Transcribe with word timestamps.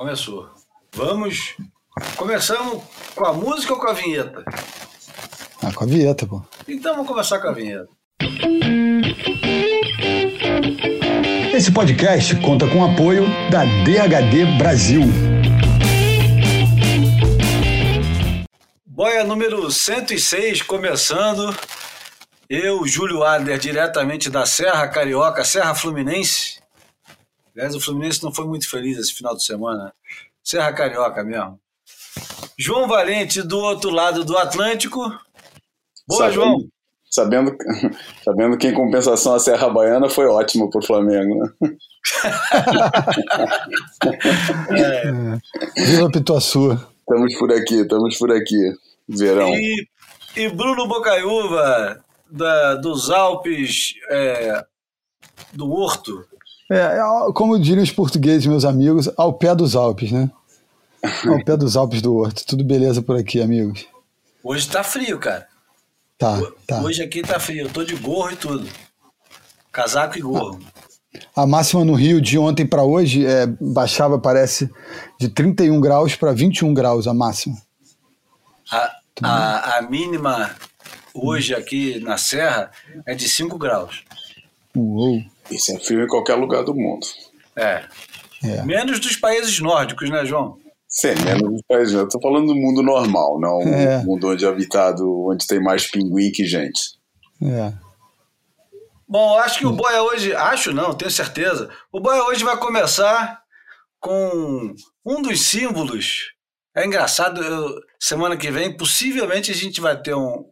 Começou. 0.00 0.48
Vamos. 0.94 1.56
Começamos 2.16 2.82
com 3.14 3.26
a 3.26 3.34
música 3.34 3.74
ou 3.74 3.78
com 3.78 3.86
a 3.86 3.92
vinheta? 3.92 4.42
Ah, 5.62 5.70
com 5.74 5.84
a 5.84 5.86
vinheta, 5.86 6.26
pô. 6.26 6.42
Então 6.66 6.94
vamos 6.94 7.06
começar 7.06 7.38
com 7.38 7.48
a 7.48 7.52
vinheta. 7.52 7.86
Esse 11.54 11.70
podcast 11.70 12.34
conta 12.36 12.66
com 12.66 12.78
o 12.78 12.90
apoio 12.90 13.26
da 13.50 13.66
DHD 13.84 14.56
Brasil. 14.56 15.02
Boia 18.86 19.22
número 19.22 19.70
106, 19.70 20.62
começando. 20.62 21.54
Eu, 22.48 22.86
Júlio 22.86 23.22
Adler, 23.22 23.58
diretamente 23.58 24.30
da 24.30 24.46
Serra 24.46 24.88
Carioca, 24.88 25.44
Serra 25.44 25.74
Fluminense. 25.74 26.59
Aliás, 27.54 27.74
o 27.74 27.80
Fluminense 27.80 28.22
não 28.22 28.32
foi 28.32 28.46
muito 28.46 28.68
feliz 28.68 28.98
esse 28.98 29.12
final 29.12 29.36
de 29.36 29.44
semana. 29.44 29.92
Serra 30.42 30.72
Carioca 30.72 31.22
mesmo. 31.22 31.60
João 32.58 32.88
Valente, 32.88 33.42
do 33.42 33.58
outro 33.58 33.90
lado 33.90 34.24
do 34.24 34.36
Atlântico. 34.36 35.00
Boa, 36.06 36.20
sabendo, 36.20 36.34
João. 36.34 36.58
Sabendo, 37.10 37.56
sabendo 38.24 38.58
que 38.58 38.68
em 38.68 38.74
compensação 38.74 39.34
a 39.34 39.40
Serra 39.40 39.68
Baiana 39.68 40.08
foi 40.08 40.26
ótimo 40.26 40.70
para 40.70 40.80
o 40.80 40.86
Flamengo. 40.86 41.34
Né? 41.36 41.76
é. 44.70 45.82
Viva 45.84 46.10
Pituaçu. 46.10 46.72
Estamos 47.00 47.36
por 47.38 47.52
aqui, 47.52 47.80
estamos 47.80 48.18
por 48.18 48.30
aqui. 48.30 48.74
Verão. 49.08 49.48
E, 49.54 49.88
e 50.36 50.48
Bruno 50.48 50.86
Bocaiúva, 50.86 52.04
da, 52.30 52.76
dos 52.76 53.10
Alpes 53.10 53.94
é, 54.08 54.64
do 55.52 55.70
Horto. 55.70 56.24
É, 56.70 56.98
como 57.34 57.58
diriam 57.58 57.82
os 57.82 57.90
portugueses, 57.90 58.46
meus 58.46 58.64
amigos, 58.64 59.10
ao 59.16 59.32
pé 59.32 59.56
dos 59.56 59.74
Alpes, 59.74 60.12
né? 60.12 60.30
Ao 61.26 61.44
pé 61.44 61.56
dos 61.56 61.76
Alpes 61.76 62.00
do 62.00 62.14
Horto. 62.14 62.46
Tudo 62.46 62.62
beleza 62.62 63.02
por 63.02 63.16
aqui, 63.18 63.40
amigos? 63.40 63.86
Hoje 64.42 64.68
tá 64.68 64.84
frio, 64.84 65.18
cara. 65.18 65.48
Tá, 66.16 66.40
tá. 66.66 66.80
Hoje 66.80 67.02
aqui 67.02 67.22
tá 67.22 67.40
frio. 67.40 67.66
Eu 67.66 67.72
tô 67.72 67.82
de 67.82 67.96
gorro 67.96 68.30
e 68.30 68.36
tudo. 68.36 68.68
Casaco 69.72 70.16
e 70.16 70.20
gorro. 70.20 70.60
A 71.34 71.44
máxima 71.44 71.84
no 71.84 71.94
Rio 71.94 72.20
de 72.20 72.38
ontem 72.38 72.64
para 72.64 72.84
hoje 72.84 73.26
é, 73.26 73.46
baixava, 73.60 74.16
parece, 74.18 74.70
de 75.18 75.28
31 75.28 75.80
graus 75.80 76.14
para 76.14 76.32
21 76.32 76.72
graus 76.72 77.08
a 77.08 77.14
máxima. 77.14 77.56
A, 78.70 78.96
a, 79.22 79.78
a 79.78 79.82
mínima 79.82 80.54
hoje 81.12 81.52
aqui 81.52 81.98
na 81.98 82.16
Serra 82.16 82.70
é 83.04 83.14
de 83.14 83.28
5 83.28 83.58
graus. 83.58 84.04
Uou. 84.76 85.20
Isso 85.50 85.74
é 85.74 85.78
frio 85.78 86.04
em 86.04 86.08
qualquer 86.08 86.34
lugar 86.34 86.64
do 86.64 86.74
mundo. 86.74 87.06
É. 87.56 87.84
é. 88.42 88.62
Menos 88.62 89.00
dos 89.00 89.16
países 89.16 89.58
nórdicos, 89.60 90.08
né, 90.10 90.24
João? 90.24 90.58
Sim, 90.88 91.14
menos 91.24 91.50
dos 91.50 91.62
países. 91.62 91.94
Eu 91.94 92.08
tô 92.08 92.20
falando 92.20 92.48
do 92.48 92.54
mundo 92.54 92.82
normal, 92.82 93.38
não 93.40 93.62
é. 93.62 93.98
o 93.98 94.04
mundo 94.04 94.28
onde 94.28 94.44
é 94.44 94.48
habitado, 94.48 95.26
onde 95.26 95.46
tem 95.46 95.62
mais 95.62 95.88
pinguim 95.90 96.32
que 96.32 96.44
gente. 96.44 96.98
É. 97.42 97.72
Bom, 99.08 99.38
acho 99.38 99.58
que 99.58 99.66
o 99.66 99.72
Boia 99.72 100.02
hoje, 100.02 100.34
acho 100.34 100.72
não, 100.72 100.94
tenho 100.94 101.10
certeza. 101.10 101.68
O 101.92 102.00
Boia 102.00 102.22
hoje 102.24 102.44
vai 102.44 102.56
começar 102.56 103.42
com 103.98 104.74
um 105.04 105.20
dos 105.22 105.40
símbolos. 105.42 106.32
É 106.74 106.86
engraçado, 106.86 107.42
eu, 107.42 107.80
semana 107.98 108.36
que 108.36 108.50
vem, 108.50 108.76
possivelmente 108.76 109.50
a 109.50 109.54
gente 109.54 109.80
vai 109.80 110.00
ter 110.00 110.14
um, 110.14 110.44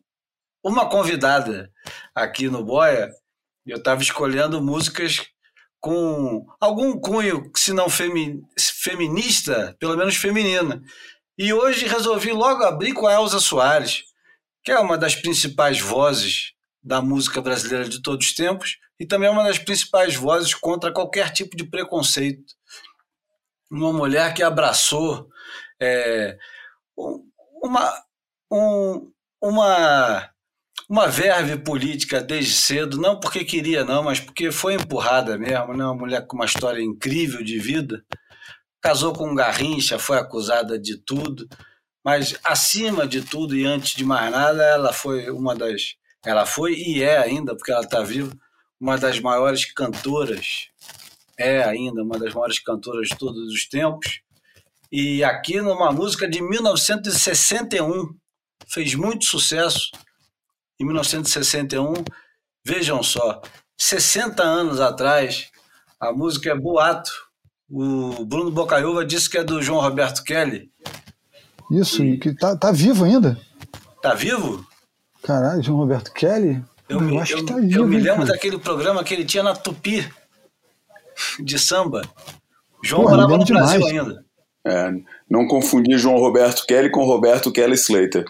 uma 0.63 0.89
convidada 0.89 1.71
aqui 2.15 2.49
no 2.49 2.65
Boia 2.65 3.09
eu 3.69 3.79
estava 3.79 4.03
escolhendo 4.03 4.63
músicas 4.63 5.27
com 5.81 6.47
algum 6.61 6.99
cunho, 6.99 7.51
se 7.55 7.73
não 7.73 7.89
femi, 7.89 8.43
feminista, 8.59 9.77
pelo 9.79 9.97
menos 9.97 10.17
feminina. 10.17 10.83
E 11.37 11.53
hoje 11.53 11.87
resolvi 11.87 12.33
logo 12.33 12.65
abrir 12.65 12.93
com 12.95 13.07
a 13.07 13.15
Elza 13.15 13.39
Soares, 13.39 14.05
que 14.65 14.73
é 14.73 14.79
uma 14.79 14.99
das 14.99 15.15
principais 15.15 15.81
vozes 15.81 16.53
da 16.83 17.01
música 17.01 17.41
brasileira 17.41 17.89
de 17.89 18.03
todos 18.03 18.27
os 18.27 18.35
tempos 18.35 18.79
e 18.99 19.07
também 19.07 19.29
é 19.29 19.33
uma 19.33 19.45
das 19.45 19.59
principais 19.59 20.17
vozes 20.17 20.55
contra 20.55 20.93
qualquer 20.93 21.31
tipo 21.33 21.57
de 21.57 21.65
preconceito. 21.65 22.55
Uma 23.71 23.93
mulher 23.93 24.35
que 24.35 24.43
abraçou 24.43 25.29
é, 25.81 26.37
uma, 27.63 28.05
um, 28.51 29.13
uma 29.41 30.31
uma 30.89 31.07
verve 31.07 31.59
política 31.59 32.21
desde 32.21 32.55
cedo, 32.55 32.99
não 32.99 33.21
porque 33.21 33.45
queria, 33.45 33.85
não, 33.85 34.03
mas 34.03 34.21
porque 34.21 34.51
foi 34.51 34.75
empurrada 34.75 35.37
mesmo, 35.37 35.75
né? 35.75 35.85
Uma 35.85 35.95
mulher 35.95 36.27
com 36.27 36.37
uma 36.37 36.47
história 36.47 36.83
incrível 36.83 37.45
de 37.45 37.59
vida. 37.59 38.03
Casou 38.81 39.13
com 39.13 39.31
um 39.31 39.35
garrincha, 39.35 39.99
foi 39.99 40.17
acusada 40.17 40.79
de 40.79 40.97
tudo, 40.97 41.47
mas 42.03 42.39
acima 42.43 43.07
de 43.07 43.21
tudo 43.21 43.55
e 43.55 43.67
antes 43.67 43.95
de 43.95 44.05
mais 44.05 44.31
nada, 44.31 44.65
ela 44.65 44.93
foi 44.93 45.29
uma 45.31 45.55
das. 45.55 45.97
Ela 46.25 46.47
foi 46.47 46.75
e 46.75 47.03
é 47.03 47.19
ainda, 47.19 47.55
porque 47.55 47.71
ela 47.71 47.83
está 47.83 48.01
viva, 48.03 48.33
uma 48.81 48.97
das 48.97 49.21
maiores 49.21 49.71
cantoras. 49.71 50.69
É 51.37 51.63
ainda 51.63 52.03
uma 52.03 52.19
das 52.19 52.33
maiores 52.33 52.59
cantoras 52.61 53.09
de 53.09 53.17
todos 53.19 53.53
os 53.53 53.69
tempos. 53.69 54.21
E 54.91 55.23
aqui 55.23 55.61
numa 55.61 55.93
música 55.93 56.27
de 56.27 56.41
1961, 56.41 58.17
fez 58.67 58.95
muito 58.95 59.27
sucesso 59.27 59.91
em 60.79 60.85
1961. 60.85 61.95
Vejam 62.65 63.03
só, 63.03 63.41
60 63.77 64.43
anos 64.43 64.81
atrás, 64.81 65.51
a 66.01 66.13
música 66.13 66.51
é 66.51 66.55
Boato. 66.55 67.11
O 67.71 68.25
Bruno 68.25 68.51
Bocaiúva 68.51 69.05
disse 69.05 69.29
que 69.29 69.39
é 69.39 69.45
do 69.45 69.63
João 69.63 69.81
Roberto 69.81 70.25
Kelly. 70.25 70.71
Isso, 71.71 72.03
e 72.03 72.19
que 72.19 72.35
tá, 72.35 72.57
tá 72.57 72.73
vivo 72.73 73.05
ainda. 73.05 73.39
Tá 74.01 74.15
vivo? 74.15 74.67
Caralho, 75.23 75.63
João 75.63 75.79
Roberto 75.79 76.13
Kelly? 76.13 76.65
Eu, 76.89 77.01
me, 77.01 77.19
acho 77.19 77.35
eu, 77.35 77.39
que 77.39 77.53
tá 77.53 77.57
vivo. 77.57 77.81
Eu 77.81 77.87
me 77.87 77.99
lembro 77.99 78.25
cara. 78.25 78.33
daquele 78.33 78.59
programa 78.59 79.05
que 79.05 79.13
ele 79.13 79.25
tinha 79.25 79.43
na 79.43 79.55
Tupi, 79.55 80.11
de 81.39 81.59
samba. 81.59 82.03
João 82.83 83.03
Pô, 83.03 83.11
morava 83.11 83.37
no 83.37 83.45
Brasil 83.45 83.81
demais. 83.81 83.85
ainda. 83.85 84.25
É, 84.67 84.91
não 85.31 85.47
confundir 85.47 85.99
João 85.99 86.17
Roberto 86.17 86.65
Kelly 86.67 86.91
com 86.91 87.05
Roberto 87.05 87.53
Kelly 87.53 87.75
Slater 87.75 88.25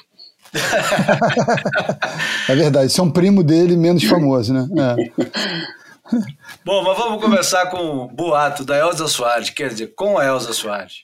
é 2.48 2.54
verdade, 2.54 2.92
são 2.92 3.10
primo 3.10 3.42
dele 3.42 3.76
menos 3.76 4.04
famoso, 4.04 4.52
né? 4.52 4.68
É. 4.78 4.94
Bom, 6.64 6.82
mas 6.82 6.96
vamos 6.96 7.22
começar 7.22 7.66
com 7.66 8.04
o 8.04 8.08
boato 8.08 8.64
da 8.64 8.78
Elza 8.78 9.06
Soares, 9.08 9.50
quer 9.50 9.68
dizer, 9.68 9.94
com 9.94 10.16
a 10.18 10.24
Elza 10.24 10.52
Soares. 10.52 11.02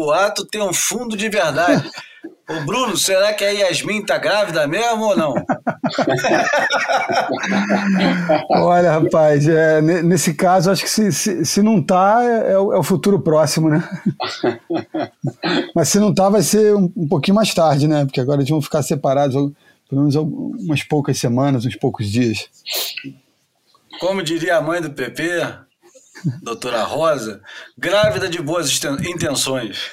Boato 0.00 0.46
tem 0.46 0.62
um 0.62 0.72
fundo 0.72 1.16
de 1.16 1.28
verdade. 1.28 1.90
Ô 2.48 2.64
Bruno, 2.64 2.96
será 2.96 3.32
que 3.32 3.44
a 3.44 3.50
Yasmin 3.50 4.04
tá 4.04 4.18
grávida 4.18 4.66
mesmo 4.66 5.04
ou 5.04 5.16
não? 5.16 5.34
Olha, 8.50 8.90
rapaz, 8.92 9.46
é, 9.46 9.80
nesse 9.80 10.34
caso, 10.34 10.68
acho 10.70 10.82
que 10.82 10.90
se, 10.90 11.12
se, 11.12 11.44
se 11.44 11.62
não 11.62 11.80
tá, 11.80 12.24
é, 12.24 12.52
é, 12.52 12.58
o, 12.58 12.74
é, 12.74 12.82
futuro 12.82 13.20
próximo, 13.20 13.68
né? 13.68 13.88
Mas 15.74 15.90
se 15.90 16.00
não 16.00 16.12
tá, 16.12 16.28
vai 16.28 16.42
ser 16.42 16.74
um, 16.74 16.92
um, 16.96 17.06
pouquinho 17.06 17.36
mais 17.36 17.54
tarde, 17.54 17.86
né? 17.86 18.04
Porque 18.04 18.20
agora 18.20 18.40
eles 18.40 18.50
vão 18.50 18.60
ficar 18.60 18.82
separados 18.82 19.36
pelo 19.88 20.02
menos 20.02 20.16
umas 20.16 20.82
poucas 20.82 21.18
semanas, 21.18 21.64
uns 21.64 21.76
poucos 21.76 22.08
dias. 22.08 22.48
Como 24.00 24.22
diria 24.22 24.56
a 24.56 24.62
mãe 24.62 24.80
do 24.80 24.90
PP, 24.90 25.40
doutora 26.42 26.82
Rosa, 26.82 27.42
grávida 27.76 28.28
de 28.28 28.40
boas 28.40 28.70
intenções. 29.04 29.90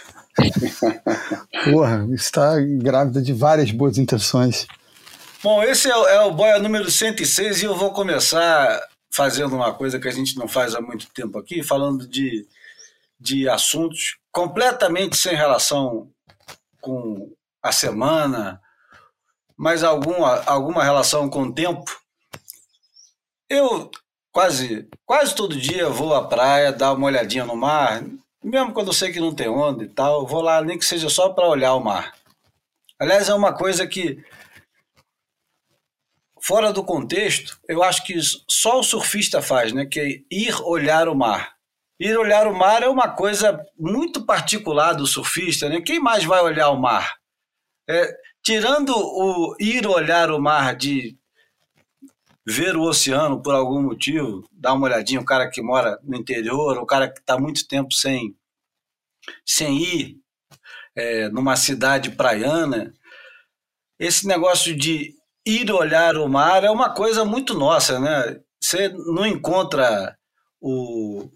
Porra, 1.65 2.07
está 2.13 2.55
grávida 2.59 3.21
de 3.21 3.33
várias 3.33 3.71
boas 3.71 3.97
intenções. 3.97 4.67
Bom, 5.43 5.63
esse 5.63 5.89
é, 5.89 5.91
é 5.91 6.21
o 6.21 6.31
Boia 6.31 6.59
número 6.59 6.89
106 6.89 7.61
e 7.61 7.65
eu 7.65 7.75
vou 7.75 7.91
começar 7.91 8.81
fazendo 9.11 9.55
uma 9.55 9.73
coisa 9.73 9.99
que 9.99 10.07
a 10.07 10.11
gente 10.11 10.35
não 10.35 10.47
faz 10.47 10.75
há 10.75 10.81
muito 10.81 11.07
tempo 11.13 11.39
aqui, 11.39 11.63
falando 11.63 12.07
de, 12.07 12.47
de 13.19 13.47
assuntos 13.49 14.17
completamente 14.31 15.17
sem 15.17 15.35
relação 15.35 16.11
com 16.81 17.31
a 17.61 17.71
semana, 17.71 18.61
mas 19.55 19.83
alguma, 19.83 20.43
alguma 20.45 20.83
relação 20.83 21.29
com 21.29 21.43
o 21.43 21.53
tempo. 21.53 21.99
Eu 23.49 23.89
quase, 24.31 24.87
quase 25.05 25.35
todo 25.35 25.59
dia 25.59 25.89
vou 25.89 26.13
à 26.13 26.27
praia, 26.27 26.71
dar 26.71 26.93
uma 26.93 27.07
olhadinha 27.07 27.45
no 27.45 27.55
mar, 27.55 28.03
mesmo 28.43 28.73
quando 28.73 28.87
eu 28.87 28.93
sei 28.93 29.11
que 29.11 29.19
não 29.19 29.33
tem 29.33 29.49
onda 29.49 29.83
e 29.83 29.89
tal, 29.89 30.25
vou 30.25 30.41
lá, 30.41 30.61
nem 30.61 30.77
que 30.77 30.85
seja 30.85 31.09
só 31.09 31.29
para 31.29 31.47
olhar 31.47 31.73
o 31.73 31.83
mar. 31.83 32.13
Aliás, 32.99 33.29
é 33.29 33.33
uma 33.33 33.53
coisa 33.53 33.85
que, 33.85 34.23
fora 36.41 36.71
do 36.71 36.83
contexto, 36.83 37.59
eu 37.67 37.83
acho 37.83 38.03
que 38.03 38.15
só 38.49 38.79
o 38.79 38.83
surfista 38.83 39.41
faz, 39.41 39.71
né? 39.73 39.85
Que 39.85 39.99
é 39.99 40.21
ir 40.31 40.55
olhar 40.63 41.07
o 41.07 41.15
mar. 41.15 41.55
Ir 41.99 42.17
olhar 42.17 42.47
o 42.47 42.55
mar 42.55 42.81
é 42.83 42.87
uma 42.87 43.09
coisa 43.09 43.63
muito 43.77 44.25
particular 44.25 44.93
do 44.93 45.05
surfista, 45.05 45.67
né? 45.69 45.81
Quem 45.81 45.99
mais 45.99 46.23
vai 46.23 46.41
olhar 46.41 46.69
o 46.69 46.79
mar? 46.79 47.17
É, 47.89 48.15
tirando 48.43 48.93
o 48.95 49.55
ir 49.59 49.85
olhar 49.85 50.31
o 50.31 50.41
mar 50.41 50.75
de 50.75 51.17
ver 52.47 52.77
o 52.77 52.83
oceano 52.83 53.41
por 53.41 53.53
algum 53.53 53.81
motivo, 53.81 54.47
dar 54.53 54.73
uma 54.73 54.85
olhadinha, 54.85 55.19
o 55.19 55.25
cara 55.25 55.49
que 55.49 55.61
mora 55.61 55.99
no 56.01 56.15
interior, 56.15 56.77
o 56.77 56.85
cara 56.85 57.11
que 57.11 57.19
está 57.19 57.37
muito 57.37 57.67
tempo 57.67 57.93
sem, 57.93 58.37
sem 59.45 59.77
ir 59.77 60.17
é, 60.95 61.27
numa 61.27 61.57
cidade 61.57 62.11
praiana, 62.11 62.93
esse 63.99 64.25
negócio 64.25 64.73
de 64.73 65.13
ir 65.45 65.69
olhar 65.71 66.15
o 66.15 66.29
mar 66.29 66.63
é 66.63 66.69
uma 66.69 66.93
coisa 66.93 67.25
muito 67.25 67.53
nossa, 67.53 67.99
né? 67.99 68.39
Você 68.63 68.89
não 68.89 69.25
encontra 69.25 70.17
o, 70.61 71.29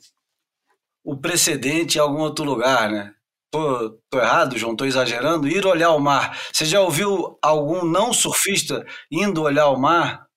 o 1.03 1.17
precedente 1.17 1.97
em 1.97 2.01
algum 2.01 2.21
outro 2.21 2.45
lugar, 2.45 2.89
né? 2.89 3.13
Tô, 3.51 3.99
errado, 4.13 4.57
João? 4.57 4.77
Tô 4.77 4.85
exagerando? 4.85 5.45
Ir 5.45 5.65
olhar 5.65 5.91
o 5.91 5.99
mar. 5.99 6.39
Você 6.53 6.63
já 6.63 6.79
ouviu 6.79 7.37
algum 7.41 7.83
não 7.83 8.13
surfista 8.13 8.85
indo 9.11 9.41
olhar 9.41 9.67
o 9.67 9.77
mar? 9.77 10.30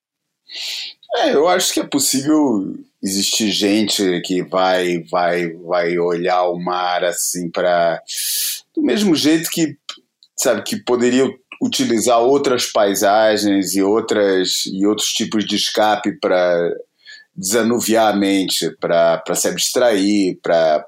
É, 1.17 1.35
eu 1.35 1.47
acho 1.49 1.73
que 1.73 1.81
é 1.81 1.85
possível 1.85 2.75
existir 3.03 3.51
gente 3.51 4.21
que 4.23 4.43
vai 4.43 5.05
vai 5.11 5.53
vai 5.53 5.99
olhar 5.99 6.45
o 6.45 6.59
mar 6.59 7.05
assim 7.05 7.51
para 7.51 8.03
do 8.75 8.83
mesmo 8.83 9.15
jeito 9.15 9.51
que 9.51 9.77
sabe 10.37 10.63
que 10.63 10.77
poderia 10.83 11.29
utilizar 11.63 12.21
outras 12.21 12.67
paisagens 12.67 13.75
e 13.75 13.83
outras 13.83 14.67
e 14.67 14.87
outros 14.87 15.09
tipos 15.09 15.45
de 15.45 15.57
escape 15.57 16.19
para 16.21 16.75
desanuviar 17.37 18.13
a 18.13 18.17
mente, 18.17 18.71
para 18.79 19.35
se 19.35 19.49
abstrair, 19.49 20.39
para 20.43 20.87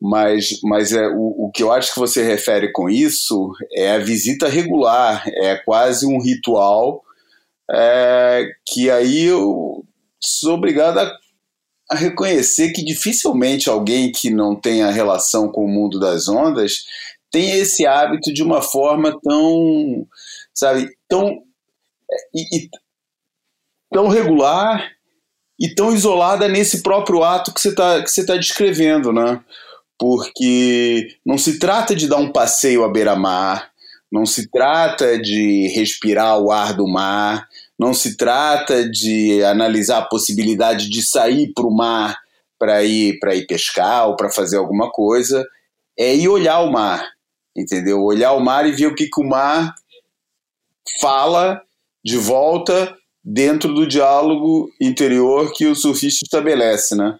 mas, 0.00 0.60
mas 0.62 0.92
é, 0.92 1.06
o, 1.08 1.46
o 1.46 1.50
que 1.52 1.62
eu 1.62 1.72
acho 1.72 1.92
que 1.92 2.00
você 2.00 2.22
refere 2.22 2.72
com 2.72 2.88
isso 2.88 3.52
é 3.72 3.92
a 3.92 3.98
visita 3.98 4.48
regular, 4.48 5.22
é 5.28 5.56
quase 5.56 6.06
um 6.06 6.20
ritual 6.20 7.02
é, 7.70 8.48
que 8.66 8.90
aí 8.90 9.24
eu 9.24 9.84
sou 10.20 10.54
obrigado 10.54 10.98
a, 10.98 11.12
a 11.90 11.96
reconhecer 11.96 12.72
que 12.72 12.84
dificilmente 12.84 13.68
alguém 13.68 14.10
que 14.10 14.30
não 14.30 14.56
tenha 14.56 14.90
relação 14.90 15.50
com 15.50 15.64
o 15.64 15.68
mundo 15.68 16.00
das 16.00 16.28
ondas 16.28 16.84
tem 17.30 17.52
esse 17.52 17.86
hábito 17.86 18.32
de 18.32 18.42
uma 18.42 18.60
forma 18.60 19.16
tão, 19.22 20.06
sabe, 20.52 20.88
tão, 21.08 21.42
e, 22.34 22.56
e, 22.56 22.70
tão 23.92 24.08
regular 24.08 24.90
e 25.58 25.72
tão 25.72 25.94
isolada 25.94 26.48
nesse 26.48 26.82
próprio 26.82 27.22
ato 27.22 27.54
que 27.54 27.60
você 27.60 27.68
está 27.68 28.02
tá 28.02 28.36
descrevendo, 28.36 29.12
né? 29.12 29.44
Porque 30.00 31.14
não 31.24 31.36
se 31.36 31.58
trata 31.58 31.94
de 31.94 32.08
dar 32.08 32.16
um 32.16 32.32
passeio 32.32 32.82
à 32.82 32.88
beira-mar, 32.88 33.70
não 34.10 34.24
se 34.24 34.50
trata 34.50 35.20
de 35.20 35.68
respirar 35.76 36.40
o 36.40 36.50
ar 36.50 36.74
do 36.74 36.88
mar, 36.88 37.46
não 37.78 37.92
se 37.92 38.16
trata 38.16 38.88
de 38.88 39.44
analisar 39.44 39.98
a 39.98 40.06
possibilidade 40.06 40.88
de 40.88 41.06
sair 41.06 41.52
para 41.52 41.66
o 41.66 41.76
mar 41.76 42.18
para 42.58 42.82
ir 42.82 43.18
para 43.20 43.34
ir 43.34 43.46
pescar 43.46 44.08
ou 44.08 44.16
para 44.16 44.30
fazer 44.30 44.56
alguma 44.56 44.90
coisa, 44.90 45.46
é 45.98 46.14
ir 46.14 46.28
olhar 46.28 46.60
o 46.60 46.72
mar, 46.72 47.06
entendeu? 47.54 48.02
Olhar 48.02 48.32
o 48.32 48.40
mar 48.40 48.66
e 48.66 48.72
ver 48.72 48.86
o 48.86 48.94
que, 48.94 49.06
que 49.06 49.20
o 49.20 49.28
mar 49.28 49.74
fala 50.98 51.60
de 52.02 52.16
volta 52.16 52.96
dentro 53.22 53.74
do 53.74 53.86
diálogo 53.86 54.70
interior 54.80 55.52
que 55.52 55.66
o 55.66 55.74
surfista 55.74 56.24
estabelece, 56.24 56.94
né? 56.96 57.18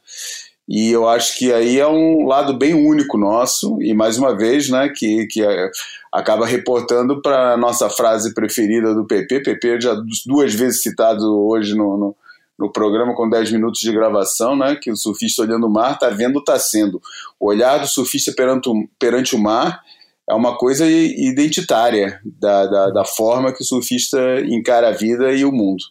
E 0.70 0.92
eu 0.92 1.08
acho 1.08 1.36
que 1.36 1.52
aí 1.52 1.80
é 1.80 1.88
um 1.88 2.28
lado 2.28 2.56
bem 2.56 2.74
único 2.74 3.18
nosso, 3.18 3.82
e 3.82 3.92
mais 3.92 4.16
uma 4.16 4.36
vez, 4.36 4.68
né, 4.68 4.88
que, 4.88 5.26
que 5.26 5.42
é, 5.42 5.68
acaba 6.12 6.46
reportando 6.46 7.20
para 7.20 7.54
a 7.54 7.56
nossa 7.56 7.90
frase 7.90 8.32
preferida 8.32 8.94
do 8.94 9.04
PP. 9.04 9.40
PP 9.40 9.80
já 9.80 10.00
duas 10.24 10.54
vezes 10.54 10.80
citado 10.80 11.24
hoje 11.44 11.74
no, 11.74 11.98
no, 11.98 12.16
no, 12.56 12.70
programa 12.70 13.16
com 13.16 13.28
10 13.28 13.50
minutos 13.50 13.80
de 13.80 13.90
gravação, 13.90 14.54
né, 14.54 14.76
que 14.76 14.92
o 14.92 14.96
surfista 14.96 15.42
olhando 15.42 15.66
o 15.66 15.70
mar 15.70 15.94
está 15.94 16.08
vendo, 16.08 16.38
está 16.38 16.56
sendo. 16.56 17.02
O 17.40 17.48
olhar 17.48 17.78
do 17.78 17.88
surfista 17.88 18.32
perante 18.32 18.68
o, 18.68 18.88
perante 18.96 19.34
o 19.34 19.40
mar 19.40 19.82
é 20.28 20.34
uma 20.34 20.56
coisa 20.56 20.86
identitária 20.88 22.20
da, 22.24 22.66
da, 22.66 22.90
da 22.90 23.04
forma 23.04 23.52
que 23.52 23.64
o 23.64 23.66
surfista 23.66 24.20
encara 24.46 24.90
a 24.90 24.92
vida 24.92 25.32
e 25.32 25.44
o 25.44 25.50
mundo. 25.50 25.82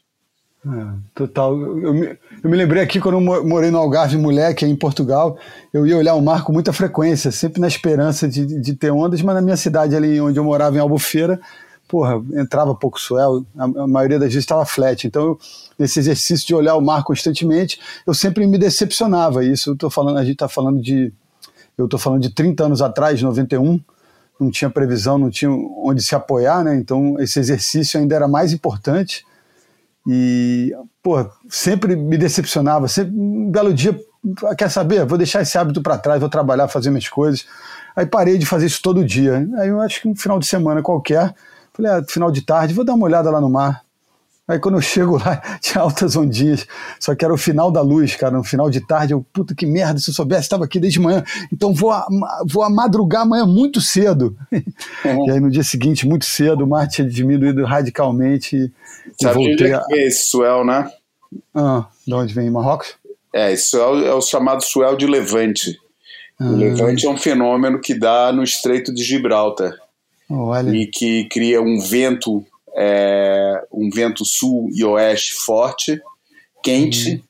É, 0.66 1.00
total. 1.14 1.58
Eu 1.58 2.18
eu 2.44 2.50
me 2.50 2.56
lembrei 2.56 2.81
aqui 2.81 3.00
quando 3.00 3.15
eu 3.15 3.45
morei 3.45 3.69
no 3.69 3.77
Algarve 3.77 4.18
Moleque, 4.18 4.65
em 4.65 4.75
Portugal, 4.75 5.38
eu 5.74 5.86
ia 5.86 5.97
olhar 5.97 6.15
o 6.15 6.21
mar 6.21 6.44
com 6.44 6.53
muita 6.53 6.71
frequência, 6.71 7.31
sempre 7.31 7.59
na 7.59 7.68
esperança 7.68 8.27
de, 8.27 8.45
de 8.62 8.74
ter 8.74 8.91
ondas, 8.91 9.22
mas 9.22 9.36
na 9.36 9.41
minha 9.41 9.58
cidade 9.58 9.96
ali 9.96 10.19
onde 10.22 10.39
eu 10.39 10.43
morava, 10.43 10.77
em 10.77 10.79
Albufeira, 10.79 11.39
porra, 11.88 12.22
entrava 12.34 12.75
pouco 12.75 13.00
swell, 13.00 13.43
a, 13.58 13.63
a 13.63 13.88
maioria 13.88 14.19
das 14.19 14.29
vezes 14.29 14.43
estava 14.43 14.63
flat. 14.63 15.05
Então, 15.05 15.38
nesse 15.77 16.00
exercício 16.00 16.46
de 16.46 16.55
olhar 16.55 16.75
o 16.75 16.81
mar 16.81 17.03
constantemente, 17.03 17.79
eu 18.05 18.13
sempre 18.13 18.46
me 18.46 18.58
decepcionava. 18.58 19.43
Isso 19.43 19.72
eu 19.72 19.75
tô 19.75 19.89
falando, 19.89 20.17
a 20.17 20.24
gente 20.24 20.34
está 20.34 20.48
falando 20.48 20.81
de. 20.81 21.12
Eu 21.77 21.86
estou 21.86 22.00
falando 22.00 22.22
de 22.22 22.29
30 22.29 22.65
anos 22.65 22.81
atrás, 22.81 23.22
91, 23.22 23.79
não 24.39 24.51
tinha 24.51 24.69
previsão, 24.69 25.17
não 25.17 25.29
tinha 25.29 25.50
onde 25.50 26.03
se 26.03 26.13
apoiar, 26.13 26.63
né? 26.63 26.75
Então, 26.75 27.17
esse 27.19 27.39
exercício 27.39 28.00
ainda 28.00 28.15
era 28.15 28.27
mais 28.27 28.53
importante. 28.53 29.25
E, 30.08 30.74
pô, 31.03 31.29
sempre 31.50 31.96
me 31.96 32.18
decepcionava. 32.18 32.88
Sempre, 32.88 33.13
um 33.15 33.51
belo 33.51 33.74
dia, 33.74 34.00
quer 34.58 34.70
saber? 34.70 35.06
Vou 35.06 35.18
deixar 35.18 35.41
esse 35.41 35.58
hábito 35.58 35.82
para 35.82 35.98
trás, 35.98 36.20
vou 36.20 36.29
trabalhar, 36.29 36.68
fazer 36.68 36.89
minhas 36.89 37.10
coisas. 37.10 37.46
Aí 37.96 38.06
parei 38.06 38.38
de 38.38 38.46
fazer 38.46 38.65
isso 38.65 38.82
todo 38.82 39.06
dia. 39.06 39.48
Aí 39.58 39.70
eu 39.70 39.82
acho 39.82 40.01
que 40.01 40.08
um 40.08 40.15
final 40.15 40.39
de 40.39 40.46
semana 40.46 40.82
qualquer, 40.82 41.34
falei, 41.74 41.91
ah, 41.91 42.03
final 42.08 42.32
de 42.32 42.41
tarde, 42.41 42.74
vou 42.74 42.86
dar 42.86 42.94
uma 42.94 43.06
olhada 43.06 43.29
lá 43.29 43.41
no 43.41 43.50
mar. 43.50 43.84
Aí 44.50 44.58
quando 44.58 44.75
eu 44.75 44.82
chego 44.82 45.18
lá, 45.18 45.38
tinha 45.62 45.82
altas 45.82 46.15
ondinhas, 46.15 46.65
só 47.00 47.13
que 47.13 47.24
era 47.24 47.34
o 47.34 47.38
final 47.38 47.70
da 47.70 47.82
luz, 47.82 48.15
cara, 48.15 48.36
no 48.36 48.44
final 48.44 48.68
de 48.68 48.82
tarde, 48.82 49.13
eu, 49.13 49.24
puta 49.32 49.53
que 49.53 49.65
merda, 49.65 50.00
se 50.00 50.10
eu 50.10 50.13
soubesse, 50.13 50.41
estava 50.41 50.65
aqui 50.65 50.79
desde 50.79 51.00
manhã, 51.00 51.24
então 51.53 51.72
vou 51.72 51.91
a, 51.91 52.08
vou 52.48 52.63
a 52.63 52.70
madrugar 52.70 53.22
amanhã 53.22 53.46
muito 53.46 53.79
cedo. 53.79 54.36
Uhum. 54.51 54.63
E 55.29 55.32
aí 55.32 55.39
no 55.39 55.51
dia 55.51 55.63
seguinte, 55.63 56.08
muito 56.08 56.25
cedo, 56.25 56.63
o 56.63 56.68
mar 56.68 56.88
tinha 56.88 57.08
diminuído 57.08 57.63
radicalmente. 57.63 58.72
Sabe 59.22 59.36
voltei 59.36 59.74
onde 59.74 59.94
é 59.94 60.08
esse 60.08 60.30
swell, 60.30 60.66
né? 60.66 60.92
Ah, 61.54 61.88
de 62.06 62.13
onde 62.13 62.34
vem? 62.34 62.50
Marrocos? 62.50 62.96
É, 63.34 63.54
isso 63.54 63.78
é 63.78 63.86
o, 63.86 64.06
é 64.06 64.13
o 64.13 64.22
chamado 64.22 64.63
swell 64.63 64.96
de 64.96 65.06
Levante. 65.06 65.78
Ah. 66.39 66.46
O 66.46 66.56
Levante 66.56 67.06
é 67.06 67.10
um 67.10 67.18
fenômeno 67.18 67.80
que 67.80 67.94
dá 67.94 68.32
no 68.32 68.44
Estreito 68.44 68.94
de 68.94 69.04
Gibraltar. 69.04 69.74
Olha. 70.30 70.70
E 70.70 70.88
que 70.88 71.25
cria 71.25 71.62
um 71.62 71.80
vento 71.80 72.46
é, 72.75 73.62
um 73.72 73.89
vento 73.89 74.24
sul 74.25 74.70
e 74.74 74.84
oeste 74.84 75.34
forte, 75.34 76.01
quente, 76.63 77.12
uhum. 77.12 77.22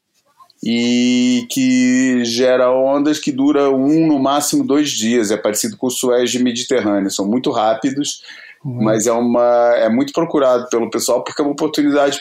e 0.64 1.48
que 1.50 2.24
gera 2.26 2.72
ondas 2.72 3.20
que 3.20 3.32
dura 3.32 3.72
um, 3.72 4.06
no 4.06 4.20
máximo 4.20 4.64
dois 4.64 4.92
dias. 4.92 5.32
É 5.32 5.38
parecido 5.38 5.78
com 5.78 5.88
o 5.88 5.92
Suez 5.92 6.34
Mediterrâneo, 6.36 7.10
são 7.10 7.28
muito 7.28 7.52
rápidos, 7.52 8.22
uhum. 8.64 8.84
mas 8.84 9.08
é, 9.08 9.12
uma, 9.12 9.74
é 9.76 9.90
muito 9.90 10.14
procurado 10.14 10.68
pelo 10.70 10.90
pessoal 10.90 11.24
porque 11.24 11.42
é 11.42 11.46
uma 11.46 11.54
oportunidade 11.54 12.20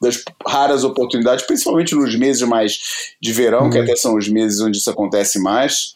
das 0.00 0.22
raras 0.46 0.82
oportunidades, 0.82 1.44
principalmente 1.46 1.94
nos 1.94 2.16
meses 2.16 2.42
mais 2.42 2.78
de 3.20 3.32
verão, 3.32 3.64
uhum. 3.64 3.70
que 3.70 3.78
até 3.78 3.94
são 3.96 4.16
os 4.16 4.28
meses 4.28 4.60
onde 4.60 4.78
isso 4.78 4.90
acontece 4.90 5.38
mais. 5.38 5.94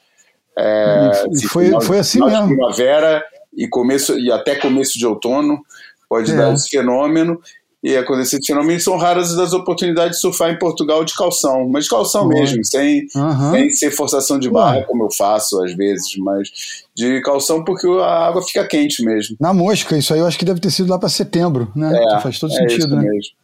É, 0.56 1.26
e 1.32 1.46
foi, 1.46 1.66
final, 1.66 1.80
foi 1.80 1.98
assim 1.98 2.20
mesmo. 2.20 2.46
primavera 2.46 3.24
e 3.56 3.66
começo 3.66 4.18
e 4.18 4.30
até 4.30 4.54
começo 4.54 4.98
de 4.98 5.06
outono 5.06 5.64
pode 6.08 6.30
é. 6.30 6.36
dar 6.36 6.52
esse 6.52 6.68
fenômeno 6.68 7.40
e 7.84 7.94
acontecer 7.98 8.38
esse 8.38 8.46
fenômeno. 8.46 8.80
são 8.80 8.96
raras 8.96 9.36
das 9.36 9.52
oportunidades 9.52 10.16
de 10.16 10.22
surfar 10.22 10.50
em 10.50 10.58
Portugal 10.58 11.04
de 11.04 11.14
calção, 11.14 11.68
mas 11.68 11.84
de 11.84 11.90
calção 11.90 12.22
uhum. 12.22 12.28
mesmo, 12.28 12.64
sem, 12.64 13.06
uhum. 13.14 13.50
sem 13.52 13.70
ser 13.72 13.90
forçação 13.90 14.38
de 14.38 14.48
barra, 14.48 14.78
uhum. 14.78 14.84
como 14.84 15.04
eu 15.04 15.10
faço 15.10 15.62
às 15.62 15.74
vezes, 15.74 16.16
mas 16.16 16.48
de 16.96 17.20
calção 17.20 17.62
porque 17.62 17.86
a 17.86 18.26
água 18.26 18.40
fica 18.42 18.66
quente 18.66 19.04
mesmo. 19.04 19.36
Na 19.38 19.52
mosca, 19.52 19.98
isso 19.98 20.14
aí 20.14 20.20
eu 20.20 20.26
acho 20.26 20.38
que 20.38 20.46
deve 20.46 20.60
ter 20.60 20.70
sido 20.70 20.88
lá 20.88 20.98
para 20.98 21.10
setembro, 21.10 21.70
né? 21.76 21.92
É, 21.94 22.20
Faz 22.20 22.38
todo 22.38 22.54
é 22.54 22.56
sentido, 22.56 22.96
né? 22.96 23.02
Mesmo. 23.02 23.34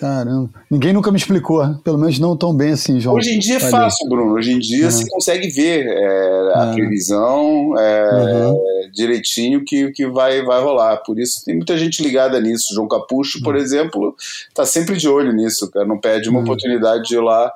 Caramba. 0.00 0.48
Ninguém 0.70 0.94
nunca 0.94 1.10
me 1.10 1.18
explicou, 1.18 1.62
pelo 1.84 1.98
menos 1.98 2.18
não 2.18 2.34
tão 2.34 2.56
bem 2.56 2.70
assim, 2.70 2.98
João. 2.98 3.16
Hoje 3.16 3.34
em 3.34 3.38
dia 3.38 3.56
é 3.56 3.60
fácil, 3.60 4.08
Bruno. 4.08 4.32
Hoje 4.32 4.52
em 4.52 4.58
dia 4.58 4.86
é. 4.86 4.90
você 4.90 5.06
consegue 5.06 5.50
ver 5.50 5.86
é, 5.86 6.52
a 6.54 6.70
é. 6.70 6.72
previsão 6.72 7.78
é, 7.78 8.46
uhum. 8.46 8.90
direitinho 8.94 9.62
que, 9.62 9.90
que 9.90 10.06
vai, 10.06 10.42
vai 10.42 10.62
rolar. 10.62 10.96
Por 11.04 11.18
isso 11.18 11.44
tem 11.44 11.54
muita 11.54 11.76
gente 11.76 12.02
ligada 12.02 12.40
nisso. 12.40 12.72
João 12.72 12.88
Capucho, 12.88 13.42
por 13.42 13.54
uhum. 13.54 13.60
exemplo, 13.60 14.16
tá 14.54 14.64
sempre 14.64 14.96
de 14.96 15.06
olho 15.06 15.34
nisso, 15.34 15.70
cara. 15.70 15.84
Não 15.84 16.00
perde 16.00 16.30
uma 16.30 16.38
uhum. 16.38 16.44
oportunidade 16.44 17.02
de 17.02 17.16
ir 17.16 17.20
lá 17.20 17.52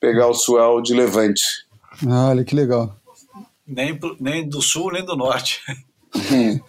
pegar 0.00 0.28
o 0.28 0.34
swell 0.34 0.80
de 0.80 0.94
levante. 0.94 1.42
Olha 2.08 2.42
que 2.42 2.56
legal. 2.56 2.96
Nem, 3.66 4.00
nem 4.18 4.48
do 4.48 4.62
sul, 4.62 4.92
nem 4.92 5.04
do 5.04 5.14
norte. 5.14 5.60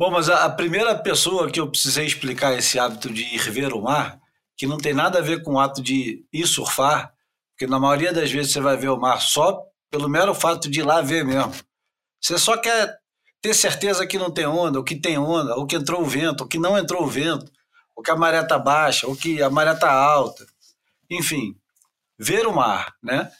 Bom, 0.00 0.10
mas 0.10 0.30
a, 0.30 0.46
a, 0.46 0.50
primeira 0.50 0.94
pessoa 0.94 1.50
que 1.50 1.60
eu 1.60 1.68
precisei 1.68 2.06
explicar 2.06 2.56
esse 2.56 2.78
hábito 2.78 3.12
de 3.12 3.20
ir 3.34 3.50
ver 3.50 3.74
o 3.74 3.82
mar, 3.82 4.18
que 4.56 4.66
não 4.66 4.78
tem 4.78 4.94
nada 4.94 5.18
a 5.18 5.20
ver 5.20 5.42
com 5.42 5.52
o 5.52 5.60
ato 5.60 5.82
de 5.82 6.24
ir 6.32 6.46
surfar, 6.46 7.12
porque 7.50 7.70
na 7.70 7.78
maioria 7.78 8.10
das 8.10 8.32
vezes 8.32 8.50
você 8.50 8.62
vai 8.62 8.78
ver 8.78 8.88
o 8.88 8.96
mar 8.96 9.20
só 9.20 9.62
pelo 9.90 10.08
mero 10.08 10.34
fato 10.34 10.70
de 10.70 10.80
ir 10.80 10.84
lá 10.84 11.02
ver 11.02 11.22
mesmo. 11.22 11.52
Você 12.18 12.38
só 12.38 12.56
quer 12.56 12.96
ter 13.42 13.52
certeza 13.52 14.06
que 14.06 14.18
não 14.18 14.30
tem 14.30 14.46
onda, 14.46 14.78
ou 14.78 14.84
que 14.84 14.96
tem 14.96 15.18
onda, 15.18 15.54
ou 15.54 15.66
que 15.66 15.76
entrou 15.76 16.00
o 16.00 16.06
vento, 16.06 16.44
ou 16.44 16.48
que 16.48 16.58
não 16.58 16.78
entrou 16.78 17.02
o 17.02 17.06
vento, 17.06 17.52
ou 17.94 18.02
que 18.02 18.10
a 18.10 18.16
maré 18.16 18.40
está 18.40 18.58
baixa, 18.58 19.06
ou 19.06 19.14
que 19.14 19.42
a 19.42 19.50
maré 19.50 19.74
está 19.74 19.92
alta. 19.92 20.46
Enfim, 21.10 21.54
ver 22.18 22.46
o 22.46 22.54
mar, 22.54 22.94
né? 23.02 23.30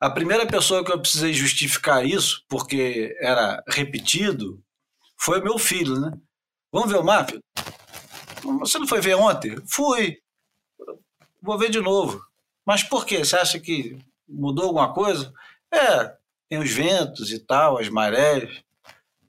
A 0.00 0.10
primeira 0.10 0.44
pessoa 0.44 0.84
que 0.84 0.90
eu 0.90 0.98
precisei 0.98 1.32
justificar 1.32 2.04
isso, 2.04 2.44
porque 2.48 3.16
era 3.20 3.62
repetido, 3.68 4.60
foi 5.22 5.40
meu 5.40 5.56
filho, 5.56 6.00
né? 6.00 6.12
Vamos 6.72 6.90
ver 6.90 6.98
o 6.98 7.04
mapa? 7.04 7.40
Você 8.58 8.76
não 8.76 8.88
foi 8.88 9.00
ver 9.00 9.14
ontem? 9.14 9.56
Fui. 9.68 10.18
Vou 11.40 11.56
ver 11.56 11.70
de 11.70 11.80
novo. 11.80 12.20
Mas 12.66 12.82
por 12.82 13.06
quê? 13.06 13.24
Você 13.24 13.36
acha 13.36 13.60
que 13.60 13.96
mudou 14.28 14.64
alguma 14.64 14.92
coisa? 14.92 15.32
É, 15.72 16.16
tem 16.48 16.58
os 16.58 16.72
ventos 16.72 17.30
e 17.30 17.38
tal, 17.38 17.78
as 17.78 17.88
marés. 17.88 18.64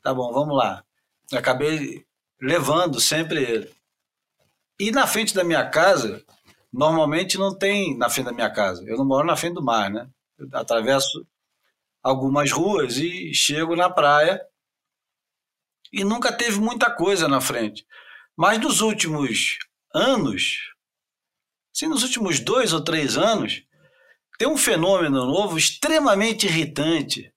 Tá 0.02 0.12
bom, 0.12 0.34
vamos 0.34 0.58
lá. 0.58 0.84
Acabei 1.32 2.04
levando 2.42 3.00
sempre 3.00 3.44
ele. 3.44 3.72
E 4.80 4.90
na 4.90 5.06
frente 5.06 5.36
da 5.36 5.44
minha 5.44 5.70
casa, 5.70 6.24
normalmente 6.72 7.38
não 7.38 7.56
tem 7.56 7.96
na 7.96 8.10
frente 8.10 8.26
da 8.26 8.34
minha 8.34 8.50
casa. 8.50 8.84
Eu 8.88 8.98
não 8.98 9.06
moro 9.06 9.28
na 9.28 9.36
frente 9.36 9.54
do 9.54 9.64
mar, 9.64 9.92
né? 9.92 10.10
Eu 10.40 10.50
atravesso 10.54 11.24
algumas 12.02 12.52
ruas 12.52 12.98
e 12.98 13.32
chego 13.32 13.76
na 13.76 13.92
praia 13.92 14.42
e 15.94 16.04
nunca 16.04 16.34
teve 16.34 16.60
muita 16.60 16.90
coisa 16.90 17.28
na 17.28 17.40
frente. 17.40 17.86
Mas 18.36 18.60
nos 18.60 18.82
últimos 18.82 19.60
anos, 19.94 20.72
sim, 21.72 21.88
nos 21.88 22.02
últimos 22.02 22.40
dois 22.40 22.74
ou 22.74 22.84
três 22.84 23.16
anos, 23.16 23.62
tem 24.40 24.48
um 24.48 24.58
fenômeno 24.58 25.24
novo 25.28 25.56
extremamente 25.56 26.48
irritante, 26.48 27.32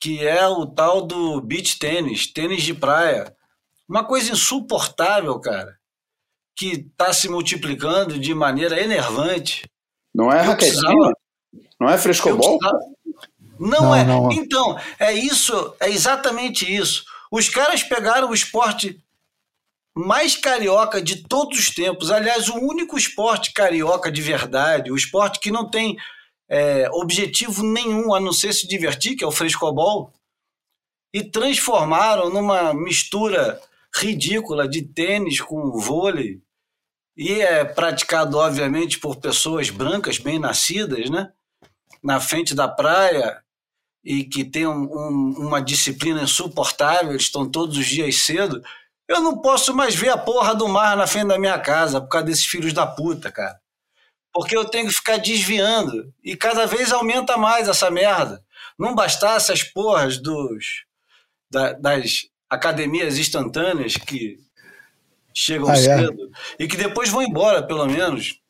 que 0.00 0.24
é 0.24 0.46
o 0.46 0.64
tal 0.64 1.02
do 1.02 1.40
beach 1.40 1.76
tênis, 1.78 2.32
tênis 2.32 2.62
de 2.62 2.72
praia. 2.72 3.34
Uma 3.88 4.04
coisa 4.04 4.30
insuportável, 4.30 5.38
cara, 5.40 5.76
que 6.54 6.86
está 6.92 7.12
se 7.12 7.28
multiplicando 7.28 8.16
de 8.16 8.32
maneira 8.32 8.80
enervante. 8.80 9.68
Não 10.14 10.30
é 10.30 10.40
raquetinha? 10.40 11.12
Não 11.80 11.90
é 11.90 11.98
frescobol? 11.98 12.58
Não, 13.58 13.82
não, 13.82 13.94
é. 13.94 14.04
Não. 14.04 14.32
Então, 14.32 14.78
é 15.00 15.12
isso, 15.12 15.74
é 15.80 15.90
exatamente 15.90 16.72
isso. 16.72 17.04
Os 17.32 17.48
caras 17.48 17.82
pegaram 17.82 18.28
o 18.28 18.34
esporte 18.34 19.02
mais 19.96 20.36
carioca 20.36 21.00
de 21.00 21.26
todos 21.26 21.58
os 21.58 21.70
tempos. 21.70 22.10
Aliás, 22.10 22.50
o 22.50 22.56
único 22.56 22.98
esporte 22.98 23.54
carioca 23.54 24.12
de 24.12 24.20
verdade, 24.20 24.92
o 24.92 24.96
esporte 24.96 25.40
que 25.40 25.50
não 25.50 25.66
tem 25.70 25.96
é, 26.46 26.90
objetivo 26.90 27.62
nenhum 27.62 28.14
a 28.14 28.20
não 28.20 28.34
ser 28.34 28.52
se 28.52 28.68
divertir, 28.68 29.16
que 29.16 29.24
é 29.24 29.26
o 29.26 29.32
frescobol, 29.32 30.12
e 31.10 31.24
transformaram 31.24 32.28
numa 32.28 32.74
mistura 32.74 33.58
ridícula 33.94 34.68
de 34.68 34.82
tênis 34.82 35.40
com 35.40 35.78
vôlei. 35.78 36.38
E 37.16 37.40
é 37.40 37.64
praticado, 37.64 38.36
obviamente, 38.36 38.98
por 38.98 39.16
pessoas 39.16 39.70
brancas, 39.70 40.18
bem 40.18 40.38
nascidas, 40.38 41.08
né? 41.08 41.32
Na 42.02 42.20
frente 42.20 42.54
da 42.54 42.68
praia, 42.68 43.41
e 44.04 44.24
que 44.24 44.44
tem 44.44 44.66
um, 44.66 44.84
um, 44.84 45.34
uma 45.46 45.60
disciplina 45.60 46.22
insuportável, 46.22 47.10
eles 47.10 47.22
estão 47.22 47.48
todos 47.48 47.76
os 47.76 47.86
dias 47.86 48.24
cedo, 48.24 48.62
eu 49.08 49.20
não 49.20 49.40
posso 49.40 49.74
mais 49.74 49.94
ver 49.94 50.10
a 50.10 50.18
porra 50.18 50.54
do 50.54 50.68
mar 50.68 50.96
na 50.96 51.06
frente 51.06 51.28
da 51.28 51.38
minha 51.38 51.58
casa 51.58 52.00
por 52.00 52.08
causa 52.08 52.26
desses 52.26 52.46
filhos 52.46 52.72
da 52.72 52.86
puta, 52.86 53.30
cara. 53.30 53.60
Porque 54.32 54.56
eu 54.56 54.64
tenho 54.64 54.88
que 54.88 54.94
ficar 54.94 55.18
desviando. 55.18 56.12
E 56.24 56.34
cada 56.34 56.66
vez 56.66 56.90
aumenta 56.90 57.36
mais 57.36 57.68
essa 57.68 57.90
merda. 57.90 58.42
Não 58.78 58.94
bastasse 58.94 59.52
as 59.52 59.62
porras 59.62 60.16
dos, 60.16 60.84
da, 61.50 61.74
das 61.74 62.22
academias 62.48 63.18
instantâneas 63.18 63.96
que 63.96 64.38
chegam 65.34 65.68
ah, 65.68 65.74
é? 65.74 65.76
cedo 65.76 66.30
é? 66.58 66.64
e 66.64 66.68
que 66.68 66.76
depois 66.76 67.08
vão 67.10 67.22
embora, 67.22 67.62
pelo 67.62 67.86
menos. 67.86 68.40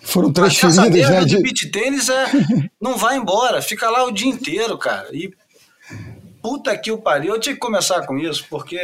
Foram 0.00 0.32
transferidas, 0.32 1.10
né? 1.10 1.24
De... 1.24 1.42
beat 1.42 1.70
tênis 1.72 2.08
é, 2.08 2.26
não 2.80 2.96
vai 2.96 3.16
embora, 3.16 3.60
fica 3.60 3.90
lá 3.90 4.04
o 4.04 4.12
dia 4.12 4.28
inteiro, 4.28 4.78
cara. 4.78 5.08
E 5.12 5.32
puta 6.42 6.76
que 6.78 6.90
o 6.90 6.98
pariu, 6.98 7.34
eu 7.34 7.40
tinha 7.40 7.54
que 7.54 7.60
começar 7.60 8.06
com 8.06 8.16
isso, 8.16 8.46
porque 8.48 8.78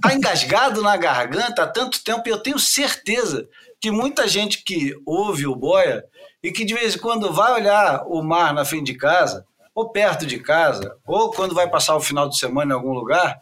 tá 0.00 0.14
engasgado 0.14 0.82
na 0.82 0.96
garganta 0.96 1.62
há 1.62 1.66
tanto 1.66 2.02
tempo 2.04 2.22
e 2.26 2.30
eu 2.30 2.38
tenho 2.38 2.58
certeza 2.58 3.48
que 3.80 3.90
muita 3.90 4.28
gente 4.28 4.62
que 4.62 4.94
ouve 5.04 5.46
o 5.46 5.56
boia 5.56 6.04
e 6.42 6.52
que 6.52 6.64
de 6.64 6.74
vez 6.74 6.94
em 6.94 6.98
quando 6.98 7.32
vai 7.32 7.52
olhar 7.52 8.04
o 8.06 8.22
mar 8.22 8.52
na 8.52 8.64
frente 8.64 8.86
de 8.86 8.94
casa, 8.94 9.44
ou 9.74 9.90
perto 9.90 10.26
de 10.26 10.38
casa, 10.38 10.96
ou 11.06 11.30
quando 11.30 11.54
vai 11.54 11.68
passar 11.68 11.96
o 11.96 12.00
final 12.00 12.28
de 12.28 12.38
semana 12.38 12.72
em 12.72 12.76
algum 12.76 12.92
lugar, 12.92 13.40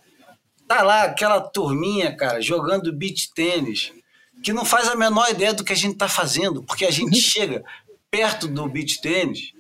tá 0.69 0.83
lá 0.83 1.03
aquela 1.03 1.41
turminha, 1.41 2.15
cara, 2.15 2.41
jogando 2.41 2.93
beat 2.93 3.31
tênis 3.35 3.93
que 4.43 4.53
não 4.53 4.65
faz 4.65 4.89
a 4.89 4.95
menor 4.95 5.31
ideia 5.31 5.53
do 5.53 5.65
que 5.65 5.73
a 5.73 5.77
gente 5.77 5.95
está 5.95 6.09
fazendo, 6.09 6.63
porque 6.63 6.85
a 6.85 6.91
gente 6.91 7.17
chega 7.21 7.65
perto 8.11 8.49
do 8.49 8.69
beach 8.69 9.01
tênis 9.01 9.53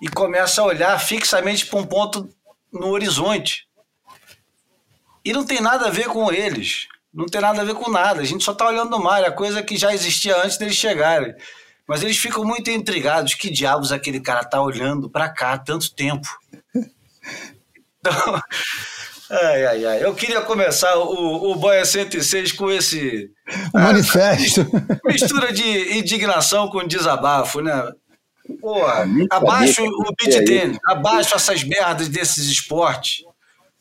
e 0.00 0.08
começa 0.08 0.60
a 0.60 0.64
olhar 0.64 0.98
fixamente 0.98 1.66
para 1.66 1.78
um 1.78 1.86
ponto 1.86 2.28
no 2.72 2.88
horizonte. 2.88 3.66
E 5.24 5.32
não 5.32 5.44
tem 5.44 5.60
nada 5.60 5.86
a 5.86 5.90
ver 5.90 6.06
com 6.06 6.32
eles, 6.32 6.88
não 7.12 7.26
tem 7.26 7.40
nada 7.40 7.60
a 7.60 7.64
ver 7.64 7.74
com 7.74 7.90
nada. 7.90 8.20
A 8.20 8.24
gente 8.24 8.44
só 8.44 8.52
está 8.52 8.66
olhando 8.66 8.90
no 8.90 9.02
mar, 9.02 9.22
é 9.22 9.30
coisa 9.30 9.62
que 9.62 9.76
já 9.76 9.92
existia 9.92 10.36
antes 10.42 10.56
deles 10.56 10.76
chegarem. 10.76 11.34
Mas 11.86 12.02
eles 12.04 12.16
ficam 12.16 12.44
muito 12.44 12.70
intrigados. 12.70 13.34
Que 13.34 13.50
diabos 13.50 13.90
aquele 13.90 14.20
cara 14.20 14.44
tá 14.44 14.62
olhando 14.62 15.10
para 15.10 15.28
cá 15.28 15.54
há 15.54 15.58
tanto 15.58 15.92
tempo? 15.94 16.28
Então, 18.02 18.40
Ai, 19.30 19.64
ai, 19.64 19.84
ai. 19.84 20.04
Eu 20.04 20.12
queria 20.14 20.40
começar 20.40 20.96
o, 20.98 21.52
o 21.52 21.54
Boia 21.54 21.84
106 21.84 22.52
com 22.52 22.70
esse. 22.70 23.30
manifesto. 23.72 24.66
Mistura 25.06 25.52
de 25.52 25.98
indignação 25.98 26.68
com 26.68 26.86
desabafo, 26.86 27.60
né? 27.60 27.92
Porra, 28.60 29.06
abaixo 29.30 29.82
o 29.84 30.12
beat 30.18 30.44
tênis, 30.44 30.78
abaixo 30.84 31.36
essas 31.36 31.62
merdas 31.62 32.08
desses 32.08 32.46
esportes. 32.46 33.24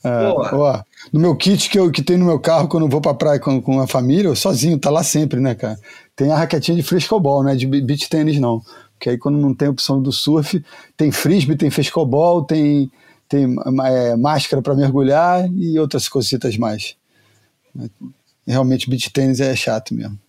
É, 0.04 0.28
ó, 0.54 0.82
no 1.12 1.20
meu 1.20 1.36
kit 1.36 1.70
que, 1.70 1.78
eu, 1.78 1.92
que 1.92 2.04
tem 2.04 2.18
no 2.18 2.26
meu 2.26 2.40
carro 2.40 2.70
quando 2.70 2.84
eu 2.84 2.90
vou 2.90 3.02
pra 3.02 3.14
praia 3.14 3.40
com, 3.40 3.60
com 3.62 3.82
a 3.82 3.88
família, 3.88 4.30
eu 4.30 4.36
sozinho, 4.36 4.80
tá 4.80 4.90
lá 4.90 5.04
sempre, 5.04 5.40
né, 5.40 5.56
cara? 5.56 5.78
Tem 6.16 6.32
a 6.32 6.38
raquetinha 6.38 6.78
de 6.78 6.84
frescobol, 6.84 7.44
né? 7.44 7.56
De 7.56 7.66
beach 7.66 8.08
tênis, 8.08 8.40
não. 8.40 8.62
Porque 8.94 9.10
aí 9.10 9.18
quando 9.18 9.38
não 9.38 9.54
tem 9.54 9.68
opção 9.68 10.02
do 10.02 10.12
surf, 10.12 10.64
tem 10.96 11.12
frisbee, 11.12 11.58
tem 11.58 11.70
frescobol, 11.70 12.44
tem 12.44 12.92
tem 13.30 13.56
é, 13.86 14.16
máscara 14.16 14.62
para 14.62 14.76
mergulhar 14.76 15.48
e 15.54 15.80
outras 15.80 16.10
cositas 16.10 16.58
mais. 16.58 16.98
Realmente 18.46 18.90
beach 18.90 19.12
tênis 19.12 19.40
é 19.40 19.56
chato 19.56 19.94
mesmo. 19.94 20.20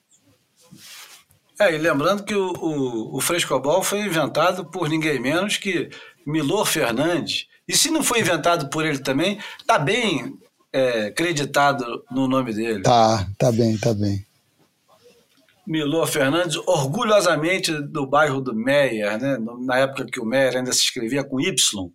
É, 1.59 1.75
e 1.75 1.79
lembrando 1.79 2.23
que 2.23 2.35
o, 2.35 2.53
o, 2.53 3.17
o 3.17 3.21
frescobol 3.21 3.83
foi 3.83 4.01
inventado 4.01 4.65
por 4.67 4.89
ninguém 4.89 5.19
menos 5.19 5.57
que 5.57 5.91
Milor 6.27 6.67
Fernandes. 6.67 7.47
E 7.67 7.77
se 7.77 7.91
não 7.91 8.03
foi 8.03 8.21
inventado 8.21 8.69
por 8.69 8.85
ele 8.85 8.99
também, 8.99 9.39
tá 9.67 9.79
bem 9.79 10.39
é, 10.73 11.11
creditado 11.11 12.05
no 12.11 12.29
nome 12.29 12.53
dele. 12.53 12.83
Tá, 12.83 13.27
tá 13.39 13.51
bem, 13.51 13.77
tá 13.79 13.95
bem. 13.95 14.25
Milor 15.67 16.07
Fernandes, 16.07 16.57
orgulhosamente 16.67 17.73
do 17.73 18.07
bairro 18.07 18.41
do 18.41 18.55
Meyer, 18.55 19.21
né? 19.21 19.39
na 19.61 19.79
época 19.79 20.07
que 20.07 20.21
o 20.21 20.25
Meyer 20.25 20.57
ainda 20.57 20.73
se 20.73 20.81
escrevia 20.81 21.23
com 21.23 21.41
Y. 21.41 21.91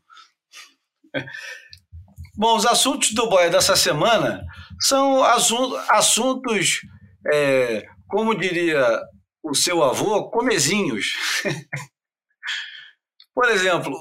Bom, 2.38 2.58
os 2.58 2.66
assuntos 2.66 3.14
do 3.14 3.30
Boia 3.30 3.50
dessa 3.50 3.76
semana 3.76 4.46
são 4.80 5.24
assuntos, 5.24 6.82
é, 7.32 7.86
como 8.08 8.36
diria 8.36 9.00
o 9.42 9.56
seu 9.56 9.84
avô, 9.84 10.30
comezinhos. 10.30 11.14
Por 13.34 13.50
exemplo, 13.50 13.94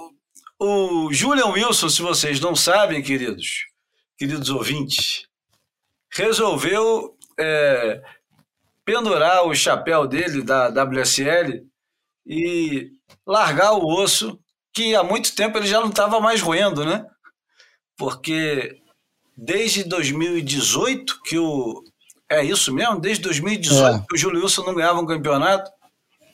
o 0.58 1.12
Julian 1.12 1.46
Wilson, 1.46 1.88
se 1.88 2.02
vocês 2.02 2.40
não 2.40 2.56
sabem, 2.56 3.02
queridos, 3.02 3.66
queridos 4.16 4.50
ouvintes, 4.50 5.26
resolveu 6.10 7.16
é, 7.38 8.02
pendurar 8.84 9.46
o 9.46 9.54
chapéu 9.54 10.06
dele 10.06 10.42
da 10.42 10.68
WSL 10.68 11.64
e 12.26 12.90
largar 13.26 13.72
o 13.72 13.86
osso 13.86 14.38
que 14.74 14.94
há 14.96 15.04
muito 15.04 15.34
tempo 15.34 15.56
ele 15.56 15.68
já 15.68 15.80
não 15.80 15.88
estava 15.88 16.20
mais 16.20 16.42
roendo, 16.42 16.84
né? 16.84 17.06
Porque 17.96 18.76
desde 19.36 19.84
2018 19.84 21.22
que 21.22 21.38
o 21.38 21.82
é 22.28 22.44
isso 22.44 22.74
mesmo, 22.74 22.98
desde 22.98 23.22
2018 23.22 23.96
é. 23.96 24.04
que 24.08 24.14
o 24.14 24.18
Júlio 24.18 24.42
Wilson 24.42 24.64
não 24.64 24.74
ganhava 24.74 25.00
um 25.00 25.06
campeonato. 25.06 25.70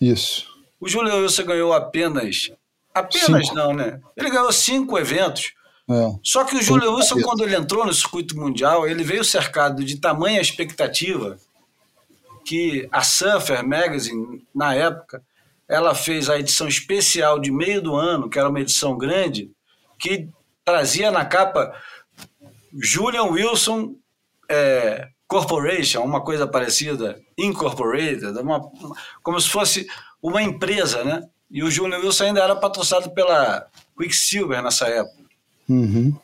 Isso. 0.01 0.47
O 0.81 0.89
Júlio 0.89 1.15
Wilson 1.15 1.45
ganhou 1.45 1.73
apenas 1.75 2.51
apenas 2.95 3.47
cinco. 3.47 3.55
não, 3.55 3.75
né? 3.75 4.01
Ele 4.17 4.31
ganhou 4.31 4.51
cinco 4.53 4.99
eventos. 4.99 5.53
É. 5.89 6.15
Só 6.23 6.45
que 6.45 6.57
o 6.57 6.63
Júlio 6.63 6.95
Wilson, 6.95 7.21
quando 7.21 7.45
ele 7.45 7.57
entrou 7.57 7.85
no 7.85 7.93
circuito 7.93 8.37
mundial, 8.37 8.89
ele 8.89 9.03
veio 9.03 9.25
cercado 9.25 9.85
de 9.85 9.99
tamanha 9.99 10.41
expectativa 10.41 11.37
que 12.45 12.89
a 12.91 13.03
Surfer 13.03 13.67
Magazine, 13.67 14.43
na 14.55 14.75
época, 14.75 15.23
ela 15.71 15.95
fez 15.95 16.29
a 16.29 16.39
edição 16.39 16.67
especial 16.67 17.39
de 17.39 17.51
meio 17.51 17.81
do 17.81 17.95
ano, 17.95 18.29
que 18.29 18.39
era 18.39 18.49
uma 18.49 18.61
edição 18.61 18.99
grande, 18.99 19.51
que 19.99 20.29
trazia 20.65 21.11
na 21.11 21.25
capa 21.25 21.73
Julian 22.75 23.25
Wilson 23.25 23.95
é, 24.49 25.09
Corporation, 25.29 26.03
uma 26.03 26.23
coisa 26.23 26.47
parecida, 26.47 27.21
Incorporated, 27.39 28.37
uma, 28.41 28.61
como 29.23 29.41
se 29.41 29.49
fosse 29.49 29.87
uma 30.21 30.43
empresa, 30.43 31.05
né? 31.05 31.23
E 31.49 31.63
o 31.63 31.71
Julian 31.71 31.99
Wilson 31.99 32.25
ainda 32.25 32.43
era 32.43 32.57
patrocinado 32.57 33.11
pela 33.11 33.67
Quicksilver 33.97 34.63
nessa 34.63 34.89
época. 34.89 35.23
Uhum. 35.69 36.17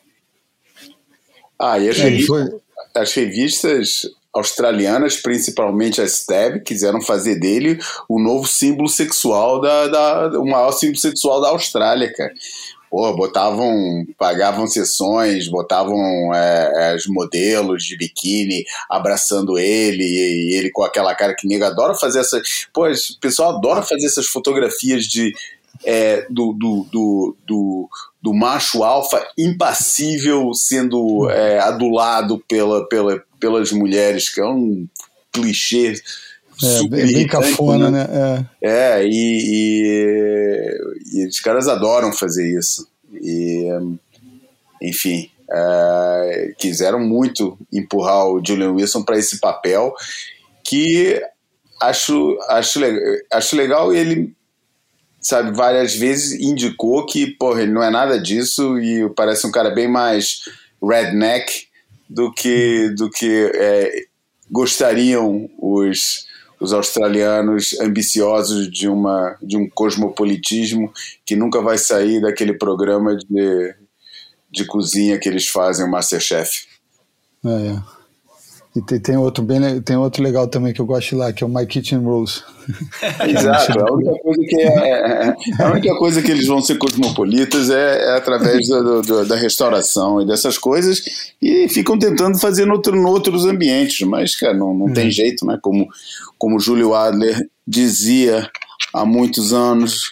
Ah, 1.57 1.79
e 1.79 1.89
as, 1.89 1.97
é, 1.97 2.03
revistas, 2.03 2.61
as 2.93 3.13
revistas 3.13 4.01
australianas, 4.37 5.17
principalmente 5.17 6.01
a 6.01 6.05
Stab, 6.05 6.61
quiseram 6.63 7.01
fazer 7.01 7.35
dele 7.39 7.79
o 8.07 8.19
novo 8.19 8.47
símbolo 8.47 8.87
sexual 8.87 9.59
da, 9.59 9.87
da 9.87 10.39
o 10.39 10.45
maior 10.45 10.71
símbolo 10.71 10.99
sexual 10.99 11.41
da 11.41 11.49
Austrália, 11.49 12.11
cara. 12.13 12.33
Pô, 12.89 13.13
botavam, 13.17 14.05
pagavam 14.17 14.65
sessões, 14.65 15.49
botavam 15.49 15.99
é, 16.33 16.95
os 16.95 17.05
modelos 17.05 17.83
de 17.83 17.97
biquíni 17.97 18.63
abraçando 18.89 19.59
ele, 19.59 20.03
e 20.03 20.55
ele 20.55 20.71
com 20.71 20.83
aquela 20.83 21.13
cara 21.13 21.35
que 21.35 21.45
nega 21.45 21.67
adora 21.67 21.93
fazer 21.95 22.21
essas. 22.21 22.67
Pô, 22.73 22.87
o 22.87 23.19
pessoal 23.19 23.57
adora 23.57 23.81
fazer 23.81 24.05
essas 24.05 24.27
fotografias 24.27 25.03
de, 25.03 25.33
é, 25.85 26.25
do, 26.29 26.53
do, 26.53 26.87
do, 26.91 27.37
do, 27.45 27.89
do 28.21 28.33
macho 28.33 28.83
alfa 28.83 29.25
impassível 29.37 30.53
sendo 30.53 31.29
é, 31.29 31.59
adulado 31.59 32.43
pela, 32.47 32.87
pela, 32.87 33.23
pelas 33.39 33.71
mulheres, 33.71 34.29
que 34.29 34.41
é 34.41 34.45
um 34.45 34.87
clichê 35.31 35.93
é, 36.63 36.87
bem, 36.87 37.13
bem 37.13 37.27
cafona, 37.27 37.91
né? 37.91 38.07
né? 38.07 38.49
É, 38.61 38.69
é 38.69 39.05
e, 39.05 40.71
e, 41.13 41.19
e, 41.21 41.27
os 41.27 41.39
caras 41.39 41.67
adoram 41.67 42.11
fazer 42.11 42.57
isso. 42.57 42.87
E, 43.13 43.67
enfim, 44.81 45.29
é, 45.49 46.53
quiseram 46.57 46.99
muito 46.99 47.57
empurrar 47.71 48.27
o 48.27 48.43
Julian 48.43 48.71
Wilson 48.71 49.03
para 49.03 49.17
esse 49.17 49.39
papel 49.39 49.93
que 50.63 51.21
acho, 51.81 52.37
acho, 52.49 52.79
acho 53.31 53.55
legal 53.55 53.93
ele 53.93 54.35
sabe, 55.27 55.51
várias 55.51 55.93
vezes 55.93 56.39
indicou 56.39 57.05
que, 57.05 57.27
porra, 57.27 57.61
ele 57.61 57.73
não 57.73 57.83
é 57.83 57.89
nada 57.89 58.17
disso 58.17 58.79
e 58.79 59.09
parece 59.09 59.45
um 59.45 59.51
cara 59.51 59.69
bem 59.69 59.85
mais 59.85 60.39
redneck 60.81 61.67
do 62.09 62.31
que, 62.31 62.89
do 62.95 63.09
que 63.09 63.51
é, 63.53 64.05
gostariam 64.49 65.49
os, 65.59 66.25
os 66.61 66.71
australianos 66.71 67.77
ambiciosos 67.81 68.71
de, 68.71 68.87
uma, 68.87 69.35
de 69.41 69.57
um 69.57 69.69
cosmopolitismo 69.69 70.93
que 71.25 71.35
nunca 71.35 71.61
vai 71.61 71.77
sair 71.77 72.21
daquele 72.21 72.53
programa 72.53 73.13
de, 73.17 73.75
de 74.49 74.65
cozinha 74.65 75.19
que 75.19 75.27
eles 75.27 75.47
fazem, 75.49 75.85
o 75.85 75.91
Masterchef. 75.91 76.67
É, 77.43 77.49
é. 77.49 77.96
E 78.77 78.81
tem, 78.83 78.99
tem, 78.99 79.17
outro 79.17 79.43
bem, 79.43 79.81
tem 79.81 79.97
outro 79.97 80.21
legal 80.21 80.47
também 80.47 80.71
que 80.71 80.79
eu 80.79 80.85
gosto 80.85 81.15
lá, 81.17 81.33
que 81.33 81.43
é 81.43 81.47
o 81.47 81.49
My 81.49 81.65
Kitchen 81.65 81.97
Rules. 81.97 82.43
Exato. 83.27 83.79
A 83.79 83.91
única, 83.91 84.13
coisa 84.21 84.41
que 84.47 84.55
é, 84.55 84.67
é, 84.67 85.35
é, 85.59 85.63
a 85.63 85.71
única 85.71 85.95
coisa 85.95 86.21
que 86.21 86.29
eles 86.29 86.45
vão 86.45 86.61
ser 86.61 86.77
cosmopolitas 86.77 87.71
é, 87.71 88.05
é 88.05 88.17
através 88.17 88.67
do, 88.67 89.01
do, 89.01 89.25
da 89.25 89.35
restauração 89.35 90.21
e 90.21 90.27
dessas 90.27 90.59
coisas 90.59 91.01
e 91.41 91.67
ficam 91.69 91.97
tentando 91.97 92.37
fazer 92.37 92.65
no 92.65 92.73
outro, 92.73 93.07
outros 93.07 93.45
ambientes, 93.45 94.05
mas, 94.07 94.35
cara, 94.35 94.53
não, 94.53 94.75
não 94.75 94.93
tem 94.93 95.05
uhum. 95.05 95.11
jeito, 95.11 95.43
né? 95.43 95.57
Como, 95.59 95.87
como 96.37 96.59
Júlio 96.59 96.93
Adler 96.93 97.49
dizia 97.65 98.47
há 98.93 99.03
muitos 99.03 99.53
anos 99.53 100.11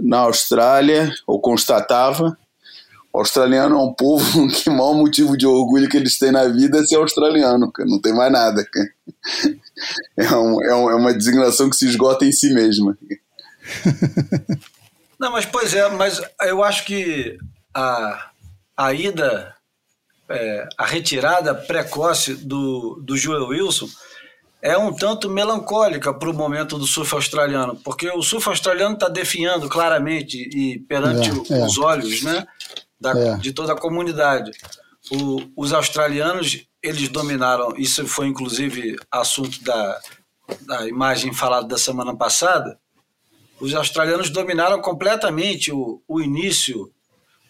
na 0.00 0.18
Austrália, 0.18 1.12
ou 1.28 1.38
constatava, 1.38 2.36
o 3.14 3.20
australiano 3.20 3.76
é 3.76 3.78
um 3.78 3.92
povo 3.92 4.48
que 4.50 4.68
o 4.68 4.72
maior 4.72 4.94
motivo 4.94 5.38
de 5.38 5.46
orgulho 5.46 5.88
que 5.88 5.96
eles 5.96 6.18
têm 6.18 6.32
na 6.32 6.48
vida 6.48 6.80
é 6.80 6.82
ser 6.82 6.96
australiano, 6.96 7.70
cara. 7.70 7.88
não 7.88 8.00
tem 8.00 8.12
mais 8.12 8.32
nada. 8.32 8.64
Cara. 8.64 8.90
É, 10.16 10.30
um, 10.36 10.62
é, 10.62 10.74
um, 10.74 10.90
é 10.90 10.94
uma 10.94 11.12
designação 11.12 11.68
que 11.68 11.74
se 11.74 11.88
esgota 11.88 12.24
em 12.24 12.30
si 12.30 12.54
mesma. 12.54 12.96
Não, 15.18 15.32
mas 15.32 15.44
pois 15.44 15.74
é, 15.74 15.88
mas 15.90 16.22
eu 16.42 16.62
acho 16.62 16.84
que 16.84 17.36
a, 17.74 18.30
a 18.76 18.94
ida, 18.94 19.52
é, 20.28 20.68
a 20.78 20.86
retirada 20.86 21.52
precoce 21.56 22.34
do, 22.34 23.02
do 23.02 23.16
Joel 23.16 23.48
Wilson 23.48 23.88
é 24.62 24.78
um 24.78 24.92
tanto 24.94 25.28
melancólica 25.28 26.14
para 26.14 26.30
o 26.30 26.34
momento 26.34 26.78
do 26.78 26.86
surf 26.86 27.12
australiano, 27.12 27.76
porque 27.84 28.08
o 28.10 28.22
surf 28.22 28.48
australiano 28.48 28.94
está 28.94 29.08
definhando 29.08 29.68
claramente 29.68 30.38
e 30.38 30.78
perante 30.78 31.30
é, 31.30 31.58
é. 31.58 31.66
os 31.66 31.76
olhos 31.78 32.22
né, 32.22 32.46
da, 33.00 33.10
é. 33.10 33.36
de 33.36 33.52
toda 33.52 33.72
a 33.72 33.78
comunidade. 33.78 34.50
O, 35.10 35.42
os 35.56 35.72
australianos, 35.72 36.66
eles 36.82 37.08
dominaram, 37.08 37.74
isso 37.76 38.06
foi 38.06 38.26
inclusive 38.26 38.96
assunto 39.10 39.62
da, 39.62 40.00
da 40.62 40.88
imagem 40.88 41.32
falada 41.32 41.66
da 41.66 41.78
semana 41.78 42.16
passada, 42.16 42.78
os 43.60 43.74
australianos 43.74 44.30
dominaram 44.30 44.80
completamente 44.80 45.72
o, 45.72 46.02
o 46.08 46.20
início 46.20 46.92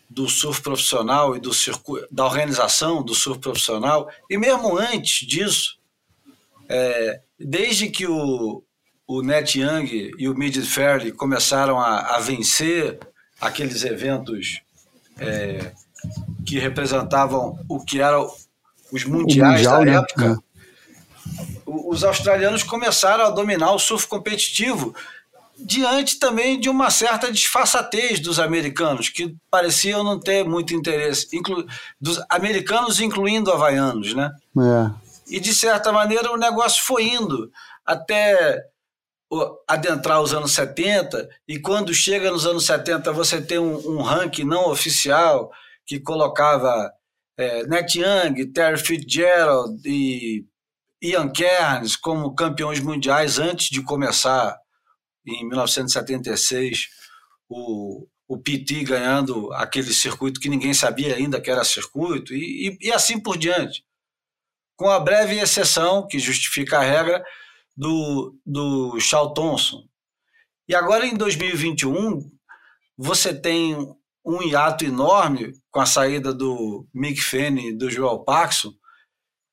do 0.09 0.29
surf 0.29 0.61
profissional 0.61 1.35
e 1.35 1.41
do 1.41 1.53
circuito, 1.53 2.07
da 2.11 2.25
organização 2.25 3.03
do 3.03 3.15
surf 3.15 3.41
profissional, 3.41 4.09
e 4.29 4.37
mesmo 4.37 4.77
antes 4.77 5.27
disso, 5.27 5.79
é, 6.69 7.21
desde 7.39 7.89
que 7.89 8.07
o, 8.07 8.63
o 9.07 9.23
Net 9.23 9.59
Young 9.59 10.13
e 10.19 10.29
o 10.29 10.35
Mid 10.35 10.57
Fairley 10.65 11.13
começaram 11.13 11.81
a, 11.81 12.17
a 12.17 12.21
vencer 12.21 12.99
aqueles 13.41 13.85
eventos 13.85 14.61
é, 15.19 15.73
que 16.47 16.59
representavam 16.59 17.59
o 17.69 17.85
que 17.85 18.01
eram 18.01 18.31
os 18.93 19.05
mundiais 19.05 19.67
mundial, 19.67 19.79
da 19.79 19.85
né? 19.85 19.97
época, 19.97 20.29
né? 20.29 20.37
os 21.67 22.05
australianos 22.05 22.63
começaram 22.63 23.25
a 23.25 23.31
dominar 23.31 23.73
o 23.73 23.79
surf 23.79 24.07
competitivo 24.07 24.95
diante 25.57 26.19
também 26.19 26.59
de 26.59 26.69
uma 26.69 26.91
certa 26.91 27.31
disfarçatez 27.31 28.19
dos 28.19 28.41
americanos, 28.41 29.09
que 29.09 29.37
pareciam 29.51 30.03
não 30.03 30.19
ter 30.19 30.45
muito 30.45 30.75
interesse, 30.75 31.29
inclu, 31.33 31.65
dos 32.01 32.21
americanos 32.29 33.01
incluindo 33.01 33.53
havaianos, 33.53 34.15
né? 34.15 34.31
É. 34.59 34.91
E 35.29 35.41
de 35.41 35.55
certa 35.55 35.93
maneira 35.93 36.33
o 36.33 36.37
negócio 36.37 36.83
foi 36.85 37.05
indo 37.05 37.51
até 37.87 38.65
adentrar 39.69 40.21
os 40.21 40.35
anos 40.35 40.53
70, 40.53 41.29
e 41.49 41.59
quando 41.59 41.95
chega 41.95 42.31
nos 42.31 42.47
anos 42.47 42.67
70 42.67 43.13
você 43.13 43.41
tem 43.41 43.59
um, 43.59 43.77
um 43.97 44.03
ranking 44.03 44.45
não 44.45 44.71
oficial 44.71 45.51
que 45.87 46.01
colocava 46.01 46.93
é, 47.37 47.67
Net 47.67 47.99
Young, 47.99 48.53
Terry 48.53 48.79
Fitzgerald 48.79 49.81
e 49.85 50.47
Ian 51.03 51.31
Cairns 51.31 51.97
como 51.97 52.35
campeões 52.35 52.81
mundiais 52.81 53.39
antes 53.39 53.69
de 53.69 53.83
começar 53.83 54.57
em 55.27 55.47
1976, 55.49 56.89
o, 57.49 58.07
o 58.29 58.39
PT 58.39 58.85
ganhando 58.85 59.53
aquele 59.53 59.93
circuito 59.93 60.41
que 60.41 60.49
ninguém 60.49 60.75
sabia 60.75 61.15
ainda 61.15 61.41
que 61.41 61.51
era 61.51 61.65
circuito, 61.65 62.35
e, 62.35 62.69
e, 62.69 62.89
e 62.89 62.93
assim 62.93 63.19
por 63.21 63.37
diante. 63.37 63.85
Com 64.77 64.91
a 64.91 64.99
breve 64.99 65.39
exceção, 65.39 66.07
que 66.07 66.19
justifica 66.19 66.79
a 66.79 66.83
regra, 66.83 67.25
do, 67.77 68.37
do 68.45 68.99
Charles 69.01 69.35
Thompson. 69.35 69.85
E 70.69 70.75
agora, 70.75 71.07
em 71.07 71.17
2021, 71.17 72.31
você 72.97 73.35
tem 73.35 73.77
um 74.25 74.43
hiato 74.43 74.85
enorme 74.85 75.53
com 75.71 75.81
a 75.81 75.87
saída 75.87 76.33
do 76.33 76.87
Mick 76.95 77.21
Fanning 77.21 77.69
e 77.69 77.77
do 77.77 77.91
Joel 77.91 78.21
Paxson, 78.21 78.73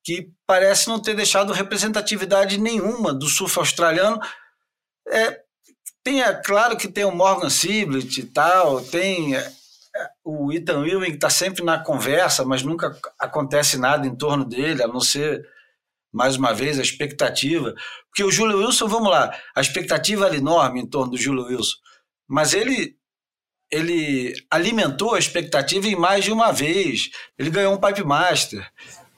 que 0.03 0.31
parece 0.47 0.87
não 0.87 0.99
ter 0.99 1.13
deixado 1.13 1.53
representatividade 1.53 2.57
nenhuma 2.57 3.13
do 3.13 3.27
surf 3.27 3.59
australiano. 3.59 4.19
É, 5.07 5.41
tem, 6.03 6.21
é 6.21 6.33
claro 6.33 6.77
que 6.77 6.87
tem 6.87 7.03
o 7.03 7.11
Morgan 7.13 7.49
Siblet 7.49 8.21
e 8.21 8.25
tal, 8.25 8.81
tem 8.81 9.35
é, 9.35 9.51
o 10.23 10.51
Ethan 10.51 10.85
Ewing 10.85 11.11
que 11.11 11.15
está 11.15 11.29
sempre 11.29 11.63
na 11.63 11.83
conversa, 11.83 12.45
mas 12.45 12.63
nunca 12.63 12.97
acontece 13.19 13.77
nada 13.77 14.07
em 14.07 14.15
torno 14.15 14.45
dele, 14.45 14.81
a 14.81 14.87
não 14.87 15.01
ser, 15.01 15.45
mais 16.11 16.35
uma 16.35 16.53
vez, 16.53 16.79
a 16.79 16.81
expectativa. 16.81 17.73
Porque 18.07 18.23
o 18.23 18.31
Júlio 18.31 18.59
Wilson, 18.59 18.87
vamos 18.87 19.09
lá, 19.09 19.35
a 19.55 19.61
expectativa 19.61 20.25
era 20.25 20.35
enorme 20.35 20.81
em 20.81 20.85
torno 20.85 21.11
do 21.11 21.17
Júlio 21.17 21.45
Wilson, 21.45 21.77
mas 22.27 22.53
ele 22.53 22.95
ele 23.71 24.33
alimentou 24.51 25.15
a 25.15 25.19
expectativa 25.19 25.87
em 25.87 25.95
mais 25.95 26.25
de 26.25 26.31
uma 26.31 26.51
vez. 26.51 27.09
Ele 27.39 27.49
ganhou 27.49 27.73
um 27.73 27.79
Pipe 27.79 28.03
Master. 28.03 28.69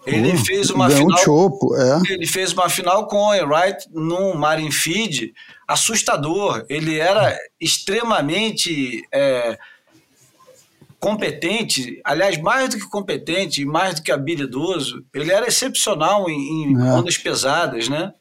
Ele 0.05 0.33
uh, 0.33 0.45
fez 0.45 0.69
uma 0.69 0.89
final. 0.89 1.17
Um 1.17 1.23
chopo, 1.23 1.75
é. 1.75 2.01
Ele 2.11 2.27
fez 2.27 2.53
uma 2.53 2.69
final 2.69 3.07
com 3.07 3.17
o 3.17 3.29
Wright 3.29 3.87
num 3.91 4.35
Marin 4.35 4.69
Feed 4.69 5.33
assustador. 5.67 6.63
Ele 6.69 6.99
era 6.99 7.35
extremamente 7.59 9.01
é, 9.11 9.57
competente, 11.03 11.99
aliás, 12.01 12.37
mais 12.37 12.69
do 12.69 12.77
que 12.77 12.87
competente, 12.87 13.65
mais 13.65 13.95
do 13.95 14.01
que 14.01 14.09
habilidoso. 14.09 15.03
Ele 15.13 15.33
era 15.33 15.45
excepcional 15.45 16.29
em, 16.29 16.63
em 16.63 16.81
é. 16.81 16.93
ondas 16.93 17.17
pesadas, 17.17 17.89
né? 17.89 18.13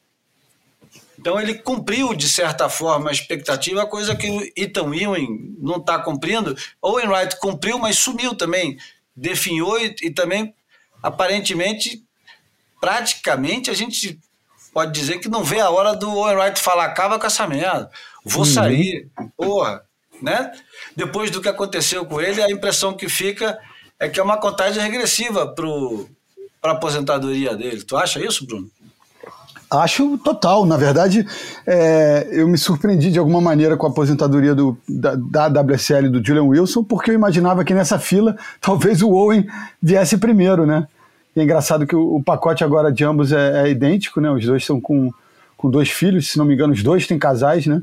Então 1.17 1.39
ele 1.39 1.53
cumpriu, 1.53 2.13
de 2.13 2.27
certa 2.27 2.67
forma, 2.67 3.09
a 3.09 3.13
expectativa, 3.13 3.85
coisa 3.85 4.17
que 4.17 4.29
o 4.29 4.41
Ethan 4.57 4.93
Ewing 4.93 5.55
não 5.61 5.77
está 5.77 5.97
cumprindo. 5.97 6.57
Owen 6.81 7.07
Wright 7.07 7.39
cumpriu, 7.39 7.79
mas 7.79 7.97
sumiu 7.97 8.35
também. 8.35 8.77
Definhou 9.15 9.79
e, 9.79 9.95
e, 10.01 10.11
também, 10.11 10.53
aparentemente, 11.01 12.03
praticamente, 12.81 13.71
a 13.71 13.73
gente 13.73 14.19
pode 14.73 14.91
dizer 14.91 15.19
que 15.19 15.29
não 15.29 15.41
vê 15.41 15.61
a 15.61 15.69
hora 15.69 15.95
do 15.95 16.13
Owen 16.13 16.35
Wright 16.35 16.59
falar, 16.59 16.83
acaba 16.83 17.17
com 17.17 17.27
essa 17.27 17.47
merda, 17.47 17.89
vou 18.25 18.43
uhum. 18.43 18.51
sair, 18.51 19.07
porra, 19.37 19.85
né? 20.23 20.51
Depois 20.95 21.29
do 21.29 21.41
que 21.41 21.49
aconteceu 21.49 22.05
com 22.05 22.21
ele, 22.21 22.41
a 22.41 22.49
impressão 22.49 22.93
que 22.93 23.09
fica 23.09 23.59
é 23.99 24.07
que 24.07 24.19
é 24.19 24.23
uma 24.23 24.37
contagem 24.37 24.81
regressiva 24.81 25.45
para 25.45 26.71
a 26.71 26.75
aposentadoria 26.75 27.55
dele. 27.55 27.83
Tu 27.83 27.95
acha 27.97 28.25
isso, 28.25 28.47
Bruno? 28.47 28.69
Acho 29.69 30.17
total. 30.19 30.65
Na 30.65 30.77
verdade, 30.77 31.25
é, 31.67 32.27
eu 32.31 32.47
me 32.47 32.57
surpreendi 32.57 33.11
de 33.11 33.19
alguma 33.19 33.41
maneira 33.41 33.75
com 33.75 33.85
a 33.85 33.89
aposentadoria 33.89 34.55
do, 34.55 34.77
da, 34.87 35.15
da 35.15 35.61
WSL 35.61 36.09
do 36.09 36.25
Julian 36.25 36.43
Wilson, 36.43 36.83
porque 36.83 37.11
eu 37.11 37.15
imaginava 37.15 37.65
que 37.65 37.73
nessa 37.73 37.99
fila 37.99 38.37
talvez 38.61 39.01
o 39.01 39.09
Owen 39.09 39.45
viesse 39.81 40.17
primeiro, 40.17 40.65
né? 40.65 40.87
E 41.35 41.41
é 41.41 41.43
engraçado 41.43 41.87
que 41.87 41.95
o, 41.95 42.15
o 42.15 42.23
pacote 42.23 42.63
agora 42.63 42.91
de 42.91 43.03
ambos 43.03 43.31
é, 43.31 43.63
é, 43.63 43.69
idêntico, 43.69 44.21
né? 44.21 44.29
Os 44.29 44.45
dois 44.45 44.63
são 44.63 44.79
com, 44.79 45.11
com 45.57 45.69
dois 45.69 45.89
filhos, 45.89 46.29
se 46.29 46.37
não 46.37 46.45
me 46.45 46.53
engano, 46.53 46.71
os 46.71 46.83
dois 46.83 47.07
têm 47.07 47.19
casais, 47.19 47.65
né? 47.65 47.81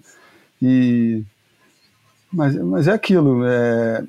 E... 0.62 1.22
Mas, 2.32 2.54
mas 2.56 2.88
é 2.88 2.92
aquilo. 2.92 3.44
É... 3.46 4.04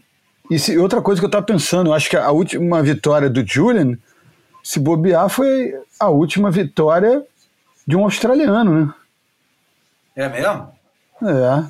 E 0.49 0.60
se, 0.60 0.77
outra 0.77 1.01
coisa 1.01 1.19
que 1.19 1.25
eu 1.25 1.29
estava 1.29 1.45
pensando, 1.45 1.89
eu 1.89 1.93
acho 1.93 2.10
que 2.10 2.17
a 2.17 2.31
última 2.31 2.84
vitória 2.84 3.29
do 3.29 3.45
Julian, 3.45 3.97
se 4.63 4.79
bobear, 4.79 5.29
foi 5.29 5.73
a 5.99 6.10
última 6.10 6.51
vitória 6.51 7.23
de 7.88 7.95
um 7.95 8.03
australiano, 8.03 8.86
né? 8.86 8.93
É 10.15 10.29
mesmo? 10.29 10.69
É, 11.23 11.63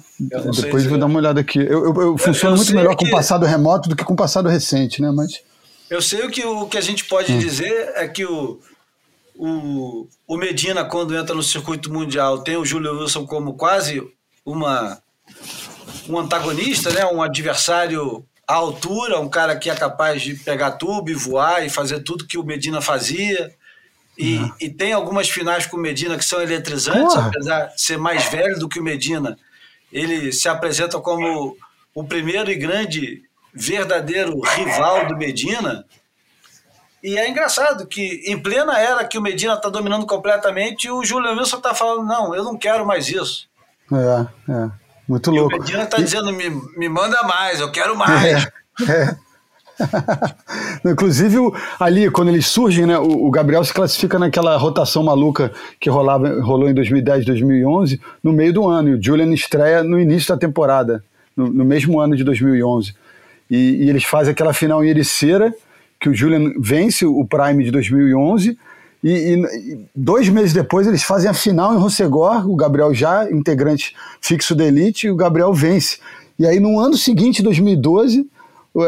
depois 0.61 0.85
vou 0.85 0.97
dar 0.97 1.07
uma 1.07 1.19
olhada 1.19 1.41
aqui. 1.41 1.59
Eu, 1.59 1.85
eu, 1.85 2.01
eu 2.01 2.17
funciono 2.17 2.55
muito 2.55 2.73
melhor 2.73 2.95
que... 2.95 3.05
com 3.05 3.11
passado 3.11 3.45
remoto 3.45 3.89
do 3.89 3.95
que 3.95 4.03
com 4.03 4.15
passado 4.15 4.47
recente, 4.47 5.01
né? 5.01 5.11
Mas... 5.11 5.41
Eu 5.89 6.01
sei 6.01 6.25
o 6.25 6.31
que, 6.31 6.45
o 6.45 6.67
que 6.67 6.77
a 6.77 6.81
gente 6.81 7.03
pode 7.05 7.33
hum. 7.33 7.37
dizer 7.37 7.91
é 7.95 8.07
que 8.07 8.25
o, 8.25 8.59
o, 9.35 10.07
o 10.25 10.37
Medina, 10.37 10.85
quando 10.85 11.15
entra 11.15 11.35
no 11.35 11.43
circuito 11.43 11.91
mundial, 11.91 12.39
tem 12.39 12.55
o 12.55 12.65
Júlio 12.65 12.97
Wilson 12.99 13.25
como 13.25 13.55
quase 13.55 14.01
uma, 14.45 15.01
um 16.07 16.17
antagonista, 16.17 16.91
né? 16.91 17.05
um 17.05 17.21
adversário 17.21 18.25
à 18.47 18.55
altura, 18.55 19.19
um 19.19 19.29
cara 19.29 19.55
que 19.55 19.69
é 19.69 19.75
capaz 19.75 20.21
de 20.21 20.35
pegar 20.35 20.71
tubo 20.71 21.09
e 21.09 21.13
voar 21.13 21.65
e 21.65 21.69
fazer 21.69 22.01
tudo 22.01 22.27
que 22.27 22.37
o 22.37 22.43
Medina 22.43 22.81
fazia. 22.81 23.53
E, 24.17 24.37
uhum. 24.37 24.51
e 24.59 24.69
tem 24.69 24.93
algumas 24.93 25.29
finais 25.29 25.65
com 25.65 25.77
o 25.77 25.79
Medina 25.79 26.17
que 26.17 26.25
são 26.25 26.41
eletrizantes, 26.41 27.13
Porra. 27.13 27.27
apesar 27.27 27.65
de 27.67 27.81
ser 27.81 27.97
mais 27.97 28.25
velho 28.25 28.59
do 28.59 28.67
que 28.67 28.79
o 28.79 28.83
Medina. 28.83 29.37
Ele 29.91 30.31
se 30.31 30.47
apresenta 30.47 30.99
como 30.99 31.57
o 31.93 32.03
primeiro 32.03 32.51
e 32.51 32.55
grande 32.55 33.23
verdadeiro 33.53 34.39
rival 34.39 35.07
do 35.07 35.17
Medina. 35.17 35.85
E 37.03 37.17
é 37.17 37.27
engraçado 37.27 37.87
que, 37.87 38.21
em 38.25 38.39
plena 38.39 38.77
era 38.79 39.03
que 39.05 39.17
o 39.17 39.21
Medina 39.21 39.55
está 39.55 39.69
dominando 39.69 40.05
completamente, 40.05 40.89
o 40.89 41.03
Júlio 41.03 41.31
Wilson 41.31 41.57
está 41.57 41.73
falando: 41.73 42.05
não, 42.05 42.35
eu 42.35 42.43
não 42.43 42.57
quero 42.57 42.85
mais 42.85 43.09
isso. 43.09 43.49
É, 43.91 44.51
é. 44.51 44.80
Muito 45.11 45.29
louco. 45.29 45.53
E 45.53 45.57
o 45.57 45.59
Medina 45.59 45.83
está 45.83 45.99
e... 45.99 46.03
dizendo: 46.05 46.31
me, 46.31 46.49
me 46.77 46.87
manda 46.87 47.21
mais, 47.23 47.59
eu 47.59 47.69
quero 47.69 47.97
mais. 47.97 48.47
É, 48.79 48.91
é. 48.91 49.15
Inclusive, 50.89 51.37
ali, 51.77 52.09
quando 52.09 52.29
eles 52.29 52.47
surgem, 52.47 52.85
né, 52.85 52.97
o, 52.97 53.29
Gabriel 53.29 53.63
se 53.65 53.73
classifica 53.73 54.17
naquela 54.17 54.55
rotação 54.55 55.03
maluca 55.03 55.51
que 55.81 55.89
rolava, 55.89 56.41
rolou 56.41 56.69
em 56.69 56.73
2010, 56.73 57.25
2011, 57.25 57.99
no 58.23 58.31
meio 58.31 58.53
do 58.53 58.65
ano. 58.69 58.89
E 58.89 58.93
o 58.93 59.03
Julian 59.03 59.33
estreia 59.33 59.83
no 59.83 59.99
início 59.99 60.29
da 60.29 60.39
temporada, 60.39 61.03
no, 61.35 61.47
no 61.47 61.65
mesmo 61.65 61.99
ano 61.99 62.15
de 62.15 62.23
2011. 62.23 62.93
E, 63.49 63.83
e, 63.83 63.89
eles 63.89 64.05
fazem 64.05 64.31
aquela 64.31 64.53
final 64.53 64.81
em 64.81 64.89
Ericeira, 64.89 65.53
que 65.99 66.07
o 66.07 66.13
Julian 66.13 66.53
vence 66.57 67.05
o 67.05 67.25
Prime 67.25 67.65
de 67.65 67.71
2011. 67.71 68.57
E, 69.03 69.33
e, 69.33 69.85
dois 69.95 70.29
meses 70.29 70.53
depois 70.53 70.85
eles 70.85 71.03
fazem 71.03 71.29
a 71.29 71.33
final 71.33 71.73
em 71.73 71.77
Rossegor, 71.77 72.49
o 72.49 72.55
Gabriel 72.55 72.93
já 72.93 73.29
integrante 73.31 73.95
fixo 74.21 74.53
da 74.53 74.65
Elite, 74.65 75.07
e 75.07 75.11
o 75.11 75.15
Gabriel 75.15 75.53
vence. 75.53 75.97
E 76.37 76.45
aí 76.45 76.59
no 76.59 76.79
ano 76.79 76.95
seguinte, 76.95 77.41
2012 77.41 78.29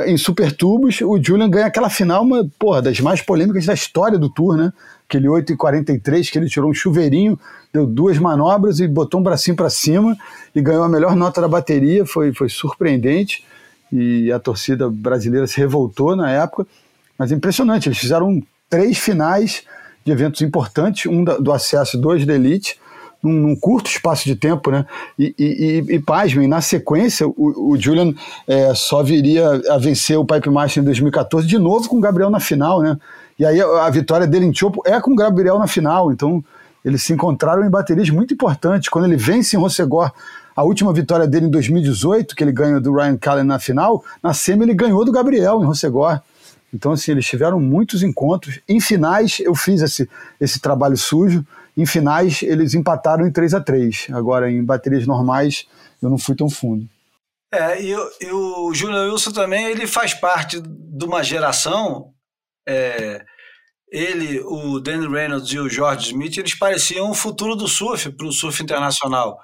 em 0.06 0.18
Super 0.18 0.56
Tubos, 0.56 1.02
o 1.02 1.22
Julian 1.22 1.50
ganha 1.50 1.66
aquela 1.66 1.90
final, 1.90 2.24
uma 2.24 2.50
porra, 2.58 2.82
das 2.82 3.00
mais 3.02 3.22
polêmicas 3.22 3.66
da 3.66 3.74
história 3.74 4.18
do 4.18 4.30
Tour, 4.30 4.56
né? 4.56 4.72
Aquele 5.08 5.28
8 5.28 5.54
e 5.54 5.58
43 5.58 6.30
que 6.30 6.38
ele 6.38 6.48
tirou 6.48 6.70
um 6.70 6.74
chuveirinho, 6.74 7.38
deu 7.74 7.86
duas 7.86 8.18
manobras 8.18 8.80
e 8.80 8.88
botou 8.88 9.20
um 9.20 9.24
bracinho 9.24 9.58
para 9.58 9.70
cima 9.70 10.18
e 10.56 10.62
ganhou 10.62 10.84
a 10.84 10.90
melhor 10.90 11.16
nota 11.16 11.42
da 11.42 11.50
bateria, 11.50 12.06
foi, 12.06 12.34
foi 12.34 12.48
surpreendente 12.48 13.44
e 13.92 14.32
a 14.32 14.40
torcida 14.40 14.90
brasileira 14.90 15.46
se 15.46 15.58
revoltou 15.58 16.16
na 16.16 16.32
época, 16.32 16.66
mas 17.20 17.32
é 17.32 17.36
impressionante, 17.36 17.90
eles 17.90 17.98
fizeram 17.98 18.42
três 18.70 18.98
finais 18.98 19.64
de 20.06 20.12
eventos 20.12 20.42
importantes, 20.42 21.06
um 21.06 21.24
do 21.24 21.52
acesso, 21.52 21.98
dois 21.98 22.26
da 22.26 22.34
elite, 22.34 22.78
num, 23.22 23.32
num, 23.32 23.56
curto 23.56 23.90
espaço 23.90 24.26
de 24.26 24.36
tempo, 24.36 24.70
né? 24.70 24.86
E, 25.18 25.34
e, 25.40 25.46
e, 25.46 25.96
e 25.96 26.00
pasmem, 26.00 26.48
na 26.48 26.60
sequência, 26.60 27.26
o, 27.28 27.72
o 27.72 27.78
Julian 27.80 28.14
é, 28.46 28.74
só 28.76 29.02
viria 29.02 29.62
a 29.70 29.78
vencer 29.78 30.18
o 30.18 30.26
Pipe 30.26 30.50
Master 30.50 30.82
em 30.82 30.86
2014, 30.86 31.48
de 31.48 31.58
novo 31.58 31.88
com 31.88 31.98
o 31.98 32.02
Gabriel 32.02 32.30
na 32.30 32.42
final, 32.42 32.82
né? 32.82 32.98
E 33.40 33.46
aí 33.46 33.62
a, 33.62 33.86
a 33.86 33.90
vitória 33.90 34.28
dele 34.28 34.46
em 34.46 34.54
Chopo 34.54 34.82
é 34.86 35.00
com 35.00 35.12
o 35.12 35.16
Gabriel 35.16 35.58
na 35.58 35.68
final, 35.68 36.12
então 36.12 36.44
eles 36.84 37.02
se 37.02 37.14
encontraram 37.14 37.66
em 37.66 37.70
baterias 37.70 38.10
muito 38.10 38.34
importantes. 38.34 38.90
Quando 38.90 39.06
ele 39.06 39.16
vence 39.16 39.56
em 39.56 39.60
Rossegor, 39.60 40.12
a 40.56 40.64
última 40.64 40.94
vitória 40.94 41.26
dele 41.26 41.48
em 41.48 41.50
2018, 41.50 42.36
que 42.36 42.44
ele 42.44 42.52
ganhou 42.52 42.80
do 42.80 42.94
Ryan 42.94 43.18
Callen 43.18 43.46
na 43.46 43.58
final, 43.58 44.04
na 44.22 44.34
semi 44.34 44.66
ele 44.66 44.74
ganhou 44.74 45.04
do 45.06 45.12
Gabriel 45.12 45.62
em 45.62 45.66
Rossegor. 45.66 46.20
Então, 46.74 46.92
assim, 46.92 47.12
eles 47.12 47.26
tiveram 47.26 47.60
muitos 47.60 48.02
encontros. 48.02 48.60
Em 48.68 48.82
finais, 48.82 49.40
eu 49.40 49.54
fiz 49.54 49.82
esse, 49.82 50.10
esse 50.42 50.60
trabalho 50.60 50.98
sujo. 50.98 51.46
Em 51.78 51.86
finais, 51.86 52.42
eles 52.42 52.74
empataram 52.74 53.28
em 53.28 53.32
3 53.32 53.54
a 53.54 53.62
3 53.62 54.08
Agora, 54.12 54.52
em 54.52 54.64
baterias 54.64 55.06
normais, 55.06 55.68
eu 56.02 56.10
não 56.10 56.18
fui 56.18 56.36
tão 56.36 56.50
fundo. 56.50 56.88
É, 57.54 57.80
e, 57.80 57.92
e 58.22 58.32
o 58.32 58.74
Júnior 58.74 59.12
Wilson 59.12 59.32
também, 59.32 59.66
ele 59.66 59.86
faz 59.86 60.16
parte 60.16 60.60
de 60.60 61.06
uma 61.06 61.24
geração. 61.24 62.12
É, 62.68 63.24
ele, 63.92 64.40
o 64.40 64.80
Danny 64.80 65.08
Reynolds 65.08 65.52
e 65.52 65.60
o 65.60 65.70
George 65.70 66.08
Smith, 66.08 66.38
eles 66.38 66.58
pareciam 66.58 67.12
o 67.12 67.14
futuro 67.14 67.56
do 67.56 67.68
surf 67.68 68.12
para 68.12 68.26
o 68.26 68.32
surf 68.32 68.64
internacional. 68.64 69.38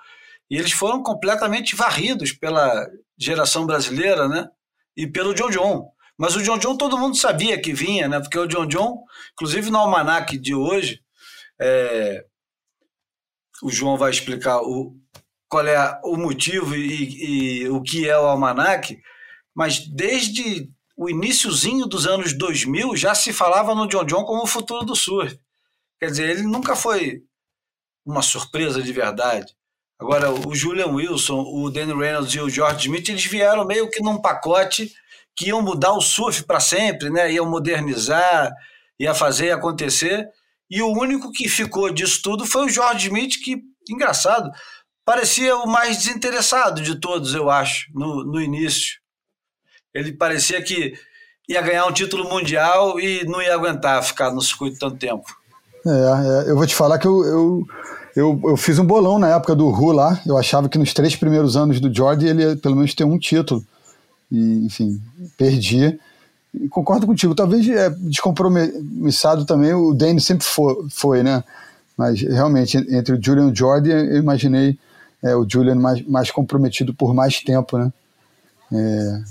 E 0.50 0.58
eles 0.58 0.72
foram 0.72 1.04
completamente 1.04 1.76
varridos 1.76 2.32
pela 2.32 2.88
geração 3.20 3.68
brasileira, 3.68 4.28
né? 4.28 4.48
E 4.98 5.06
pelo 5.06 5.36
John 5.36 5.52
John. 5.52 5.92
Mas 6.19 6.36
o 6.36 6.43
John 6.43 6.58
John 6.58 6.75
todo 6.75 6.97
mundo 6.97 7.15
sabia 7.15 7.60
que 7.62 7.71
vinha, 7.71 8.10
né? 8.10 8.19
Porque 8.19 8.38
o 8.38 8.45
John 8.45 8.67
John, 8.67 9.05
inclusive 9.32 9.71
no 9.71 9.77
almanac 9.77 10.38
de 10.38 10.53
hoje, 10.53 11.01
é, 11.62 12.25
o 13.63 13.71
João 13.71 13.97
vai 13.97 14.12
explicar 14.12 14.60
o, 14.62 14.93
qual 15.47 15.65
é 15.65 15.99
o 16.03 16.17
motivo 16.17 16.75
e, 16.75 17.62
e 17.62 17.69
o 17.69 17.82
que 17.82 18.10
é 18.10 18.19
o 18.19 18.25
almanac, 18.25 18.99
mas 19.55 19.79
desde 19.88 20.69
o 20.97 21.10
iníciozinho 21.10 21.86
dos 21.86 22.05
anos 22.05 22.38
2000 22.38 22.97
já 22.97 23.15
se 23.15 23.32
falava 23.32 23.73
no 23.73 23.88
John 23.88 24.03
John 24.03 24.25
como 24.25 24.43
o 24.43 24.47
futuro 24.47 24.86
do 24.86 24.97
surf. 24.97 25.39
Quer 26.01 26.08
dizer, 26.08 26.29
ele 26.29 26.43
nunca 26.43 26.75
foi 26.75 27.23
uma 28.05 28.21
surpresa 28.21 28.82
de 28.82 28.91
verdade. 28.91 29.55
Agora, 29.97 30.32
o 30.32 30.53
Julian 30.53 30.88
Wilson, 30.88 31.41
o 31.41 31.69
Danny 31.69 31.93
Reynolds 31.93 32.34
e 32.34 32.39
o 32.41 32.49
George 32.49 32.88
Smith, 32.88 33.08
eles 33.08 33.25
vieram 33.25 33.65
meio 33.65 33.89
que 33.89 34.01
num 34.01 34.21
pacote 34.21 34.91
que 35.36 35.50
iam 35.50 35.62
mudar 35.62 35.94
o 35.94 36.02
surf 36.02 36.44
para 36.44 36.60
sempre, 36.60 37.10
né? 37.10 37.32
iam 37.32 37.50
modernizar, 37.50 38.52
ia 39.00 39.13
fazer 39.13 39.52
acontecer. 39.52 40.28
E 40.70 40.82
o 40.82 40.92
único 40.92 41.32
que 41.32 41.48
ficou 41.48 41.92
disso 41.92 42.22
tudo 42.22 42.46
foi 42.46 42.65
o 42.65 42.70
George 42.70 43.08
Smith, 43.08 43.36
que, 43.44 43.62
engraçado, 43.89 44.52
parecia 45.06 45.56
o 45.56 45.68
mais 45.68 45.98
desinteressado 45.98 46.82
de 46.82 47.00
todos, 47.00 47.34
eu 47.34 47.50
acho, 47.50 47.88
no, 47.94 48.24
no 48.24 48.42
início. 48.42 49.00
Ele 49.94 50.13
parecia 50.13 50.62
que 50.62 50.94
ia 51.48 51.62
ganhar 51.62 51.88
um 51.88 51.92
título 51.92 52.30
mundial 52.30 53.00
e 53.00 53.26
não 53.26 53.42
ia 53.42 53.56
aguentar 53.56 54.04
ficar 54.04 54.32
no 54.32 54.42
circuito 54.42 54.78
tanto 54.78 54.98
tempo. 54.98 55.26
É, 55.86 56.48
é, 56.48 56.52
eu 56.52 56.56
vou 56.56 56.68
te 56.68 56.76
falar 56.76 57.00
que 57.00 57.08
eu, 57.08 57.24
eu, 57.26 57.65
eu, 58.15 58.42
eu, 58.46 58.58
fiz 58.58 58.78
um 58.78 58.86
bolão 58.86 59.18
na 59.18 59.30
época 59.30 59.56
do 59.56 59.68
Ru 59.70 59.92
lá. 59.92 60.22
Eu 60.28 60.38
achava 60.38 60.70
que 60.70 60.78
nos 60.78 60.94
três 60.94 61.15
primeiros 61.15 61.58
anos 61.58 61.80
do 61.80 61.94
Jordi 61.94 62.28
ele 62.28 62.44
ia 62.44 62.56
pelo 62.56 62.76
menos 62.76 62.94
ter 62.94 63.04
um 63.04 63.18
título. 63.18 63.63
E, 64.32 64.65
enfim, 64.65 65.02
perdi. 65.38 66.00
E 66.54 66.68
concordo 66.68 67.06
contigo. 67.06 67.36
Talvez 67.36 67.68
é, 67.70 67.89
descompromissado 67.89 69.46
também 69.46 69.74
o 69.74 69.94
Danny 69.94 70.20
sempre 70.20 70.46
foi, 70.46 70.88
foi, 70.89 71.24
né? 71.24 71.44
Mas 71.98 72.22
realmente, 72.22 72.78
entre 72.78 73.13
o 73.13 73.20
Julian 73.22 73.48
e 73.48 73.52
o 73.52 73.56
Jordi, 73.56 73.89
eu 73.89 74.18
imaginei 74.18 74.78
é, 75.22 75.36
o 75.36 75.46
Julian 75.48 75.76
mais, 75.76 76.02
mais 76.08 76.32
comprometido 76.32 76.94
por 76.94 77.13
mais 77.13 77.39
tempo, 77.42 77.78
né? 77.78 77.92
É, 78.72 79.22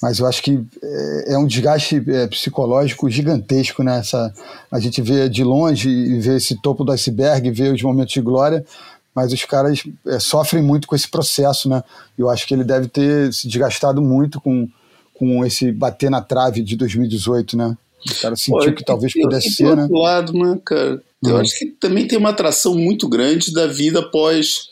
mas 0.00 0.18
eu 0.18 0.26
acho 0.26 0.42
que 0.42 0.64
é, 0.82 1.32
é 1.32 1.38
um 1.38 1.46
desgaste 1.46 2.02
é, 2.08 2.26
psicológico 2.26 3.08
gigantesco, 3.08 3.82
né? 3.82 3.98
Essa, 3.98 4.32
a 4.70 4.78
gente 4.78 5.00
vê 5.02 5.28
de 5.28 5.42
longe 5.42 5.88
e 5.88 6.20
vê 6.20 6.36
esse 6.36 6.60
topo 6.60 6.84
do 6.84 6.92
iceberg, 6.92 7.50
vê 7.50 7.70
os 7.70 7.82
momentos 7.82 8.12
de 8.12 8.20
glória, 8.20 8.64
mas 9.14 9.32
os 9.32 9.44
caras 9.44 9.82
é, 10.06 10.18
sofrem 10.18 10.62
muito 10.62 10.88
com 10.88 10.96
esse 10.96 11.08
processo, 11.08 11.68
né? 11.68 11.82
Eu 12.18 12.28
acho 12.28 12.46
que 12.46 12.54
ele 12.54 12.64
deve 12.64 12.88
ter 12.88 13.32
se 13.32 13.46
desgastado 13.46 14.02
muito 14.02 14.40
com, 14.40 14.68
com 15.14 15.44
esse 15.44 15.70
bater 15.70 16.10
na 16.10 16.20
trave 16.20 16.62
de 16.62 16.76
2018, 16.76 17.56
né? 17.56 17.76
O 18.10 18.20
cara 18.20 18.36
sentiu 18.36 18.70
Pô, 18.70 18.76
que 18.76 18.84
talvez 18.84 19.12
pudesse 19.12 19.50
ser, 19.50 19.76
né? 19.76 19.86
lado, 19.90 20.32
né, 20.32 20.58
cara? 20.64 21.02
Eu 21.22 21.34
uhum. 21.34 21.40
acho 21.40 21.58
que 21.58 21.66
também 21.66 22.06
tem 22.06 22.18
uma 22.18 22.30
atração 22.30 22.74
muito 22.74 23.08
grande 23.08 23.52
da 23.52 23.66
vida 23.66 24.02
pós 24.02 24.68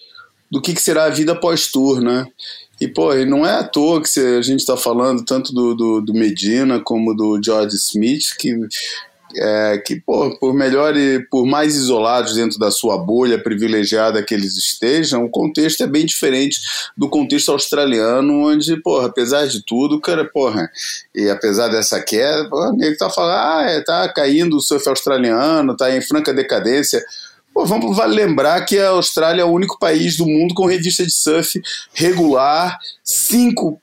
do 0.51 0.61
que, 0.61 0.75
que 0.75 0.83
será 0.83 1.05
a 1.05 1.11
vida 1.11 1.35
pós-tour, 1.35 2.03
né? 2.03 2.27
E, 2.79 2.89
pô, 2.89 3.15
e 3.15 3.25
não 3.25 3.47
é 3.47 3.53
à 3.53 3.65
toa 3.65 4.03
que 4.03 4.21
a 4.21 4.43
gente 4.43 4.61
está 4.61 4.77
falando 4.77 5.25
tanto 5.25 5.55
do, 5.55 5.75
do, 5.75 6.01
do, 6.01 6.13
Medina 6.13 6.81
como 6.81 7.15
do 7.15 7.41
George 7.43 7.77
Smith, 7.77 8.37
que, 8.39 8.55
é, 9.37 9.79
que 9.79 9.97
por 9.97 10.55
melhor 10.55 10.97
e 10.97 11.21
por 11.31 11.47
mais 11.47 11.75
isolados 11.77 12.35
dentro 12.35 12.59
da 12.59 12.71
sua 12.71 12.99
bolha 12.99 13.43
privilegiada 13.43 14.23
que 14.23 14.35
eles 14.35 14.57
estejam, 14.57 15.25
o 15.25 15.31
contexto 15.31 15.83
é 15.83 15.87
bem 15.87 16.07
diferente 16.07 16.61
do 16.97 17.09
contexto 17.09 17.53
australiano, 17.53 18.47
onde, 18.47 18.77
porra, 18.83 19.07
apesar 19.07 19.47
de 19.47 19.65
tudo, 19.65 20.01
cara, 20.01 20.25
porra, 20.25 20.71
e 21.15 21.29
apesar 21.29 21.69
dessa 21.69 22.01
queda, 22.01 22.49
o 22.53 22.73
nego 22.73 22.97
tá 22.97 23.11
falando, 23.11 23.37
ah, 23.37 23.71
é, 23.71 23.81
tá 23.81 24.09
caindo 24.13 24.57
o 24.57 24.61
surf 24.61 24.89
australiano, 24.89 25.77
tá 25.77 25.95
em 25.95 26.03
franca 26.03 26.33
decadência. 26.33 27.03
Pô, 27.53 27.67
vamos 27.67 27.99
lembrar 28.07 28.65
que 28.65 28.79
a 28.79 28.91
Austrália 28.91 29.43
é 29.43 29.45
o 29.45 29.51
único 29.51 29.79
país 29.79 30.17
do 30.17 30.27
mundo 30.27 30.55
com 30.55 30.67
revista 30.67 31.05
de 31.05 31.13
surf 31.13 31.61
regular, 31.93 32.79
cinco 33.05 33.81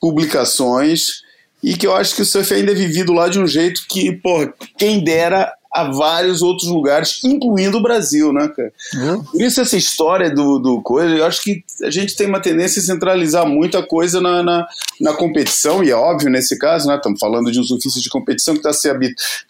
publicações, 0.00 1.22
e 1.62 1.76
que 1.76 1.86
eu 1.86 1.94
acho 1.94 2.14
que 2.14 2.22
o 2.22 2.24
surf 2.24 2.52
ainda 2.52 2.72
é 2.72 2.74
vivido 2.74 3.12
lá 3.12 3.28
de 3.28 3.40
um 3.40 3.46
jeito 3.46 3.82
que, 3.88 4.12
pô, 4.12 4.52
quem 4.76 5.02
dera 5.02 5.52
a 5.70 5.84
vários 5.90 6.40
outros 6.40 6.68
lugares, 6.68 7.22
incluindo 7.22 7.78
o 7.78 7.82
Brasil, 7.82 8.32
né, 8.32 8.48
cara? 8.48 8.72
Uhum. 8.94 9.22
Por 9.22 9.42
isso 9.42 9.60
essa 9.60 9.76
história 9.76 10.30
do, 10.30 10.58
do 10.58 10.80
coisa, 10.82 11.14
eu 11.14 11.24
acho 11.24 11.42
que 11.42 11.62
a 11.82 11.90
gente 11.90 12.16
tem 12.16 12.26
uma 12.26 12.40
tendência 12.40 12.80
a 12.80 12.84
centralizar 12.84 13.46
muita 13.46 13.82
coisa 13.82 14.20
na, 14.20 14.42
na, 14.42 14.66
na 15.00 15.12
competição, 15.12 15.84
e 15.84 15.90
é 15.90 15.94
óbvio 15.94 16.30
nesse 16.30 16.58
caso, 16.58 16.88
né? 16.88 16.96
Estamos 16.96 17.20
falando 17.20 17.52
de 17.52 17.60
um 17.60 17.64
surfista 17.64 18.00
de 18.00 18.08
competição 18.08 18.54
que 18.54 18.60
está 18.60 18.72
se, 18.72 18.88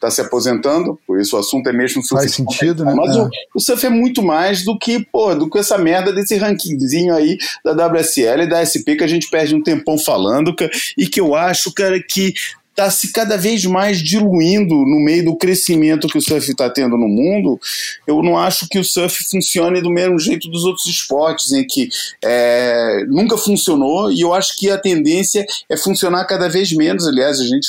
tá 0.00 0.10
se 0.10 0.20
aposentando, 0.20 0.98
por 1.06 1.20
isso 1.20 1.36
o 1.36 1.38
assunto 1.38 1.68
é 1.68 1.72
mesmo 1.72 2.02
surf. 2.02 2.22
Faz 2.22 2.34
sentido, 2.34 2.84
né? 2.84 2.92
Mas 2.94 3.16
é. 3.16 3.20
o, 3.20 3.30
o 3.54 3.60
surf 3.60 3.86
é 3.86 3.90
muito 3.90 4.22
mais 4.22 4.64
do 4.64 4.76
que, 4.76 5.04
pô, 5.04 5.34
do 5.34 5.48
que 5.48 5.58
essa 5.58 5.78
merda 5.78 6.12
desse 6.12 6.36
rankingzinho 6.36 7.14
aí 7.14 7.38
da 7.64 7.86
WSL 7.86 8.42
e 8.42 8.48
da 8.48 8.64
SP 8.64 8.96
que 8.96 9.04
a 9.04 9.08
gente 9.08 9.30
perde 9.30 9.54
um 9.54 9.62
tempão 9.62 9.96
falando, 9.98 10.54
cara, 10.54 10.70
e 10.96 11.06
que 11.06 11.20
eu 11.20 11.34
acho, 11.34 11.72
cara, 11.72 12.02
que 12.02 12.34
está 12.78 12.90
se 12.90 13.12
cada 13.12 13.36
vez 13.36 13.64
mais 13.64 13.98
diluindo 13.98 14.74
no 14.74 15.00
meio 15.00 15.24
do 15.24 15.36
crescimento 15.36 16.06
que 16.06 16.16
o 16.16 16.22
surf 16.22 16.48
está 16.48 16.70
tendo 16.70 16.96
no 16.96 17.08
mundo, 17.08 17.60
eu 18.06 18.22
não 18.22 18.38
acho 18.38 18.68
que 18.68 18.78
o 18.78 18.84
surf 18.84 19.24
funcione 19.24 19.82
do 19.82 19.90
mesmo 19.90 20.18
jeito 20.18 20.48
dos 20.48 20.64
outros 20.64 20.86
esportes, 20.86 21.52
em 21.52 21.66
que 21.66 21.88
é, 22.22 23.04
nunca 23.08 23.36
funcionou, 23.36 24.12
e 24.12 24.20
eu 24.20 24.32
acho 24.32 24.56
que 24.56 24.70
a 24.70 24.78
tendência 24.78 25.44
é 25.68 25.76
funcionar 25.76 26.24
cada 26.26 26.48
vez 26.48 26.72
menos. 26.72 27.06
Aliás, 27.06 27.40
a 27.40 27.46
gente 27.46 27.66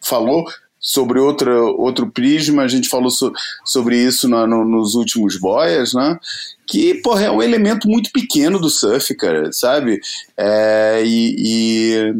falou 0.00 0.44
sobre 0.78 1.18
outra, 1.18 1.62
outro 1.62 2.10
prisma, 2.10 2.62
a 2.62 2.68
gente 2.68 2.88
falou 2.88 3.10
so, 3.10 3.32
sobre 3.64 3.96
isso 3.96 4.28
no, 4.28 4.64
nos 4.64 4.94
últimos 4.94 5.38
boias, 5.38 5.94
né? 5.94 6.18
Que, 6.66 6.94
porra, 6.94 7.24
é 7.24 7.30
um 7.30 7.42
elemento 7.42 7.88
muito 7.88 8.10
pequeno 8.12 8.58
do 8.58 8.68
surf, 8.68 9.14
cara, 9.14 9.52
sabe? 9.52 10.00
É, 10.36 11.02
e, 11.04 11.36
e 11.38 12.14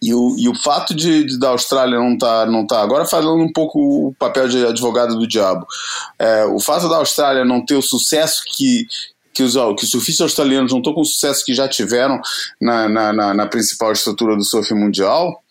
e 0.00 0.14
o, 0.14 0.36
e 0.38 0.48
o 0.48 0.54
fato 0.54 0.94
de, 0.94 1.24
de 1.24 1.38
da 1.38 1.48
Austrália 1.48 1.98
não 1.98 2.14
estar 2.14 2.46
tá, 2.46 2.50
não 2.50 2.66
tá, 2.66 2.82
agora 2.82 3.04
falando 3.04 3.42
um 3.42 3.52
pouco 3.52 4.08
o 4.08 4.14
papel 4.14 4.48
de 4.48 4.64
advogado 4.64 5.18
do 5.18 5.26
diabo, 5.26 5.66
é, 6.18 6.44
o 6.44 6.60
fato 6.60 6.88
da 6.88 6.96
Austrália 6.96 7.44
não 7.44 7.64
ter 7.64 7.74
o 7.74 7.82
sucesso 7.82 8.42
que, 8.46 8.86
que 9.34 9.42
os, 9.42 9.54
que 9.54 9.84
os 9.84 9.90
surfistas 9.90 10.22
australianos 10.22 10.70
não 10.70 10.78
estão 10.78 10.94
com 10.94 11.00
o 11.00 11.04
sucesso 11.04 11.44
que 11.44 11.52
já 11.52 11.68
tiveram 11.68 12.20
na, 12.60 12.88
na, 12.88 13.12
na, 13.12 13.34
na 13.34 13.46
principal 13.46 13.92
estrutura 13.92 14.36
do 14.36 14.44
surf 14.44 14.72
mundial, 14.72 15.42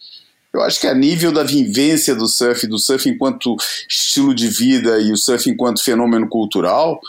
eu 0.53 0.61
acho 0.61 0.79
que 0.79 0.87
a 0.87 0.93
nível 0.93 1.31
da 1.31 1.43
vivência 1.43 2.15
do 2.15 2.27
surf, 2.27 2.65
do 2.67 2.79
surf 2.79 3.07
enquanto 3.09 3.55
estilo 3.87 4.33
de 4.33 4.47
vida 4.47 4.97
e 4.99 5.11
o 5.11 5.17
surf 5.17 5.49
enquanto 5.49 5.83
fenômeno 5.83 6.27
cultural, 6.27 6.99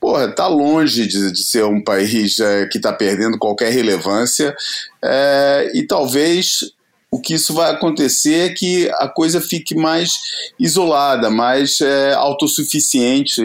porra, 0.00 0.28
tá 0.28 0.46
longe 0.46 1.06
de, 1.06 1.32
de 1.32 1.44
ser 1.44 1.64
um 1.64 1.82
país 1.82 2.38
é, 2.38 2.66
que 2.66 2.78
está 2.78 2.92
perdendo 2.92 3.38
qualquer 3.38 3.72
relevância 3.72 4.56
é, 5.02 5.70
e 5.74 5.86
talvez 5.86 6.72
o 7.10 7.20
que 7.20 7.34
isso 7.34 7.54
vai 7.54 7.70
acontecer 7.70 8.50
é 8.50 8.54
que 8.54 8.90
a 8.98 9.08
coisa 9.08 9.40
fique 9.40 9.74
mais 9.74 10.12
isolada, 10.58 11.30
mais 11.30 11.80
é, 11.80 12.12
autossuficiente, 12.14 13.42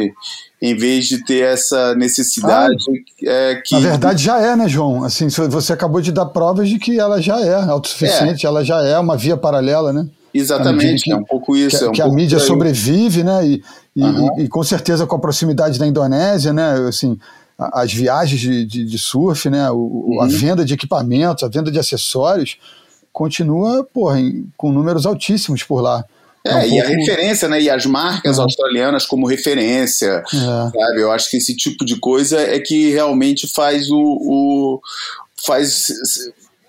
em 0.62 0.76
vez 0.76 1.08
de 1.08 1.24
ter 1.24 1.44
essa 1.44 1.96
necessidade 1.96 2.76
ah, 2.90 3.26
é, 3.26 3.62
que... 3.64 3.74
Na 3.76 3.82
verdade 3.82 4.24
já 4.24 4.40
é, 4.40 4.56
né, 4.56 4.68
João? 4.68 5.04
Assim, 5.04 5.28
você 5.30 5.74
acabou 5.74 6.02
de 6.02 6.12
dar 6.12 6.26
provas 6.28 6.68
de 6.70 6.78
que 6.78 7.00
ela 7.00 7.22
já 7.22 7.40
é 7.40 7.56
autossuficiente, 7.56 8.46
é. 8.46 8.50
ela 8.50 8.64
já 8.64 8.82
é 8.82 8.98
uma 8.98 9.16
via 9.16 9.38
paralela, 9.38 9.94
né? 9.94 10.08
Exatamente, 10.34 11.04
que, 11.04 11.12
é 11.12 11.16
um 11.16 11.24
pouco 11.24 11.56
isso. 11.56 11.78
Que, 11.78 11.84
é 11.84 11.90
um 11.90 11.92
que 11.92 12.02
a 12.02 12.08
mídia 12.08 12.40
sobrevive, 12.40 13.24
né? 13.24 13.46
E, 13.46 13.64
e, 13.96 14.04
uhum. 14.04 14.40
e, 14.40 14.44
e, 14.44 14.48
com 14.48 14.64
certeza 14.64 15.06
com 15.06 15.16
a 15.16 15.20
proximidade 15.20 15.78
da 15.78 15.86
Indonésia, 15.86 16.52
né? 16.52 16.74
Assim, 16.88 17.20
as 17.58 17.94
viagens 17.94 18.42
de, 18.42 18.66
de, 18.66 18.84
de 18.84 18.98
surf, 18.98 19.48
né? 19.50 19.70
O, 19.70 19.76
uhum. 19.78 20.22
A 20.22 20.26
venda 20.26 20.66
de 20.66 20.74
equipamentos, 20.74 21.44
a 21.44 21.48
venda 21.48 21.70
de 21.70 21.78
acessórios 21.78 22.58
continua, 23.14 23.88
porra, 23.94 24.20
em, 24.20 24.48
com 24.58 24.72
números 24.72 25.06
altíssimos 25.06 25.64
por 25.64 25.82
lá. 25.82 26.04
É, 26.46 26.52
é 26.52 26.56
um 26.56 26.62
e 26.66 26.70
pouco... 26.70 26.84
a 26.84 26.88
referência, 26.90 27.48
né? 27.48 27.62
E 27.62 27.70
as 27.70 27.86
marcas 27.86 28.38
é. 28.38 28.42
australianas 28.42 29.06
como 29.06 29.28
referência, 29.28 30.24
é. 30.26 30.34
sabe? 30.34 31.02
Eu 31.02 31.12
acho 31.12 31.30
que 31.30 31.38
esse 31.38 31.56
tipo 31.56 31.86
de 31.86 31.98
coisa 31.98 32.42
é 32.42 32.60
que 32.60 32.90
realmente 32.92 33.48
faz 33.48 33.90
o, 33.90 34.02
o 34.02 34.82
faz 35.46 35.88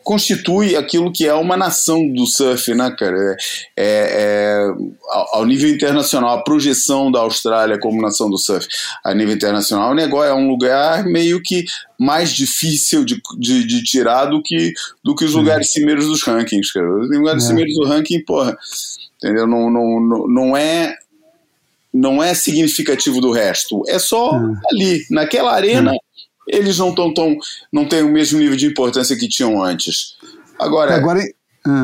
constitui 0.04 0.76
aquilo 0.76 1.10
que 1.10 1.26
é 1.26 1.34
uma 1.34 1.56
nação 1.56 2.06
do 2.12 2.26
surf, 2.26 2.72
né, 2.74 2.94
cara? 2.96 3.36
É, 3.74 3.76
é, 3.76 4.74
ao 5.32 5.44
nível 5.46 5.70
internacional, 5.70 6.38
a 6.38 6.44
projeção 6.44 7.10
da 7.10 7.20
Austrália 7.20 7.80
como 7.80 8.02
nação 8.02 8.28
do 8.28 8.38
surf 8.38 8.68
a 9.02 9.14
nível 9.14 9.34
internacional, 9.34 9.90
o 9.90 9.94
negócio 9.94 10.30
é 10.30 10.34
um 10.34 10.48
lugar 10.48 11.04
meio 11.04 11.42
que 11.42 11.64
mais 11.98 12.32
difícil 12.32 13.04
de, 13.04 13.20
de, 13.38 13.66
de 13.66 13.82
tirar 13.82 14.26
do 14.26 14.42
que, 14.42 14.74
do 15.02 15.14
que 15.14 15.24
os 15.24 15.32
lugares 15.32 15.72
cimeiros 15.72 16.06
dos 16.06 16.22
rankings, 16.22 16.72
cara. 16.72 16.86
Os 16.86 17.10
lugares 17.10 17.44
é. 17.44 17.46
cimeiros 17.46 17.74
do 17.74 17.86
ranking, 17.86 18.22
porra, 18.24 18.56
entendeu? 19.16 19.46
Não, 19.46 19.70
não, 19.70 20.28
não, 20.28 20.56
é 20.56 20.94
não 21.92 22.22
é 22.22 22.34
significativo 22.34 23.20
do 23.20 23.32
resto, 23.32 23.82
é 23.88 23.98
só 23.98 24.36
é. 24.36 24.40
ali, 24.70 25.06
naquela 25.10 25.52
arena, 25.52 25.92
é 25.92 25.98
eles 26.46 26.78
não 26.78 26.94
tão, 26.94 27.12
tão 27.14 27.36
não 27.72 27.84
têm 27.86 28.02
o 28.02 28.08
mesmo 28.12 28.38
nível 28.38 28.56
de 28.56 28.66
importância 28.66 29.16
que 29.16 29.28
tinham 29.28 29.62
antes. 29.62 30.16
Agora, 30.58 30.94
Agora 30.94 31.20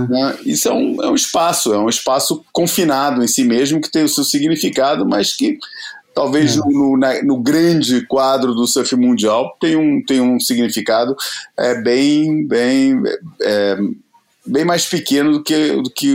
né, 0.08 0.36
isso 0.44 0.68
é 0.68 0.72
um, 0.72 1.02
é 1.02 1.10
um 1.10 1.14
espaço, 1.14 1.72
é 1.72 1.78
um 1.78 1.88
espaço 1.88 2.44
confinado 2.52 3.22
em 3.24 3.26
si 3.28 3.44
mesmo 3.44 3.80
que 3.80 3.90
tem 3.90 4.04
o 4.04 4.08
seu 4.08 4.22
significado, 4.24 5.06
mas 5.06 5.32
que 5.34 5.58
talvez 6.14 6.56
no, 6.56 6.66
no, 6.70 6.96
na- 6.98 7.22
no 7.22 7.38
grande 7.38 8.04
quadro 8.06 8.54
do 8.54 8.66
surf 8.66 8.94
mundial 8.96 9.56
tem 9.60 9.76
um, 9.76 10.04
tem 10.04 10.20
um 10.20 10.38
significado 10.38 11.16
é, 11.56 11.80
bem, 11.80 12.46
bem, 12.46 13.00
é, 13.40 13.78
bem 14.44 14.64
mais 14.64 14.84
pequeno 14.84 15.32
do 15.32 15.42
que, 15.42 15.72
do 15.82 15.88
que 15.90 16.14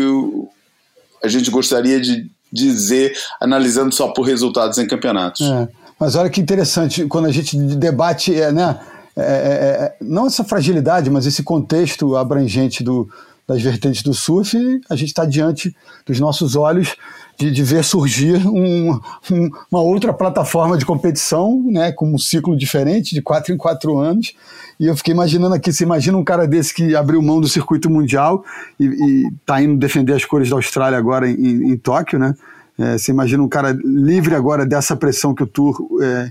a 1.24 1.28
gente 1.28 1.50
gostaria 1.50 2.00
de 2.00 2.30
dizer 2.52 3.18
analisando 3.42 3.94
só 3.94 4.10
por 4.10 4.24
resultados 4.24 4.78
em 4.78 4.88
campeonatos. 4.88 5.42
É, 5.42 5.68
mas 6.00 6.16
olha 6.16 6.30
que 6.30 6.42
interessante, 6.42 7.06
quando 7.06 7.26
a 7.26 7.32
gente 7.32 7.58
debate, 7.58 8.34
é, 8.34 8.52
né, 8.52 8.80
é, 9.16 9.22
é, 9.22 9.26
é, 9.26 9.96
não 10.02 10.28
essa 10.28 10.44
fragilidade, 10.44 11.10
mas 11.10 11.26
esse 11.26 11.42
contexto 11.44 12.16
abrangente 12.18 12.84
do, 12.84 13.10
das 13.48 13.62
vertentes 13.62 14.02
do 14.04 14.14
surf, 14.14 14.58
a 14.90 14.96
gente 14.96 15.10
está 15.10 15.26
diante 15.26 15.76
dos 16.06 16.20
nossos 16.20 16.56
olhos 16.56 16.96
de, 17.38 17.52
de 17.52 17.64
ver 17.64 17.84
surgir 17.84 18.46
um- 18.48 19.00
um- 19.32 19.50
uma 19.72 19.82
outra 19.82 20.14
plataforma 20.14 20.78
de 20.78 20.86
competição, 20.86 21.62
né, 21.66 21.92
com 21.92 22.14
um 22.14 22.18
ciclo 22.18 22.58
diferente, 22.58 23.14
de 23.14 23.22
quatro 23.22 23.54
em 23.54 23.58
quatro 23.58 23.98
anos. 23.98 24.34
E 24.80 24.88
eu 24.88 24.96
fiquei 24.98 25.14
imaginando 25.14 25.56
aqui, 25.56 25.72
você 25.72 25.84
imagina 25.84 26.18
um 26.18 26.24
cara 26.24 26.48
desse 26.48 26.74
que 26.74 26.96
abriu 26.96 27.22
mão 27.22 27.40
do 27.40 27.48
circuito 27.48 27.90
mundial 27.90 28.44
e 28.80 29.28
está 29.40 29.62
indo 29.62 29.78
defender 29.78 30.14
as 30.14 30.26
cores 30.26 30.50
da 30.50 30.56
Austrália 30.56 30.98
agora 30.98 31.30
em, 31.30 31.72
em 31.72 31.78
Tóquio, 31.78 32.20
né? 32.20 32.34
É, 32.78 32.98
você 32.98 33.12
imagina 33.12 33.42
um 33.42 33.48
cara 33.48 33.72
livre 33.84 34.36
agora 34.36 34.66
dessa 34.66 34.96
pressão 34.96 35.34
que 35.34 35.44
o 35.44 35.48
Tour 35.48 35.78
é, 36.02 36.30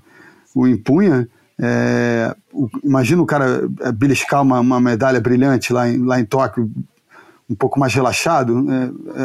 o 0.55 0.67
impunha. 0.67 1.29
é, 1.59 2.35
o- 2.53 2.69
imagina 2.83 3.23
o 3.23 3.27
cara 3.27 3.69
é, 3.81 3.93
beliscar 3.93 4.43
uma, 4.43 4.61
uma 4.61 4.81
medalha 4.81 5.21
brilhante 5.21 5.73
lá 5.73 5.89
em, 5.89 6.05
lá 6.05 6.21
em 6.21 6.25
Tóquio, 6.25 6.71
um 7.49 7.55
pouco 7.55 7.79
mais 7.79 7.95
relaxado. 7.95 8.67
É, 8.71 8.85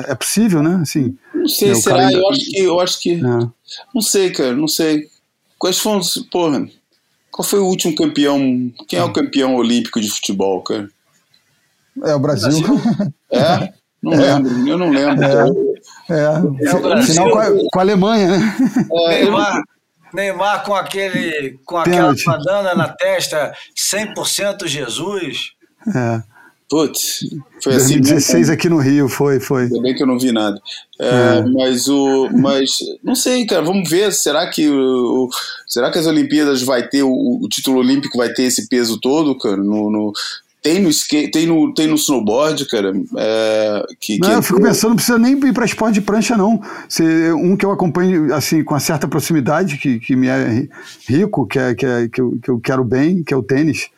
é- 0.10 0.12
é 0.12 0.16
possível, 0.16 0.62
né? 0.64 0.80
Assim, 0.82 1.16
Não 1.34 1.48
sei, 1.48 1.74
será? 1.76 1.98
cara 1.98 2.12
Eu 2.14 2.30
acho 2.30 2.40
que. 2.46 2.60
Eu 2.60 2.80
acho 2.80 3.00
que 3.02 3.12
é. 3.14 3.18
Não 3.94 4.02
sei, 4.02 4.30
cara, 4.32 4.56
não 4.56 4.68
sei. 4.68 5.08
Quais 5.58 5.78
foram 5.80 6.00
os. 6.00 6.18
Porra, 6.32 6.66
qual 7.32 7.46
foi 7.46 7.60
o 7.60 7.66
último 7.66 7.94
campeão? 7.96 8.72
Quem 8.88 9.00
é 9.00 9.04
o 9.04 9.12
campeão 9.12 9.56
olímpico 9.56 10.00
de 10.00 10.10
futebol, 10.10 10.62
cara? 10.62 10.90
É 12.04 12.16
o 12.16 12.20
Brasil. 12.20 12.64
É? 13.32 13.74
Não 14.02 14.14
lembro, 14.14 14.68
eu 14.68 14.78
não 14.78 14.90
lembro. 14.90 15.24
É, 16.10 16.80
Brasil. 16.80 17.06
final 17.14 17.30
com 17.32 17.38
a, 17.40 17.46
com 17.72 17.80
a 17.80 17.82
Alemanha, 17.82 18.28
né? 18.38 18.56
Neymar, 19.10 19.62
Neymar 20.14 20.64
com 20.64 20.74
aquele 20.74 21.60
com 21.66 21.78
aquela 21.78 21.96
Pênalti. 21.98 22.26
bandana 22.26 22.74
na 22.76 22.88
testa, 22.90 23.54
100% 23.78 24.68
Jesus. 24.68 25.52
É. 25.96 26.22
Putz, 26.70 27.22
foi 27.64 27.74
assim. 27.74 27.94
2016 28.00 28.42
mesmo. 28.42 28.54
aqui 28.54 28.70
no 28.70 28.78
Rio, 28.78 29.10
foi, 29.10 29.40
foi. 29.40 29.64
Ainda 29.64 29.82
bem 29.82 29.96
que 29.96 30.04
eu 30.04 30.08
não 30.08 30.20
vi 30.20 30.32
nada. 30.32 30.62
É, 31.00 31.42
Mas 31.52 31.88
o. 31.88 32.30
Mas 32.32 32.78
não 33.04 33.16
sei, 33.16 33.44
cara. 33.48 33.64
Vamos 33.64 33.90
ver. 33.90 34.12
Será 34.14 34.48
que 34.52 34.70
o- 34.70 35.28
será 35.66 35.90
que 35.92 35.98
as 35.98 36.06
Olimpíadas 36.06 36.62
vai 36.62 36.88
ter 36.88 37.02
o, 37.02 37.10
o 37.42 37.48
título 37.50 37.80
olímpico 37.80 38.20
vai 38.20 38.30
ter 38.34 38.44
esse 38.44 38.68
peso 38.70 39.00
todo, 39.00 39.36
cara? 39.36 39.58
No, 39.58 39.90
no- 39.90 40.14
tem 40.62 40.82
no 40.82 40.90
skate, 40.90 41.32
tem 41.32 41.46
no 41.46 41.74
tem 41.74 41.88
no 41.88 41.96
snowboard, 41.96 42.66
cara. 42.68 42.94
É, 43.18 43.86
que, 44.00 44.20
Não, 44.20 44.30
que 44.30 44.36
eu 44.36 44.44
fico 44.44 44.62
pensando, 44.62 44.90
não 44.90 44.96
precisa 44.96 45.18
nem 45.18 45.34
ir 45.34 45.54
para 45.54 45.66
esporte 45.66 45.94
de 45.96 46.02
prancha, 46.02 46.36
não. 46.36 46.62
Se, 46.88 47.04
um 47.34 47.56
que 47.56 47.66
eu 47.66 47.72
acompanho 47.72 48.34
assim, 48.34 48.64
com 48.64 48.74
uma 48.74 48.80
certa 48.80 49.08
proximidade, 49.08 49.78
que, 49.78 50.00
que 50.00 50.16
me 50.16 50.28
é 50.28 50.48
ri- 50.48 50.70
rico, 51.08 51.46
que, 51.48 51.60
é, 51.60 51.74
que, 51.76 51.86
é, 51.86 52.08
que, 52.08 52.22
eu, 52.22 52.38
que 52.42 52.50
eu 52.50 52.60
quero 52.60 52.84
bem, 52.84 53.24
que 53.24 53.34
é 53.34 53.38
o 53.38 53.44
tênis. 53.44 53.90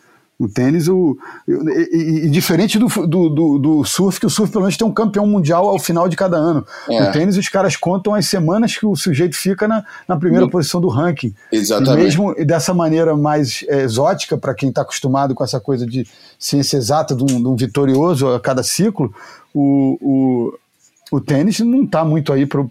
O 0.41 0.49
tênis, 0.49 0.87
o, 0.87 1.15
e, 1.47 2.25
e- 2.25 2.29
diferente 2.31 2.79
do, 2.79 2.87
do, 2.87 3.29
do, 3.29 3.59
do 3.59 3.83
surf, 3.85 4.19
que 4.19 4.25
o 4.25 4.29
surf 4.29 4.51
pelo 4.51 4.63
menos 4.63 4.75
tem 4.75 4.87
um 4.87 4.91
campeão 4.91 5.27
mundial 5.27 5.69
ao 5.69 5.77
final 5.77 6.09
de 6.09 6.15
cada 6.15 6.35
ano. 6.35 6.65
É. 6.89 6.99
No 6.99 7.11
tênis, 7.11 7.37
os 7.37 7.47
caras 7.47 7.75
contam 7.75 8.15
as 8.15 8.25
semanas 8.25 8.75
que 8.75 8.83
o 8.83 8.95
sujeito 8.95 9.35
fica 9.35 9.67
na, 9.67 9.85
na 10.07 10.17
primeira 10.17 10.49
posição 10.49 10.81
do 10.81 10.87
ranking. 10.87 11.31
Exatamente. 11.51 11.99
E 11.99 12.03
mesmo 12.03 12.33
dessa 12.43 12.73
maneira 12.73 13.15
mais 13.15 13.63
é, 13.67 13.83
exótica, 13.83 14.35
para 14.35 14.55
quem 14.55 14.69
está 14.69 14.81
acostumado 14.81 15.35
com 15.35 15.43
essa 15.43 15.59
coisa 15.59 15.85
de 15.85 16.07
ciência 16.39 16.77
exata 16.77 17.13
de 17.13 17.23
um, 17.23 17.27
de 17.27 17.47
um 17.47 17.55
vitorioso 17.55 18.27
a 18.29 18.39
cada 18.39 18.63
ciclo, 18.63 19.13
o, 19.53 19.97
o, 20.01 21.17
o 21.17 21.21
tênis 21.21 21.59
não 21.59 21.83
está 21.83 22.03
muito 22.03 22.33
aí 22.33 22.47
para 22.47 22.61
o 22.61 22.67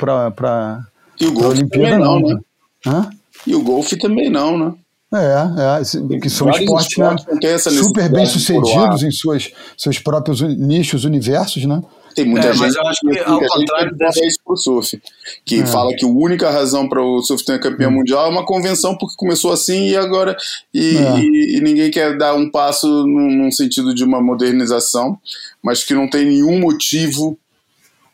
a 0.47 1.47
Olimpíada, 1.47 1.99
não, 1.99 2.19
não. 2.19 2.29
né? 2.31 2.41
Hã? 2.85 3.11
E 3.47 3.55
o 3.55 3.63
golfe 3.63 3.97
também 3.97 4.29
não, 4.29 4.59
né? 4.59 4.75
É, 5.13 5.19
é, 5.19 6.19
que 6.21 6.31
são 6.31 6.49
esportes, 6.51 6.97
né, 6.97 7.15
esportes 7.17 7.45
essa 7.51 7.71
super 7.71 8.09
bem 8.09 8.25
sucedidos 8.27 9.03
em 9.03 9.11
suas, 9.11 9.51
seus 9.77 9.99
próprios 9.99 10.41
nichos, 10.41 11.05
universos, 11.05 11.65
né? 11.65 11.83
Tem 12.15 12.25
muita 12.25 12.49
É, 12.49 12.53
gente, 12.53 12.61
mas 12.61 12.75
eu 12.77 12.87
acho 12.87 13.01
que, 13.01 13.19
ao 13.21 13.41
contrário 13.41 13.93
que 13.93 13.99
fala 13.99 14.11
desse- 14.13 14.27
isso 14.27 14.39
pro 14.45 14.57
surf, 14.57 15.01
que 15.45 15.61
É. 15.63 15.67
fala 15.67 15.93
que 15.97 16.05
a 16.05 16.09
única 16.09 16.51
razão 16.51 16.89
para 16.89 17.03
o 17.03 17.23
surf 17.23 17.45
ter 17.45 17.59
campeão 17.61 17.91
mundial 17.91 18.27
é 18.27 18.29
uma 18.29 18.45
convenção 18.45 18.97
porque 18.99 19.15
começou 19.17 19.53
assim 19.53 19.89
e 19.89 19.97
agora 19.97 20.37
e, 20.75 20.97
É. 20.97 21.19
e- 21.21 21.57
e 21.57 21.61
ninguém 21.61 21.91
quer 21.91 22.17
dar 22.17 22.35
um 22.35 22.49
passo 22.51 22.87
num, 22.87 23.31
num 23.37 23.51
sentido 23.51 23.93
de 23.95 24.05
uma 24.05 24.21
modernização, 24.21 25.19
mas 25.63 25.83
que 25.85 25.95
não 25.95 26.09
tem 26.09 26.25
nenhum 26.25 26.59
motivo 26.61 27.37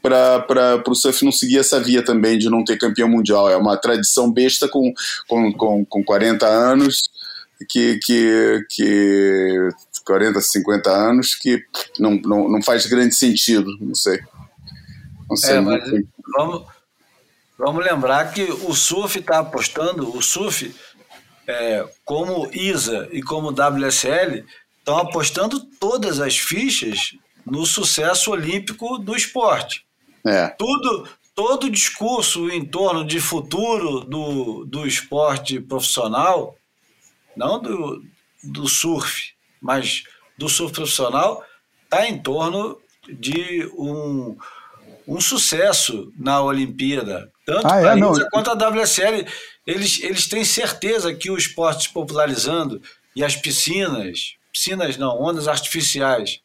para 0.09 0.83
o 0.87 0.95
surf 0.95 1.25
não 1.25 1.33
seguir 1.33 1.59
essa 1.59 1.81
via 1.81 2.05
também 2.05 2.39
de 2.39 2.49
não 2.49 2.65
ter 2.65 2.79
campeão 2.79 3.09
mundial. 3.09 3.49
É 3.49 3.57
uma 3.57 3.77
tradição 3.77 4.31
besta 4.31 4.69
com, 4.69 4.93
com, 5.27 5.53
com, 5.53 5.85
com 5.85 6.05
40 6.05 6.47
anos 6.47 7.11
que, 7.69 7.99
que, 7.99 8.67
que 8.71 9.69
40, 10.05 10.41
50 10.41 10.91
anos 10.91 11.35
que 11.35 11.65
não, 11.99 12.15
não, 12.17 12.49
não 12.49 12.63
faz 12.63 12.87
grande 12.87 13.15
sentido, 13.15 13.77
não 13.81 13.95
sei. 13.95 14.21
Não 15.29 15.37
sei. 15.37 15.57
É, 15.57 15.61
mas 15.61 15.83
vamos, 16.37 16.67
vamos 17.59 17.85
lembrar 17.85 18.33
que 18.33 18.45
o 18.45 18.75
surf 18.75 19.19
está 19.19 19.39
apostando, 19.39 20.15
o 20.17 20.23
surf, 20.23 20.75
é, 21.47 21.85
como 22.05 22.49
ISA 22.53 23.09
e 23.11 23.23
como 23.23 23.51
WSL, 23.51 24.45
estão 24.79 24.99
apostando 24.99 25.61
todas 25.81 26.21
as 26.21 26.37
fichas 26.39 27.17
no 27.45 27.65
sucesso 27.65 28.33
olímpico 28.33 28.99
do 28.99 29.17
esporte. 29.17 29.86
É, 30.27 30.49
Tudo, 30.49 31.09
todo 31.35 31.65
o 31.65 31.71
discurso 31.71 32.51
em 32.51 32.65
torno 32.65 33.05
de 33.05 33.21
futuro 33.21 34.01
do, 34.01 34.65
do 34.65 34.87
esporte 34.87 35.61
profissional, 35.61 36.57
não 37.37 37.61
do, 37.61 38.03
do 38.43 38.69
surf, 38.69 39.33
mas 39.61 40.05
do 40.39 40.49
surf 40.49 40.73
profissional, 40.73 41.45
está 41.85 42.07
em 42.09 42.19
torno 42.19 42.79
de 43.09 43.71
um, 43.79 44.37
um 45.07 45.21
sucesso 45.21 46.13
na 46.19 46.43
Olimpíada. 46.43 47.31
Tanto 47.45 47.67
Ah, 47.69 47.81
é? 47.81 47.89
a. 47.91 47.97
ISA 47.97 48.29
quanto 48.33 48.51
a 48.51 48.55
WSL, 48.55 49.27
eles, 49.67 50.03
eles 50.03 50.27
têm 50.29 50.45
certeza 50.45 51.15
que 51.15 51.31
o 51.31 51.37
esporte 51.37 51.85
se 51.85 51.93
popularizando 51.93 52.81
e 53.15 53.25
as 53.25 53.37
piscinas, 53.37 54.35
piscinas 54.53 54.97
não, 54.97 55.21
ondas 55.23 55.47
artificiais, 55.49 56.41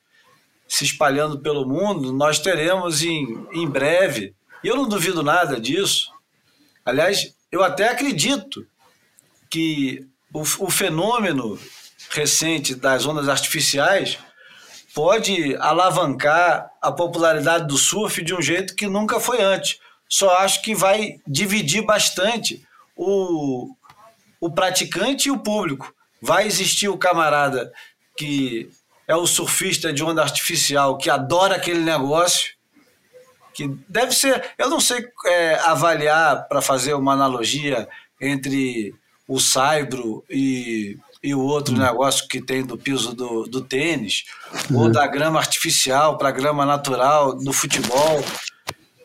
se 0.72 0.86
espalhando 0.86 1.38
pelo 1.40 1.68
mundo, 1.68 2.14
nós 2.14 2.40
teremos 2.40 3.04
em, 3.04 3.46
em 3.52 3.68
breve, 3.68 4.34
e 4.64 4.70
eu 4.70 4.78
não 4.78 4.88
duvido 4.88 5.22
nada 5.22 5.60
disso. 5.60 6.10
Aliás, 6.86 7.36
eu 7.52 7.62
até 7.62 7.90
acredito 7.90 8.66
que 9.50 10.08
o, 10.34 10.40
o 10.40 10.72
fenômeno 10.72 11.60
recente 12.12 12.74
das 12.74 13.06
ondas 13.06 13.28
artificiais 13.28 14.18
pode 14.94 15.58
alavancar 15.58 16.72
a 16.82 16.90
popularidade 16.90 17.68
do 17.68 17.78
surf 17.78 18.24
de 18.24 18.34
um 18.34 18.42
jeito 18.42 18.74
que 18.74 18.88
nunca 18.88 19.20
foi 19.20 19.42
antes. 19.42 19.78
Só 20.08 20.38
acho 20.38 20.62
que 20.62 20.74
vai 20.74 21.20
dividir 21.28 21.82
bastante 21.82 22.66
o, 22.96 23.76
o 24.40 24.50
praticante 24.50 25.28
e 25.28 25.32
o 25.32 25.40
público. 25.40 25.94
Vai 26.22 26.48
existir 26.48 26.88
o 26.88 26.98
camarada 26.98 27.74
que 28.16 28.72
é 29.12 29.16
o 29.16 29.28
surfista 29.28 29.92
de 29.92 30.02
onda 30.04 30.22
artificial 30.22 30.98
que 30.98 31.10
adora 31.10 31.56
aquele 31.56 31.82
negócio, 31.82 32.54
que 33.54 33.68
deve 33.90 34.14
ser. 34.14 34.54
Eu 34.58 34.70
não 34.70 34.80
sei 34.80 35.06
é, 35.26 35.56
avaliar 35.66 36.48
para 36.48 36.62
fazer 36.62 36.94
uma 36.94 37.12
analogia 37.12 37.90
entre 38.22 38.96
o 39.28 39.38
saibro 39.38 40.24
e, 40.30 40.98
e 41.22 41.36
o 41.36 41.42
outro 41.42 41.76
negócio 41.76 42.26
que 42.30 42.42
tem 42.42 42.66
do 42.66 42.78
piso 42.78 43.14
do, 43.14 43.44
do 43.44 43.60
tênis, 43.62 44.24
ou 44.74 44.90
da 44.90 45.06
grama 45.08 45.40
artificial 45.40 46.18
para 46.18 46.32
grama 46.32 46.66
natural 46.66 47.36
do 47.38 47.52
futebol, 47.52 48.24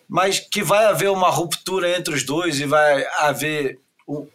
mas 0.08 0.38
que 0.38 0.62
vai 0.62 0.84
haver 0.86 1.10
uma 1.10 1.30
ruptura 1.30 1.98
entre 1.98 2.14
os 2.14 2.24
dois 2.24 2.60
e 2.60 2.64
vai 2.64 3.04
haver 3.18 3.80
um- 4.06 4.28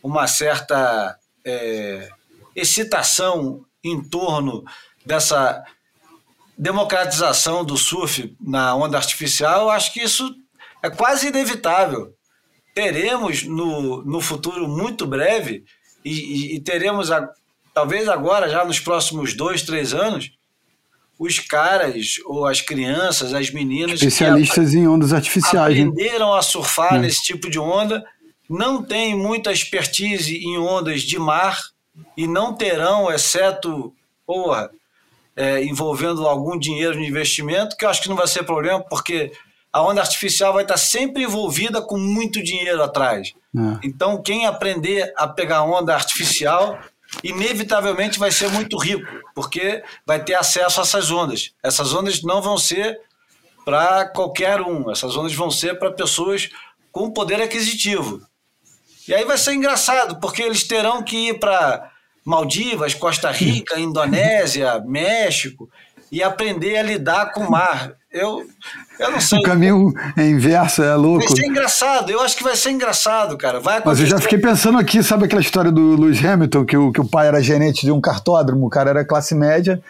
uma 0.00 0.28
certa 0.28 1.18
é, 1.44 2.08
excitação 2.54 3.64
em 3.82 4.00
torno 4.02 4.64
dessa 5.06 5.64
democratização 6.58 7.64
do 7.64 7.76
surf 7.76 8.34
na 8.40 8.74
onda 8.74 8.96
artificial, 8.96 9.62
eu 9.62 9.70
acho 9.70 9.92
que 9.92 10.00
isso 10.00 10.34
é 10.82 10.90
quase 10.90 11.28
inevitável. 11.28 12.12
Teremos 12.74 13.42
no, 13.44 14.02
no 14.04 14.20
futuro 14.20 14.66
muito 14.68 15.06
breve, 15.06 15.64
e, 16.04 16.10
e- 16.12 16.56
e 16.56 16.60
teremos, 16.60 17.10
a- 17.10 17.28
talvez 17.74 18.08
agora, 18.08 18.48
já 18.48 18.64
nos 18.64 18.80
próximos 18.80 19.34
dois, 19.34 19.62
três 19.62 19.92
anos, 19.94 20.30
os 21.18 21.38
caras, 21.38 22.16
ou 22.26 22.46
as 22.46 22.60
crianças, 22.60 23.32
as 23.32 23.50
meninas, 23.50 24.00
que 24.00 24.06
Especialistas 24.06 24.74
em 24.74 24.86
ondas 24.86 25.12
artificiais, 25.12 25.76
né? 25.78 25.84
aprenderam 25.84 26.34
a 26.34 26.42
surfar 26.42 26.98
nesse 27.00 27.22
tipo 27.22 27.48
de 27.50 27.58
onda, 27.58 28.04
não 28.48 28.82
têm 28.82 29.14
muita 29.16 29.50
expertise 29.50 30.36
em 30.36 30.58
ondas 30.58 31.02
de 31.02 31.18
mar 31.18 31.58
e 32.16 32.26
não 32.26 32.54
terão, 32.54 33.10
exceto, 33.10 33.92
porra, 34.26 34.70
é, 35.36 35.62
envolvendo 35.62 36.26
algum 36.26 36.58
dinheiro 36.58 36.96
no 36.96 37.04
investimento, 37.04 37.76
que 37.76 37.84
eu 37.84 37.90
acho 37.90 38.02
que 38.02 38.08
não 38.08 38.16
vai 38.16 38.26
ser 38.26 38.42
problema, 38.44 38.80
porque 38.80 39.32
a 39.72 39.82
onda 39.82 40.00
artificial 40.00 40.54
vai 40.54 40.62
estar 40.62 40.78
sempre 40.78 41.24
envolvida 41.24 41.82
com 41.82 41.98
muito 41.98 42.42
dinheiro 42.42 42.82
atrás. 42.82 43.34
É. 43.54 43.86
Então, 43.86 44.22
quem 44.22 44.46
aprender 44.46 45.12
a 45.16 45.28
pegar 45.28 45.62
onda 45.64 45.94
artificial, 45.94 46.78
inevitavelmente 47.22 48.18
vai 48.18 48.32
ser 48.32 48.48
muito 48.50 48.78
rico, 48.78 49.06
porque 49.34 49.84
vai 50.06 50.22
ter 50.24 50.34
acesso 50.34 50.80
a 50.80 50.82
essas 50.82 51.10
ondas. 51.10 51.52
Essas 51.62 51.92
ondas 51.92 52.22
não 52.22 52.40
vão 52.40 52.56
ser 52.56 52.98
para 53.66 54.06
qualquer 54.06 54.62
um, 54.62 54.90
essas 54.90 55.16
ondas 55.16 55.34
vão 55.34 55.50
ser 55.50 55.78
para 55.78 55.90
pessoas 55.90 56.48
com 56.90 57.10
poder 57.10 57.42
aquisitivo. 57.42 58.22
E 59.06 59.14
aí 59.14 59.24
vai 59.24 59.36
ser 59.36 59.52
engraçado, 59.52 60.18
porque 60.20 60.42
eles 60.42 60.64
terão 60.64 61.02
que 61.02 61.28
ir 61.28 61.38
para 61.38 61.92
Maldivas, 62.26 62.92
Costa 62.92 63.30
Rica, 63.30 63.78
Indonésia, 63.78 64.82
México 64.84 65.70
e 66.10 66.24
aprender 66.24 66.76
a 66.76 66.82
lidar 66.82 67.32
com 67.32 67.42
o 67.42 67.50
mar. 67.50 67.92
Eu, 68.12 68.44
eu 68.98 69.12
não 69.12 69.20
sei. 69.20 69.38
O 69.38 69.42
caminho 69.42 69.92
é 70.16 70.26
inverso, 70.26 70.82
é 70.82 70.96
louco. 70.96 71.24
Vai 71.24 71.36
ser 71.36 71.46
engraçado, 71.46 72.10
eu 72.10 72.20
acho 72.20 72.36
que 72.36 72.42
vai 72.42 72.56
ser 72.56 72.70
engraçado, 72.70 73.38
cara. 73.38 73.60
Vai 73.60 73.80
Mas 73.84 74.00
eu 74.00 74.06
já 74.06 74.18
fiquei 74.18 74.38
pensando 74.38 74.76
aqui, 74.76 75.04
sabe 75.04 75.26
aquela 75.26 75.40
história 75.40 75.70
do 75.70 75.94
Lewis 75.94 76.24
Hamilton, 76.24 76.64
que 76.64 76.76
o, 76.76 76.90
que 76.90 77.00
o 77.00 77.08
pai 77.08 77.28
era 77.28 77.40
gerente 77.40 77.86
de 77.86 77.92
um 77.92 78.00
cartódromo, 78.00 78.66
o 78.66 78.70
cara 78.70 78.90
era 78.90 79.04
classe 79.04 79.34
média, 79.34 79.80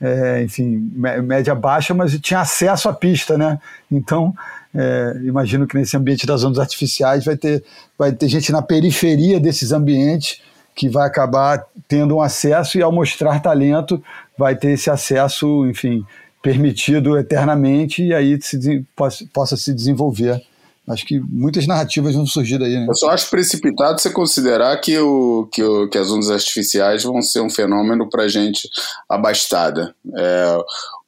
é, 0.00 0.42
enfim, 0.42 0.90
média 0.96 1.54
baixa, 1.54 1.94
mas 1.94 2.18
tinha 2.18 2.40
acesso 2.40 2.88
à 2.88 2.92
pista, 2.92 3.38
né? 3.38 3.60
Então, 3.90 4.34
é, 4.74 5.20
imagino 5.22 5.66
que 5.66 5.76
nesse 5.76 5.96
ambiente 5.96 6.26
das 6.26 6.42
ondas 6.42 6.58
artificiais 6.58 7.24
vai 7.24 7.36
ter, 7.36 7.62
vai 7.96 8.10
ter 8.10 8.26
gente 8.26 8.50
na 8.50 8.62
periferia 8.62 9.38
desses 9.38 9.70
ambientes 9.70 10.40
que 10.74 10.88
vai 10.88 11.06
acabar 11.06 11.64
tendo 11.86 12.16
um 12.16 12.20
acesso 12.20 12.78
e 12.78 12.82
ao 12.82 12.92
mostrar 12.92 13.40
talento 13.40 14.02
vai 14.36 14.56
ter 14.56 14.72
esse 14.72 14.90
acesso, 14.90 15.66
enfim, 15.66 16.04
permitido 16.42 17.16
eternamente 17.16 18.02
e 18.02 18.12
aí 18.12 18.38
se, 18.40 18.84
possa, 18.94 19.24
possa 19.32 19.56
se 19.56 19.72
desenvolver. 19.72 20.42
Acho 20.86 21.06
que 21.06 21.18
muitas 21.18 21.66
narrativas 21.66 22.14
vão 22.14 22.26
surgir 22.26 22.58
daí. 22.58 22.74
Né? 22.74 22.86
Eu 22.86 22.94
só 22.94 23.08
acho 23.10 23.30
precipitado 23.30 23.98
você 23.98 24.10
considerar 24.10 24.76
que, 24.78 24.98
o, 24.98 25.48
que, 25.50 25.62
o, 25.62 25.88
que 25.88 25.96
as 25.96 26.10
ondas 26.10 26.30
artificiais 26.30 27.02
vão 27.02 27.22
ser 27.22 27.40
um 27.40 27.48
fenômeno 27.48 28.06
para 28.10 28.28
gente 28.28 28.68
abastada. 29.08 29.94
É, 30.14 30.58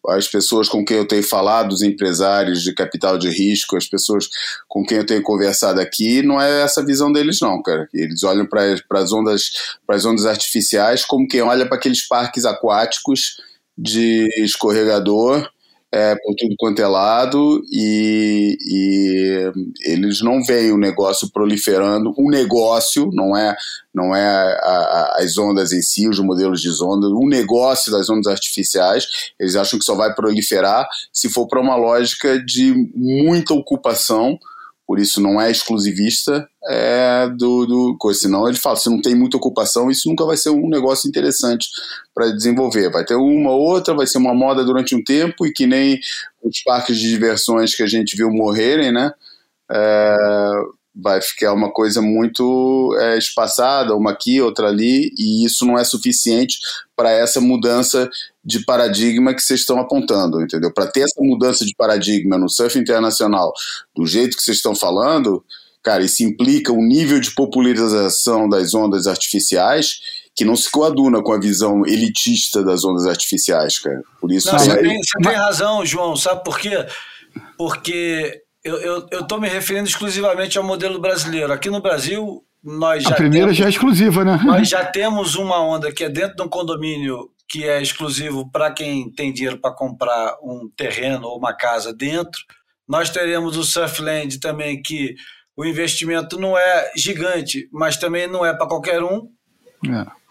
as 0.08 0.28
pessoas 0.28 0.68
com 0.68 0.84
quem 0.84 0.96
eu 0.96 1.06
tenho 1.06 1.22
falado, 1.22 1.72
os 1.72 1.82
empresários 1.82 2.62
de 2.62 2.74
capital 2.74 3.18
de 3.18 3.28
risco, 3.28 3.76
as 3.76 3.86
pessoas 3.86 4.28
com 4.68 4.84
quem 4.84 4.98
eu 4.98 5.06
tenho 5.06 5.22
conversado 5.22 5.80
aqui, 5.80 6.22
não 6.22 6.40
é 6.40 6.62
essa 6.62 6.84
visão 6.84 7.12
deles 7.12 7.38
não, 7.40 7.62
cara. 7.62 7.88
Eles 7.92 8.22
olham 8.22 8.46
para 8.46 8.74
as 9.00 9.12
ondas, 9.12 9.50
as 9.88 10.04
ondas 10.04 10.26
artificiais 10.26 11.04
como 11.04 11.28
quem 11.28 11.42
olha 11.42 11.66
para 11.66 11.76
aqueles 11.76 12.06
parques 12.06 12.44
aquáticos 12.44 13.36
de 13.76 14.28
escorregador 14.38 15.48
é, 15.92 16.14
por 16.16 16.34
tudo 16.36 16.54
quanto 16.58 16.82
é 16.82 16.86
lado 16.86 17.62
e, 17.72 18.56
e, 18.60 19.52
eles 19.84 20.20
não 20.20 20.42
veem 20.44 20.72
o 20.72 20.78
negócio 20.78 21.30
proliferando. 21.32 22.12
O 22.16 22.30
negócio 22.30 23.10
não 23.12 23.36
é, 23.36 23.56
não 23.94 24.14
é 24.14 24.26
a, 24.26 24.68
a, 24.68 25.16
as 25.20 25.38
ondas 25.38 25.72
em 25.72 25.80
si, 25.80 26.08
os 26.08 26.18
modelos 26.18 26.60
de 26.60 26.68
ondas, 26.82 27.10
o 27.10 27.26
negócio 27.26 27.92
das 27.92 28.10
ondas 28.10 28.26
artificiais. 28.26 29.06
Eles 29.38 29.56
acham 29.56 29.78
que 29.78 29.84
só 29.84 29.94
vai 29.94 30.14
proliferar 30.14 30.88
se 31.12 31.28
for 31.28 31.46
para 31.46 31.60
uma 31.60 31.76
lógica 31.76 32.38
de 32.38 32.74
muita 32.94 33.54
ocupação 33.54 34.38
por 34.86 35.00
isso 35.00 35.20
não 35.20 35.40
é 35.40 35.50
exclusivista 35.50 36.48
é, 36.68 37.28
do, 37.28 37.66
do 37.66 37.96
coisa. 37.98 38.20
Senão 38.20 38.48
ele 38.48 38.56
fala, 38.56 38.76
se 38.76 38.88
não 38.88 39.02
tem 39.02 39.14
muita 39.14 39.36
ocupação, 39.36 39.90
isso 39.90 40.08
nunca 40.08 40.24
vai 40.24 40.36
ser 40.36 40.50
um 40.50 40.68
negócio 40.68 41.08
interessante 41.08 41.68
para 42.14 42.30
desenvolver. 42.30 42.90
Vai 42.90 43.04
ter 43.04 43.16
uma 43.16 43.50
ou 43.50 43.60
outra, 43.60 43.94
vai 43.94 44.06
ser 44.06 44.18
uma 44.18 44.32
moda 44.32 44.64
durante 44.64 44.94
um 44.94 45.02
tempo 45.02 45.44
e 45.44 45.52
que 45.52 45.66
nem 45.66 45.98
os 46.42 46.62
parques 46.62 46.98
de 46.98 47.08
diversões 47.08 47.74
que 47.74 47.82
a 47.82 47.86
gente 47.86 48.16
viu 48.16 48.30
morrerem, 48.30 48.92
né? 48.92 49.12
É, 49.68 50.16
vai 50.98 51.20
ficar 51.20 51.52
uma 51.52 51.70
coisa 51.70 52.00
muito 52.00 52.96
é, 52.98 53.18
espaçada, 53.18 53.94
uma 53.94 54.12
aqui, 54.12 54.40
outra 54.40 54.68
ali, 54.68 55.12
e 55.18 55.44
isso 55.44 55.66
não 55.66 55.78
é 55.78 55.84
suficiente 55.84 56.58
para 56.96 57.10
essa 57.10 57.40
mudança 57.40 58.08
de 58.42 58.64
paradigma 58.64 59.34
que 59.34 59.42
vocês 59.42 59.60
estão 59.60 59.78
apontando, 59.78 60.40
entendeu? 60.40 60.72
Para 60.72 60.86
ter 60.86 61.00
essa 61.00 61.20
mudança 61.20 61.66
de 61.66 61.74
paradigma 61.76 62.38
no 62.38 62.48
surf 62.48 62.78
internacional, 62.78 63.52
do 63.94 64.06
jeito 64.06 64.36
que 64.36 64.42
vocês 64.42 64.56
estão 64.56 64.74
falando, 64.74 65.44
cara, 65.82 66.02
isso 66.02 66.22
implica 66.24 66.72
um 66.72 66.82
nível 66.82 67.20
de 67.20 67.32
popularização 67.32 68.48
das 68.48 68.72
ondas 68.72 69.06
artificiais 69.06 70.00
que 70.34 70.44
não 70.44 70.56
se 70.56 70.70
coaduna 70.70 71.22
com 71.22 71.32
a 71.32 71.40
visão 71.40 71.84
elitista 71.86 72.62
das 72.62 72.84
ondas 72.84 73.06
artificiais, 73.06 73.78
cara. 73.78 74.02
Por 74.20 74.30
isso. 74.30 74.52
Não, 74.52 74.58
você, 74.58 74.76
tem, 74.76 74.98
você 74.98 75.18
tem 75.22 75.34
razão, 75.34 75.84
João. 75.84 76.14
Sabe 76.14 76.44
por 76.44 76.58
quê? 76.58 76.86
Porque 77.56 78.42
eu 78.66 79.20
estou 79.20 79.40
me 79.40 79.48
referindo 79.48 79.88
exclusivamente 79.88 80.58
ao 80.58 80.64
modelo 80.64 81.00
brasileiro. 81.00 81.52
Aqui 81.52 81.70
no 81.70 81.80
Brasil, 81.80 82.44
nós 82.62 83.04
já. 83.04 83.10
A 83.10 83.14
primeira 83.14 83.46
temos, 83.46 83.56
já 83.56 83.66
é 83.66 83.68
exclusiva, 83.68 84.24
né? 84.24 84.40
Nós 84.44 84.66
já 84.68 84.84
temos 84.84 85.36
uma 85.36 85.60
onda 85.60 85.92
que 85.92 86.04
é 86.04 86.08
dentro 86.08 86.36
de 86.36 86.42
um 86.42 86.48
condomínio 86.48 87.30
que 87.48 87.64
é 87.64 87.80
exclusivo 87.80 88.50
para 88.50 88.70
quem 88.72 89.10
tem 89.10 89.32
dinheiro 89.32 89.58
para 89.58 89.70
comprar 89.72 90.36
um 90.42 90.68
terreno 90.76 91.28
ou 91.28 91.38
uma 91.38 91.52
casa 91.52 91.92
dentro. 91.92 92.40
Nós 92.88 93.10
teremos 93.10 93.56
o 93.56 93.62
Surfland 93.62 94.40
também, 94.40 94.82
que 94.82 95.14
o 95.56 95.64
investimento 95.64 96.38
não 96.38 96.58
é 96.58 96.92
gigante, 96.96 97.68
mas 97.72 97.96
também 97.96 98.26
não 98.26 98.44
é 98.44 98.52
para 98.52 98.66
qualquer 98.66 99.02
um. 99.02 99.28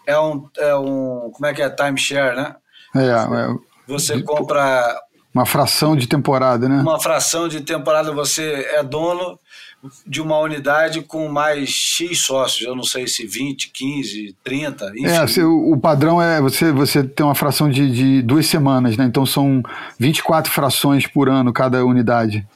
É. 0.06 0.12
é. 0.12 0.18
um, 0.18 0.48
é 0.58 0.74
um. 0.76 1.30
Como 1.32 1.46
é 1.46 1.54
que 1.54 1.62
é? 1.62 1.70
Timeshare, 1.70 2.36
né? 2.36 2.54
É, 2.94 3.08
é. 3.08 3.76
Você 3.88 4.22
compra 4.22 5.00
uma 5.36 5.44
fração 5.46 5.94
de 5.94 6.06
temporada, 6.06 6.68
né? 6.68 6.80
Uma 6.80 6.98
fração 6.98 7.46
de 7.46 7.60
temporada 7.60 8.10
você 8.10 8.66
é 8.72 8.82
dono 8.82 9.38
de 10.06 10.20
uma 10.20 10.38
unidade 10.38 11.02
com 11.02 11.28
mais 11.28 11.68
X 11.68 12.24
sócios, 12.24 12.66
eu 12.66 12.74
não 12.74 12.82
sei 12.82 13.06
se 13.06 13.26
20, 13.26 13.70
15, 13.70 14.34
30, 14.42 14.92
enfim. 14.96 15.40
É, 15.40 15.44
o, 15.44 15.76
padrão 15.76 16.20
é 16.20 16.40
você, 16.40 16.72
você 16.72 17.04
tem 17.04 17.24
uma 17.24 17.34
fração 17.34 17.68
de, 17.68 17.90
de 17.90 18.22
duas 18.22 18.46
semanas, 18.46 18.96
né? 18.96 19.04
Então 19.04 19.26
são 19.26 19.62
24 19.98 20.50
frações 20.50 21.06
por 21.06 21.28
ano 21.28 21.52
cada 21.52 21.84
unidade. 21.84 22.46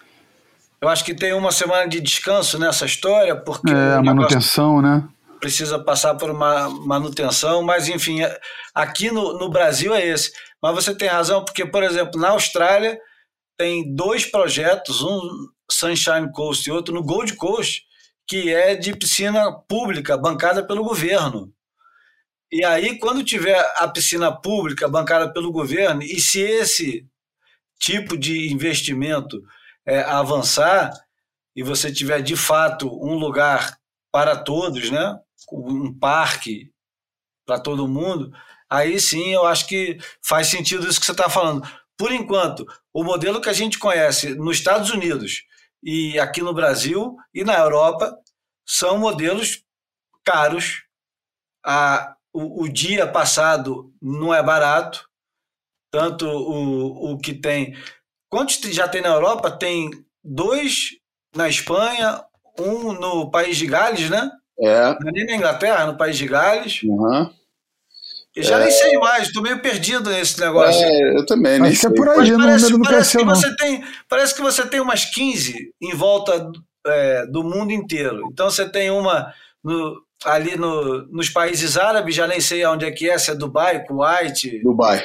Eu 0.80 0.88
acho 0.88 1.04
que 1.04 1.14
tem 1.14 1.34
uma 1.34 1.52
semana 1.52 1.86
de 1.86 2.00
descanso 2.00 2.58
nessa 2.58 2.86
história, 2.86 3.36
porque. 3.36 3.70
É, 3.70 3.94
a 3.94 4.02
manutenção, 4.02 4.80
né? 4.80 5.04
Precisa 5.38 5.78
passar 5.78 6.14
por 6.14 6.30
uma 6.30 6.68
manutenção, 6.68 7.62
mas 7.62 7.88
enfim, 7.88 8.22
é, 8.22 8.40
aqui 8.74 9.10
no, 9.10 9.38
no 9.38 9.50
Brasil 9.50 9.94
é 9.94 10.06
esse. 10.06 10.32
Mas 10.62 10.74
você 10.74 10.94
tem 10.94 11.08
razão, 11.08 11.44
porque, 11.44 11.64
por 11.64 11.82
exemplo, 11.82 12.20
na 12.20 12.30
Austrália 12.30 13.00
tem 13.56 13.94
dois 13.94 14.24
projetos, 14.24 15.02
um 15.02 15.48
Sunshine 15.70 16.32
Coast 16.32 16.68
e 16.68 16.72
outro 16.72 16.94
no 16.94 17.02
Gold 17.02 17.34
Coast, 17.36 17.84
que 18.26 18.52
é 18.52 18.74
de 18.74 18.94
piscina 18.96 19.52
pública, 19.52 20.16
bancada 20.16 20.66
pelo 20.66 20.84
governo. 20.84 21.52
E 22.52 22.64
aí, 22.64 22.98
quando 22.98 23.24
tiver 23.24 23.58
a 23.76 23.86
piscina 23.88 24.32
pública 24.32 24.88
bancada 24.88 25.32
pelo 25.32 25.52
governo, 25.52 26.02
e 26.02 26.20
se 26.20 26.40
esse 26.40 27.06
tipo 27.78 28.16
de 28.16 28.52
investimento 28.52 29.42
é, 29.86 30.00
avançar, 30.02 30.92
e 31.54 31.62
você 31.62 31.92
tiver 31.92 32.20
de 32.22 32.36
fato 32.36 32.88
um 32.88 33.14
lugar 33.14 33.78
para 34.12 34.36
todos, 34.36 34.90
né? 34.90 35.18
um 35.52 35.92
parque 35.92 36.70
para 37.46 37.58
todo 37.60 37.88
mundo, 37.88 38.32
aí 38.70 39.00
sim 39.00 39.32
eu 39.32 39.46
acho 39.46 39.66
que 39.66 39.98
faz 40.22 40.46
sentido 40.46 40.86
isso 40.88 41.00
que 41.00 41.06
você 41.06 41.12
está 41.12 41.28
falando. 41.28 41.66
Por 41.98 42.12
enquanto, 42.12 42.66
o 42.94 43.04
modelo 43.04 43.40
que 43.40 43.48
a 43.48 43.52
gente 43.52 43.78
conhece 43.78 44.34
nos 44.34 44.56
Estados 44.56 44.90
Unidos 44.90 45.42
e 45.82 46.18
aqui 46.18 46.40
no 46.40 46.54
Brasil 46.54 47.16
e 47.34 47.44
na 47.44 47.58
Europa 47.58 48.16
são 48.66 48.98
modelos 48.98 49.62
caros. 50.24 50.84
A, 51.64 52.16
o, 52.32 52.62
o 52.62 52.68
dia 52.68 53.06
passado 53.06 53.92
não 54.00 54.32
é 54.32 54.42
barato, 54.42 55.06
tanto 55.90 56.26
o, 56.26 57.12
o 57.12 57.18
que 57.18 57.34
tem. 57.34 57.76
Quantos 58.30 58.60
já 58.72 58.88
tem 58.88 59.02
na 59.02 59.08
Europa? 59.08 59.50
Tem 59.50 59.90
dois 60.22 60.96
na 61.34 61.48
Espanha, 61.48 62.24
um 62.58 62.92
no 62.92 63.30
País 63.30 63.56
de 63.56 63.66
Gales, 63.66 64.08
né? 64.08 64.30
É. 64.58 64.90
É 64.90 65.12
nem 65.12 65.26
na 65.26 65.36
Inglaterra, 65.36 65.86
no 65.86 65.96
País 65.96 66.16
de 66.16 66.26
Gales. 66.26 66.82
Uhum. 66.82 67.32
Eu 68.34 68.42
já 68.42 68.58
é... 68.58 68.64
nem 68.64 68.70
sei 68.70 68.98
mais, 68.98 69.26
estou 69.26 69.42
meio 69.42 69.60
perdido 69.60 70.08
nesse 70.10 70.38
negócio. 70.40 70.84
É, 70.84 71.18
eu 71.18 71.26
também, 71.26 71.58
nem 71.58 71.72
Acho 71.72 71.80
sei. 71.80 71.90
é 71.90 71.94
por 71.94 72.08
aí, 72.08 72.36
parece, 72.36 72.72
não 72.72 72.82
parece, 72.82 73.18
que 73.18 73.24
você 73.24 73.56
tem, 73.56 73.84
parece 74.08 74.34
que 74.34 74.42
você 74.42 74.66
tem 74.66 74.80
umas 74.80 75.04
15 75.04 75.74
em 75.80 75.94
volta 75.94 76.50
é, 76.86 77.26
do 77.26 77.42
mundo 77.42 77.72
inteiro. 77.72 78.28
Então 78.32 78.50
você 78.50 78.68
tem 78.68 78.90
uma 78.90 79.34
no, 79.62 80.00
ali 80.24 80.56
no, 80.56 81.06
nos 81.08 81.28
países 81.28 81.76
árabes, 81.76 82.14
já 82.14 82.26
nem 82.26 82.40
sei 82.40 82.64
onde 82.66 82.84
é 82.84 82.90
que 82.90 83.10
é, 83.10 83.18
se 83.18 83.30
é 83.30 83.34
Dubai, 83.34 83.84
Kuwait. 83.84 84.60
Dubai. 84.62 85.02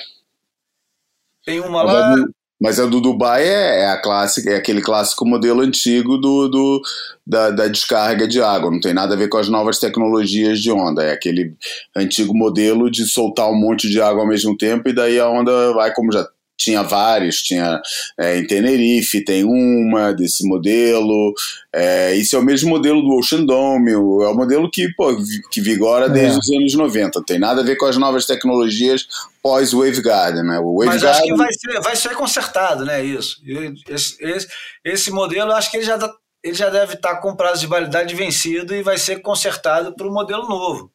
Tem 1.44 1.60
uma 1.60 1.84
lá. 1.84 2.16
Mas 2.62 2.80
a 2.80 2.86
do 2.86 3.02
Dubai 3.02 3.44
é, 3.44 3.82
é 3.82 3.88
a 3.88 4.02
clássica, 4.02 4.50
é 4.50 4.56
aquele 4.56 4.82
clássico 4.82 5.26
modelo 5.26 5.62
antigo 5.62 6.18
do, 6.18 6.48
do 6.48 6.82
da, 7.28 7.50
da, 7.50 7.68
descarga 7.68 8.28
de 8.28 8.42
água. 8.42 8.72
Não 8.72 8.80
tem 8.80 8.94
nada 8.94 9.14
a 9.14 9.18
ver 9.18 9.28
com 9.28 9.38
as 9.38 9.50
novas 9.50 9.78
tecnologias 9.78 10.60
de 10.60 10.72
onda. 10.72 11.04
É 11.04 11.12
aquele 11.12 11.54
antigo 11.96 12.34
modelo 12.36 12.90
de 12.90 13.06
soltar 13.06 13.50
um 13.50 13.60
monte 13.60 13.90
de 13.90 14.02
água 14.02 14.22
ao 14.22 14.28
mesmo 14.28 14.56
tempo 14.56 14.88
e 14.88 14.94
daí 14.94 15.20
a 15.20 15.30
onda 15.30 15.74
vai 15.74 15.94
como 15.94 16.12
já 16.14 16.26
tinha 16.58 16.82
vários, 16.84 17.38
tinha 17.38 17.82
é, 18.18 18.38
em 18.38 18.48
Tenerife, 18.48 19.24
tem 19.24 19.44
uma 19.44 20.12
desse 20.14 20.48
modelo. 20.48 21.34
É, 21.74 22.16
esse 22.16 22.36
é 22.36 22.40
o 22.40 22.44
mesmo 22.44 22.70
modelo 22.70 23.02
do 23.02 23.16
Ocean 23.16 23.44
Dome, 23.44 23.92
é 23.92 23.98
o 23.98 24.34
modelo 24.34 24.70
que, 24.72 24.88
pô, 24.96 25.16
que 25.52 25.62
vigora 25.62 26.10
desde 26.10 26.36
é. 26.36 26.40
os 26.40 26.50
anos 26.50 26.74
90. 26.74 27.20
Não 27.20 27.26
tem 27.26 27.40
nada 27.40 27.62
a 27.62 27.64
ver 27.64 27.76
com 27.76 27.86
as 27.86 27.98
novas 27.98 28.26
tecnologias 28.26 29.06
pós-Waveguard, 29.44 30.38
né? 30.38 30.60
O 30.60 30.80
Waveguard... 30.80 31.04
Mas 31.04 31.04
acho 31.04 31.24
que 31.24 31.36
vai 31.36 31.54
ser, 31.54 31.82
vai 31.82 31.96
ser 31.96 32.16
consertado, 32.16 32.86
né? 32.86 33.04
Isso. 33.04 33.42
Esse, 33.88 34.24
esse, 34.24 34.48
esse 34.84 35.12
modelo, 35.12 35.52
acho 35.52 35.70
que 35.70 35.78
ele 35.78 35.86
já, 35.86 36.00
ele 36.44 36.56
já 36.56 36.70
deve 36.70 36.94
estar 36.94 37.18
com 37.18 37.36
prazo 37.36 37.62
de 37.62 37.68
validade 37.68 38.16
vencido 38.16 38.74
e 38.74 38.82
vai 38.82 38.98
ser 38.98 39.22
consertado 39.22 39.94
para 39.96 40.08
o 40.08 40.14
modelo 40.14 40.48
novo. 40.48 40.92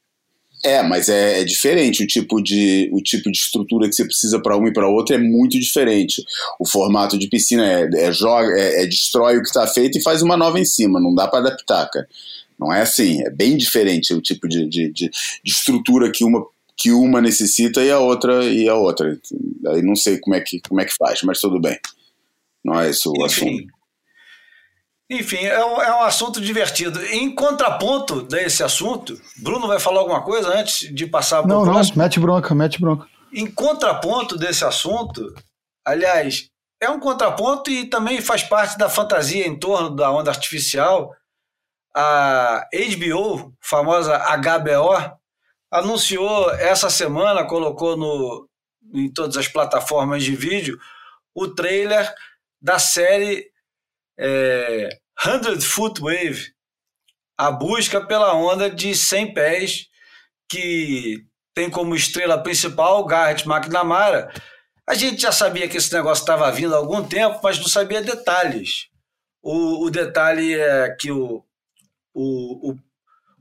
É, 0.63 0.83
mas 0.83 1.09
é, 1.09 1.41
é, 1.41 1.45
diferente 1.45 2.03
o 2.03 2.07
tipo 2.07 2.41
de 2.43 2.91
o 2.93 3.01
tipo 3.01 3.31
de 3.31 3.39
estrutura 3.39 3.89
que 3.89 3.95
você 3.95 4.05
precisa 4.05 4.39
para 4.41 4.57
uma 4.57 4.69
e 4.69 4.73
para 4.73 4.89
outra 4.89 5.17
é 5.17 5.19
muito 5.19 5.59
diferente. 5.59 6.23
O 6.59 6.67
formato 6.67 7.19
de 7.19 7.29
piscina 7.29 7.65
é, 7.65 7.89
é 7.95 8.13
joga, 8.13 8.53
é, 8.59 8.83
é 8.83 8.87
destrói 8.87 9.39
o 9.39 9.43
que 9.43 9.49
está 9.49 9.67
feito 9.67 9.99
e 9.99 10.03
faz 10.03 10.21
uma 10.21 10.37
nova 10.37 10.61
em 10.61 10.65
cima. 10.65 11.01
Não 11.01 11.15
dá 11.15 11.27
para 11.27 11.41
adaptar, 11.41 11.89
cara. 11.91 12.07
Não 12.59 12.73
é 12.73 12.83
assim. 12.83 13.23
É 13.23 13.31
bem 13.31 13.57
diferente 13.57 14.13
o 14.13 14.21
tipo 14.21 14.47
de, 14.47 14.67
de, 14.69 14.93
de, 14.93 15.09
de 15.09 15.51
estrutura 15.51 16.11
que 16.11 16.25
uma 16.25 16.47
que 16.77 16.91
uma 16.93 17.21
necessita 17.21 17.83
e 17.85 17.91
a 17.91 17.99
outra 17.99 18.45
e 18.45 18.69
a 18.69 18.75
outra. 18.75 19.19
Aí 19.69 19.83
não 19.83 19.97
sei 19.97 20.19
como 20.19 20.37
é 20.37 20.41
que 20.41 20.61
como 20.61 20.81
é 20.81 20.85
que 20.85 20.95
faz, 20.95 21.23
mas 21.23 21.41
tudo 21.41 21.59
bem. 21.59 21.79
Não 22.63 22.79
é 22.79 22.91
esse 22.91 23.09
o 23.09 23.13
Enfim, 23.17 23.25
assunto. 23.25 23.73
Enfim, 25.11 25.39
é 25.39 25.65
um, 25.65 25.83
é 25.83 25.97
um 25.97 26.03
assunto 26.05 26.41
divertido. 26.41 27.05
Em 27.07 27.35
contraponto 27.35 28.23
desse 28.23 28.63
assunto, 28.63 29.21
Bruno 29.39 29.67
vai 29.67 29.81
falar 29.81 29.99
alguma 29.99 30.23
coisa 30.23 30.57
antes 30.57 30.95
de 30.95 31.05
passar 31.05 31.43
para 31.43 31.59
o 31.59 31.65
próximo? 31.65 31.97
Não, 31.97 32.05
mete 32.05 32.21
bronca, 32.21 32.55
mete 32.55 32.81
bronca. 32.81 33.09
Em 33.33 33.51
contraponto 33.51 34.37
desse 34.37 34.65
assunto, 34.65 35.35
aliás, 35.85 36.49
é 36.81 36.89
um 36.89 37.01
contraponto 37.01 37.73
e 37.73 37.87
também 37.87 38.21
faz 38.21 38.45
parte 38.45 38.79
da 38.79 38.89
fantasia 38.89 39.45
em 39.45 39.59
torno 39.59 39.91
da 39.91 40.13
onda 40.13 40.31
artificial. 40.31 41.13
A 41.93 42.69
HBO, 42.73 43.53
famosa 43.61 44.17
HBO, 44.17 45.19
anunciou 45.73 46.53
essa 46.53 46.89
semana, 46.89 47.45
colocou 47.45 47.97
no, 47.97 48.49
em 48.95 49.13
todas 49.13 49.37
as 49.37 49.49
plataformas 49.49 50.23
de 50.23 50.37
vídeo, 50.37 50.79
o 51.35 51.49
trailer 51.49 52.15
da 52.63 52.79
série 52.79 53.50
é, 54.21 54.89
100 55.19 55.61
Foot 55.63 56.01
Wave, 56.01 56.53
a 57.39 57.51
busca 57.51 58.05
pela 58.07 58.35
onda 58.35 58.69
de 58.69 58.95
100 58.95 59.33
pés, 59.33 59.87
que 60.47 61.25
tem 61.55 61.71
como 61.71 61.97
estrela 61.97 62.43
principal 62.43 63.05
Garrett 63.07 63.49
McNamara. 63.49 64.31
A 64.87 64.95
gente 64.95 65.23
já 65.23 65.33
sabia 65.33 65.69
que 65.69 65.79
esse 65.79 65.93
negócio 65.95 66.23
estava 66.23 66.51
vindo 66.53 66.75
há 66.75 66.79
algum 66.79 67.03
tempo, 67.03 67.41
mas 67.43 67.59
não 67.59 67.67
sabia 67.67 68.03
detalhes. 68.03 68.89
O, 69.43 69.87
o 69.87 69.91
detalhe 69.91 70.55
é 70.55 70.91
que 70.91 71.11
o, 71.11 71.43
o, 72.13 72.71
o, 72.71 72.79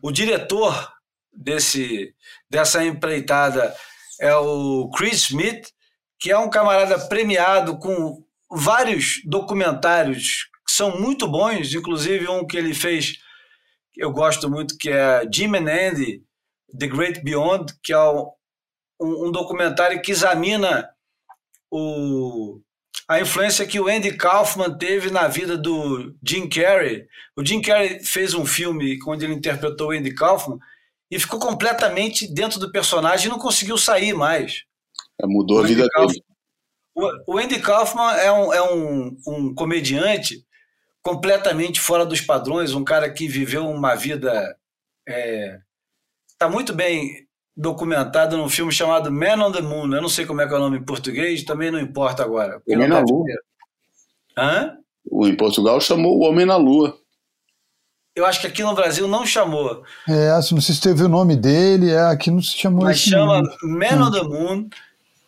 o 0.01 0.11
diretor 0.11 0.93
desse, 1.33 2.13
dessa 2.49 2.85
empreitada 2.85 3.75
é 4.21 4.33
o 4.33 4.89
Chris 4.91 5.23
Smith, 5.23 5.71
que 6.17 6.31
é 6.31 6.37
um 6.37 6.49
camarada 6.49 6.97
premiado 7.07 7.77
com 7.79 8.23
vários 8.49 9.21
documentários 9.25 10.49
são 10.79 10.97
muito 10.97 11.27
bons, 11.27 11.73
inclusive 11.73 12.29
um 12.29 12.47
que 12.47 12.57
ele 12.57 12.73
fez, 12.73 13.17
eu 13.97 14.13
gosto 14.13 14.49
muito, 14.49 14.77
que 14.77 14.89
é 14.89 15.27
Jim 15.31 15.53
and 15.53 15.67
Andy, 15.69 16.23
The 16.77 16.87
Great 16.87 17.21
Beyond, 17.21 17.73
que 17.83 17.91
é 17.91 17.99
um, 17.99 19.27
um 19.27 19.31
documentário 19.31 20.01
que 20.01 20.11
examina 20.11 20.89
o, 21.69 22.61
a 23.09 23.19
influência 23.19 23.67
que 23.67 23.77
o 23.77 23.89
Andy 23.89 24.15
Kaufman 24.15 24.77
teve 24.77 25.11
na 25.11 25.27
vida 25.27 25.57
do 25.57 26.15
Jim 26.25 26.47
Carrey. 26.47 27.05
O 27.35 27.45
Jim 27.45 27.61
Carrey 27.61 28.01
fez 28.01 28.33
um 28.33 28.45
filme 28.45 28.97
onde 29.05 29.25
ele 29.25 29.33
interpretou 29.33 29.89
o 29.89 29.91
Andy 29.91 30.13
Kaufman 30.13 30.59
e 31.11 31.19
ficou 31.19 31.41
completamente 31.41 32.25
dentro 32.33 32.57
do 32.57 32.71
personagem 32.71 33.27
e 33.27 33.29
não 33.29 33.39
conseguiu 33.39 33.77
sair 33.77 34.13
mais. 34.13 34.63
É, 35.21 35.27
mudou 35.27 35.59
a 35.59 35.63
vida 35.63 35.85
Kaufman, 35.89 36.07
dele. 36.07 36.23
O, 37.27 37.37
Andy 37.37 37.59
Kaufman 37.59 38.13
é 38.13 38.31
um, 38.31 38.53
é 38.53 38.73
um, 38.73 39.17
um 39.27 39.53
comediante 39.53 40.47
completamente 41.01 41.79
fora 41.79 42.05
dos 42.05 42.21
padrões, 42.21 42.73
um 42.73 42.83
cara 42.83 43.09
que 43.09 43.27
viveu 43.27 43.67
uma 43.69 43.95
vida. 43.95 44.55
Está 45.07 45.17
é, 45.17 45.59
tá 46.37 46.49
muito 46.49 46.73
bem 46.73 47.27
documentado 47.55 48.37
num 48.37 48.49
filme 48.49 48.71
chamado 48.71 49.11
Man 49.11 49.45
on 49.45 49.51
the 49.51 49.61
Moon. 49.61 49.93
Eu 49.93 50.01
não 50.01 50.09
sei 50.09 50.25
como 50.25 50.41
é 50.41 50.47
que 50.47 50.53
é 50.53 50.57
o 50.57 50.59
nome 50.59 50.77
em 50.77 50.83
português, 50.83 51.43
também 51.43 51.71
não 51.71 51.79
importa 51.79 52.23
agora. 52.23 52.61
Homem 52.67 52.87
na 52.87 52.99
Lua. 52.99 53.25
Hã? 54.37 54.77
O, 55.09 55.27
em 55.27 55.35
Portugal 55.35 55.81
chamou 55.81 56.17
o 56.17 56.23
Homem 56.23 56.45
na 56.45 56.55
Lua. 56.55 56.97
Eu 58.15 58.25
acho 58.25 58.41
que 58.41 58.47
aqui 58.47 58.63
no 58.63 58.75
Brasil 58.75 59.07
não 59.07 59.25
chamou. 59.25 59.83
É, 60.07 60.33
não 60.33 60.61
sei 60.61 60.75
se 60.75 60.81
teve 60.81 61.03
o 61.03 61.09
nome 61.09 61.35
dele, 61.35 61.91
é, 61.91 62.01
aqui 62.01 62.31
não 62.31 62.41
se 62.41 62.57
chamou 62.57 62.83
Mas 62.83 62.99
chama 62.99 63.41
nome. 63.41 63.49
Man 63.63 63.97
hum. 63.97 64.07
on 64.07 64.11
the 64.11 64.23
Moon. 64.23 64.69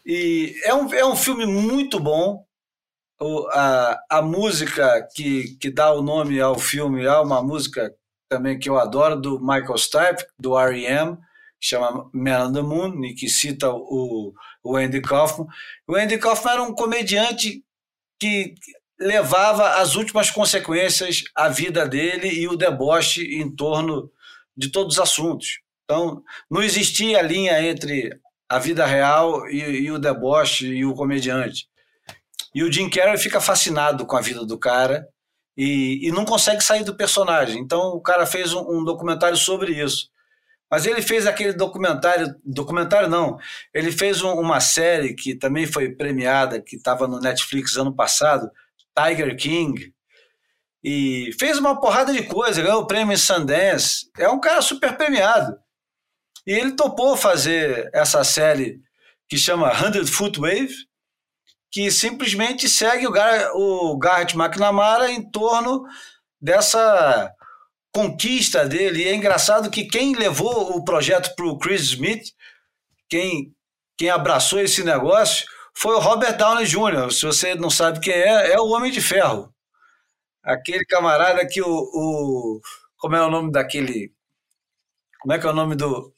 E 0.06 0.56
é 0.66 0.74
um, 0.74 0.94
é 0.94 1.06
um 1.06 1.16
filme 1.16 1.46
muito 1.46 2.00
bom 2.00 2.44
a, 3.54 4.00
a 4.10 4.22
música 4.22 5.08
que, 5.14 5.56
que 5.60 5.70
dá 5.70 5.94
o 5.94 6.02
nome 6.02 6.40
ao 6.40 6.58
filme 6.58 7.04
é 7.04 7.18
uma 7.18 7.42
música 7.42 7.94
também 8.28 8.58
que 8.58 8.70
eu 8.70 8.80
adoro, 8.80 9.20
do 9.20 9.40
Michael 9.40 9.78
Stipe, 9.78 10.26
do 10.40 10.58
R.E.M., 10.58 11.18
que 11.60 11.68
chama 11.68 12.10
Man 12.14 12.48
on 12.48 12.54
the 12.54 12.62
Moon, 12.62 13.04
e 13.04 13.14
que 13.14 13.30
cita 13.30 13.70
o, 13.70 14.34
o 14.64 14.76
Andy 14.76 15.02
Kaufman. 15.02 15.48
O 15.88 15.96
Andy 15.96 16.18
Kaufman 16.18 16.54
era 16.54 16.64
um 16.64 16.74
comediante 16.74 17.64
que 18.20 18.56
levava 19.00 19.82
as 19.82 19.96
últimas 19.96 20.32
consequências 20.32 21.24
à 21.36 21.50
vida 21.50 21.88
dele 21.88 22.30
e 22.30 22.48
o 22.48 22.56
deboche 22.56 23.36
em 23.36 23.54
torno 23.54 24.12
de 24.56 24.70
todos 24.70 24.96
os 24.96 25.00
assuntos. 25.00 25.60
Então, 25.84 26.24
não 26.50 26.64
existia 26.64 27.22
linha 27.22 27.62
entre 27.62 28.18
a 28.48 28.58
vida 28.60 28.86
real 28.86 29.48
e, 29.50 29.60
e 29.60 29.92
o 29.92 30.00
deboche 30.00 30.68
e 30.68 30.86
o 30.86 30.94
comediante. 30.94 31.68
E 32.54 32.64
o 32.64 32.72
Jim 32.72 32.90
Carrey 32.90 33.18
fica 33.18 33.40
fascinado 33.40 34.06
com 34.06 34.18
a 34.18 34.22
vida 34.22 34.46
do 34.46 34.58
cara 34.58 35.08
e, 35.56 36.08
e 36.08 36.12
não 36.12 36.26
consegue 36.26 36.64
sair 36.64 36.84
do 36.84 36.96
personagem. 36.96 37.62
Então 37.62 37.90
o 37.90 38.02
cara 38.02 38.26
fez 38.26 38.54
um, 38.54 38.80
um 38.80 38.84
documentário 38.84 39.38
sobre 39.38 39.74
isso. 39.74 40.10
Mas 40.70 40.86
ele 40.86 41.02
fez 41.02 41.28
aquele 41.28 41.52
documentário, 41.52 42.34
documentário 42.46 43.10
não, 43.10 43.38
ele 43.74 43.92
fez 43.92 44.22
um, 44.22 44.32
uma 44.34 44.62
série 44.62 45.14
que 45.14 45.36
também 45.36 45.68
foi 45.68 45.90
premiada, 45.90 46.62
que 46.62 46.78
estava 46.78 47.10
no 47.10 47.20
Netflix 47.20 47.76
ano 47.76 47.94
passado, 47.94 48.50
Tiger 48.98 49.36
King, 49.36 49.94
e 50.82 51.32
fez 51.38 51.58
uma 51.58 51.80
porrada 51.80 52.14
de 52.14 52.24
coisa, 52.24 52.62
ganhou 52.62 52.82
o 52.82 52.88
prêmio 52.88 53.18
Sundance, 53.18 54.10
é 54.18 54.30
um 54.30 54.40
cara 54.40 54.62
super 54.62 54.96
premiado. 54.96 55.58
E 56.48 56.54
ele 56.54 56.72
topou 56.72 57.16
fazer 57.18 57.90
essa 57.94 58.24
série 58.24 58.80
que 59.28 59.38
chama 59.38 59.72
100 59.76 60.06
Foot 60.08 60.40
Wave, 60.40 60.74
que 61.72 61.90
simplesmente 61.90 62.68
segue 62.68 63.08
o, 63.08 63.12
Gar 63.12 63.52
o 63.56 63.98
Garrett 63.98 64.38
McNamara 64.38 65.10
em 65.10 65.24
torno 65.32 65.86
dessa 66.40 67.34
conquista 67.94 68.68
dele. 68.68 69.04
E 69.04 69.08
é 69.08 69.16
engraçado 69.16 69.72
que 69.72 69.86
quem 69.86 70.14
levou 70.16 70.76
o 70.76 70.84
projeto 70.84 71.34
para 71.34 71.46
o 71.46 71.58
Chris 71.58 71.84
Smith, 71.84 72.34
quem, 73.10 73.56
quem 73.98 74.10
abraçou 74.10 74.60
esse 74.60 74.84
negócio, 74.84 75.48
foi 75.74 75.96
o 75.96 76.00
Robert 76.00 76.36
Downey 76.38 76.66
Jr. 76.66 77.12
Se 77.12 77.26
você 77.26 77.56
não 77.56 77.70
sabe 77.70 78.02
quem 78.02 78.14
é, 78.14 78.52
é 78.52 78.60
o 78.60 78.70
Homem 78.70 78.92
de 78.92 79.02
Ferro. 79.02 79.54
Aquele 80.44 80.84
camarada 80.86 81.48
que 81.48 81.62
o, 81.62 81.70
o. 81.70 82.62
Como 82.98 83.16
é 83.16 83.22
o 83.22 83.30
nome 83.30 83.52
daquele. 83.52 84.12
Como 85.22 85.34
é 85.34 85.40
que 85.40 85.46
é 85.46 85.50
o 85.50 85.54
nome 85.54 85.76
do, 85.76 86.12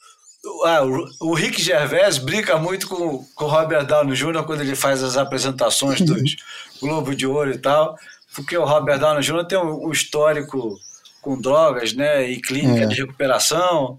ah, 0.66 0.82
o 1.22 1.34
Rick 1.34 1.62
Gervais 1.62 2.18
brinca 2.18 2.58
muito 2.58 2.88
com, 2.88 3.26
com 3.36 3.46
o 3.46 3.48
Robert 3.48 3.86
Downey 3.86 4.16
Jr. 4.16 4.44
quando 4.46 4.62
ele 4.62 4.76
faz 4.76 5.02
as 5.04 5.18
apresentações 5.18 6.00
dos 6.06 6.36
Globo 6.82 7.16
de 7.16 7.26
Ouro 7.26 7.52
e 7.52 7.58
tal, 7.58 7.98
porque 8.36 8.58
o 8.58 8.66
Robert 8.66 9.00
Downey 9.00 9.24
Jr. 9.24 9.46
tem 9.46 9.58
um, 9.58 9.88
um 9.88 9.92
histórico 9.92 10.78
com 11.22 11.40
drogas, 11.40 11.94
né, 11.94 12.30
e 12.30 12.42
clínica 12.42 12.84
é. 12.84 12.86
de 12.86 12.96
recuperação, 12.96 13.98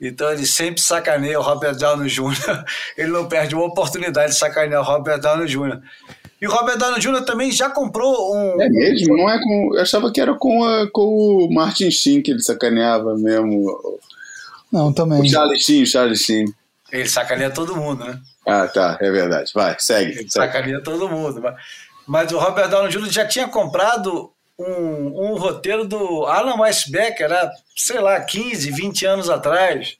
então 0.00 0.30
ele 0.30 0.46
sempre 0.46 0.80
sacaneia 0.80 1.38
o 1.38 1.42
Robert 1.42 1.76
Downey 1.76 2.08
Jr., 2.08 2.64
ele 2.96 3.10
não 3.10 3.28
perde 3.28 3.54
uma 3.54 3.64
oportunidade 3.64 4.32
de 4.32 4.38
sacanear 4.38 4.80
o 4.80 4.84
Robert 4.84 5.20
Downey 5.20 5.46
Jr., 5.46 5.80
e 6.40 6.46
o 6.46 6.50
Robert 6.50 6.76
Downey 6.76 7.00
Jr. 7.00 7.24
também 7.24 7.50
já 7.50 7.70
comprou 7.70 8.34
um. 8.34 8.60
É 8.60 8.68
mesmo? 8.68 9.16
Não 9.16 9.30
é 9.30 9.38
com. 9.42 9.70
Eu 9.74 9.80
achava 9.80 10.12
que 10.12 10.20
era 10.20 10.34
com, 10.34 10.64
a, 10.64 10.86
com 10.90 11.02
o 11.02 11.48
Martin 11.50 11.90
Sheen 11.90 12.20
que 12.20 12.30
ele 12.30 12.42
sacaneava 12.42 13.16
mesmo. 13.16 13.98
Não, 14.72 14.92
também. 14.92 15.20
O 15.20 15.28
Charlie 15.28 15.60
Sheen, 15.60 15.82
o 15.82 15.86
Charlie 15.86 16.16
Sheen. 16.16 16.46
Ele 16.92 17.08
sacaneia 17.08 17.50
todo 17.50 17.76
mundo, 17.76 18.04
né? 18.04 18.20
Ah, 18.46 18.68
tá, 18.68 18.96
é 19.00 19.10
verdade. 19.10 19.50
Vai, 19.54 19.76
segue. 19.78 20.12
Ele 20.12 20.18
segue. 20.18 20.32
sacaneia 20.32 20.82
todo 20.82 21.08
mundo. 21.08 21.42
Mas 22.06 22.30
o 22.32 22.38
Robert 22.38 22.68
Downey 22.68 22.90
Jr. 22.90 23.10
já 23.10 23.26
tinha 23.26 23.48
comprado 23.48 24.30
um, 24.58 25.32
um 25.32 25.36
roteiro 25.36 25.86
do 25.86 26.24
Alan 26.26 26.60
Weisbecker, 26.60 27.28
né? 27.28 27.50
sei 27.74 28.00
lá, 28.00 28.20
15, 28.20 28.70
20 28.70 29.06
anos 29.06 29.28
atrás, 29.28 29.96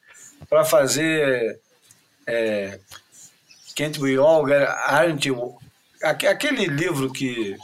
para 0.49 0.64
fazer 0.64 1.59
é, 2.27 2.79
Can't 3.77 4.01
We 4.01 4.17
All, 4.17 4.45
Aren't 4.87 5.29
You? 5.29 5.55
Aquele 6.03 6.67
livro 6.67 7.12
que. 7.12 7.57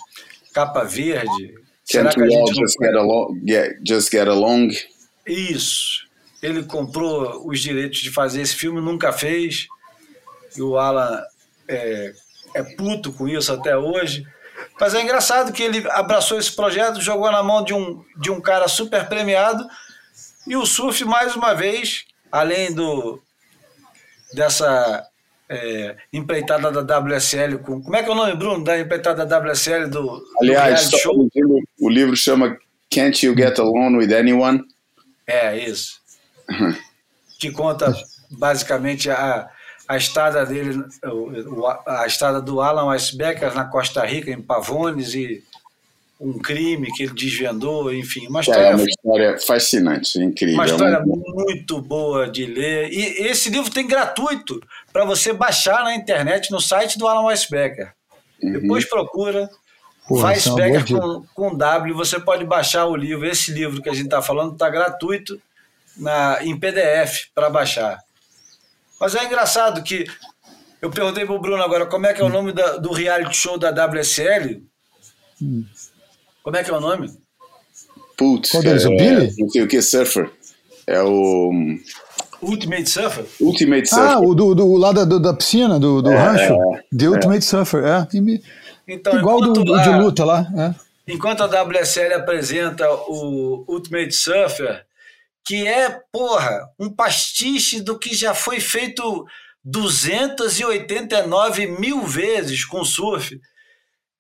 capa 0.53 0.84
verde. 0.84 1.55
Can't 1.90 2.18
We 2.18 2.34
All 2.34 2.53
Just 2.53 2.76
Get 2.78 2.94
Along? 2.94 3.40
Get, 3.44 3.80
just 3.84 4.11
get 4.11 4.28
along? 4.28 4.72
Isso. 5.26 6.07
Ele 6.43 6.64
comprou 6.64 7.47
os 7.47 7.61
direitos 7.61 8.01
de 8.01 8.11
fazer 8.11 8.43
esse 8.43 8.57
filme, 8.57 8.80
nunca 8.80 9.12
fez. 9.12 9.68
E 10.57 10.62
o 10.62 10.76
Alan 10.76 11.22
é, 11.68 12.12
é 12.55 12.62
puto 12.62 13.12
com 13.12 13.28
isso 13.28 13.53
até 13.53 13.76
hoje. 13.76 14.26
Mas 14.80 14.95
é 14.95 15.03
engraçado 15.03 15.53
que 15.53 15.62
ele 15.62 15.86
abraçou 15.90 16.38
esse 16.38 16.53
projeto, 16.53 17.01
jogou 17.01 17.30
na 17.30 17.43
mão 17.43 17.64
de 17.64 17.72
um, 17.72 18.05
de 18.16 18.30
um 18.30 18.40
cara 18.40 18.66
super 18.68 19.09
premiado. 19.09 19.66
E 20.47 20.57
o 20.57 20.66
surf, 20.66 21.05
mais 21.05 21.36
uma 21.36 21.55
vez, 21.55 22.05
além 22.30 22.74
do 22.74 23.22
dessa 24.34 25.07
é, 25.49 25.97
empreitada 26.12 26.70
da 26.70 26.99
WSL. 26.99 27.59
Com, 27.59 27.82
como 27.82 27.97
é 27.97 28.03
que 28.03 28.09
é 28.09 28.12
o 28.12 28.16
nome, 28.16 28.34
Bruno, 28.34 28.64
da 28.64 28.78
empreitada 28.78 29.26
da 29.26 29.38
WSL 29.38 29.88
do, 29.88 30.22
Aliás, 30.40 30.90
do 30.90 30.99
show? 30.99 31.28
O 31.80 31.88
livro 31.88 32.16
chama 32.16 32.57
Can't 32.90 33.24
You 33.24 33.36
Get 33.36 33.59
Along 33.59 33.99
With 33.99 34.14
Anyone? 34.14 34.64
É, 35.26 35.57
isso. 35.59 36.01
Que 37.38 37.50
conta 37.50 37.92
basicamente 38.30 39.11
a, 39.11 39.48
a 39.88 39.96
estada 39.96 40.46
dele, 40.46 40.84
a 41.86 42.07
estada 42.07 42.40
do 42.40 42.61
Alan 42.61 42.86
Weisbecker 42.86 43.55
na 43.55 43.64
Costa 43.64 44.05
Rica, 44.05 44.30
em 44.30 44.40
Pavones, 44.40 45.14
e 45.14 45.42
um 46.20 46.38
crime 46.38 46.86
que 46.92 47.03
ele 47.03 47.14
desvendou, 47.14 47.92
enfim, 47.92 48.28
uma 48.28 48.40
história, 48.40 48.61
é 48.61 48.74
uma 48.76 48.84
história 48.84 49.38
fascinante, 49.40 50.18
incrível. 50.20 50.55
Uma 50.55 50.66
história 50.66 51.00
muito... 51.00 51.34
muito 51.34 51.82
boa 51.82 52.28
de 52.28 52.46
ler. 52.46 52.92
E 52.92 53.26
esse 53.26 53.50
livro 53.50 53.70
tem 53.72 53.86
gratuito 53.86 54.62
para 54.92 55.05
você 55.05 55.32
baixar 55.32 55.82
na 55.82 55.96
internet 55.96 56.53
no 56.53 56.61
site 56.61 56.96
do 56.96 57.09
Alan 57.09 57.24
Weisbecker. 57.24 57.92
Uhum. 58.40 58.53
Depois 58.53 58.88
procura 58.88 59.50
Porra, 60.07 60.28
Weisbecker 60.28 60.80
é 60.80 61.00
com, 61.00 61.24
com 61.34 61.57
W, 61.57 61.94
você 61.94 62.20
pode 62.20 62.44
baixar 62.44 62.86
o 62.86 62.94
livro. 62.94 63.26
Esse 63.26 63.50
livro 63.53 63.82
que 63.82 63.88
a 63.88 63.94
gente 63.94 64.05
está 64.05 64.22
falando 64.22 64.53
está 64.53 64.68
gratuito 64.68 65.40
na, 65.97 66.38
em 66.43 66.59
PDF 66.59 67.26
para 67.34 67.51
baixar. 67.51 67.99
Mas 69.01 69.14
é 69.14 69.24
engraçado 69.24 69.82
que 69.82 70.05
eu 70.80 70.90
perguntei 70.90 71.24
para 71.24 71.34
o 71.34 71.40
Bruno 71.40 71.62
agora 71.62 71.86
como 71.86 72.07
é 72.07 72.12
que 72.12 72.20
é 72.20 72.24
o 72.24 72.28
nome 72.28 72.53
da, 72.53 72.76
do 72.76 72.93
reality 72.93 73.36
show 73.36 73.59
da 73.59 73.70
WSL. 73.70 74.62
Hum. 75.40 75.64
Como 76.43 76.57
é 76.57 76.64
que 76.64 76.70
é 76.70 76.74
o 76.74 76.80
nome? 76.80 77.11
Putz, 78.16 78.51
Qual 78.51 78.62
deles? 78.62 78.84
É, 78.84 78.88
o 78.88 78.97
Billy? 78.97 79.34
Não 79.38 79.49
sei 79.49 79.62
o 79.62 79.68
que, 79.68 79.80
Surfer. 79.80 80.30
É 80.86 81.03
o. 81.03 81.51
Ultimate 82.43 82.90
Surfer? 82.90 83.24
Ultimate 83.40 83.88
Surfer. 83.88 84.11
Ah, 84.11 84.20
o 84.20 84.34
do, 84.34 84.55
do 84.55 84.76
lado 84.76 85.07
da, 85.07 85.18
da 85.18 85.34
piscina, 85.34 85.78
do, 85.78 86.03
do 86.03 86.11
é, 86.11 86.16
rancho. 86.16 86.57
The 86.97 87.09
Ultimate 87.09 87.38
é. 87.38 87.40
Surfer, 87.40 87.84
é. 87.84 88.09
Então, 88.88 89.16
Igual 89.16 89.40
do, 89.40 89.53
do, 89.53 89.82
de 89.82 89.88
luta 89.90 90.24
lá. 90.24 90.47
É. 90.57 91.12
Enquanto 91.12 91.43
a 91.43 91.47
WSL 91.47 92.14
apresenta 92.14 92.88
o 92.90 93.64
Ultimate 93.68 94.12
Surfer, 94.12 94.84
que 95.45 95.66
é, 95.66 96.01
porra, 96.12 96.68
um 96.78 96.95
pastiche 96.95 97.80
do 97.80 97.99
que 97.99 98.14
já 98.14 98.34
foi 98.34 98.61
feito 98.61 99.26
289 99.64 101.66
mil 101.66 102.03
vezes 102.03 102.64
com 102.64 102.84
surf. 102.84 103.40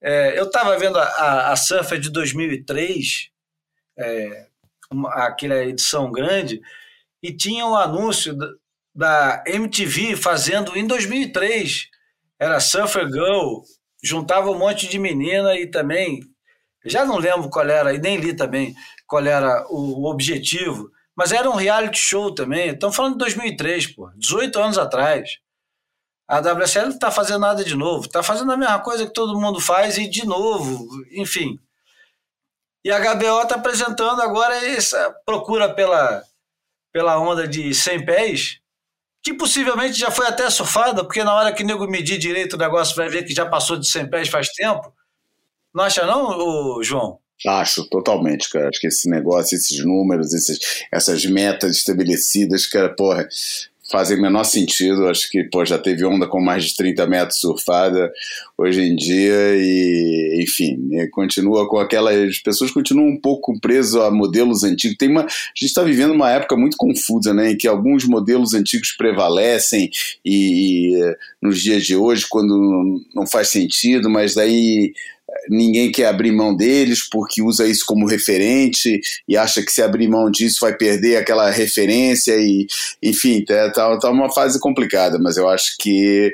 É, 0.00 0.38
eu 0.38 0.44
estava 0.44 0.78
vendo 0.78 0.98
a, 0.98 1.04
a, 1.04 1.52
a 1.52 1.56
Surfer 1.56 1.98
de 1.98 2.10
2003, 2.10 3.30
é, 3.96 4.46
uma, 4.90 5.10
aquela 5.26 5.64
edição 5.64 6.10
grande, 6.10 6.60
e 7.22 7.32
tinha 7.32 7.66
um 7.66 7.76
anúncio 7.76 8.36
da, 8.36 8.48
da 8.94 9.44
MTV 9.46 10.16
fazendo 10.16 10.76
em 10.76 10.86
2003. 10.86 11.88
Era 12.38 12.58
Surfer 12.58 13.08
Girl, 13.08 13.60
juntava 14.02 14.50
um 14.50 14.58
monte 14.58 14.88
de 14.88 14.98
menina 14.98 15.56
e 15.56 15.68
também, 15.68 16.20
já 16.84 17.04
não 17.04 17.18
lembro 17.18 17.48
qual 17.48 17.68
era, 17.68 17.94
e 17.94 17.98
nem 17.98 18.16
li 18.16 18.34
também 18.34 18.74
qual 19.06 19.24
era 19.24 19.64
o, 19.68 20.02
o 20.02 20.10
objetivo, 20.10 20.90
mas 21.16 21.32
era 21.32 21.48
um 21.50 21.54
reality 21.54 21.98
show 21.98 22.34
também. 22.34 22.70
Estamos 22.70 22.96
falando 22.96 23.12
de 23.12 23.18
2003, 23.18 23.94
pô, 23.94 24.10
18 24.16 24.58
anos 24.58 24.78
atrás. 24.78 25.38
A 26.26 26.38
WSL 26.38 26.86
não 26.86 26.94
está 26.94 27.10
fazendo 27.10 27.40
nada 27.40 27.62
de 27.62 27.74
novo, 27.74 28.06
está 28.06 28.22
fazendo 28.22 28.52
a 28.52 28.56
mesma 28.56 28.80
coisa 28.80 29.06
que 29.06 29.12
todo 29.12 29.38
mundo 29.38 29.60
faz 29.60 29.98
e 29.98 30.08
de 30.08 30.26
novo, 30.26 30.88
enfim. 31.12 31.60
E 32.84 32.90
a 32.90 32.98
HBO 32.98 33.42
está 33.42 33.56
apresentando 33.56 34.20
agora 34.22 34.56
essa 34.66 35.14
procura 35.24 35.72
pela, 35.72 36.22
pela 36.92 37.18
onda 37.18 37.46
de 37.46 37.74
100 37.74 38.04
pés, 38.04 38.60
que 39.22 39.34
possivelmente 39.34 39.98
já 39.98 40.10
foi 40.10 40.26
até 40.26 40.48
surfada, 40.50 41.04
porque 41.04 41.22
na 41.22 41.34
hora 41.34 41.52
que 41.52 41.62
o 41.62 41.66
nego 41.66 41.86
medir 41.86 42.18
direito 42.18 42.54
o 42.54 42.58
negócio 42.58 42.96
vai 42.96 43.08
ver 43.08 43.24
que 43.24 43.34
já 43.34 43.46
passou 43.46 43.76
de 43.76 43.86
100 43.86 44.10
pés 44.10 44.28
faz 44.28 44.48
tempo. 44.48 44.92
Não 45.72 45.84
acha 45.84 46.04
não, 46.04 46.82
João? 46.82 47.21
Acho, 47.46 47.84
totalmente, 47.88 48.48
cara. 48.50 48.68
Acho 48.68 48.80
que 48.80 48.86
esse 48.86 49.08
negócio, 49.08 49.56
esses 49.56 49.84
números, 49.84 50.32
esses, 50.32 50.58
essas 50.92 51.24
metas 51.24 51.76
estabelecidas, 51.76 52.66
cara, 52.66 52.88
porra, 52.88 53.28
fazem 53.92 54.16
o 54.16 54.22
menor 54.22 54.44
sentido. 54.44 55.06
Acho 55.06 55.28
que 55.30 55.44
pô, 55.44 55.64
já 55.64 55.78
teve 55.78 56.04
onda 56.04 56.26
com 56.26 56.40
mais 56.40 56.64
de 56.64 56.76
30 56.76 57.06
metros 57.06 57.38
surfada 57.38 58.10
hoje 58.56 58.80
em 58.80 58.96
dia 58.96 59.54
e, 59.54 60.42
enfim, 60.42 60.78
continua 61.10 61.68
com 61.68 61.78
aquelas. 61.78 62.16
As 62.16 62.38
pessoas 62.38 62.70
continuam 62.70 63.08
um 63.08 63.20
pouco 63.20 63.60
presas 63.60 63.96
a 63.96 64.10
modelos 64.10 64.64
antigos. 64.64 64.96
Tem 64.96 65.10
uma, 65.10 65.22
a 65.22 65.26
gente 65.54 65.68
está 65.68 65.82
vivendo 65.82 66.14
uma 66.14 66.30
época 66.30 66.56
muito 66.56 66.76
confusa, 66.76 67.34
né, 67.34 67.52
em 67.52 67.56
que 67.56 67.68
alguns 67.68 68.04
modelos 68.04 68.54
antigos 68.54 68.92
prevalecem 68.92 69.90
e, 70.24 70.96
e 70.96 71.16
nos 71.40 71.60
dias 71.60 71.84
de 71.84 71.94
hoje, 71.94 72.26
quando 72.28 73.02
não 73.14 73.26
faz 73.26 73.50
sentido, 73.50 74.08
mas 74.08 74.34
daí 74.34 74.94
ninguém 75.48 75.90
quer 75.90 76.06
abrir 76.06 76.32
mão 76.32 76.54
deles 76.54 77.08
porque 77.08 77.42
usa 77.42 77.66
isso 77.66 77.84
como 77.86 78.06
referente 78.06 79.00
e 79.28 79.36
acha 79.36 79.62
que 79.62 79.72
se 79.72 79.82
abrir 79.82 80.08
mão 80.08 80.30
disso 80.30 80.58
vai 80.60 80.76
perder 80.76 81.16
aquela 81.16 81.50
referência 81.50 82.34
e 82.36 82.66
enfim 83.02 83.44
tá, 83.44 83.70
tá, 83.70 83.98
tá 83.98 84.10
uma 84.10 84.32
fase 84.32 84.60
complicada 84.60 85.18
mas 85.18 85.36
eu 85.36 85.48
acho 85.48 85.76
que 85.78 86.32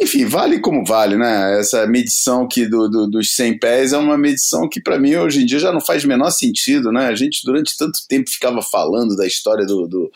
enfim, 0.00 0.24
vale 0.24 0.58
como 0.58 0.84
vale, 0.84 1.16
né? 1.16 1.60
Essa 1.60 1.86
medição 1.86 2.44
aqui 2.44 2.66
do, 2.66 2.88
do, 2.88 3.06
dos 3.06 3.34
100 3.34 3.58
pés 3.58 3.92
é 3.92 3.98
uma 3.98 4.16
medição 4.16 4.68
que, 4.68 4.80
para 4.80 4.98
mim, 4.98 5.14
hoje 5.16 5.42
em 5.42 5.46
dia 5.46 5.58
já 5.58 5.70
não 5.70 5.82
faz 5.82 6.02
o 6.02 6.08
menor 6.08 6.30
sentido, 6.30 6.90
né? 6.90 7.06
A 7.06 7.14
gente, 7.14 7.40
durante 7.44 7.76
tanto 7.76 8.00
tempo, 8.08 8.30
ficava 8.30 8.62
falando 8.62 9.14
da 9.14 9.26
história 9.26 9.66
do, 9.66 9.86
do 9.86 10.10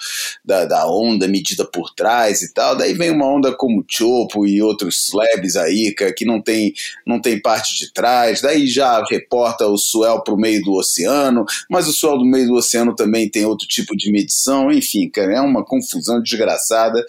da, 0.45 0.65
da, 0.65 0.91
onda 0.91 1.29
medida 1.29 1.65
por 1.65 1.95
trás 1.95 2.43
e 2.43 2.53
tal. 2.55 2.75
Daí 2.75 2.95
vem 2.95 3.11
uma 3.11 3.27
onda 3.27 3.53
como 3.55 3.85
Chopo 3.87 4.47
e 4.47 4.63
outros 4.63 5.09
slabs 5.09 5.57
aí, 5.57 5.95
que 6.17 6.25
não 6.25 6.41
tem, 6.41 6.73
não 7.07 7.21
tem 7.21 7.39
parte 7.41 7.77
de 7.77 7.93
trás. 7.93 8.41
Daí 8.41 8.67
já 8.67 9.05
reporta 9.05 9.67
o 9.67 9.77
swell 9.77 10.23
para 10.23 10.35
o 10.35 10.41
meio 10.41 10.63
do 10.63 10.73
oceano, 10.73 11.45
mas 11.71 11.87
o 11.87 11.93
swell 11.93 12.19
do 12.19 12.25
meio 12.25 12.47
do 12.47 12.55
oceano 12.55 12.95
também 12.95 13.29
tem 13.29 13.45
outro 13.45 13.69
tipo 13.69 13.95
de 13.95 14.11
medição. 14.11 14.73
Enfim, 14.73 15.09
cara, 15.11 15.35
é 15.35 15.41
uma 15.41 15.65
confusão 15.65 16.21
desgraçada 16.21 17.05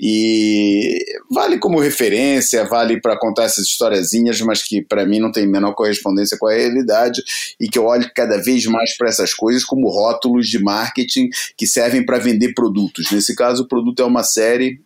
e 0.00 1.04
vale 1.28 1.58
como 1.58 1.80
referência 1.80 2.11
referência, 2.12 2.64
vale 2.66 3.00
para 3.00 3.18
contar 3.18 3.44
essas 3.44 3.66
historiazinhas, 3.66 4.40
mas 4.42 4.62
que 4.62 4.82
para 4.82 5.06
mim 5.06 5.18
não 5.18 5.32
tem 5.32 5.46
menor 5.46 5.74
correspondência 5.74 6.36
com 6.38 6.46
a 6.46 6.54
realidade 6.54 7.22
e 7.58 7.68
que 7.68 7.78
eu 7.78 7.86
olho 7.86 8.10
cada 8.14 8.40
vez 8.42 8.66
mais 8.66 8.96
para 8.96 9.08
essas 9.08 9.32
coisas 9.32 9.64
como 9.64 9.88
rótulos 9.88 10.46
de 10.46 10.62
marketing 10.62 11.28
que 11.56 11.66
servem 11.66 12.04
para 12.04 12.18
vender 12.18 12.52
produtos. 12.54 13.10
Nesse 13.10 13.34
caso, 13.34 13.62
o 13.62 13.68
produto 13.68 14.02
é 14.02 14.06
uma 14.06 14.22
série, 14.22 14.80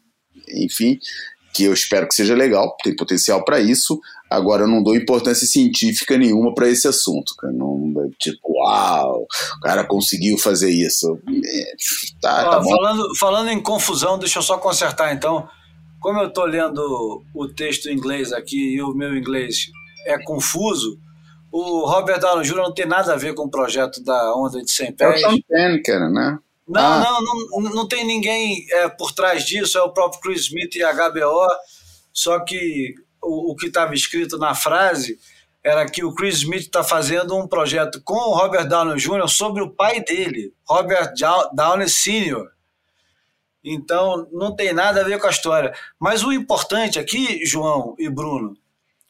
enfim, 0.55 0.99
que 1.53 1.65
eu 1.65 1.73
espero 1.73 2.07
que 2.07 2.15
seja 2.15 2.35
legal, 2.35 2.77
tem 2.83 2.95
potencial 2.95 3.45
para 3.45 3.59
isso. 3.59 3.99
Agora, 4.29 4.65
eu 4.65 4.69
não 4.69 4.83
dou 4.83 4.97
importância 4.97 5.47
científica 5.47 6.19
nenhuma 6.19 6.53
para 6.53 6.69
esse 6.69 6.87
assunto. 6.89 7.33
Não, 7.45 7.95
tipo, 8.19 8.41
uau, 8.53 9.23
o 9.57 9.61
cara 9.61 9.85
conseguiu 9.85 10.37
fazer 10.37 10.69
isso. 10.69 11.19
É, 11.45 11.73
tá, 12.21 12.51
tá 12.51 12.63
falando, 12.63 13.17
falando 13.17 13.51
em 13.51 13.63
confusão, 13.63 14.19
deixa 14.19 14.41
eu 14.41 14.43
só 14.43 14.59
consertar 14.59 15.15
então. 15.15 15.49
Como 16.07 16.21
eu 16.21 16.29
estou 16.29 16.45
lendo 16.45 17.25
o 17.35 17.49
texto 17.49 17.89
em 17.89 17.95
inglês 17.95 18.33
aqui 18.33 18.77
e 18.77 18.81
o 18.81 18.95
meu 18.95 19.17
inglês 19.17 19.73
é 20.07 20.17
confuso, 20.23 21.01
o 21.51 21.85
Robert 21.85 22.21
Downey 22.21 22.45
Jr. 22.47 22.59
não 22.59 22.73
tem 22.73 22.87
nada 22.87 23.13
a 23.13 23.17
ver 23.17 23.35
com 23.35 23.43
o 23.43 23.51
projeto 23.51 24.01
da 24.05 24.33
Onda 24.37 24.63
de 24.63 24.71
100 24.71 24.93
pés. 24.93 25.21
É 25.21 25.27
o 25.27 25.33
Sam 25.33 25.83
cara, 25.85 26.09
né? 26.09 26.39
Não, 26.69 26.81
ah. 26.81 27.01
não, 27.01 27.61
não, 27.61 27.75
não 27.75 27.89
tem 27.89 28.07
ninguém 28.07 28.65
é, 28.71 28.89
por 28.89 29.11
trás 29.11 29.45
disso, 29.45 29.77
é 29.79 29.83
o 29.83 29.93
próprio 29.93 30.21
Chris 30.21 30.43
Smith 30.43 30.77
e 30.77 30.85
a 30.85 30.93
HBO, 30.93 31.45
só 32.13 32.39
que 32.39 32.95
o, 33.21 33.51
o 33.51 33.57
que 33.57 33.67
estava 33.67 33.93
escrito 33.93 34.39
na 34.39 34.55
frase 34.55 35.19
era 35.61 35.91
que 35.91 36.05
o 36.05 36.15
Chris 36.15 36.37
Smith 36.37 36.67
está 36.67 36.85
fazendo 36.85 37.37
um 37.37 37.49
projeto 37.49 38.01
com 38.05 38.15
o 38.15 38.33
Robert 38.33 38.69
Downey 38.69 38.97
Jr. 38.97 39.29
sobre 39.29 39.61
o 39.61 39.71
pai 39.71 39.99
dele, 40.05 40.55
Robert 40.69 41.15
Downey 41.53 41.89
Sr., 41.89 42.47
então, 43.69 44.29
não 44.31 44.55
tem 44.55 44.73
nada 44.73 45.01
a 45.01 45.05
ver 45.05 45.19
com 45.19 45.27
a 45.27 45.31
história. 45.31 45.75
Mas 45.99 46.23
o 46.23 46.33
importante 46.33 47.01
aqui, 47.01 47.45
João 47.45 47.97
e 47.99 48.09
Bruno, 48.09 48.57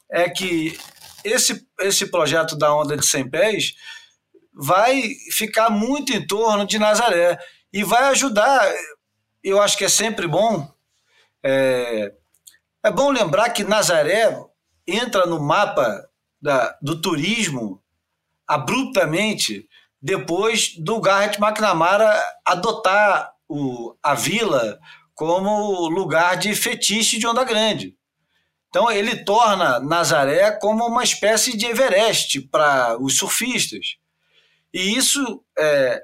é 0.09 0.27
que 0.27 0.75
esse, 1.23 1.63
esse 1.79 2.07
projeto 2.07 2.57
da 2.57 2.73
onda 2.73 2.97
de 2.97 3.05
100 3.05 3.29
pés 3.29 3.75
vai 4.51 5.03
ficar 5.31 5.69
muito 5.69 6.11
em 6.11 6.25
torno 6.25 6.65
de 6.65 6.79
Nazaré 6.79 7.37
e 7.71 7.83
vai 7.83 8.05
ajudar. 8.05 8.67
Eu 9.43 9.61
acho 9.61 9.77
que 9.77 9.85
é 9.85 9.89
sempre 9.89 10.27
bom. 10.27 10.67
É, 11.43 12.11
é 12.83 12.89
bom 12.89 13.11
lembrar 13.11 13.51
que 13.51 13.63
Nazaré 13.63 14.35
entra 14.87 15.27
no 15.27 15.39
mapa 15.39 16.09
da, 16.41 16.75
do 16.81 16.99
turismo 16.99 17.79
abruptamente 18.47 19.69
depois 20.01 20.75
do 20.77 20.99
Garrett 20.99 21.39
McNamara 21.39 22.19
adotar 22.43 23.36
o, 23.47 23.95
a 24.01 24.13
vila 24.13 24.79
como 25.13 25.87
lugar 25.89 26.37
de 26.37 26.53
fetiche 26.55 27.17
de 27.17 27.25
Onda 27.25 27.43
Grande. 27.43 27.95
Então 28.69 28.91
ele 28.91 29.23
torna 29.23 29.79
Nazaré 29.79 30.51
como 30.51 30.85
uma 30.85 31.03
espécie 31.03 31.55
de 31.57 31.65
Everest 31.65 32.41
para 32.41 32.97
os 33.01 33.17
surfistas. 33.17 33.95
E 34.73 34.95
isso, 34.95 35.43
é, 35.57 36.01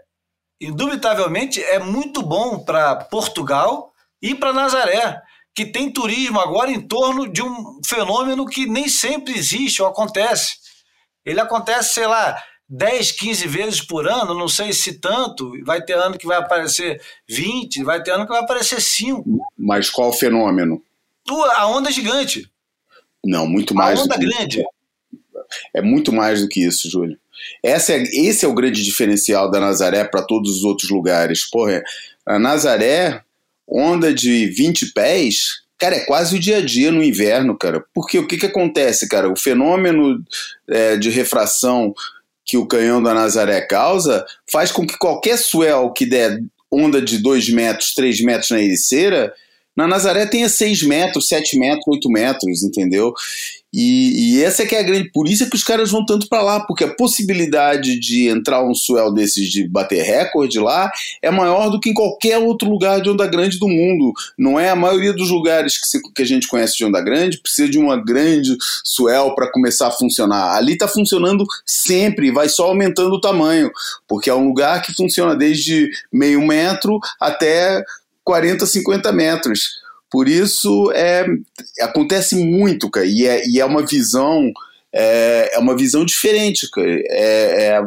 indubitavelmente, 0.60 1.62
é 1.62 1.78
muito 1.78 2.24
bom 2.24 2.64
para 2.64 2.96
Portugal 2.96 3.94
e 4.22 4.34
para 4.34 4.54
Nazaré, 4.54 5.22
que 5.54 5.66
tem 5.66 5.92
turismo 5.92 6.40
agora 6.40 6.72
em 6.72 6.88
torno 6.88 7.32
de 7.32 7.44
um 7.44 7.80
fenômeno 7.86 8.48
que 8.48 8.66
nem 8.66 8.88
sempre 8.88 9.38
existe 9.38 9.82
ou 9.82 9.88
acontece. 9.88 10.56
Ele 11.26 11.40
acontece, 11.40 11.94
sei 11.94 12.08
lá, 12.08 12.42
10, 12.76 13.12
15 13.12 13.48
vezes 13.48 13.82
por 13.82 14.08
ano, 14.08 14.34
não 14.34 14.48
sei 14.48 14.74
se 14.74 14.94
tanto, 14.94 15.54
vai 15.64 15.80
ter 15.80 15.94
ano 15.94 16.18
que 16.18 16.26
vai 16.26 16.38
aparecer 16.38 17.00
20, 17.30 17.84
vai 17.84 18.02
ter 18.02 18.10
ano 18.10 18.26
que 18.26 18.32
vai 18.32 18.42
aparecer 18.42 18.82
5. 18.82 19.24
Mas 19.56 19.92
qual 19.92 20.12
fenômeno? 20.12 20.82
A 21.56 21.68
onda 21.68 21.92
gigante. 21.92 22.50
Não, 23.24 23.46
muito 23.46 23.76
mais. 23.76 24.00
A 24.00 24.04
onda 24.04 24.18
grande. 24.18 24.58
Que... 24.58 24.66
É 25.76 25.84
muito 25.84 26.12
mais 26.12 26.42
do 26.42 26.50
que 26.50 26.66
isso, 26.66 26.90
Júlio. 26.90 27.16
Essa 27.62 27.94
é, 27.94 28.02
esse 28.02 28.44
é 28.44 28.48
o 28.48 28.56
grande 28.56 28.84
diferencial 28.84 29.52
da 29.52 29.60
Nazaré 29.60 30.04
para 30.04 30.24
todos 30.24 30.58
os 30.58 30.64
outros 30.64 30.90
lugares. 30.90 31.48
Porra, 31.48 31.84
a 32.26 32.40
Nazaré, 32.40 33.22
onda 33.68 34.12
de 34.12 34.48
20 34.48 34.94
pés, 34.94 35.62
cara, 35.78 35.98
é 35.98 36.06
quase 36.06 36.38
o 36.38 36.40
dia 36.40 36.58
a 36.58 36.66
dia 36.66 36.92
no 36.92 37.04
inverno, 37.04 37.56
cara. 37.56 37.86
Porque 37.94 38.18
o 38.18 38.26
que, 38.26 38.38
que 38.38 38.48
acontece, 38.48 39.08
cara? 39.08 39.32
O 39.32 39.38
fenômeno 39.38 40.24
é, 40.68 40.98
de 40.98 41.12
refração 41.12 41.94
que 42.46 42.58
o 42.58 42.66
canhão 42.66 43.02
da 43.02 43.14
Nazaré 43.14 43.62
causa 43.62 44.26
faz 44.52 44.72
com 44.72 44.86
que 44.86 44.98
qualquer 44.98 45.38
swell 45.38 45.92
que 45.92 46.06
der 46.06 46.40
onda 46.70 47.02
de 47.02 47.20
2 47.20 47.50
metros, 47.50 47.94
3 47.94 48.22
metros 48.22 48.50
na 48.50 48.62
ericeira, 48.62 49.34
na 49.76 49.88
Nazaré 49.88 50.26
tenha 50.26 50.50
6 50.50 50.84
metros, 50.84 51.28
7 51.28 51.58
metros, 51.58 51.86
8 51.88 52.10
metros, 52.10 52.64
entendeu? 52.64 53.14
E, 53.74 54.36
e, 54.38 54.44
essa 54.44 54.62
é 54.62 54.66
que 54.68 54.76
é 54.76 54.80
a 54.80 54.84
grande. 54.84 55.10
Por 55.10 55.28
isso 55.28 55.44
é 55.44 55.50
que 55.50 55.56
os 55.56 55.64
caras 55.64 55.90
vão 55.90 56.06
tanto 56.06 56.30
para 56.30 56.44
lá, 56.44 56.60
porque 56.60 56.84
a 56.84 56.94
possibilidade 56.94 58.00
de 58.00 58.30
entrar 58.30 58.64
um 58.64 58.76
swell 58.76 59.12
desses 59.12 59.50
de 59.50 59.68
bater 59.68 60.04
recorde 60.04 60.60
lá 60.60 60.92
é 61.22 61.32
maior 61.32 61.70
do 61.70 61.80
que 61.80 61.90
em 61.90 61.94
qualquer 61.94 62.38
outro 62.38 62.70
lugar 62.70 63.02
de 63.02 63.10
onda 63.10 63.26
grande 63.26 63.58
do 63.58 63.68
mundo. 63.68 64.14
Não 64.38 64.60
é 64.60 64.70
a 64.70 64.76
maioria 64.76 65.12
dos 65.12 65.32
lugares 65.32 65.80
que, 65.80 65.88
se, 65.88 66.00
que 66.14 66.22
a 66.22 66.26
gente 66.26 66.48
conhece 66.48 66.78
de 66.78 66.86
onda 66.86 67.02
grande 67.02 67.42
precisa 67.42 67.68
de 67.68 67.80
uma 67.80 67.98
grande 67.98 68.56
swell 68.84 69.34
para 69.34 69.52
começar 69.52 69.88
a 69.88 69.92
funcionar. 69.92 70.56
Ali 70.56 70.74
está 70.74 70.88
funcionando 70.88 71.44
sempre, 71.66 72.32
vai 72.32 72.50
só 72.50 72.68
aumentando 72.68 73.16
o 73.16 73.22
tamanho, 73.22 73.72
porque 74.08 74.30
é 74.30 74.36
um 74.36 74.48
lugar 74.48 74.84
que 74.84 74.94
funciona 74.94 75.36
desde 75.36 75.90
meio 76.12 76.46
metro 76.46 77.00
até 77.20 77.84
40, 78.24 78.66
50 78.66 79.12
metros. 79.12 79.83
Por 80.14 80.28
isso 80.28 80.92
é, 80.92 81.26
acontece 81.82 82.36
muito, 82.36 82.88
cara, 82.88 83.08
e 83.08 83.26
é, 83.26 83.48
e 83.48 83.60
é 83.60 83.66
uma 83.66 83.84
visão 83.84 84.54
é, 84.94 85.56
é 85.56 85.58
uma 85.58 85.76
visão 85.76 86.06
diferente, 86.06 86.70
cara. 86.70 87.02
É, 87.10 87.74
é, 87.74 87.82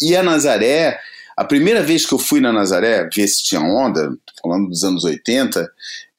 e 0.00 0.14
a 0.14 0.22
Nazaré, 0.22 0.96
a 1.36 1.44
primeira 1.44 1.82
vez 1.82 2.06
que 2.06 2.14
eu 2.14 2.18
fui 2.20 2.40
na 2.40 2.52
Nazaré 2.52 3.08
ver 3.12 3.26
se 3.26 3.42
tinha 3.42 3.60
onda, 3.60 4.16
falando 4.40 4.68
dos 4.68 4.84
anos 4.84 5.02
80, 5.02 5.68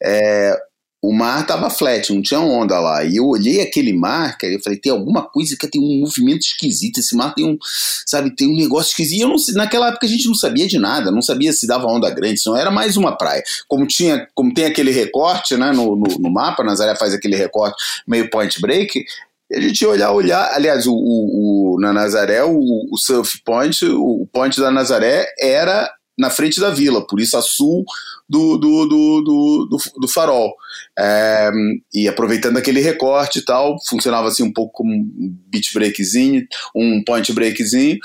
é, 0.04 0.62
o 1.08 1.14
mar 1.14 1.46
tava 1.46 1.70
flat, 1.70 2.12
não 2.14 2.22
tinha 2.22 2.40
onda 2.40 2.80
lá. 2.80 3.04
E 3.04 3.18
eu 3.18 3.26
olhei 3.26 3.62
aquele 3.62 3.94
mar, 3.94 4.38
cara, 4.38 4.54
eu 4.54 4.62
falei, 4.62 4.80
tem 4.80 4.92
alguma 4.92 5.24
coisa 5.24 5.56
que 5.60 5.68
tem 5.68 5.82
um 5.82 6.02
movimento 6.02 6.42
esquisito, 6.42 7.00
esse 7.00 7.16
mar 7.16 7.34
tem 7.34 7.46
um, 7.46 7.58
sabe, 8.06 8.36
tem 8.36 8.48
um 8.48 8.56
negócio 8.56 8.90
esquisito. 8.90 9.20
E 9.20 9.22
eu 9.22 9.30
não, 9.30 9.36
naquela 9.54 9.90
época 9.90 10.06
a 10.06 10.10
gente 10.10 10.28
não 10.28 10.36
sabia 10.36 10.68
de 10.68 10.80
nada, 10.80 11.12
não 11.12 11.22
sabia 11.22 11.54
se 11.54 11.68
dava 11.68 11.88
onda 11.88 12.10
grande, 12.10 12.40
se 12.40 12.50
não 12.50 12.58
era 12.58 12.72
mais 12.72 12.98
uma 12.98 13.18
praia. 13.18 13.44
Como 13.68 13.86
tinha, 13.86 14.28
como 14.34 14.54
tem 14.54 14.66
aquele 14.66 14.92
recorte, 14.92 15.56
né, 15.56 15.72
no, 15.72 15.96
no, 15.96 16.18
no 16.20 16.32
mapa, 16.32 16.64
Nazaré 16.64 16.96
faz 16.96 17.14
aquele 17.14 17.36
recorte 17.36 17.76
meio 18.08 18.30
point 18.30 18.60
break, 18.60 19.06
a 19.54 19.60
gente 19.62 19.82
ia 19.82 19.90
olhar, 19.90 20.12
olhar, 20.12 20.52
aliás, 20.54 20.88
o, 20.88 20.94
o, 20.94 21.76
o 21.76 21.80
na 21.80 21.94
Nazaré, 21.94 22.44
o, 22.44 22.58
o 22.92 22.98
surf 22.98 23.40
point, 23.46 23.86
o 23.86 24.28
point 24.34 24.60
da 24.60 24.72
Nazaré 24.72 25.28
era 25.40 25.92
na 26.18 26.30
frente 26.30 26.60
da 26.60 26.70
vila, 26.70 27.06
por 27.06 27.20
isso 27.20 27.38
a 27.38 27.42
sul 27.42 27.84
do, 28.28 28.58
do, 28.58 28.86
do, 28.86 29.22
do, 29.22 29.78
do 30.00 30.08
farol. 30.08 30.54
É, 30.98 31.52
e 31.94 32.08
aproveitando 32.08 32.58
aquele 32.58 32.80
recorte 32.80 33.40
e 33.40 33.42
tal, 33.46 33.76
funcionava 33.88 34.28
assim 34.28 34.44
um 34.44 34.54
pouco 34.54 34.74
como 34.74 34.94
um 34.94 35.38
beat 35.48 35.74
breakzinho, 35.74 36.46
um 36.76 37.04
point 37.04 37.32
breakzinho. 37.34 37.98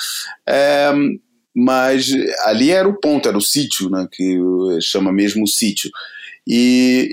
É, 0.47 0.91
mas 1.55 2.11
ali 2.45 2.71
era 2.71 2.89
o 2.89 2.99
ponto, 3.01 3.29
era 3.29 3.37
o 3.39 3.43
sítio, 3.43 3.91
né, 3.91 4.07
que 4.11 4.39
chama 4.81 5.13
mesmo 5.13 5.47
sítio. 5.47 5.91
E, 6.47 7.13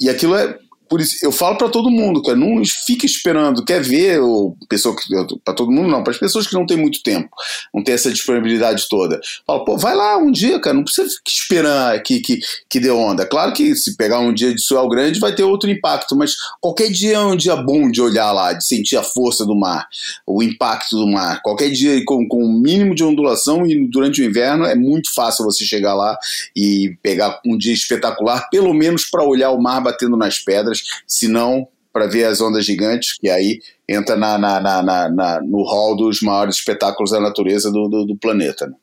e, 0.00 0.06
e 0.06 0.10
aquilo 0.10 0.34
é 0.36 0.58
por 0.88 1.00
isso, 1.00 1.16
eu 1.22 1.30
falo 1.30 1.56
para 1.58 1.68
todo 1.68 1.90
mundo, 1.90 2.22
cara, 2.22 2.36
não 2.36 2.62
fica 2.86 3.04
esperando, 3.04 3.64
quer 3.64 3.82
ver, 3.82 4.20
ou 4.20 4.56
pessoa 4.68 4.96
que. 4.96 5.02
para 5.44 5.54
todo 5.54 5.70
mundo 5.70 5.88
não, 5.88 6.02
para 6.02 6.12
as 6.12 6.18
pessoas 6.18 6.46
que 6.46 6.54
não 6.54 6.66
têm 6.66 6.76
muito 6.76 7.02
tempo, 7.02 7.28
não 7.74 7.82
tem 7.82 7.94
essa 7.94 8.10
disponibilidade 8.10 8.86
toda. 8.88 9.20
Fala, 9.46 9.64
pô, 9.64 9.76
vai 9.76 9.94
lá 9.94 10.16
um 10.16 10.30
dia, 10.30 10.58
cara, 10.60 10.74
não 10.74 10.84
precisa 10.84 11.08
ficar 11.08 11.22
esperando 11.26 12.02
que, 12.02 12.20
que, 12.20 12.40
que 12.68 12.80
dê 12.80 12.90
onda. 12.90 13.26
Claro 13.26 13.52
que 13.52 13.74
se 13.76 13.96
pegar 13.96 14.20
um 14.20 14.32
dia 14.32 14.54
de 14.54 14.60
suel 14.60 14.88
grande 14.88 15.20
vai 15.20 15.34
ter 15.34 15.42
outro 15.42 15.70
impacto, 15.70 16.16
mas 16.16 16.34
qualquer 16.60 16.90
dia 16.90 17.16
é 17.16 17.20
um 17.20 17.36
dia 17.36 17.56
bom 17.56 17.90
de 17.90 18.00
olhar 18.00 18.32
lá, 18.32 18.52
de 18.52 18.64
sentir 18.64 18.96
a 18.96 19.02
força 19.02 19.44
do 19.44 19.54
mar, 19.54 19.86
o 20.26 20.42
impacto 20.42 20.96
do 20.96 21.06
mar. 21.06 21.40
Qualquer 21.42 21.70
dia 21.70 22.02
com, 22.04 22.26
com 22.26 22.44
um 22.44 22.60
mínimo 22.60 22.94
de 22.94 23.04
ondulação 23.04 23.66
e 23.66 23.86
durante 23.88 24.22
o 24.22 24.24
inverno 24.24 24.64
é 24.64 24.74
muito 24.74 25.12
fácil 25.14 25.44
você 25.44 25.64
chegar 25.64 25.94
lá 25.94 26.16
e 26.56 26.96
pegar 27.02 27.40
um 27.44 27.56
dia 27.56 27.74
espetacular, 27.74 28.48
pelo 28.50 28.72
menos 28.72 29.04
para 29.04 29.24
olhar 29.24 29.50
o 29.50 29.60
mar 29.60 29.80
batendo 29.80 30.16
nas 30.16 30.38
pedras 30.38 30.77
se 31.06 31.28
não 31.28 31.68
para 31.92 32.06
ver 32.06 32.24
as 32.24 32.40
ondas 32.40 32.64
gigantes, 32.64 33.16
que 33.18 33.28
aí 33.28 33.60
entra 33.88 34.16
na, 34.16 34.38
na, 34.38 34.60
na, 34.60 35.08
na, 35.08 35.40
no 35.40 35.62
hall 35.64 35.96
dos 35.96 36.20
maiores 36.20 36.56
espetáculos 36.56 37.10
da 37.10 37.20
natureza 37.20 37.70
do, 37.70 37.88
do, 37.88 38.04
do 38.06 38.16
planeta. 38.16 38.66
Né? 38.66 38.74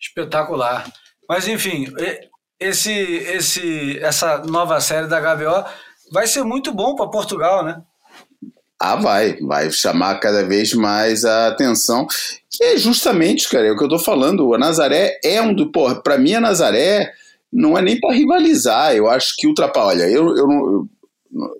Espetacular. 0.00 0.90
Mas 1.28 1.48
enfim, 1.48 1.86
esse, 2.60 2.90
esse, 2.90 3.98
essa 4.00 4.38
nova 4.38 4.80
série 4.80 5.06
da 5.06 5.20
HBO 5.20 5.68
vai 6.12 6.26
ser 6.26 6.44
muito 6.44 6.72
bom 6.72 6.94
para 6.94 7.08
Portugal, 7.08 7.64
né? 7.64 7.80
Ah, 8.78 8.96
vai, 8.96 9.36
vai 9.40 9.70
chamar 9.70 10.20
cada 10.20 10.44
vez 10.44 10.74
mais 10.74 11.24
a 11.24 11.48
atenção, 11.48 12.06
que 12.50 12.62
é 12.62 12.76
justamente, 12.76 13.48
cara, 13.48 13.66
é 13.66 13.70
o 13.70 13.76
que 13.76 13.84
eu 13.84 13.88
tô 13.88 13.98
falando, 13.98 14.54
a 14.54 14.58
Nazaré 14.58 15.18
é 15.24 15.40
um 15.40 15.54
do, 15.54 15.72
porra, 15.72 15.94
para 16.02 16.18
mim 16.18 16.34
a 16.34 16.40
Nazaré 16.40 17.10
não 17.56 17.76
é 17.76 17.82
nem 17.82 17.98
para 17.98 18.14
rivalizar. 18.14 18.94
Eu 18.94 19.08
acho 19.08 19.34
que 19.36 19.46
ultrapassa. 19.46 19.88
Olha, 19.88 20.04
eu, 20.04 20.36
eu, 20.36 20.46
não, 20.46 20.66
eu 20.66 20.88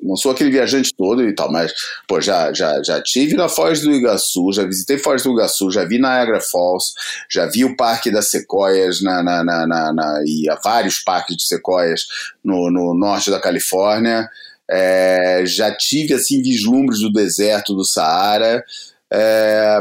não 0.03 0.16
sou 0.16 0.30
aquele 0.30 0.51
viajante 0.51 0.94
todo 0.94 1.26
e 1.26 1.34
tal, 1.34 1.51
mas 1.51 1.72
pô, 2.07 2.20
já, 2.20 2.53
já, 2.53 2.82
já 2.82 3.03
tive 3.03 3.34
na 3.34 3.49
Foz 3.49 3.80
do 3.80 3.90
Iguaçu, 3.90 4.53
já 4.53 4.64
visitei 4.64 4.99
Foz 4.99 5.22
do 5.22 5.32
Iguaçu, 5.32 5.70
já 5.70 5.84
vi 5.84 5.99
Niagara 5.99 6.40
Falls, 6.40 6.92
já 7.30 7.47
vi 7.47 7.64
o 7.64 7.76
Parque 7.76 8.11
das 8.11 8.30
Sequoias 8.30 9.01
na, 9.01 9.22
na, 9.22 9.42
na, 9.42 9.66
na, 9.66 9.92
na 9.92 10.22
e 10.26 10.49
há 10.49 10.57
vários 10.62 10.99
parques 10.99 11.36
de 11.36 11.47
sequoias 11.47 12.03
no, 12.44 12.70
no 12.70 12.94
norte 12.94 13.30
da 13.30 13.40
Califórnia. 13.40 14.28
É, 14.68 15.44
já 15.47 15.74
tive 15.74 16.14
assim 16.14 16.42
vislumbres 16.42 17.01
do 17.01 17.12
deserto 17.12 17.74
do 17.74 17.84
Saara. 17.84 18.64
É, 19.12 19.80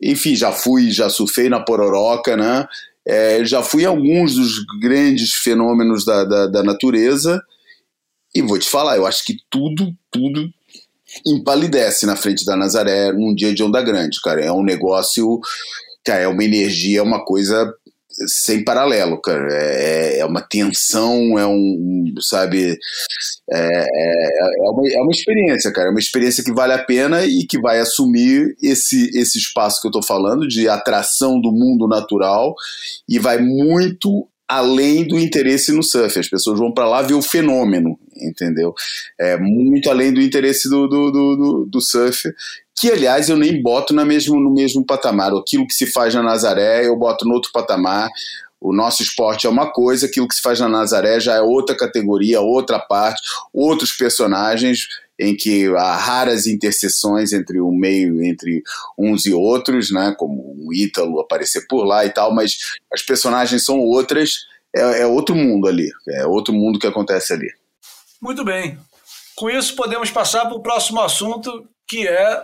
enfim, 0.00 0.36
já 0.36 0.52
fui, 0.52 0.90
já 0.90 1.10
surfei 1.10 1.48
na 1.48 1.60
Pororoca, 1.60 2.36
né? 2.36 2.66
É, 3.06 3.44
já 3.44 3.62
fui 3.62 3.84
alguns 3.84 4.34
dos 4.34 4.64
grandes 4.80 5.34
fenômenos 5.34 6.04
da, 6.04 6.24
da, 6.24 6.46
da, 6.46 6.62
natureza 6.62 7.42
e 8.34 8.40
vou 8.40 8.58
te 8.58 8.68
falar, 8.68 8.96
eu 8.96 9.06
acho 9.06 9.24
que 9.24 9.36
tudo, 9.50 9.94
tudo 10.10 10.48
empalidece 11.26 12.06
na 12.06 12.16
frente 12.16 12.44
da 12.44 12.56
Nazaré 12.56 13.12
num 13.12 13.34
dia 13.34 13.54
de 13.54 13.62
onda 13.62 13.82
grande, 13.82 14.20
cara. 14.22 14.42
É 14.42 14.50
um 14.50 14.62
negócio, 14.62 15.38
cara, 16.04 16.22
é 16.22 16.28
uma 16.28 16.42
energia, 16.42 17.00
é 17.00 17.02
uma 17.02 17.24
coisa 17.24 17.72
sem 18.26 18.64
paralelo, 18.64 19.20
cara. 19.20 19.48
É, 19.52 20.18
é 20.18 20.24
uma 20.24 20.40
tensão, 20.40 21.38
é 21.38 21.46
um, 21.46 22.12
sabe, 22.20 22.78
é, 23.50 23.58
é, 23.58 24.46
é, 24.58 24.70
uma, 24.70 24.82
é 24.92 25.00
uma 25.00 25.12
experiência, 25.12 25.72
cara. 25.72 25.88
É 25.88 25.90
uma 25.90 26.00
experiência 26.00 26.44
que 26.44 26.52
vale 26.52 26.72
a 26.72 26.82
pena 26.82 27.24
e 27.24 27.46
que 27.46 27.60
vai 27.60 27.80
assumir 27.80 28.56
esse, 28.62 29.10
esse 29.16 29.38
espaço 29.38 29.80
que 29.80 29.88
eu 29.88 29.92
tô 29.92 30.02
falando 30.02 30.46
de 30.46 30.68
atração 30.68 31.40
do 31.40 31.52
mundo 31.52 31.88
natural 31.88 32.54
e 33.08 33.18
vai 33.18 33.38
muito 33.38 34.28
além 34.48 35.06
do 35.06 35.18
interesse 35.18 35.72
no 35.72 35.82
surf. 35.82 36.18
As 36.18 36.28
pessoas 36.28 36.58
vão 36.58 36.72
para 36.72 36.88
lá 36.88 37.02
ver 37.02 37.14
o 37.14 37.22
fenômeno, 37.22 37.98
entendeu? 38.16 38.74
É 39.18 39.36
muito 39.36 39.90
além 39.90 40.12
do 40.12 40.20
interesse 40.20 40.68
do, 40.68 40.86
do, 40.88 41.10
do, 41.10 41.36
do, 41.36 41.66
do 41.66 41.80
surf, 41.80 42.32
que 42.76 42.90
aliás 42.90 43.28
eu 43.28 43.36
nem 43.36 43.62
boto 43.62 43.94
na 43.94 44.04
mesmo, 44.04 44.38
no 44.38 44.52
mesmo 44.52 44.84
patamar. 44.84 45.32
Aquilo 45.32 45.66
que 45.66 45.74
se 45.74 45.86
faz 45.86 46.14
na 46.14 46.22
Nazaré 46.22 46.86
eu 46.86 46.96
boto 46.96 47.24
no 47.26 47.34
outro 47.34 47.50
patamar. 47.52 48.10
O 48.60 48.72
nosso 48.72 49.02
esporte 49.02 49.46
é 49.46 49.50
uma 49.50 49.70
coisa, 49.70 50.06
aquilo 50.06 50.26
que 50.26 50.34
se 50.34 50.40
faz 50.40 50.58
na 50.58 50.68
Nazaré 50.68 51.20
já 51.20 51.34
é 51.34 51.40
outra 51.40 51.76
categoria, 51.76 52.40
outra 52.40 52.78
parte, 52.78 53.20
outros 53.52 53.92
personagens 53.92 54.88
em 55.18 55.36
que 55.36 55.66
há 55.76 55.94
raras 55.96 56.46
interseções 56.46 57.32
entre 57.32 57.60
o 57.60 57.70
meio, 57.70 58.22
entre 58.22 58.62
uns 58.98 59.26
e 59.26 59.32
outros, 59.32 59.90
né, 59.92 60.14
como 60.18 60.56
o 60.58 60.72
Ítalo 60.74 61.20
aparecer 61.20 61.66
por 61.68 61.84
lá 61.84 62.04
e 62.04 62.10
tal, 62.10 62.34
mas 62.34 62.56
as 62.92 63.02
personagens 63.02 63.64
são 63.64 63.78
outras, 63.78 64.46
é, 64.74 65.02
é 65.02 65.06
outro 65.06 65.34
mundo 65.36 65.68
ali, 65.68 65.90
é 66.08 66.26
outro 66.26 66.52
mundo 66.52 66.78
que 66.78 66.86
acontece 66.86 67.32
ali. 67.32 67.48
Muito 68.24 68.42
bem. 68.42 68.78
Com 69.36 69.50
isso, 69.50 69.76
podemos 69.76 70.10
passar 70.10 70.46
para 70.46 70.56
o 70.56 70.62
próximo 70.62 70.98
assunto, 71.02 71.68
que 71.86 72.08
é 72.08 72.42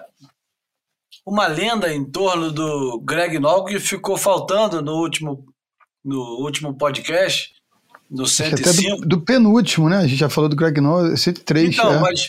uma 1.27 1.47
lenda 1.47 1.91
em 1.91 2.05
torno 2.05 2.53
do 2.53 3.01
Greg 3.03 3.39
Noll 3.39 3.65
que 3.65 3.81
ficou 3.81 4.19
faltando 4.19 4.83
no 4.83 4.93
último, 4.97 5.43
no 6.05 6.21
último 6.43 6.75
podcast, 6.77 7.55
no 8.11 8.27
105. 8.27 8.69
Até 8.69 9.01
do, 9.01 9.09
do 9.09 9.21
penúltimo, 9.23 9.89
né? 9.89 9.97
A 9.97 10.07
gente 10.07 10.19
já 10.19 10.29
falou 10.29 10.51
do 10.51 10.57
Greg 10.57 10.79
Noll, 10.83 11.17
103. 11.17 11.75
Então, 11.75 11.95
é. 11.95 11.99
mas 11.99 12.29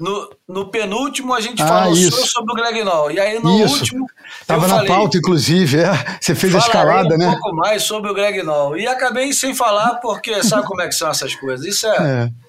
no, 0.00 0.30
no 0.48 0.70
penúltimo 0.70 1.34
a 1.34 1.42
gente 1.42 1.60
Ah, 1.60 1.66
falou 1.68 1.92
isso. 1.92 2.26
sobre 2.28 2.52
o 2.52 2.56
Greg 2.56 2.82
Noll. 2.84 3.10
E 3.10 3.20
aí 3.20 3.38
no 3.38 3.62
Isso. 3.62 3.80
último 3.80 4.06
Tava 4.46 4.64
eu 4.64 4.68
na 4.68 4.74
falei, 4.76 4.88
pauta, 4.88 5.18
inclusive, 5.18 5.78
é. 5.80 6.18
Você 6.18 6.34
fez 6.34 6.54
a 6.54 6.58
escalada, 6.58 7.16
um 7.16 7.18
né? 7.18 7.32
pouco 7.32 7.54
mais 7.54 7.82
sobre 7.82 8.10
o 8.10 8.14
Greg 8.14 8.42
Noll. 8.42 8.78
E 8.78 8.86
acabei 8.86 9.30
sem 9.34 9.54
falar 9.54 9.96
porque 9.96 10.42
sabe 10.42 10.66
como 10.66 10.80
é 10.80 10.88
que 10.88 10.94
são 10.94 11.10
essas 11.10 11.34
coisas. 11.34 11.66
Isso 11.66 11.86
é, 11.86 12.24
É. 12.24 12.47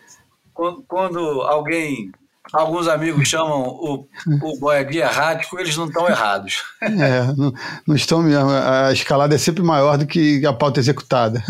quando, 0.60 0.84
quando 0.88 1.20
alguém, 1.44 2.12
alguns 2.52 2.88
amigos 2.90 3.28
chamam 3.30 3.62
o, 3.62 4.06
o 4.44 4.60
boy 4.60 4.84
de 4.84 4.98
errático, 4.98 5.58
eles 5.58 5.78
não 5.78 5.86
estão 5.86 6.06
errados. 6.08 6.64
É, 6.82 7.24
não, 7.38 7.54
não 7.88 7.96
estão 7.96 8.22
mesmo. 8.22 8.50
A 8.50 8.92
escalada 8.92 9.34
é 9.34 9.38
sempre 9.38 9.64
maior 9.64 9.98
do 9.98 10.06
que 10.06 10.46
a 10.46 10.52
pauta 10.52 10.80
executada. 10.82 11.42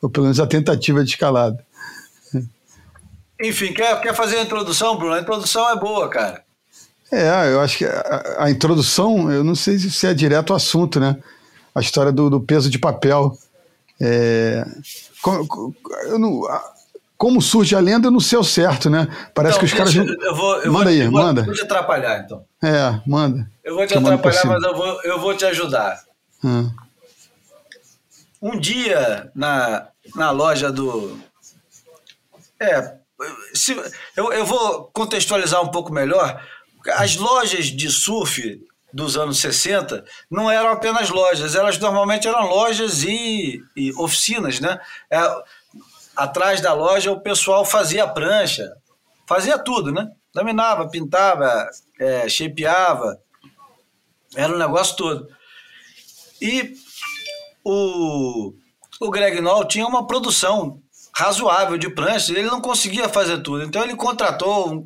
Ou 0.00 0.08
pelo 0.08 0.26
menos 0.26 0.38
a 0.38 0.46
tentativa 0.46 1.02
de 1.02 1.10
escalada. 1.10 1.64
Enfim, 3.42 3.72
quer, 3.72 4.00
quer 4.00 4.14
fazer 4.14 4.36
a 4.36 4.42
introdução, 4.42 4.96
Bruno? 4.96 5.14
A 5.14 5.20
introdução 5.20 5.68
é 5.68 5.76
boa, 5.76 6.08
cara. 6.08 6.42
É, 7.10 7.52
eu 7.52 7.60
acho 7.60 7.78
que 7.78 7.84
a, 7.84 8.36
a 8.44 8.50
introdução, 8.50 9.32
eu 9.32 9.42
não 9.42 9.54
sei 9.56 9.78
se 9.78 10.06
é 10.06 10.14
direto 10.14 10.50
ao 10.52 10.56
assunto, 10.56 11.00
né? 11.00 11.16
A 11.74 11.80
história 11.80 12.12
do, 12.12 12.30
do 12.30 12.40
peso 12.40 12.70
de 12.70 12.78
papel. 12.78 13.36
É, 14.00 14.64
co- 15.20 15.46
co- 15.46 15.74
eu 16.04 16.18
não- 16.18 16.42
como 17.20 17.42
surge 17.42 17.76
a 17.76 17.80
lenda, 17.80 18.06
eu 18.06 18.10
não 18.10 18.18
sei 18.18 18.38
ao 18.38 18.42
certo, 18.42 18.88
né? 18.88 19.06
Parece 19.34 19.58
Então, 19.58 19.58
que 19.58 19.64
os 19.66 19.78
caras. 19.78 19.94
não- 19.94 20.06
eu 20.06 20.34
vou, 20.34 20.56
eu 20.62 20.72
manda 20.72 20.84
vou, 20.86 20.92
aí, 20.94 21.00
eu 21.00 21.10
vou, 21.10 21.22
manda. 21.22 21.42
Vou 21.42 21.52
te 21.52 21.60
atrapalhar, 21.60 22.18
então. 22.20 22.46
É, 22.64 22.98
manda. 23.06 23.46
Eu 23.62 23.74
vou 23.74 23.86
te 23.86 23.92
por 23.92 24.02
atrapalhar, 24.10 24.46
mas 24.46 24.62
eu 24.62 24.74
vou, 24.74 25.02
eu 25.02 25.20
vou 25.20 25.36
te 25.36 25.44
ajudar. 25.44 26.00
Ah, 26.42 26.70
Um 28.40 28.58
dia, 28.58 29.30
na, 29.34 29.88
na 30.16 30.30
loja 30.30 30.72
do. 30.72 31.18
É. 32.58 32.94
Se, 33.52 33.76
eu, 34.16 34.32
eu 34.32 34.46
vou 34.46 34.84
contextualizar 34.94 35.60
um 35.62 35.68
pouco 35.68 35.92
melhor. 35.92 36.42
As 36.94 37.16
lojas 37.16 37.66
de 37.66 37.90
surf 37.90 38.62
dos 38.94 39.18
anos 39.18 39.38
60 39.40 40.02
não 40.30 40.50
eram 40.50 40.70
apenas 40.70 41.10
lojas, 41.10 41.54
elas 41.54 41.78
normalmente 41.78 42.26
eram 42.26 42.46
lojas 42.48 43.02
e, 43.04 43.62
e 43.76 43.92
oficinas, 43.98 44.58
né? 44.58 44.80
É, 45.10 45.18
atrás 46.16 46.60
da 46.60 46.72
loja 46.72 47.12
o 47.12 47.20
pessoal 47.20 47.64
fazia 47.64 48.06
prancha, 48.06 48.70
fazia 49.26 49.58
tudo, 49.58 49.92
né? 49.92 50.10
Laminava, 50.34 50.88
pintava, 50.88 51.68
é, 51.98 52.28
shapeava, 52.28 53.18
era 54.36 54.52
um 54.54 54.58
negócio 54.58 54.96
todo. 54.96 55.28
E 56.40 56.74
o, 57.64 58.52
o 59.00 59.10
Greg 59.10 59.40
Noll 59.40 59.64
tinha 59.66 59.86
uma 59.86 60.06
produção 60.06 60.80
razoável 61.14 61.76
de 61.76 61.90
pranchas, 61.90 62.30
ele 62.30 62.42
não 62.48 62.60
conseguia 62.60 63.08
fazer 63.08 63.42
tudo. 63.42 63.64
Então 63.64 63.82
ele 63.82 63.96
contratou, 63.96 64.72
um- 64.72 64.84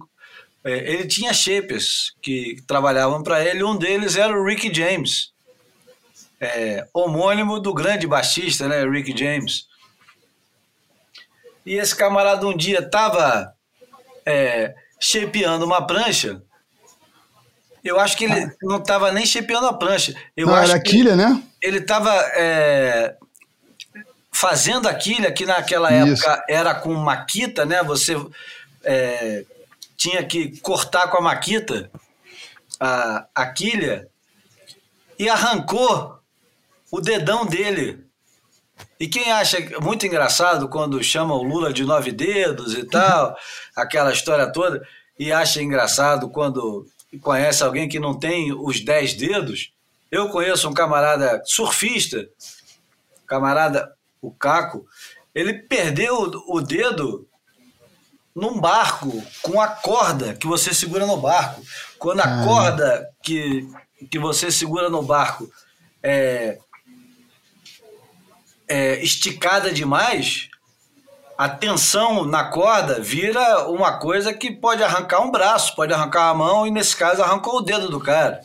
é, 0.64 0.93
ele 0.93 1.07
tinha 1.07 1.33
shapers 1.35 2.12
que 2.22 2.57
trabalhavam 2.66 3.22
para 3.22 3.45
ele, 3.45 3.62
um 3.62 3.77
deles 3.77 4.16
era 4.16 4.33
o 4.35 4.45
Rick 4.45 4.72
James, 4.75 5.33
é, 6.41 6.87
homônimo 6.93 7.61
do 7.61 7.72
grande 7.75 8.07
baixista, 8.07 8.66
né, 8.66 8.85
Rick 8.89 9.16
James. 9.16 9.66
E 11.64 11.74
esse 11.74 11.94
camarada 11.94 12.46
um 12.46 12.56
dia 12.56 12.80
estava 12.80 13.54
é, 14.26 14.74
shapeando 15.00 15.64
uma 15.64 15.86
prancha. 15.86 16.42
Eu 17.82 18.00
acho 18.00 18.16
que 18.16 18.24
ele 18.24 18.50
não 18.62 18.78
estava 18.78 19.12
nem 19.12 19.26
shapeando 19.26 19.66
a 19.66 19.74
prancha. 19.74 20.14
Eu 20.36 20.46
não, 20.46 20.54
acho 20.54 20.72
era 20.72 20.80
que 20.80 20.90
quilha, 20.90 21.16
né? 21.16 21.42
ele 21.60 21.78
estava 21.78 22.12
fazendo 24.34 24.88
a 24.88 24.94
quilha, 24.94 25.32
que 25.32 25.46
naquela 25.46 25.90
Isso. 25.92 26.22
época 26.22 26.44
era 26.48 26.74
com 26.74 26.92
maquita, 26.92 27.64
né? 27.64 27.82
Você 27.84 28.14
é, 28.82 29.44
tinha 29.96 30.24
que 30.24 30.58
cortar 30.60 31.08
com 31.08 31.18
a 31.18 31.20
maquita 31.20 31.90
a, 32.80 33.26
a 33.34 33.46
quilha 33.46 34.08
e 35.18 35.28
arrancou 35.28 36.18
o 36.90 37.00
dedão 37.00 37.46
dele. 37.46 38.03
E 38.99 39.09
quem 39.09 39.30
acha 39.32 39.59
muito 39.80 40.07
engraçado 40.07 40.68
quando 40.68 41.03
chama 41.03 41.34
o 41.34 41.42
Lula 41.42 41.72
de 41.72 41.84
nove 41.84 42.12
dedos 42.12 42.74
e 42.74 42.84
tal, 42.84 43.36
aquela 43.76 44.12
história 44.12 44.51
toda, 44.53 44.86
e 45.18 45.32
acha 45.32 45.62
engraçado 45.62 46.28
quando 46.28 46.86
conhece 47.20 47.62
alguém 47.62 47.88
que 47.88 48.01
não 48.01 48.18
tem 48.18 48.53
os 48.53 48.80
dez 48.84 49.14
dedos, 49.14 49.72
eu 50.11 50.28
conheço 50.28 50.68
um 50.68 50.74
camarada 50.74 51.42
surfista, 51.45 52.28
camarada, 53.26 53.92
o 54.20 54.30
Caco, 54.30 54.86
ele 55.34 55.55
perdeu 55.55 56.30
o 56.49 56.61
dedo 56.61 57.26
num 58.34 58.61
barco 58.61 59.22
com 59.42 59.61
a 59.61 59.68
corda 59.68 60.34
que 60.34 60.47
você 60.47 60.74
segura 60.74 61.07
no 61.07 61.16
barco. 61.16 61.62
Quando 61.99 62.20
a 62.20 62.24
Ah. 62.24 62.45
corda 62.45 63.09
que, 63.22 63.68
que 64.11 64.18
você 64.18 64.51
segura 64.51 64.88
no 64.88 65.03
barco 65.03 65.51
é, 66.03 66.59
é 68.68 69.02
esticada 69.02 69.72
demais, 69.72 70.48
a 71.36 71.48
tensão 71.48 72.24
na 72.24 72.44
corda 72.44 73.00
vira 73.00 73.68
uma 73.68 73.98
coisa 73.98 74.32
que 74.32 74.50
pode 74.52 74.82
arrancar 74.82 75.20
um 75.20 75.30
braço, 75.30 75.74
pode 75.74 75.92
arrancar 75.92 76.28
a 76.30 76.34
mão, 76.34 76.66
e 76.66 76.70
nesse 76.70 76.96
caso 76.96 77.22
arrancou 77.22 77.56
o 77.56 77.62
dedo 77.62 77.88
do 77.88 78.00
cara. 78.00 78.40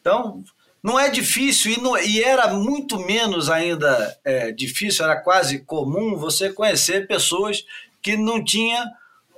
Então, 0.00 0.42
não 0.82 0.98
é 0.98 1.08
difícil, 1.10 1.72
e, 1.72 1.80
não- 1.80 1.96
e 1.98 2.22
era 2.22 2.48
muito 2.48 2.98
menos 2.98 3.48
ainda 3.48 4.16
é, 4.24 4.52
difícil, 4.52 5.04
era 5.04 5.16
quase 5.20 5.60
comum 5.60 6.16
você 6.16 6.52
conhecer 6.52 7.06
pessoas 7.06 7.64
que 8.02 8.16
não 8.16 8.42
tinham 8.44 8.84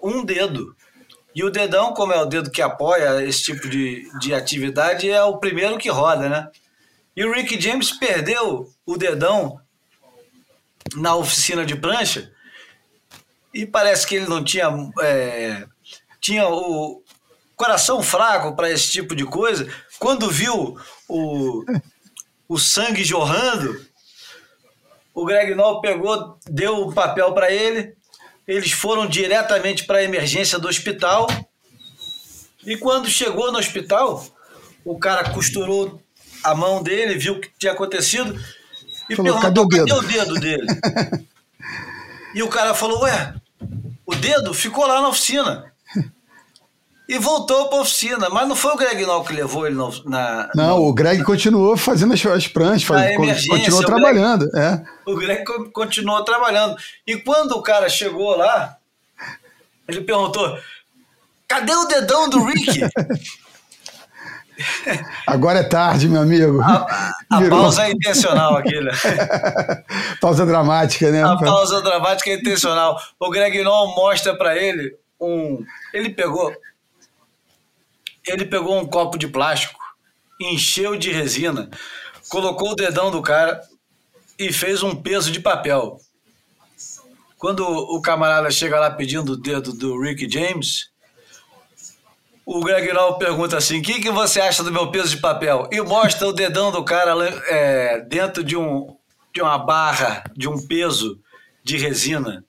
um 0.03 0.25
dedo. 0.25 0.75
E 1.35 1.45
o 1.45 1.51
dedão, 1.51 1.93
como 1.95 2.13
é 2.13 2.21
o 2.21 2.27
dedo 2.27 2.51
que 2.51 2.61
apoia 2.63 3.23
esse 3.25 3.45
tipo 3.45 3.69
de, 3.69 4.09
de 4.19 4.35
atividade, 4.35 5.09
é 5.09 5.23
o 5.23 5.39
primeiro 5.39 5.79
que 5.79 5.89
roda, 5.89 6.29
né? 6.29 6.49
E 7.17 7.25
o 7.25 7.33
Rick 7.33 7.61
James 7.61 7.93
perdeu 7.93 8.69
o 8.87 8.97
dedão 8.97 9.61
na 10.97 11.15
oficina 11.15 11.65
de 11.65 11.77
prancha 11.77 12.33
e 13.53 13.67
parece 13.67 14.07
que 14.07 14.15
ele 14.15 14.29
não 14.29 14.43
tinha 14.43 14.69
é, 15.03 15.67
tinha 16.21 16.49
o 16.49 17.03
coração 17.57 18.03
fraco 18.03 18.55
para 18.55 18.71
esse 18.71 18.91
tipo 18.91 19.15
de 19.15 19.25
coisa. 19.25 19.69
Quando 19.99 20.31
viu 20.31 20.77
o, 21.09 21.65
o 22.49 22.59
sangue 22.59 23.05
jorrando, 23.05 23.85
o 25.15 25.25
Greg 25.25 25.55
Noll 25.55 25.81
pegou, 25.81 26.39
deu 26.49 26.77
o 26.87 26.93
papel 26.93 27.33
para 27.33 27.51
ele. 27.51 27.95
Eles 28.47 28.73
foram 28.73 29.07
diretamente 29.07 29.85
para 29.85 29.99
a 29.99 30.03
emergência 30.03 30.59
do 30.59 30.69
hospital. 30.69 31.27
E 32.65 32.77
quando 32.77 33.09
chegou 33.09 33.53
no 33.53 33.59
hospital, 33.59 34.25
o 34.85 34.99
cara 34.99 35.31
costurou 35.31 36.01
a 36.43 36.55
mão 36.55 36.83
dele, 36.83 37.19
viu 37.19 37.35
o 37.35 37.41
que 37.41 37.51
tinha 37.59 37.73
acontecido 37.73 38.39
e 39.11 39.17
Falou, 39.17 39.33
perguntou 39.41 39.41
"Cadê 39.41 39.61
o 39.61 39.69
cadê 39.69 39.93
o 39.93 40.01
dedo 40.09 40.35
dele. 40.41 40.67
e 42.35 42.43
o 42.43 42.49
cara 42.49 42.73
falou: 42.75 43.03
Ué, 43.03 43.35
o 44.07 44.15
dedo 44.15 44.55
ficou 44.55 44.87
lá 44.87 45.01
na 45.03 45.09
oficina. 45.09 45.65
E 47.09 47.19
voltou 47.19 47.69
para 47.69 47.79
a 47.79 47.81
oficina, 47.81 48.29
mas 48.31 48.47
não 48.47 48.55
foi 48.55 48.73
o 48.73 48.77
Greg 48.77 49.05
Noll 49.05 49.25
que 49.25 49.33
levou 49.33 49.67
ele 49.67 49.75
no- 49.75 50.05
na. 50.05 50.49
Não, 50.55 50.79
o 50.79 50.93
Greg 50.95 51.25
continuou 51.25 51.77
fazendo 51.77 52.15
as, 52.15 52.25
as 52.25 52.47
pranchas, 52.47 52.85
faz- 52.85 53.11
Na 53.11 53.17
continuou 53.49 53.85
trabalhando. 53.85 54.49
É. 54.57 54.81
O 55.05 55.17
Greg 55.17 55.45
co- 55.45 55.69
continuou 55.73 56.23
trabalhando. 56.23 56.77
E 57.05 57.17
quando 57.17 57.51
o 57.57 57.63
cara 57.63 57.89
chegou 57.89 58.37
lá, 58.37 58.77
ele 59.89 60.03
perguntou: 60.03 60.57
cadê 61.49 61.75
o 61.75 61.87
dedão 61.87 62.29
do 62.29 62.45
Rick? 62.45 62.79
Agora 65.27 65.61
é 65.61 65.63
tarde, 65.63 66.09
meu 66.09 66.23
amigo. 66.23 66.61
A, 66.61 67.15
a 67.31 67.49
pausa 67.49 67.87
é 67.87 67.93
intencional 67.93 68.57
aqui, 68.57 68.81
né? 68.81 68.93
pausa 70.21 70.45
dramática, 70.47 71.11
né? 71.11 71.23
A 71.23 71.37
pausa 71.37 71.83
dramática 71.83 72.31
é 72.31 72.35
intencional. 72.35 73.01
O 73.19 73.31
Greg 73.31 73.63
Noll 73.63 73.95
mostra 73.95 74.37
para 74.37 74.57
ele 74.57 74.97
um. 75.21 75.65
Ele 75.93 76.11
pegou. 76.11 76.55
Ele 78.27 78.45
pegou 78.45 78.79
um 78.79 78.87
copo 78.87 79.19
de 79.19 79.27
plástico, 79.27 79.79
encheu 80.41 80.97
de 80.97 81.11
resina, 81.11 81.71
colocou 82.29 82.73
o 82.73 82.77
dedão 82.77 83.11
do 83.11 83.23
cara 83.23 83.61
e 84.39 84.53
fez 84.53 84.83
um 84.83 84.95
peso 84.95 85.33
de 85.33 85.41
papel. 85.41 85.99
Quando 87.39 87.67
o 87.67 88.01
camarada 88.03 88.51
chega 88.51 88.79
lá 88.79 88.91
pedindo 88.91 89.33
o 89.33 89.37
dedo 89.37 89.73
do 89.73 89.99
Rick 89.99 90.31
James, 90.31 90.90
o 92.53 92.65
Greg 92.65 92.93
Noll 92.93 93.17
pergunta 93.17 93.57
assim: 93.57 93.79
o 93.79 93.83
que, 93.83 94.01
que 94.01 94.11
você 94.11 94.41
acha 94.41 94.65
do 94.65 94.73
meu 94.73 94.91
peso 94.91 95.11
de 95.11 95.19
papel? 95.19 95.69
E 95.71 95.81
mostra 95.81 96.27
o 96.27 96.33
dedão 96.33 96.73
do 96.73 96.85
cara 96.85 97.15
é, 97.47 98.01
dentro 98.01 98.43
de, 98.43 98.57
um, 98.57 98.97
de 99.33 99.41
uma 99.41 99.57
barra, 99.57 100.25
de 100.37 100.49
um 100.49 100.67
peso 100.67 101.21
de 101.63 101.77
resina. 101.77 102.45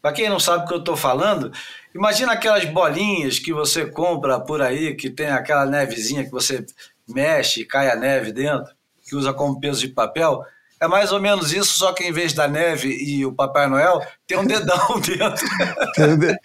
Para 0.00 0.14
quem 0.14 0.30
não 0.30 0.40
sabe 0.40 0.64
o 0.64 0.68
que 0.68 0.72
eu 0.72 0.78
estou 0.78 0.96
falando, 0.96 1.52
imagina 1.94 2.32
aquelas 2.32 2.64
bolinhas 2.64 3.38
que 3.38 3.52
você 3.52 3.84
compra 3.84 4.40
por 4.40 4.62
aí, 4.62 4.94
que 4.96 5.10
tem 5.10 5.26
aquela 5.26 5.66
nevezinha 5.66 6.24
que 6.24 6.30
você 6.30 6.64
mexe, 7.06 7.66
cai 7.66 7.90
a 7.90 7.94
neve 7.94 8.32
dentro, 8.32 8.72
que 9.06 9.14
usa 9.14 9.34
como 9.34 9.60
peso 9.60 9.80
de 9.80 9.88
papel. 9.88 10.42
É 10.80 10.88
mais 10.88 11.12
ou 11.12 11.20
menos 11.20 11.52
isso, 11.52 11.76
só 11.76 11.92
que 11.92 12.02
em 12.02 12.10
vez 12.10 12.32
da 12.32 12.48
neve 12.48 12.88
e 12.88 13.24
o 13.26 13.32
Papai 13.34 13.68
Noel, 13.68 14.00
tem 14.26 14.38
um 14.38 14.46
dedão 14.46 14.78
dentro. 14.98 15.46
tem, 15.94 16.18
de... 16.18 16.36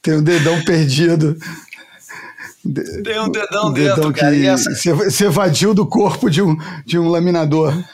tem 0.00 0.14
um 0.14 0.22
dedão 0.22 0.64
perdido. 0.64 1.36
Tem 3.02 3.20
um 3.20 3.30
dedão, 3.30 3.68
um 3.68 3.72
dedão 3.72 3.72
dentro, 3.72 4.12
cara. 4.12 4.34
que 4.34 4.46
essa... 4.46 4.74
se 4.74 5.24
evadiu 5.24 5.74
do 5.74 5.86
corpo 5.86 6.30
de 6.30 6.40
um, 6.40 6.56
de 6.86 6.98
um 6.98 7.08
laminador. 7.08 7.74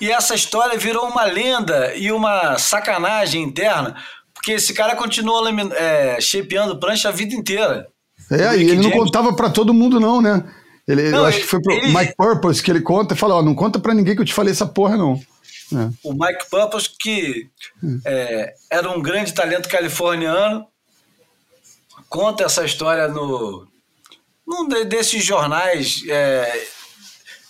E 0.00 0.10
essa 0.10 0.34
história 0.34 0.78
virou 0.78 1.08
uma 1.08 1.24
lenda 1.24 1.94
e 1.94 2.12
uma 2.12 2.58
sacanagem 2.58 3.42
interna, 3.42 3.96
porque 4.34 4.52
esse 4.52 4.74
cara 4.74 4.94
continuou 4.94 5.42
é, 5.72 6.20
shapeando 6.20 6.78
prancha 6.78 7.08
a 7.08 7.12
vida 7.12 7.34
inteira. 7.34 7.88
É, 8.30 8.56
e 8.56 8.62
ele 8.62 8.68
James... 8.68 8.84
não 8.84 8.90
contava 8.90 9.34
para 9.34 9.48
todo 9.50 9.72
mundo 9.72 9.98
não, 9.98 10.20
né? 10.20 10.44
Ele, 10.86 11.10
não, 11.10 11.20
eu 11.20 11.24
acho 11.24 11.38
ele, 11.38 11.44
que 11.44 11.50
foi 11.50 11.62
pro 11.62 11.72
ele... 11.72 11.96
Mike 11.96 12.14
Purpose 12.16 12.62
que 12.62 12.70
ele 12.70 12.80
conta 12.80 13.14
e 13.14 13.16
fala, 13.16 13.36
ó, 13.36 13.42
não 13.42 13.54
conta 13.54 13.78
para 13.78 13.94
ninguém 13.94 14.14
que 14.14 14.20
eu 14.20 14.26
te 14.26 14.34
falei 14.34 14.52
essa 14.52 14.66
porra 14.66 14.96
não. 14.96 15.20
É. 15.72 15.90
O 16.04 16.12
Mike 16.12 16.48
Purpose 16.50 16.90
que 17.00 17.48
é, 18.04 18.54
era 18.70 18.90
um 18.90 19.02
grande 19.02 19.32
talento 19.32 19.68
californiano, 19.68 20.66
conta 22.08 22.44
essa 22.44 22.64
história 22.64 23.08
no 23.08 23.66
num 24.46 24.68
desses 24.68 25.24
jornais, 25.24 26.04
é, 26.08 26.66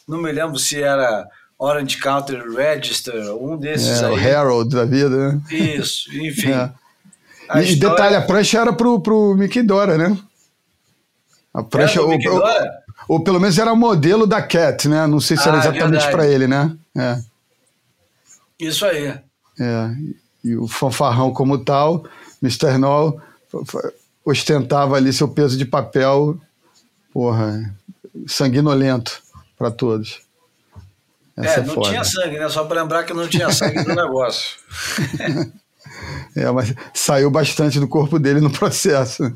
não 0.09 0.19
me 0.19 0.33
lembro 0.33 0.59
se 0.59 0.83
era 0.83 1.29
Orange 1.59 1.99
County 1.99 2.35
Register, 2.35 3.35
um 3.35 3.57
desses 3.57 4.01
é, 4.01 4.07
aí. 4.07 4.13
O 4.13 4.19
Herald 4.19 4.75
da 4.75 4.85
vida, 4.87 5.11
né? 5.33 5.43
Isso, 5.51 6.11
enfim. 6.17 6.53
É. 6.53 6.73
E 7.57 7.65
história... 7.65 7.91
detalhe, 7.91 8.17
a 8.17 8.23
prancha 8.23 8.61
era 8.61 8.73
pro, 8.73 9.01
pro 9.01 9.35
Mickey 9.35 9.63
Dora, 9.63 9.99
né? 9.99 10.17
A 11.53 11.63
prancha. 11.63 12.01
Ou, 12.01 12.13
ou, 12.13 12.43
ou, 13.09 13.21
pelo 13.23 13.39
menos 13.39 13.59
era 13.59 13.73
o 13.73 13.77
modelo 13.77 14.27
da 14.27 14.41
Cat, 14.41 14.89
né? 14.89 15.07
Não 15.07 15.21
sei 15.21 15.37
se 15.37 15.47
era 15.47 15.59
ah, 15.59 15.61
exatamente 15.61 16.11
para 16.11 16.27
ele, 16.27 16.47
né? 16.47 16.75
É. 16.97 17.21
Isso 18.59 18.85
aí. 18.87 19.15
É. 19.61 19.91
E 20.43 20.57
o 20.57 20.67
fanfarrão 20.67 21.33
como 21.33 21.59
tal, 21.59 22.05
Mr. 22.43 22.79
Noll 22.79 23.21
ostentava 24.27 24.97
ali 24.97 25.12
seu 25.12 25.29
peso 25.29 25.57
de 25.57 25.64
papel, 25.64 26.37
porra, 27.12 27.72
sanguinolento 28.27 29.22
para 29.57 29.70
todos. 29.70 30.20
Essa 31.37 31.61
é, 31.61 31.62
é 31.62 31.66
não 31.66 31.74
foda. 31.74 31.89
tinha 31.91 32.05
sangue, 32.05 32.39
né? 32.39 32.49
Só 32.49 32.64
para 32.64 32.83
lembrar 32.83 33.05
que 33.05 33.14
não 33.14 33.29
tinha 33.29 33.53
sangue 33.53 33.85
no 33.85 33.95
negócio. 33.95 34.57
é, 36.35 36.51
mas 36.51 36.74
saiu 36.93 37.31
bastante 37.31 37.79
do 37.79 37.87
corpo 37.87 38.18
dele 38.18 38.41
no 38.41 38.51
processo. 38.51 39.33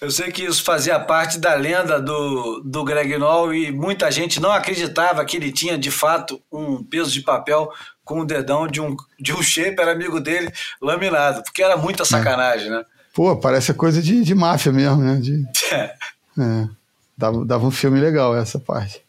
Eu 0.00 0.10
sei 0.10 0.32
que 0.32 0.42
isso 0.42 0.64
fazia 0.64 0.98
parte 0.98 1.38
da 1.38 1.54
lenda 1.54 2.00
do, 2.00 2.62
do 2.64 2.82
Greg 2.82 3.18
Noll 3.18 3.54
e 3.54 3.70
muita 3.70 4.10
gente 4.10 4.40
não 4.40 4.50
acreditava 4.50 5.24
que 5.26 5.36
ele 5.36 5.52
tinha 5.52 5.76
de 5.76 5.90
fato 5.90 6.42
um 6.50 6.82
peso 6.82 7.12
de 7.12 7.20
papel 7.20 7.70
com 8.02 8.20
o 8.20 8.24
dedão 8.24 8.66
de 8.66 8.80
um, 8.80 8.96
de 9.20 9.32
um 9.34 9.42
shaper 9.42 9.86
amigo 9.86 10.18
dele 10.18 10.50
laminado, 10.80 11.42
porque 11.44 11.62
era 11.62 11.76
muita 11.76 12.04
sacanagem, 12.04 12.68
é. 12.68 12.70
né? 12.70 12.84
Pô, 13.12 13.36
parece 13.36 13.74
coisa 13.74 14.00
de, 14.00 14.22
de 14.22 14.34
máfia 14.34 14.72
mesmo, 14.72 15.02
né? 15.02 15.16
De, 15.16 15.44
é. 15.74 15.94
é. 16.38 16.68
Dava, 17.16 17.44
dava 17.44 17.66
um 17.66 17.70
filme 17.70 18.00
legal 18.00 18.36
essa 18.36 18.58
parte. 18.58 19.02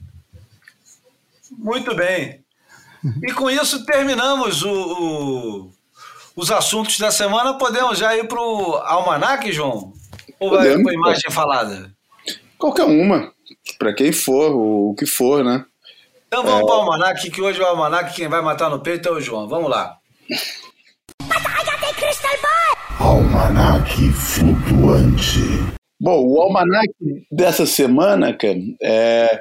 Muito 1.52 1.96
bem. 1.96 2.42
E 3.24 3.34
com 3.34 3.50
isso 3.50 3.86
terminamos 3.86 4.64
o, 4.64 4.70
o, 4.72 5.72
os 6.36 6.52
assuntos 6.52 7.00
da 7.00 7.12
semana. 7.12 7.58
Podemos 7.58 7.98
já 7.98 8.16
ir 8.16 8.28
para 8.28 8.40
o 8.40 8.76
almanac, 8.76 9.52
João? 9.52 9.94
Ou 10.40 10.50
vai 10.50 10.82
com 10.82 10.90
a 10.90 10.94
imagem 10.94 11.32
falada? 11.32 11.92
Qualquer 12.58 12.84
uma. 12.84 13.32
Para 13.78 13.94
quem 13.94 14.12
for, 14.12 14.52
o 14.56 14.96
que 14.96 15.06
for, 15.06 15.44
né? 15.44 15.66
Então 16.28 16.44
vamos 16.44 16.62
é... 16.62 16.66
para 16.66 16.76
o 16.76 16.80
almanac, 16.80 17.30
que 17.30 17.42
hoje 17.42 17.60
o 17.60 17.66
almanac 17.66 18.14
quem 18.14 18.28
vai 18.28 18.42
matar 18.42 18.70
no 18.70 18.80
peito 18.80 19.10
é 19.10 19.12
o 19.12 19.22
João. 19.22 19.48
Vamos 19.48 19.70
lá. 19.70 19.98
Almanac 23.42 23.98
flutuante. 24.14 25.40
Bom, 26.00 26.28
o 26.28 26.42
almanac 26.42 26.94
dessa 27.32 27.66
semana, 27.66 28.34
cara, 28.34 28.60
é, 28.82 29.40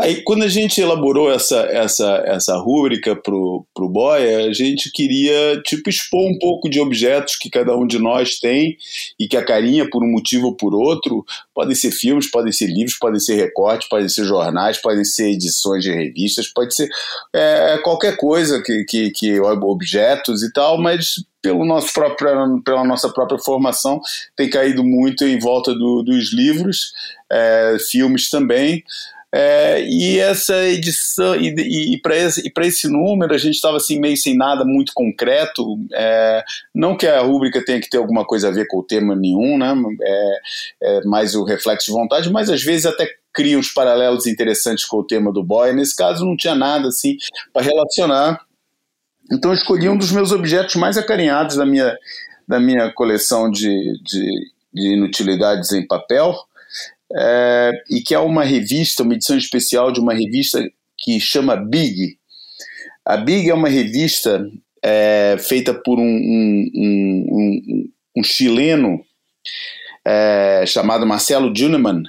aí 0.00 0.22
quando 0.22 0.42
a 0.42 0.48
gente 0.48 0.80
elaborou 0.80 1.30
essa, 1.30 1.60
essa, 1.70 2.22
essa 2.26 2.56
rúbrica 2.56 3.14
pro, 3.14 3.66
pro 3.74 3.90
Boia, 3.90 4.46
a 4.46 4.52
gente 4.54 4.90
queria 4.90 5.60
tipo 5.62 5.90
expor 5.90 6.22
um 6.30 6.38
pouco 6.38 6.68
de 6.70 6.80
objetos 6.80 7.36
que 7.36 7.50
cada 7.50 7.76
um 7.76 7.86
de 7.86 7.98
nós 7.98 8.38
tem 8.38 8.76
e 9.20 9.28
que 9.28 9.36
a 9.36 9.44
carinha, 9.44 9.88
por 9.88 10.02
um 10.02 10.10
motivo 10.10 10.46
ou 10.46 10.56
por 10.56 10.74
outro, 10.74 11.22
podem 11.54 11.74
ser 11.74 11.92
filmes, 11.92 12.30
podem 12.30 12.52
ser 12.52 12.68
livros, 12.68 12.98
podem 12.98 13.20
ser 13.20 13.36
recortes, 13.36 13.88
podem 13.88 14.08
ser 14.08 14.24
jornais, 14.24 14.80
podem 14.80 15.04
ser 15.04 15.30
edições 15.30 15.84
de 15.84 15.92
revistas, 15.92 16.48
pode 16.48 16.74
ser 16.74 16.88
é, 17.34 17.78
qualquer 17.84 18.16
coisa 18.16 18.62
que, 18.62 18.84
que, 18.84 19.10
que 19.10 19.40
objetos 19.40 20.42
e 20.42 20.50
tal, 20.52 20.80
mas 20.80 21.16
pelo 21.42 21.64
nosso 21.64 21.92
próprio, 21.92 22.62
pela 22.64 22.84
nossa 22.84 23.12
própria 23.12 23.38
formação, 23.38 24.00
tem 24.36 24.48
caído 24.48 24.84
muito 24.84 25.24
em 25.24 25.38
volta 25.38 25.74
do, 25.74 26.02
dos 26.02 26.32
livros, 26.32 26.92
é, 27.30 27.76
filmes 27.90 28.30
também. 28.30 28.84
É, 29.34 29.82
e 29.82 30.18
essa 30.18 30.68
edição, 30.68 31.34
e, 31.34 31.94
e, 31.94 32.00
para 32.02 32.14
esse, 32.14 32.52
esse, 32.54 32.86
número, 32.86 33.34
a 33.34 33.38
gente 33.38 33.54
estava 33.54 33.78
assim, 33.78 33.98
meio 33.98 34.16
sem 34.16 34.36
nada 34.36 34.62
muito 34.62 34.92
concreto. 34.94 35.78
É, 35.94 36.44
não 36.74 36.94
que 36.94 37.06
a 37.06 37.22
rúbrica 37.22 37.64
tenha 37.64 37.80
que 37.80 37.88
ter 37.88 37.96
alguma 37.96 38.26
coisa 38.26 38.48
a 38.48 38.50
ver 38.50 38.66
com 38.66 38.78
o 38.78 38.82
tema 38.82 39.16
nenhum, 39.16 39.56
né? 39.56 39.74
É, 40.02 40.40
é 40.82 41.04
mais 41.04 41.34
o 41.34 41.44
reflexo 41.44 41.86
de 41.86 41.92
vontade, 41.92 42.30
mas 42.30 42.50
às 42.50 42.62
vezes 42.62 42.84
até 42.84 43.08
cria 43.32 43.58
uns 43.58 43.72
paralelos 43.72 44.26
interessantes 44.26 44.84
com 44.84 44.98
o 44.98 45.06
tema 45.06 45.32
do 45.32 45.42
boy. 45.42 45.72
Nesse 45.72 45.96
caso, 45.96 46.26
não 46.26 46.36
tinha 46.36 46.54
nada 46.54 46.88
assim 46.88 47.16
para 47.54 47.62
relacionar. 47.62 48.44
Então 49.30 49.50
eu 49.50 49.54
escolhi 49.54 49.88
um 49.88 49.96
dos 49.96 50.10
meus 50.10 50.32
objetos 50.32 50.74
mais 50.76 50.96
acarinhados 50.96 51.56
da 51.56 51.66
minha, 51.66 51.96
da 52.46 52.58
minha 52.58 52.90
coleção 52.92 53.50
de, 53.50 53.68
de, 54.02 54.50
de 54.72 54.94
inutilidades 54.94 55.72
em 55.72 55.86
papel, 55.86 56.34
é, 57.14 57.72
e 57.90 58.00
que 58.00 58.14
é 58.14 58.18
uma 58.18 58.44
revista, 58.44 59.02
uma 59.02 59.14
edição 59.14 59.36
especial 59.36 59.92
de 59.92 60.00
uma 60.00 60.14
revista 60.14 60.66
que 60.98 61.20
chama 61.20 61.56
Big. 61.56 62.18
A 63.04 63.16
Big 63.16 63.50
é 63.50 63.54
uma 63.54 63.68
revista 63.68 64.48
é, 64.82 65.36
feita 65.38 65.74
por 65.74 65.98
um, 65.98 66.02
um, 66.02 66.70
um, 66.74 67.88
um 68.16 68.22
chileno 68.22 69.04
é, 70.04 70.64
chamado 70.66 71.06
Marcelo 71.06 71.54
Juneman, 71.54 72.02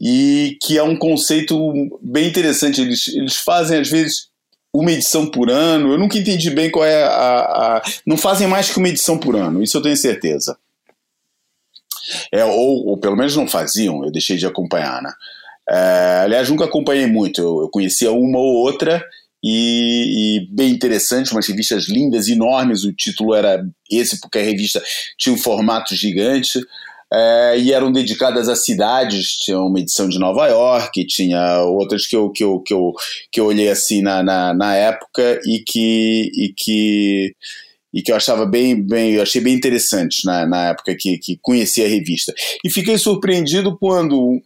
e 0.00 0.58
que 0.60 0.76
é 0.76 0.82
um 0.82 0.96
conceito 0.96 1.56
bem 2.02 2.28
interessante. 2.28 2.80
Eles, 2.80 3.08
eles 3.08 3.36
fazem, 3.36 3.80
às 3.80 3.88
vezes, 3.88 4.28
uma 4.72 4.90
edição 4.90 5.26
por 5.26 5.50
ano. 5.50 5.92
Eu 5.92 5.98
nunca 5.98 6.18
entendi 6.18 6.50
bem 6.50 6.70
qual 6.70 6.84
é 6.84 7.02
a, 7.04 7.40
a, 7.76 7.82
Não 8.06 8.16
fazem 8.16 8.46
mais 8.46 8.70
que 8.70 8.78
uma 8.78 8.88
edição 8.88 9.18
por 9.18 9.36
ano, 9.36 9.62
isso 9.62 9.76
eu 9.76 9.82
tenho 9.82 9.96
certeza. 9.96 10.56
É, 12.32 12.44
ou, 12.44 12.86
ou 12.86 12.98
pelo 12.98 13.16
menos 13.16 13.36
não 13.36 13.46
faziam, 13.46 14.04
eu 14.04 14.10
deixei 14.10 14.36
de 14.36 14.46
acompanhar, 14.46 15.02
né? 15.02 15.12
É, 15.68 16.22
aliás, 16.24 16.48
nunca 16.48 16.64
acompanhei 16.64 17.06
muito, 17.06 17.40
eu, 17.40 17.60
eu 17.62 17.68
conhecia 17.68 18.10
uma 18.10 18.38
ou 18.38 18.54
outra 18.56 19.04
e, 19.42 20.38
e, 20.38 20.48
bem 20.50 20.70
interessante, 20.70 21.32
umas 21.32 21.46
revistas 21.46 21.88
lindas, 21.88 22.28
enormes. 22.28 22.84
O 22.84 22.92
título 22.92 23.34
era 23.34 23.64
esse, 23.90 24.20
porque 24.20 24.38
a 24.38 24.42
revista 24.42 24.80
tinha 25.18 25.34
um 25.34 25.38
formato 25.38 25.96
gigante 25.96 26.60
é, 27.12 27.58
e 27.58 27.72
eram 27.72 27.92
dedicadas 27.92 28.48
a 28.48 28.56
cidades. 28.56 29.36
Tinha 29.36 29.58
uma 29.58 29.78
edição 29.78 30.08
de 30.08 30.18
Nova 30.18 30.46
York, 30.46 31.06
tinha 31.06 31.62
outras 31.62 32.06
que 32.06 32.16
eu, 32.16 32.30
que 32.30 32.42
eu, 32.42 32.60
que 32.60 32.72
eu, 32.72 32.92
que 33.30 33.40
eu 33.40 33.46
olhei 33.46 33.68
assim 33.68 34.00
na, 34.00 34.22
na, 34.22 34.54
na 34.54 34.74
época 34.74 35.40
e 35.44 35.62
que, 35.66 36.30
e 36.34 36.54
que 36.56 37.34
e 37.94 38.00
que 38.00 38.10
eu 38.10 38.16
achava 38.16 38.46
bem, 38.46 38.80
bem 38.80 39.12
eu 39.12 39.22
achei 39.22 39.40
bem 39.40 39.52
interessantes 39.52 40.24
na, 40.24 40.46
na 40.46 40.70
época 40.70 40.96
que, 40.98 41.18
que 41.18 41.38
conheci 41.42 41.84
a 41.84 41.88
revista. 41.88 42.32
E 42.64 42.70
fiquei 42.70 42.96
surpreendido 42.96 43.76
quando 43.78 44.40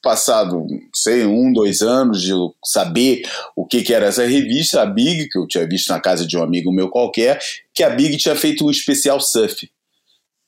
passado, 0.00 0.64
sei, 0.94 1.24
um, 1.24 1.52
dois 1.52 1.82
anos 1.82 2.22
de 2.22 2.32
saber 2.64 3.22
o 3.56 3.66
que, 3.66 3.82
que 3.82 3.92
era 3.92 4.06
essa 4.06 4.24
revista, 4.24 4.80
a 4.80 4.86
Big, 4.86 5.28
que 5.28 5.36
eu 5.36 5.46
tinha 5.46 5.66
visto 5.66 5.88
na 5.88 6.00
casa 6.00 6.24
de 6.24 6.36
um 6.38 6.42
amigo 6.42 6.72
meu 6.72 6.88
qualquer, 6.88 7.40
que 7.74 7.82
a 7.82 7.90
Big 7.90 8.16
tinha 8.16 8.36
feito 8.36 8.64
um 8.64 8.70
especial 8.70 9.20
surf. 9.20 9.68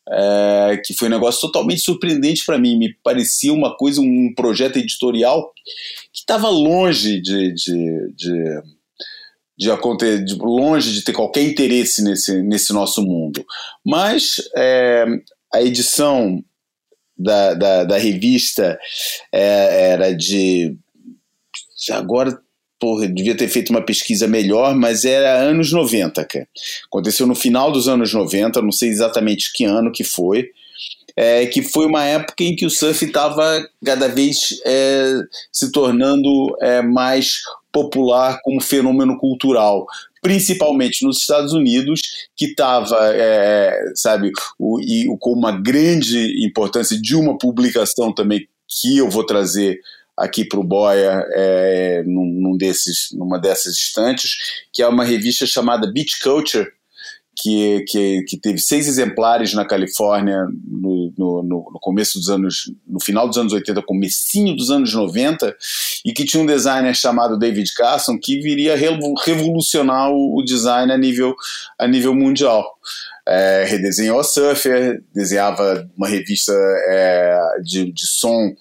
É, 0.08 0.80
que 0.84 0.92
foi 0.94 1.08
um 1.08 1.12
negócio 1.12 1.40
totalmente 1.40 1.82
surpreendente 1.82 2.44
para 2.44 2.58
mim. 2.58 2.76
Me 2.76 2.94
parecia 3.02 3.52
uma 3.52 3.76
coisa, 3.76 4.00
um 4.00 4.32
projeto 4.34 4.78
editorial 4.78 5.52
que 6.12 6.20
estava 6.20 6.48
longe 6.48 7.20
de, 7.20 7.52
de, 7.52 8.12
de, 8.16 8.62
de, 9.56 9.70
acontecer, 9.70 10.24
de, 10.24 10.34
longe 10.34 10.92
de 10.92 11.04
ter 11.04 11.12
qualquer 11.12 11.42
interesse 11.42 12.02
nesse, 12.02 12.42
nesse 12.42 12.72
nosso 12.72 13.02
mundo. 13.02 13.44
Mas 13.84 14.36
é, 14.56 15.04
a 15.52 15.62
edição 15.62 16.42
da, 17.16 17.54
da, 17.54 17.84
da 17.84 17.98
revista 17.98 18.78
é, 19.32 19.90
era 19.92 20.14
de. 20.14 20.76
Agora, 21.92 22.40
porra, 22.80 23.06
devia 23.06 23.36
ter 23.36 23.46
feito 23.46 23.70
uma 23.70 23.84
pesquisa 23.84 24.26
melhor, 24.26 24.74
mas 24.74 25.04
era 25.04 25.38
anos 25.38 25.70
90, 25.70 26.24
cara. 26.24 26.48
Aconteceu 26.86 27.26
no 27.26 27.34
final 27.34 27.70
dos 27.70 27.86
anos 27.86 28.12
90, 28.12 28.62
não 28.62 28.72
sei 28.72 28.88
exatamente 28.88 29.52
que 29.54 29.64
ano 29.64 29.92
que 29.92 30.02
foi. 30.02 30.48
É, 31.16 31.44
que 31.44 31.60
foi 31.60 31.86
uma 31.86 32.04
época 32.04 32.42
em 32.44 32.56
que 32.56 32.64
o 32.64 32.70
surf 32.70 33.04
estava 33.04 33.68
cada 33.84 34.08
vez 34.08 34.60
é, 34.64 35.12
se 35.52 35.70
tornando 35.70 36.56
é, 36.62 36.80
mais 36.80 37.40
popular 37.72 38.40
como 38.42 38.60
fenômeno 38.60 39.18
cultural 39.18 39.86
principalmente 40.22 41.04
nos 41.04 41.18
Estados 41.18 41.52
Unidos, 41.52 42.00
que 42.36 42.46
estava, 42.46 42.96
é, 43.14 43.72
sabe, 43.94 44.30
o, 44.58 44.78
e 44.80 45.06
com 45.18 45.32
uma 45.32 45.50
grande 45.50 46.44
importância 46.46 47.00
de 47.00 47.16
uma 47.16 47.38
publicação 47.38 48.12
também 48.14 48.46
que 48.68 48.98
eu 48.98 49.10
vou 49.10 49.24
trazer 49.24 49.80
aqui 50.20 50.44
para 50.44 50.60
o 50.60 50.64
Boia 50.64 51.24
é, 51.32 52.02
num, 52.04 52.26
num, 52.26 52.56
desses, 52.56 53.08
numa 53.12 53.38
dessas 53.38 53.74
instantes, 53.74 54.36
que 54.72 54.82
é 54.82 54.86
uma 54.86 55.04
revista 55.04 55.46
chamada 55.46 55.90
Beach 55.90 56.20
Culture, 56.22 56.70
que, 57.42 57.84
que, 57.88 58.22
que 58.24 58.36
teve 58.36 58.58
seis 58.58 58.86
exemplares 58.86 59.54
na 59.54 59.64
Califórnia 59.64 60.46
no, 60.66 61.12
no, 61.16 61.42
no, 61.42 61.78
começo 61.80 62.18
dos 62.18 62.28
anos, 62.28 62.70
no 62.86 63.00
final 63.00 63.26
dos 63.26 63.38
anos 63.38 63.54
80, 63.54 63.80
comecinho 63.82 64.54
dos 64.54 64.70
anos 64.70 64.92
90, 64.92 65.56
e 66.04 66.12
que 66.12 66.26
tinha 66.26 66.42
um 66.42 66.46
designer 66.46 66.94
chamado 66.94 67.38
David 67.38 67.72
Carson 67.72 68.18
que 68.18 68.40
viria 68.40 68.76
revolucionar 68.76 70.10
o, 70.10 70.38
o 70.38 70.44
design 70.44 70.92
a 70.92 70.98
nível, 70.98 71.34
a 71.78 71.88
nível 71.88 72.14
mundial 72.14 72.62
é, 73.30 73.64
redesenhou 73.64 74.18
a 74.18 74.24
Surfer, 74.24 75.00
desenhava 75.14 75.88
uma 75.96 76.08
revista 76.08 76.52
é, 76.88 77.38
de, 77.62 77.92
de 77.92 78.04
som 78.04 78.52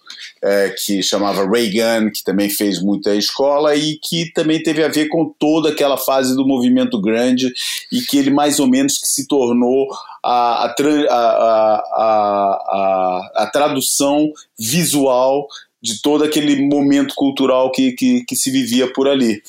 é, 0.44 0.70
que 0.70 1.02
chamava 1.02 1.44
Ray 1.50 1.72
Gun, 1.72 2.12
que 2.12 2.24
também 2.24 2.52
fez 2.52 2.80
muita 2.80 3.16
escola 3.16 3.76
e 3.76 3.98
que 3.98 4.32
também 4.32 4.62
teve 4.62 4.84
a 4.84 4.88
ver 4.88 5.08
com 5.08 5.34
toda 5.40 5.70
aquela 5.70 5.98
fase 5.98 6.36
do 6.36 6.46
movimento 6.46 7.02
grande 7.02 7.52
e 7.92 8.02
que 8.02 8.20
ele 8.20 8.30
mais 8.30 8.60
ou 8.60 8.68
menos 8.68 9.00
que 9.00 9.08
se 9.08 9.28
tornou 9.28 9.88
a, 10.24 10.66
a, 10.66 10.76
a, 11.10 11.84
a, 11.96 13.32
a 13.38 13.50
tradução 13.52 14.32
visual 14.58 15.48
de 15.82 16.00
todo 16.00 16.24
aquele 16.24 16.68
momento 16.68 17.16
cultural 17.16 17.72
que, 17.72 17.94
que, 17.94 18.24
que 18.24 18.36
se 18.36 18.52
vivia 18.52 18.92
por 18.94 19.08
ali. 19.08 19.42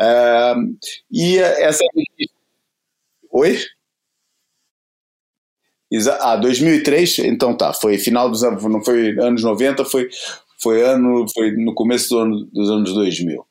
É, 0.00 0.54
e 1.12 1.38
essa. 1.38 1.84
Oi? 3.30 3.58
Ah, 6.20 6.36
2003, 6.36 7.20
então 7.20 7.56
tá, 7.56 7.72
foi 7.72 7.98
final 7.98 8.30
dos 8.30 8.42
anos, 8.42 8.62
não 8.64 8.82
foi 8.82 9.18
anos 9.18 9.42
90, 9.42 9.84
foi, 9.84 10.08
foi 10.62 10.82
ano, 10.82 11.26
foi 11.32 11.52
no 11.52 11.74
começo 11.74 12.08
do 12.10 12.18
ano, 12.18 12.48
dos 12.52 12.70
anos 12.70 12.92
2000. 12.92 13.44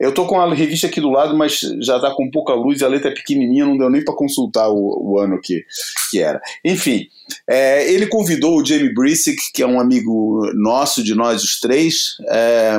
Eu 0.00 0.12
tô 0.12 0.26
com 0.26 0.40
a 0.40 0.52
revista 0.52 0.86
aqui 0.86 1.00
do 1.00 1.10
lado, 1.10 1.36
mas 1.36 1.60
já 1.80 1.98
tá 2.00 2.10
com 2.10 2.30
pouca 2.30 2.54
luz, 2.54 2.82
a 2.82 2.88
letra 2.88 3.10
é 3.10 3.14
pequenininha, 3.14 3.64
não 3.64 3.76
deu 3.76 3.90
nem 3.90 4.04
para 4.04 4.14
consultar 4.14 4.68
o, 4.68 5.12
o, 5.12 5.18
ano 5.18 5.40
que, 5.40 5.64
que 6.10 6.20
era. 6.20 6.40
Enfim, 6.64 7.06
é, 7.48 7.92
ele 7.92 8.06
convidou 8.06 8.60
o 8.60 8.64
Jamie 8.64 8.94
Brisick, 8.94 9.40
que 9.52 9.62
é 9.62 9.66
um 9.66 9.78
amigo 9.78 10.50
nosso, 10.54 11.02
de 11.02 11.14
nós 11.14 11.42
os 11.42 11.60
três, 11.60 12.16
é, 12.28 12.78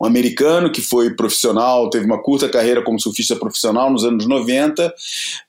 um 0.00 0.06
americano 0.06 0.70
que 0.70 0.80
foi 0.80 1.14
profissional, 1.14 1.90
teve 1.90 2.06
uma 2.06 2.22
curta 2.22 2.48
carreira 2.48 2.82
como 2.82 3.00
surfista 3.00 3.36
profissional 3.36 3.90
nos 3.90 4.04
anos 4.04 4.26
90 4.26 4.92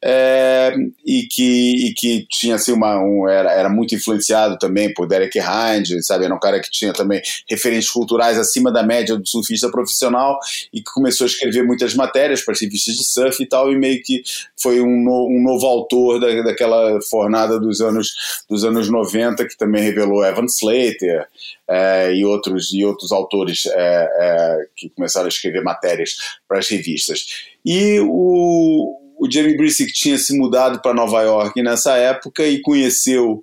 é, 0.03 0.75
e, 1.05 1.23
que, 1.23 1.87
e 1.87 1.93
que 1.93 2.25
tinha 2.29 2.55
assim, 2.55 2.71
uma, 2.71 2.99
um, 2.99 3.27
era, 3.27 3.51
era 3.51 3.69
muito 3.69 3.95
influenciado 3.95 4.57
também 4.57 4.93
por 4.93 5.07
Derek 5.07 5.37
Hind, 5.39 6.01
sabe? 6.01 6.25
Era 6.25 6.35
um 6.35 6.39
cara 6.39 6.59
que 6.59 6.69
tinha 6.71 6.93
também 6.93 7.21
referências 7.49 7.91
culturais 7.91 8.37
acima 8.37 8.71
da 8.71 8.83
média 8.83 9.17
do 9.17 9.27
surfista 9.27 9.69
profissional 9.69 10.39
e 10.73 10.79
que 10.79 10.91
começou 10.93 11.25
a 11.25 11.29
escrever 11.29 11.63
muitas 11.63 11.93
matérias 11.93 12.43
para 12.43 12.53
revistas 12.59 12.95
de 12.95 13.03
surf 13.03 13.41
e 13.41 13.45
tal, 13.45 13.71
e 13.71 13.77
meio 13.77 14.01
que 14.01 14.23
foi 14.55 14.81
um, 14.81 15.03
no, 15.03 15.27
um 15.29 15.43
novo 15.43 15.65
autor 15.65 16.19
da, 16.19 16.41
daquela 16.43 16.99
fornada 17.01 17.59
dos 17.59 17.81
anos, 17.81 18.43
dos 18.49 18.63
anos 18.63 18.89
90 18.89 19.47
que 19.47 19.57
também 19.57 19.83
revelou 19.83 20.25
Evan 20.25 20.45
Slater, 20.45 21.27
é, 21.69 22.13
e, 22.13 22.23
outros, 22.23 22.73
e 22.73 22.85
outros 22.85 23.11
autores 23.11 23.65
é, 23.65 24.16
é, 24.17 24.67
que 24.75 24.89
começaram 24.89 25.25
a 25.25 25.29
escrever 25.29 25.63
matérias 25.63 26.17
para 26.47 26.59
as 26.59 26.67
revistas. 26.67 27.25
E 27.65 27.99
o, 28.01 28.97
o 29.19 29.31
Jamie 29.31 29.57
Brisick 29.57 29.91
tinha 29.93 30.17
se 30.17 30.37
mudado 30.37 30.81
para 30.81 30.93
Nova 30.93 31.21
York 31.21 31.61
nessa 31.61 31.95
época 31.97 32.45
e 32.45 32.61
conheceu 32.61 33.41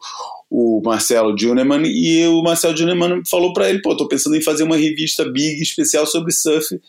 o 0.51 0.81
Marcelo 0.85 1.37
Juneman 1.37 1.83
e 1.85 2.27
o 2.29 2.41
Marcelo 2.43 2.77
Juneman 2.77 3.23
falou 3.29 3.53
para 3.53 3.69
ele, 3.69 3.83
pô, 3.83 3.97
tô 3.97 4.07
pensando 4.07 4.37
em 4.37 4.43
fazer 4.43 4.63
uma 4.63 4.77
revista 4.77 5.25
big 5.25 5.61
especial 5.61 6.07
sobre 6.07 6.33
surf 6.33 6.81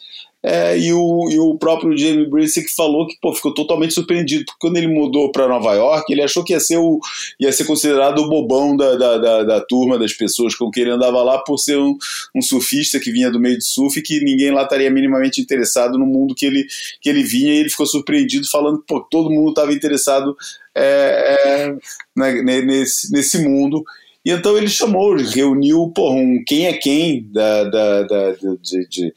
é, 0.48 0.78
e, 0.78 0.94
o, 0.94 1.28
e 1.32 1.40
o 1.40 1.58
próprio 1.58 1.98
Jamie 1.98 2.30
Brisick 2.30 2.70
falou 2.76 3.08
que 3.08 3.18
pô, 3.20 3.34
ficou 3.34 3.52
totalmente 3.52 3.96
surpreendido, 3.96 4.46
porque 4.46 4.60
quando 4.60 4.78
ele 4.78 4.88
mudou 4.88 5.32
para 5.32 5.48
Nova 5.48 5.74
York, 5.74 6.14
ele 6.14 6.22
achou 6.22 6.44
que 6.44 6.54
ia 6.54 6.60
ser, 6.60 6.78
o, 6.78 7.00
ia 7.40 7.52
ser 7.52 7.66
considerado 7.66 8.20
o 8.20 8.30
bobão 8.30 8.78
da, 8.78 8.96
da, 8.96 9.18
da, 9.18 9.44
da 9.44 9.62
turma, 9.62 9.98
das 9.98 10.14
pessoas 10.14 10.54
com 10.54 10.70
quem 10.70 10.84
ele 10.84 10.92
andava 10.92 11.24
lá, 11.24 11.40
por 11.40 11.58
ser 11.58 11.80
um, 11.80 11.98
um, 12.36 12.42
surfista 12.44 13.00
que 13.00 13.12
vinha 13.12 13.32
do 13.32 13.40
meio 13.40 13.58
de 13.58 13.66
surf 13.66 13.98
e 13.98 14.04
que 14.04 14.24
ninguém 14.24 14.52
lá 14.52 14.62
estaria 14.62 14.92
minimamente 14.92 15.42
interessado 15.42 15.98
no 15.98 16.06
mundo 16.06 16.36
que 16.36 16.46
ele, 16.46 16.68
que 17.02 17.10
ele 17.10 17.24
vinha, 17.24 17.52
e 17.52 17.58
ele 17.58 17.70
ficou 17.70 17.88
surpreendido, 17.88 18.48
falando 18.48 18.84
que 18.84 18.94
todo 19.10 19.32
mundo 19.32 19.50
estava 19.50 19.74
interessado 19.74 20.38
é, 20.76 21.74
é, 22.16 22.62
nesse, 22.62 23.12
nesse 23.12 23.40
mundo. 23.40 23.84
E 24.26 24.32
então 24.32 24.58
ele 24.58 24.68
chamou, 24.68 25.16
reuniu 25.16 25.92
porra, 25.94 26.16
um 26.16 26.44
quem 26.44 26.66
é 26.66 26.74
quem 26.74 27.30
da, 27.32 27.64
da, 27.66 28.04
da 28.04 28.32
de, 28.32 28.88
de, 28.90 29.14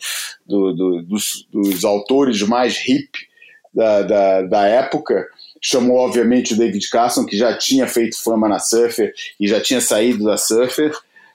do, 0.46 0.74
do, 0.74 1.02
dos, 1.02 1.48
dos, 1.50 1.82
autores 1.82 2.42
mais 2.42 2.86
hip 2.86 3.08
da, 3.72 4.02
da, 4.02 4.42
da 4.42 4.66
época. 4.66 5.26
Chamou, 5.62 5.96
obviamente, 5.96 6.52
o 6.52 6.58
David 6.58 6.88
Carson, 6.90 7.24
que 7.24 7.36
já 7.36 7.56
tinha 7.56 7.88
feito 7.88 8.22
fama 8.22 8.48
na 8.48 8.58
Surfer 8.58 9.12
e 9.40 9.48
já 9.48 9.60
tinha 9.60 9.80
saído 9.80 10.24
da 10.24 10.36
Surfer. 10.36 10.92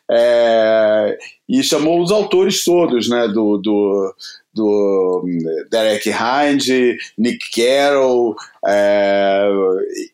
É, 0.10 1.18
e 1.50 1.64
chamou 1.64 2.02
os 2.02 2.12
autores 2.12 2.64
todos, 2.64 3.10
né, 3.10 3.28
do, 3.28 3.58
do, 3.58 4.16
do 4.54 5.26
Derek 5.72 6.10
Hind, 6.10 6.98
Nick 7.18 7.50
Carroll, 7.56 8.36
é, 8.68 9.50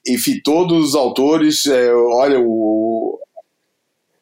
enfim, 0.07 0.39
todos 0.43 0.89
os 0.89 0.95
autores. 0.95 1.65
É, 1.65 1.93
olha, 1.93 2.39
o, 2.39 3.19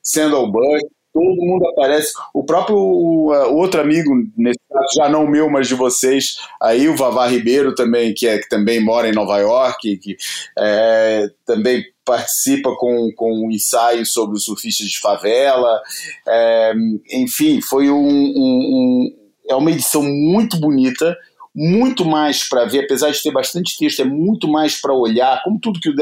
Sandal 0.07 0.49
Buck, 0.49 0.87
todo 1.13 1.45
mundo 1.45 1.67
aparece. 1.67 2.13
O 2.33 2.45
próprio 2.45 2.77
outro 2.77 3.81
amigo, 3.81 4.11
nesse 4.37 4.59
caso, 4.71 4.87
já 4.95 5.09
não 5.09 5.27
meu, 5.27 5.49
mas 5.49 5.67
de 5.67 5.75
vocês, 5.75 6.37
aí 6.61 6.87
o 6.87 6.95
Vavá 6.95 7.27
Ribeiro 7.27 7.75
também, 7.75 8.13
que, 8.13 8.25
é, 8.25 8.37
que 8.37 8.47
também 8.47 8.79
mora 8.79 9.09
em 9.09 9.13
Nova 9.13 9.37
York, 9.37 9.97
que 9.97 10.15
é, 10.57 11.29
também 11.45 11.83
participa 12.05 12.73
com, 12.77 13.11
com 13.15 13.45
um 13.45 13.51
ensaio 13.51 14.05
sobre 14.05 14.37
os 14.37 14.45
surfistas 14.45 14.87
de 14.87 14.99
favela. 14.99 15.81
É, 16.25 16.73
enfim, 17.11 17.59
foi 17.61 17.89
um, 17.89 17.97
um, 17.97 18.31
um, 18.37 19.15
é 19.49 19.55
uma 19.55 19.71
edição 19.71 20.03
muito 20.03 20.57
bonita 20.57 21.17
muito 21.59 22.05
mais 22.05 22.47
para 22.47 22.65
ver, 22.65 22.83
apesar 22.83 23.09
de 23.09 23.19
ter 23.19 23.31
bastante 23.31 23.75
texto, 23.79 23.99
é 23.99 24.05
muito 24.05 24.47
mais 24.47 24.79
para 24.79 24.93
olhar, 24.93 25.41
como 25.43 25.59
tudo 25.59 25.79
que 25.79 25.89
o 25.89 25.95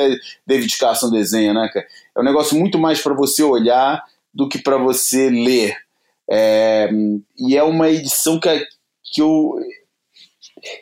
David 0.45 0.77
Carson 0.77 1.09
desenha, 1.09 1.53
né, 1.53 1.69
cara? 1.73 1.87
É 2.15 2.21
um 2.21 2.23
negócio 2.23 2.57
muito 2.57 2.77
mais 2.77 3.01
para 3.01 3.13
você 3.13 3.43
olhar 3.43 4.03
do 4.33 4.47
que 4.47 4.57
para 4.57 4.77
você 4.77 5.29
ler. 5.29 5.77
É, 6.29 6.89
e 7.37 7.55
é 7.55 7.63
uma 7.63 7.89
edição 7.89 8.39
que, 8.39 8.49
que 9.13 9.21
eu, 9.21 9.59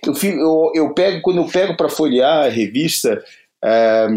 eu, 0.05 0.13
eu, 0.23 0.71
eu 0.75 0.93
pego, 0.93 1.21
quando 1.21 1.37
eu 1.37 1.47
pego 1.47 1.75
para 1.75 1.89
folhear 1.89 2.45
a 2.45 2.49
revista, 2.49 3.23
é, 3.63 4.07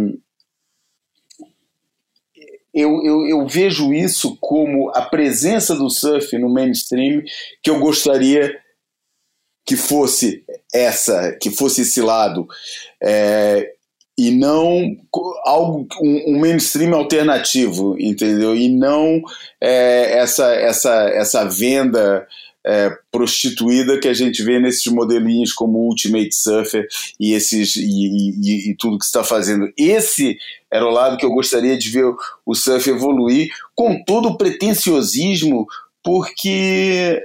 eu, 2.73 3.03
eu, 3.03 3.27
eu, 3.27 3.47
vejo 3.47 3.93
isso 3.95 4.37
como 4.39 4.91
a 4.91 5.01
presença 5.01 5.75
do 5.75 5.89
surf 5.89 6.37
no 6.37 6.53
mainstream 6.53 7.23
que 7.63 7.71
eu 7.71 7.81
gostaria 7.81 8.61
que 9.65 9.77
fosse 9.77 10.45
essa, 10.73 11.33
que 11.41 11.51
fosse 11.51 11.81
esse 11.81 12.03
lado. 12.03 12.47
É, 13.03 13.76
e 14.19 14.31
não 14.31 14.97
algo 15.45 15.87
um, 16.03 16.39
mainstream 16.39 16.95
alternativo, 16.95 17.97
entendeu? 17.99 18.57
E 18.57 18.69
não 18.69 19.21
é, 19.61 20.19
essa 20.19 20.53
essa 20.55 21.09
essa 21.11 21.45
venda 21.45 22.27
é, 22.67 22.91
prostituída 23.13 24.01
que 24.01 24.09
a 24.09 24.15
gente 24.15 24.43
vê 24.43 24.59
nesses 24.59 24.93
modelinhos 24.93 25.53
como 25.53 25.87
Ultimate 25.87 26.35
Surfer 26.35 26.87
e 27.21 27.33
esses 27.33 27.77
e, 27.77 27.83
e, 27.83 28.71
e 28.71 28.77
tudo 28.77 28.99
que 28.99 29.05
está 29.05 29.23
fazendo. 29.23 29.71
Esse 29.79 30.37
era 30.71 30.85
o 30.85 30.91
lado 30.91 31.17
que 31.17 31.25
eu 31.25 31.31
gostaria 31.31 31.79
de 31.79 31.91
ver 31.91 32.13
o 32.45 32.55
surf 32.55 32.91
evoluir 32.91 33.51
com 33.75 34.03
todo 34.03 34.31
o 34.31 34.37
pretenciosismo, 34.37 35.67
porque 36.03 37.23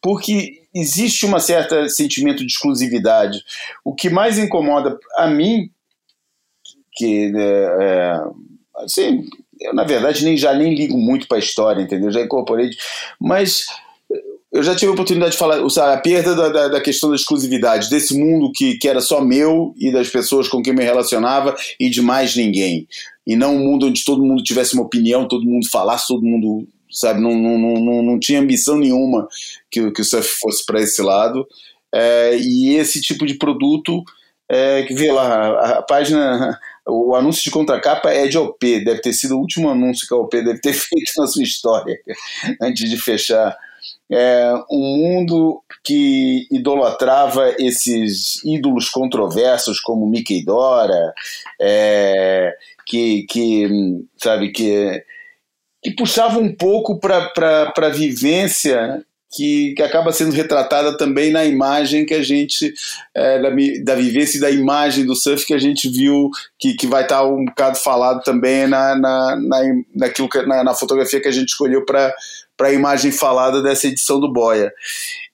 porque 0.00 0.60
existe 0.74 1.24
um 1.24 1.38
certo 1.40 1.88
sentimento 1.88 2.40
de 2.40 2.52
exclusividade. 2.52 3.42
O 3.84 3.94
que 3.94 4.10
mais 4.10 4.38
incomoda 4.38 4.98
a 5.16 5.26
mim, 5.26 5.70
que 6.94 7.32
é, 7.34 7.76
é 7.80 8.20
assim, 8.76 9.24
eu 9.60 9.74
na 9.74 9.84
verdade 9.84 10.24
nem 10.24 10.36
já 10.36 10.52
nem 10.54 10.74
ligo 10.74 10.98
muito 10.98 11.26
para 11.26 11.38
a 11.38 11.40
história, 11.40 11.82
entendeu? 11.82 12.10
Já 12.10 12.20
incorporei, 12.20 12.70
mas 13.20 13.66
eu 14.54 14.62
já 14.62 14.72
tive 14.72 14.90
a 14.90 14.94
oportunidade 14.94 15.32
de 15.32 15.38
falar, 15.38 15.68
sabe, 15.68 15.94
a 15.94 16.00
perda 16.00 16.32
da, 16.32 16.48
da, 16.48 16.68
da, 16.68 16.80
questão 16.80 17.10
da 17.10 17.16
exclusividade, 17.16 17.90
desse 17.90 18.16
mundo 18.16 18.52
que, 18.52 18.78
que 18.78 18.88
era 18.88 19.00
só 19.00 19.20
meu 19.20 19.74
e 19.76 19.90
das 19.90 20.08
pessoas 20.08 20.46
com 20.46 20.62
quem 20.62 20.72
me 20.72 20.84
relacionava 20.84 21.56
e 21.78 21.90
de 21.90 22.00
mais 22.00 22.36
ninguém. 22.36 22.86
E 23.26 23.34
não 23.34 23.56
um 23.56 23.58
mundo 23.58 23.88
onde 23.88 24.04
todo 24.04 24.22
mundo 24.22 24.44
tivesse 24.44 24.74
uma 24.74 24.84
opinião, 24.84 25.26
todo 25.26 25.44
mundo 25.44 25.68
falasse, 25.68 26.06
todo 26.06 26.22
mundo, 26.22 26.68
sabe, 26.88 27.20
não, 27.20 27.34
não, 27.34 27.58
não, 27.58 28.02
não 28.04 28.20
tinha 28.20 28.38
ambição 28.38 28.78
nenhuma 28.78 29.26
que, 29.68 29.90
que 29.90 30.02
o 30.02 30.04
surf 30.04 30.28
fosse 30.40 30.64
para 30.64 30.80
esse 30.80 31.02
lado. 31.02 31.44
É, 31.92 32.36
e 32.38 32.76
esse 32.76 33.00
tipo 33.00 33.26
de 33.26 33.34
produto, 33.34 34.04
é, 34.48 34.84
que 34.84 34.94
vê 34.94 35.10
lá, 35.10 35.48
a, 35.48 35.78
a 35.78 35.82
página 35.82 36.56
o 36.86 37.14
anúncio 37.14 37.42
de 37.42 37.50
contracapa 37.50 38.10
é 38.10 38.26
de 38.26 38.36
OP, 38.36 38.84
deve 38.84 39.00
ter 39.00 39.12
sido 39.12 39.36
o 39.36 39.40
último 39.40 39.70
anúncio 39.70 40.06
que 40.06 40.14
a 40.14 40.18
OP 40.18 40.42
deve 40.42 40.60
ter 40.60 40.72
feito 40.74 41.12
na 41.16 41.26
sua 41.26 41.42
história, 41.42 41.98
antes 42.60 42.88
de 42.88 42.96
fechar. 42.96 43.56
É, 44.10 44.52
um 44.70 44.96
mundo 44.98 45.62
que 45.82 46.46
idolatrava 46.50 47.54
esses 47.58 48.42
ídolos 48.44 48.88
controversos 48.88 49.80
como 49.80 50.06
Mickey 50.06 50.44
Dora, 50.44 51.14
é, 51.60 52.54
que, 52.86 53.24
que, 53.28 53.66
sabe, 54.16 54.52
que, 54.52 55.02
que 55.82 55.90
puxava 55.92 56.38
um 56.38 56.54
pouco 56.54 56.98
para 56.98 57.72
a 57.76 57.88
vivência 57.88 59.04
que, 59.34 59.74
que, 59.74 59.82
acaba 59.82 60.12
sendo 60.12 60.32
retratada 60.32 60.96
também 60.96 61.32
na 61.32 61.44
imagem 61.44 62.06
que 62.06 62.14
a 62.14 62.22
gente, 62.22 62.72
é, 63.14 63.40
da, 63.40 63.50
da 63.82 63.94
vivência 63.94 64.38
e 64.38 64.40
da 64.40 64.50
imagem 64.50 65.04
do 65.04 65.16
surf 65.16 65.44
que 65.46 65.54
a 65.54 65.58
gente 65.58 65.88
viu, 65.88 66.30
que, 66.58 66.74
que 66.74 66.86
vai 66.86 67.02
estar 67.02 67.18
tá 67.18 67.26
um 67.26 67.44
bocado 67.44 67.76
falado 67.76 68.22
também 68.22 68.66
na, 68.66 68.94
na, 68.96 69.36
na, 69.36 69.60
naquilo 69.94 70.28
que, 70.28 70.42
na, 70.42 70.62
na 70.62 70.74
fotografia 70.74 71.20
que 71.20 71.28
a 71.28 71.32
gente 71.32 71.48
escolheu 71.48 71.84
para 71.84 72.14
para 72.56 72.68
a 72.68 72.72
imagem 72.72 73.10
falada 73.10 73.60
dessa 73.60 73.88
edição 73.88 74.20
do 74.20 74.32
Boia. 74.32 74.72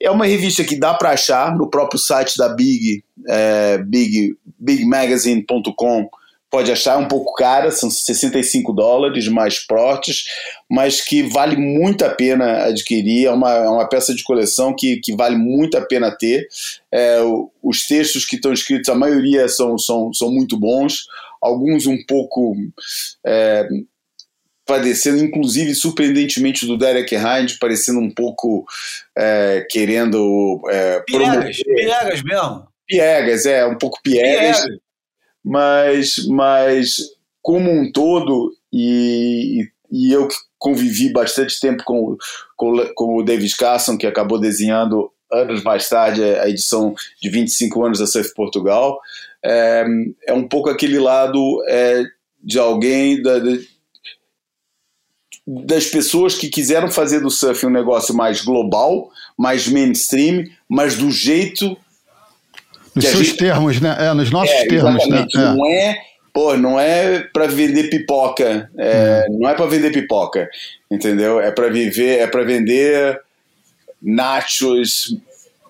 É 0.00 0.10
uma 0.10 0.24
revista 0.24 0.64
que 0.64 0.74
dá 0.74 0.94
para 0.94 1.10
achar 1.10 1.54
no 1.54 1.68
próprio 1.68 2.00
site 2.00 2.34
da 2.38 2.48
Big, 2.48 3.04
é, 3.28 3.76
Big 3.76 4.34
bigmagazine.com. 4.58 6.08
Pode 6.50 6.72
achar 6.72 6.98
um 6.98 7.06
pouco 7.06 7.32
cara, 7.34 7.70
são 7.70 7.88
65 7.88 8.72
dólares 8.72 9.28
mais 9.28 9.58
portes, 9.58 10.24
mas 10.68 11.00
que 11.00 11.22
vale 11.22 11.56
muito 11.56 12.04
a 12.04 12.10
pena 12.10 12.64
adquirir. 12.64 13.26
É 13.26 13.30
uma, 13.30 13.52
é 13.52 13.68
uma 13.68 13.88
peça 13.88 14.12
de 14.12 14.24
coleção 14.24 14.74
que, 14.74 14.96
que 14.96 15.14
vale 15.14 15.36
muito 15.36 15.78
a 15.78 15.80
pena 15.80 16.10
ter. 16.10 16.48
É, 16.92 17.18
os 17.62 17.86
textos 17.86 18.24
que 18.24 18.36
estão 18.36 18.52
escritos, 18.52 18.88
a 18.88 18.94
maioria 18.94 19.48
são, 19.48 19.78
são, 19.78 20.12
são 20.12 20.30
muito 20.32 20.58
bons, 20.58 21.06
alguns 21.40 21.86
um 21.86 21.96
pouco 22.06 22.56
é, 23.24 23.68
padecendo, 24.70 25.24
inclusive, 25.24 25.74
surpreendentemente, 25.74 26.64
do 26.64 26.78
Derek 26.78 27.14
Hind, 27.14 27.58
parecendo 27.58 27.98
um 27.98 28.10
pouco 28.10 28.64
é, 29.18 29.66
querendo. 29.68 30.60
É, 30.68 31.00
piegas, 31.00 31.56
piegas 31.62 32.22
mesmo. 32.22 32.68
Piegas, 32.86 33.46
é, 33.46 33.66
um 33.66 33.76
pouco 33.76 34.00
piegas. 34.02 34.60
piegas. 34.60 34.89
Mas, 35.44 36.16
mas, 36.28 36.96
como 37.42 37.70
um 37.70 37.90
todo, 37.90 38.52
e, 38.72 39.68
e 39.90 40.12
eu 40.12 40.28
convivi 40.58 41.12
bastante 41.12 41.58
tempo 41.58 41.82
com, 41.84 42.16
com, 42.56 42.86
com 42.94 43.16
o 43.16 43.22
David 43.22 43.56
Carson, 43.56 43.96
que 43.96 44.06
acabou 44.06 44.38
desenhando 44.38 45.10
anos 45.32 45.62
mais 45.62 45.88
tarde 45.88 46.22
a 46.22 46.48
edição 46.48 46.94
de 47.22 47.30
25 47.30 47.84
anos 47.84 47.98
da 47.98 48.06
Surf 48.06 48.34
Portugal, 48.34 48.98
é, 49.44 49.84
é 50.26 50.32
um 50.32 50.46
pouco 50.46 50.68
aquele 50.68 50.98
lado 50.98 51.62
é, 51.68 52.04
de 52.42 52.58
alguém 52.58 53.22
da, 53.22 53.38
das 55.46 55.86
pessoas 55.86 56.36
que 56.36 56.48
quiseram 56.48 56.90
fazer 56.90 57.20
do 57.20 57.30
surf 57.30 57.64
um 57.66 57.70
negócio 57.70 58.14
mais 58.14 58.42
global, 58.42 59.10
mais 59.36 59.66
mainstream, 59.66 60.44
mas 60.68 60.96
do 60.96 61.10
jeito. 61.10 61.76
Nos 62.94 63.04
seus 63.04 63.26
gente... 63.26 63.36
termos, 63.36 63.80
né? 63.80 63.96
É, 63.98 64.12
nos 64.14 64.30
nossos 64.30 64.54
é, 64.54 64.66
termos, 64.66 65.08
né? 65.08 65.26
Não 65.34 65.66
é, 65.66 65.98
pô, 66.32 66.56
não 66.56 66.78
é 66.78 67.20
para 67.32 67.46
vender 67.46 67.88
pipoca, 67.88 68.70
é, 68.76 69.26
hum. 69.28 69.38
não 69.40 69.48
é 69.48 69.54
para 69.54 69.66
vender 69.66 69.92
pipoca, 69.92 70.48
entendeu? 70.90 71.40
É 71.40 71.50
para 71.50 71.68
viver, 71.68 72.20
é 72.20 72.26
para 72.26 72.42
vender 72.42 73.20
nachos 74.02 75.16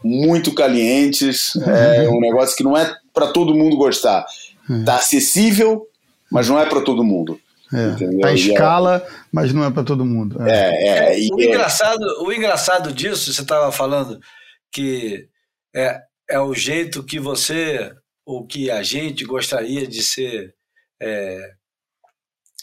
muito 0.02 0.54
calientes, 0.54 1.54
uhum. 1.56 1.70
é 1.70 2.08
um 2.08 2.20
negócio 2.20 2.56
que 2.56 2.64
não 2.64 2.76
é 2.76 2.94
para 3.12 3.28
todo 3.28 3.54
mundo 3.54 3.76
gostar. 3.76 4.24
Uhum. 4.68 4.84
Tá 4.84 4.96
acessível, 4.96 5.86
mas 6.30 6.48
não 6.48 6.58
é 6.58 6.66
para 6.66 6.80
todo 6.80 7.04
mundo. 7.04 7.38
É, 7.72 8.26
a 8.26 8.32
escala, 8.32 9.04
é... 9.06 9.12
mas 9.30 9.52
não 9.52 9.64
é 9.64 9.70
para 9.70 9.84
todo 9.84 10.04
mundo. 10.04 10.42
É, 10.42 11.14
é, 11.14 11.24
é 11.24 11.28
o, 11.32 11.40
engraçado, 11.40 12.02
o 12.24 12.32
engraçado 12.32 12.92
disso, 12.92 13.32
você 13.32 13.42
estava 13.42 13.70
falando 13.70 14.20
que 14.72 15.28
é, 15.74 16.00
é 16.30 16.38
o 16.38 16.54
jeito 16.54 17.04
que 17.04 17.18
você, 17.18 17.92
ou 18.24 18.46
que 18.46 18.70
a 18.70 18.82
gente 18.82 19.24
gostaria 19.24 19.86
de 19.86 20.02
ser 20.02 20.54
é, 21.02 21.54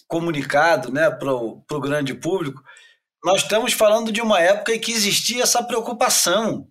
comunicado 0.07 0.91
né, 0.91 1.11
para 1.11 1.33
o 1.33 1.81
grande 1.81 2.13
público. 2.13 2.63
Nós 3.23 3.41
estamos 3.41 3.73
falando 3.73 4.11
de 4.11 4.21
uma 4.21 4.39
época 4.39 4.73
em 4.73 4.79
que 4.79 4.91
existia 4.91 5.43
essa 5.43 5.61
preocupação. 5.61 6.67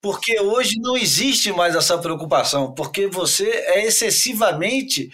Porque 0.00 0.38
hoje 0.38 0.78
não 0.80 0.96
existe 0.96 1.50
mais 1.50 1.74
essa 1.74 1.96
preocupação, 1.98 2.74
porque 2.74 3.06
você 3.06 3.48
é 3.48 3.86
excessivamente 3.86 5.10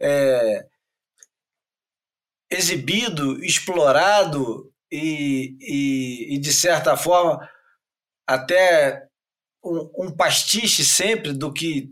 é, 0.00 0.64
exibido, 2.48 3.44
explorado 3.44 4.72
e, 4.92 5.56
e, 5.60 6.34
e 6.36 6.38
de 6.38 6.52
certa 6.52 6.96
forma, 6.96 7.48
até 8.26 9.07
um, 9.68 10.06
um, 10.06 10.10
pastiche 10.10 10.84
sempre 10.84 11.32
do 11.32 11.52
que 11.52 11.88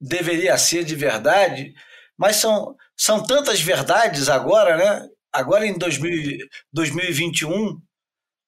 deveria 0.00 0.56
ser 0.58 0.84
de 0.84 0.94
verdade, 0.94 1.72
mas 2.16 2.36
são, 2.36 2.76
são 2.96 3.22
tantas 3.22 3.60
verdades 3.60 4.28
agora, 4.28 4.76
né? 4.76 5.08
Agora 5.32 5.66
em 5.66 5.76
2000, 5.76 6.38
2021, 6.72 7.80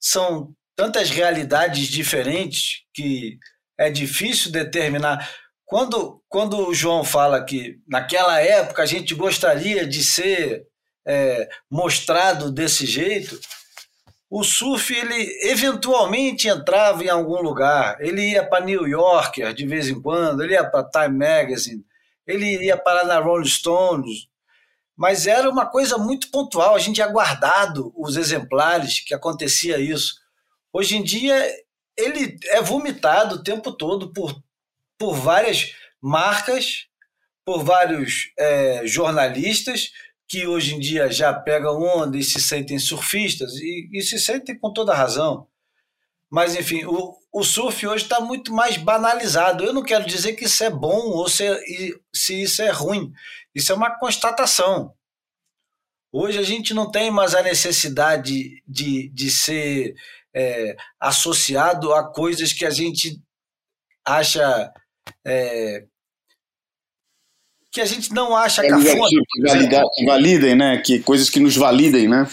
são 0.00 0.54
tantas 0.76 1.10
realidades 1.10 1.88
diferentes 1.88 2.82
que 2.94 3.38
é 3.78 3.90
difícil 3.90 4.50
determinar. 4.50 5.28
Quando, 5.64 6.22
quando 6.28 6.68
o 6.68 6.74
João 6.74 7.04
fala 7.04 7.44
que 7.44 7.78
naquela 7.86 8.40
época 8.40 8.82
a 8.82 8.86
gente 8.86 9.14
gostaria 9.14 9.86
de 9.86 10.02
ser 10.02 10.66
é, 11.06 11.48
mostrado 11.70 12.50
desse 12.50 12.86
jeito, 12.86 13.38
o 14.30 14.44
surf 14.44 14.94
ele 14.94 15.38
eventualmente 15.42 16.48
entrava 16.48 17.02
em 17.02 17.08
algum 17.08 17.40
lugar. 17.40 17.96
Ele 18.00 18.32
ia 18.32 18.44
para 18.46 18.64
New 18.64 18.86
Yorker 18.86 19.54
de 19.54 19.66
vez 19.66 19.88
em 19.88 20.00
quando, 20.00 20.42
ele 20.42 20.52
ia 20.52 20.68
para 20.68 20.88
Time 20.88 21.18
Magazine, 21.18 21.84
ele 22.26 22.64
ia 22.64 22.76
parar 22.76 23.04
na 23.04 23.18
Rolling 23.18 23.46
Stones, 23.46 24.28
mas 24.94 25.26
era 25.26 25.48
uma 25.48 25.64
coisa 25.64 25.96
muito 25.96 26.30
pontual. 26.30 26.74
A 26.74 26.78
gente 26.78 26.96
tinha 26.96 27.06
guardado 27.06 27.92
os 27.96 28.16
exemplares 28.16 29.00
que 29.00 29.14
acontecia 29.14 29.78
isso. 29.78 30.16
Hoje 30.72 30.96
em 30.96 31.02
dia 31.02 31.50
ele 31.96 32.38
é 32.48 32.60
vomitado 32.60 33.36
o 33.36 33.42
tempo 33.42 33.72
todo 33.72 34.12
por, 34.12 34.36
por 34.98 35.14
várias 35.14 35.72
marcas, 36.00 36.86
por 37.44 37.64
vários 37.64 38.30
é, 38.38 38.82
jornalistas 38.86 39.90
que 40.28 40.46
hoje 40.46 40.74
em 40.74 40.78
dia 40.78 41.10
já 41.10 41.32
pegam 41.32 41.82
onda 41.82 42.18
e 42.18 42.22
se 42.22 42.40
sentem 42.40 42.78
surfistas, 42.78 43.54
e, 43.54 43.88
e 43.92 44.02
se 44.02 44.18
sentem 44.18 44.58
com 44.58 44.72
toda 44.72 44.94
razão. 44.94 45.48
Mas, 46.30 46.54
enfim, 46.54 46.84
o, 46.84 47.16
o 47.32 47.42
surf 47.42 47.86
hoje 47.86 48.04
está 48.04 48.20
muito 48.20 48.52
mais 48.52 48.76
banalizado. 48.76 49.64
Eu 49.64 49.72
não 49.72 49.82
quero 49.82 50.04
dizer 50.04 50.34
que 50.34 50.44
isso 50.44 50.62
é 50.62 50.68
bom 50.68 51.08
ou 51.08 51.28
se, 51.28 51.44
se 52.14 52.42
isso 52.42 52.60
é 52.60 52.70
ruim. 52.70 53.10
Isso 53.54 53.72
é 53.72 53.74
uma 53.74 53.98
constatação. 53.98 54.94
Hoje 56.12 56.38
a 56.38 56.42
gente 56.42 56.74
não 56.74 56.90
tem 56.90 57.10
mais 57.10 57.34
a 57.34 57.42
necessidade 57.42 58.62
de, 58.66 59.08
de 59.10 59.30
ser 59.30 59.94
é, 60.34 60.76
associado 61.00 61.94
a 61.94 62.12
coisas 62.12 62.52
que 62.52 62.66
a 62.66 62.70
gente 62.70 63.20
acha 64.04 64.72
é, 65.26 65.86
que 67.70 67.80
a 67.80 67.84
gente 67.84 68.12
não 68.12 68.34
acha 68.36 68.64
É 68.64 68.68
cafona. 68.68 69.08
que, 69.08 69.42
valida- 69.42 69.82
que 69.94 70.04
validem, 70.04 70.54
né? 70.54 70.78
Que 70.78 71.00
coisas 71.00 71.28
que 71.30 71.38
nos 71.40 71.54
validem, 71.56 72.08
né? 72.08 72.26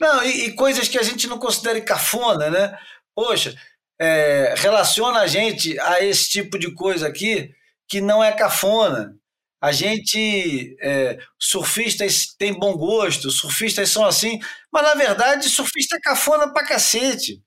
Não, 0.00 0.22
e, 0.22 0.46
e 0.46 0.52
coisas 0.52 0.86
que 0.88 0.98
a 0.98 1.02
gente 1.02 1.26
não 1.26 1.38
considere 1.38 1.80
cafona, 1.80 2.50
né? 2.50 2.76
Poxa, 3.14 3.54
é, 4.00 4.54
relaciona 4.58 5.20
a 5.20 5.26
gente 5.26 5.78
a 5.80 6.04
esse 6.04 6.28
tipo 6.28 6.58
de 6.58 6.70
coisa 6.74 7.06
aqui 7.08 7.50
que 7.88 8.00
não 8.00 8.22
é 8.22 8.32
cafona. 8.32 9.14
A 9.62 9.72
gente, 9.72 10.76
é, 10.82 11.18
surfistas 11.40 12.26
têm 12.38 12.52
bom 12.52 12.76
gosto, 12.76 13.30
surfistas 13.30 13.88
são 13.90 14.04
assim, 14.04 14.38
mas 14.70 14.82
na 14.82 14.94
verdade 14.94 15.48
surfista 15.48 15.96
é 15.96 16.00
cafona 16.00 16.52
pra 16.52 16.66
cacete. 16.66 17.40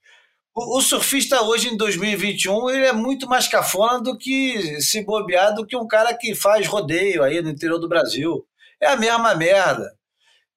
O, 0.78 0.82
surfista 0.82 1.42
hoje 1.44 1.70
em 1.70 1.78
2021 1.78 2.70
ele 2.70 2.86
é 2.86 2.94
muito 2.94 3.28
mais 3.28 3.48
cafona 3.48 4.02
do 4.02 4.18
que 4.18 4.82
se 4.82 5.04
bobear 5.04 5.54
do 5.56 5.66
que 5.66 5.76
um 5.78 5.88
cara 5.88 6.14
que 6.14 6.36
faz 6.36 6.68
rodeio 6.68 7.24
aí 7.24 7.42
no 7.42 7.50
interior 7.50 7.80
do 7.80 7.88
Brasil. 7.90 8.46
É 8.82 8.88
a 8.88 8.96
mesma 8.98 9.36
merda. 9.36 9.92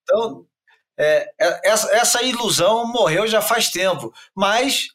Então, 0.03 0.45
é, 0.99 1.29
é- 1.41 1.61
essa, 1.71 1.95
essa 1.95 2.23
ilusão 2.23 2.87
morreu 2.87 3.27
já 3.27 3.41
faz 3.41 3.71
tempo, 3.71 4.13
mas 4.37 4.89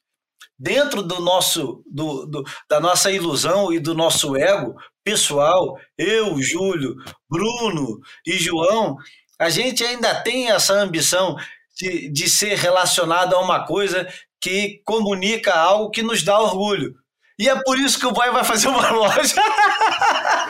dentro 0.60 1.04
do 1.04 1.20
nosso, 1.22 1.84
do, 1.86 2.26
do- 2.26 2.44
da 2.70 2.80
nossa 2.80 3.12
ilusão 3.12 3.72
e 3.72 3.80
do 3.80 3.94
nosso 3.94 4.36
ego 4.36 4.76
pessoal, 5.04 5.78
eu, 5.98 6.42
Júlio, 6.42 6.96
Bruno 7.30 8.00
e 8.26 8.34
João, 8.34 8.98
a 9.40 9.50
gente 9.50 9.84
ainda 9.84 10.22
tem 10.24 10.50
essa 10.52 10.74
ambição 10.74 11.36
de, 11.76 12.10
de 12.10 12.28
ser 12.30 12.56
relacionado 12.58 13.36
a 13.36 13.40
uma 13.40 13.66
coisa 13.66 14.08
que 14.42 14.82
comunica 14.86 15.54
algo 15.54 15.90
que 15.90 16.04
nos 16.04 16.24
dá 16.24 16.40
orgulho. 16.40 16.96
E 17.40 17.48
é 17.48 17.56
por 17.64 17.78
isso 17.78 18.00
que 18.00 18.06
o 18.08 18.12
boy 18.12 18.32
vai 18.32 18.44
fazer 18.44 18.68
uma 18.68 18.90
loja. 18.98 19.36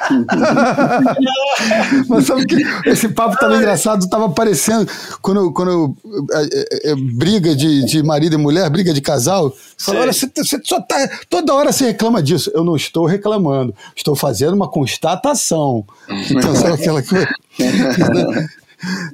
Mas 2.07 2.25
sabe 2.25 2.45
que 2.45 2.55
esse 2.85 3.09
papo 3.09 3.37
tava 3.37 3.57
engraçado, 3.57 4.07
tava 4.07 4.27
aparecendo 4.27 4.89
quando, 5.21 5.51
quando 5.51 5.93
é, 6.31 6.43
é, 6.43 6.91
é, 6.91 6.95
briga 6.95 7.53
de, 7.53 7.83
de 7.83 8.01
marido 8.01 8.35
e 8.35 8.37
mulher, 8.37 8.69
briga 8.69 8.93
de 8.93 9.01
casal. 9.01 9.53
Você 9.77 9.85
fala, 9.85 9.99
olha, 9.99 10.13
você, 10.13 10.31
você 10.33 10.61
só 10.63 10.79
tá. 10.79 10.95
Toda 11.29 11.53
hora 11.53 11.73
você 11.73 11.87
reclama 11.87 12.23
disso. 12.23 12.49
Eu 12.53 12.63
não 12.63 12.77
estou 12.77 13.05
reclamando, 13.05 13.75
estou 13.93 14.15
fazendo 14.15 14.53
uma 14.53 14.69
constatação. 14.69 15.85
Então, 16.31 16.55
sabe 16.55 16.75
aquela 16.75 17.03
coisa? 17.03 17.27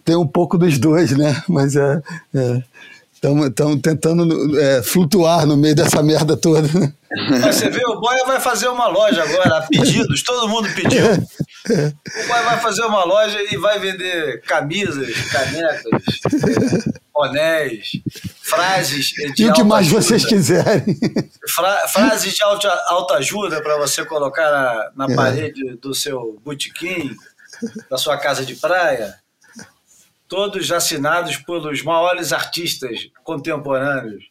Tem 0.05 0.15
um 0.15 0.27
pouco 0.27 0.59
dos 0.59 0.77
dois, 0.77 1.17
né? 1.17 1.41
Mas 1.47 1.75
é. 1.75 2.03
Estamos 3.23 3.79
tentando 3.81 4.59
é, 4.59 4.83
flutuar 4.83 5.45
no 5.45 5.55
meio 5.55 5.73
dessa 5.73 6.03
merda 6.03 6.35
toda. 6.35 6.67
você 7.41 7.69
vê, 7.69 7.81
o 7.87 7.97
boy 7.99 8.17
vai 8.25 8.39
fazer 8.39 8.67
uma 8.67 8.87
loja 8.87 9.23
agora, 9.23 9.59
a 9.59 9.61
pedidos, 9.61 10.21
todo 10.23 10.49
mundo 10.49 10.67
pediu. 10.75 11.05
O 11.05 12.27
boy 12.27 12.43
vai 12.43 12.59
fazer 12.59 12.81
uma 12.83 13.05
loja 13.05 13.37
e 13.49 13.55
vai 13.57 13.79
vender 13.79 14.41
camisas, 14.41 15.07
canecas, 15.31 15.83
eh, 16.33 16.91
bonéis, 17.13 17.91
frases 18.41 19.05
de 19.35 19.43
E 19.43 19.49
o 19.49 19.53
que 19.53 19.63
mais 19.63 19.87
autoajuda. 19.87 20.01
vocês 20.01 20.25
quiserem. 20.25 20.83
Fra- 21.47 21.87
frases 21.87 22.33
de 22.33 22.43
alta, 22.43 22.67
autoajuda 22.87 23.61
para 23.61 23.77
você 23.77 24.03
colocar 24.03 24.51
na, 24.51 24.83
É. 24.83 24.89
na 25.09 25.15
parede 25.15 25.77
do 25.81 25.93
seu 25.95 26.41
botequim, 26.43 27.09
da 27.89 27.97
sua 27.97 28.17
casa 28.17 28.43
de 28.45 28.55
praia. 28.55 29.15
Todos 30.33 30.71
assinados 30.71 31.37
pelos 31.37 31.83
maiores 31.83 32.33
artistas 32.33 33.07
contemporâneos. 33.23 34.23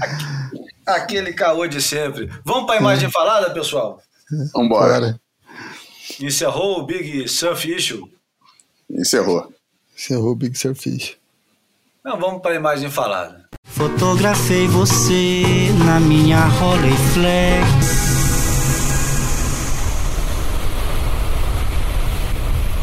Aque- 0.00 0.70
Aquele 0.86 1.32
caô 1.32 1.66
de 1.66 1.82
sempre. 1.82 2.30
Vamos 2.44 2.66
para 2.66 2.76
a 2.76 2.80
imagem 2.80 3.10
falada, 3.10 3.50
pessoal? 3.52 4.00
Vambora. 4.54 5.00
Bora. 5.00 5.20
Encerrou 6.20 6.78
o 6.78 6.86
Big 6.86 7.26
Surf 7.28 7.68
Issue? 7.74 8.02
Encerrou. 8.88 9.52
Encerrou 9.96 10.30
o 10.30 10.36
Big 10.36 10.56
Surfish. 10.56 11.16
Não, 12.04 12.16
vamos 12.16 12.40
para 12.40 12.52
a 12.52 12.56
imagem 12.56 12.88
falada. 12.88 13.46
Fotografei 13.64 14.68
você 14.68 15.70
na 15.84 15.98
minha 15.98 16.38
Rolleiflex. 16.38 18.09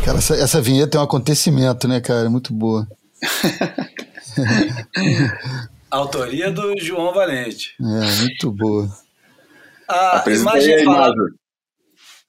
Cara, 0.08 0.20
essa, 0.20 0.36
essa 0.36 0.62
vinheta 0.62 0.98
é 0.98 1.02
um 1.02 1.04
acontecimento, 1.04 1.86
né, 1.86 2.00
cara? 2.00 2.30
Muito 2.30 2.54
boa. 2.54 2.88
Autoria 5.92 6.50
do 6.50 6.80
João 6.80 7.14
Valente. 7.14 7.76
É, 7.78 8.22
muito 8.22 8.50
boa. 8.50 8.90
A 9.86 10.20
Apresentei 10.20 10.64
imagem, 10.64 10.76
a 10.76 10.86
falada, 10.86 11.14
imagem. 11.14 11.36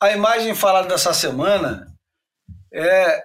a 0.01 0.11
imagem 0.13 0.55
falada 0.57 0.89
dessa 0.89 1.15
semana 1.15 1.87
é 2.75 3.23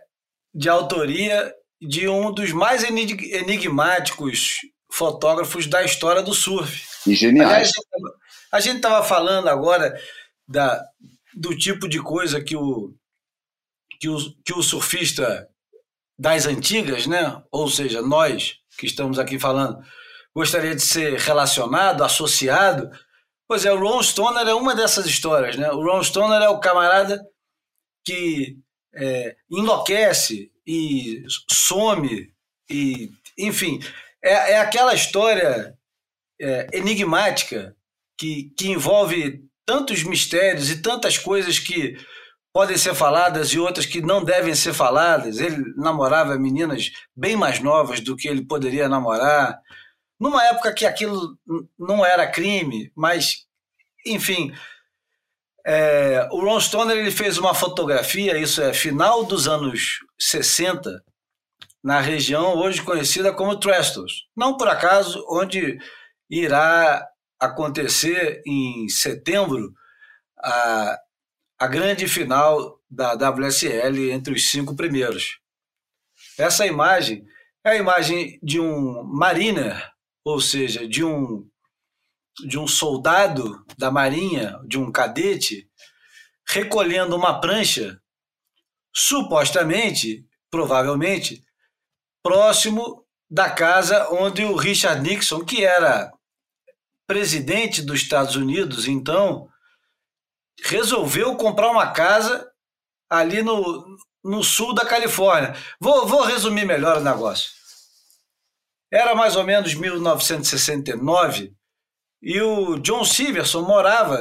de 0.54 0.70
autoria 0.70 1.52
de 1.82 2.08
um 2.08 2.32
dos 2.32 2.52
mais 2.52 2.84
enig- 2.84 3.34
enigmáticos 3.34 4.58
fotógrafos 4.92 5.66
da 5.66 5.84
história 5.84 6.22
do 6.22 6.36
surf. 6.36 6.84
E 7.08 7.16
geniais. 7.16 7.72
a 8.52 8.60
gente 8.60 8.76
estava 8.76 9.04
falando 9.04 9.48
agora 9.48 10.00
da, 10.48 10.80
do 11.36 11.58
tipo 11.58 11.90
de 11.90 12.00
coisa 12.00 12.40
que 12.40 12.56
o, 12.56 12.94
que, 14.04 14.10
o, 14.10 14.18
que 14.44 14.54
o 14.54 14.62
surfista 14.62 15.48
das 16.20 16.46
antigas, 16.46 17.08
né? 17.08 17.42
ou 17.50 17.70
seja, 17.70 18.02
nós 18.02 18.58
que 18.78 18.86
estamos 18.86 19.18
aqui 19.18 19.40
falando, 19.40 19.82
gostaria 20.36 20.76
de 20.76 20.82
ser 20.82 21.18
relacionado, 21.20 22.04
associado. 22.04 22.92
Pois 23.48 23.64
é, 23.64 23.72
o 23.72 23.80
Ron 23.80 24.04
Stoner 24.04 24.46
é 24.46 24.54
uma 24.54 24.76
dessas 24.76 25.06
histórias. 25.06 25.56
Né? 25.56 25.72
O 25.72 25.82
Ron 25.82 26.04
Stoner 26.04 26.42
é 26.42 26.50
o 26.50 26.60
camarada 26.60 27.26
que 28.06 28.58
é, 28.94 29.38
enlouquece 29.50 30.52
e 30.68 31.24
some, 31.50 32.30
e, 32.70 33.10
enfim, 33.38 33.80
é, 34.22 34.52
é 34.52 34.60
aquela 34.60 34.94
história 34.94 35.78
é, 36.42 36.68
enigmática 36.74 37.74
que, 38.18 38.52
que 38.58 38.68
envolve 38.68 39.46
tantos 39.66 40.04
mistérios 40.04 40.70
e 40.70 40.82
tantas 40.82 41.18
coisas 41.18 41.58
que 41.58 41.98
podem 42.54 42.78
ser 42.78 42.94
faladas 42.94 43.50
e 43.50 43.60
outras 43.60 43.88
que 43.88 44.02
não 44.02 44.24
devem 44.24 44.54
ser 44.54 44.74
faladas. 44.74 45.40
Ele 45.40 45.74
namorava 45.76 46.38
meninas 46.38 46.92
bem 47.16 47.36
mais 47.36 47.60
novas 47.60 48.00
do 48.00 48.16
que 48.16 48.28
ele 48.28 48.46
poderia 48.46 48.88
namorar, 48.88 49.60
numa 50.20 50.42
época 50.46 50.74
que 50.74 50.86
aquilo 50.86 51.38
não 51.78 52.06
era 52.06 52.32
crime, 52.32 52.92
mas, 52.96 53.46
enfim. 54.06 54.54
é, 55.66 56.28
o 56.32 56.42
Ron 56.42 56.60
Stoner 56.60 56.98
ele 56.98 57.12
fez 57.12 57.38
uma 57.38 57.54
fotografia, 57.54 58.38
isso 58.38 58.62
é 58.62 58.74
final 58.74 59.26
dos 59.26 59.48
anos 59.48 60.00
60, 60.20 61.04
na 61.84 62.00
região 62.00 62.56
hoje 62.56 62.82
conhecida 62.82 63.34
como 63.34 63.60
Trestles. 63.60 64.26
Não 64.36 64.56
por 64.56 64.68
acaso, 64.70 65.26
onde 65.30 65.78
irá 66.30 67.06
acontecer 67.40 68.42
em 68.46 68.88
setembro 68.90 69.74
a, 70.38 70.98
a 71.64 71.68
grande 71.68 72.10
final 72.10 72.78
da 72.92 73.14
WSL 73.14 74.12
entre 74.12 74.34
os 74.34 74.52
cinco 74.52 74.76
primeiros. 74.76 75.40
Essa 76.38 76.68
imagem 76.68 77.26
é 77.64 77.70
a 77.70 77.76
imagem 77.78 78.38
de 78.44 78.60
um 78.60 79.02
mariner, 79.06 79.82
ou 80.26 80.42
seja, 80.42 80.86
de 80.86 81.06
um, 81.06 81.50
de 82.46 82.60
um 82.60 82.68
soldado 82.68 83.66
da 83.78 83.90
marinha, 83.90 84.60
de 84.68 84.78
um 84.78 84.92
cadete, 84.92 85.66
recolhendo 86.46 87.16
uma 87.16 87.40
prancha, 87.40 87.98
supostamente, 88.94 90.28
provavelmente, 90.52 91.46
próximo 92.22 93.06
da 93.32 93.50
casa 93.50 94.10
onde 94.12 94.44
o 94.44 94.58
Richard 94.58 95.02
Nixon, 95.02 95.46
que 95.46 95.64
era 95.64 96.12
presidente 97.08 97.82
dos 97.82 98.02
Estados 98.02 98.36
Unidos, 98.36 98.86
então, 98.86 99.48
resolveu 100.62 101.36
comprar 101.36 101.70
uma 101.70 101.92
casa 101.92 102.50
ali 103.10 103.42
no, 103.42 103.86
no 104.24 104.44
sul 104.44 104.74
da 104.74 104.86
Califórnia. 104.86 105.56
Vou, 105.80 106.08
vou 106.08 106.24
resumir 106.24 106.66
melhor 106.66 106.98
o 106.98 107.04
negócio. 107.04 107.52
Era 108.92 109.16
mais 109.16 109.36
ou 109.36 109.44
menos 109.44 109.74
1969 109.74 111.54
e 112.22 112.42
o 112.42 112.78
John 112.80 113.04
Silverson 113.04 113.64
morava 113.64 114.18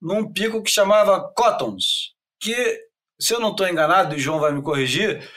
num 0.00 0.32
pico 0.32 0.62
que 0.62 0.70
chamava 0.70 1.30
Cottons, 1.36 2.14
que, 2.40 2.80
se 3.20 3.34
eu 3.34 3.40
não 3.40 3.50
estou 3.50 3.68
enganado, 3.68 4.14
e 4.14 4.16
o 4.16 4.20
João 4.20 4.40
vai 4.40 4.52
me 4.52 4.62
corrigir, 4.62 5.28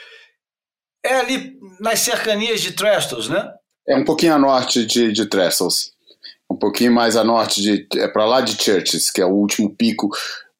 é 1.04 1.16
ali 1.16 1.58
nas 1.80 2.00
cercanias 2.00 2.60
de 2.60 2.72
Trestles, 2.72 3.28
né? 3.28 3.52
É 3.86 3.96
um 3.96 4.04
pouquinho 4.04 4.34
a 4.34 4.38
norte 4.38 4.86
de, 4.86 5.12
de 5.12 5.26
Trestles. 5.26 5.92
Um 6.52 6.56
pouquinho 6.56 6.92
mais 6.92 7.16
a 7.16 7.24
norte 7.24 7.62
de. 7.62 7.86
É 7.96 8.06
para 8.06 8.26
lá 8.26 8.40
de 8.40 8.62
Churches, 8.62 9.10
que 9.10 9.22
é 9.22 9.26
o 9.26 9.30
último 9.30 9.74
pico 9.74 10.10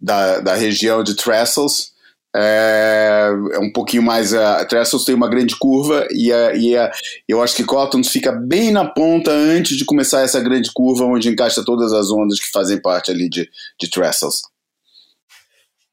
da, 0.00 0.40
da 0.40 0.54
região 0.54 1.02
de 1.02 1.14
Trestles. 1.14 1.92
É, 2.34 3.28
é 3.52 3.58
um 3.58 3.70
pouquinho 3.70 4.02
mais. 4.02 4.32
A 4.32 4.64
Trestles 4.64 5.04
tem 5.04 5.14
uma 5.14 5.28
grande 5.28 5.54
curva 5.56 6.06
e, 6.10 6.32
a, 6.32 6.54
e 6.54 6.74
a, 6.74 6.90
eu 7.28 7.42
acho 7.42 7.54
que 7.54 7.64
Cottons 7.64 8.08
fica 8.08 8.32
bem 8.32 8.70
na 8.70 8.86
ponta 8.86 9.30
antes 9.30 9.76
de 9.76 9.84
começar 9.84 10.22
essa 10.22 10.40
grande 10.40 10.72
curva, 10.72 11.04
onde 11.04 11.28
encaixa 11.28 11.62
todas 11.62 11.92
as 11.92 12.10
ondas 12.10 12.40
que 12.40 12.50
fazem 12.50 12.80
parte 12.80 13.10
ali 13.10 13.28
de, 13.28 13.48
de 13.78 13.90
Trestles. 13.90 14.40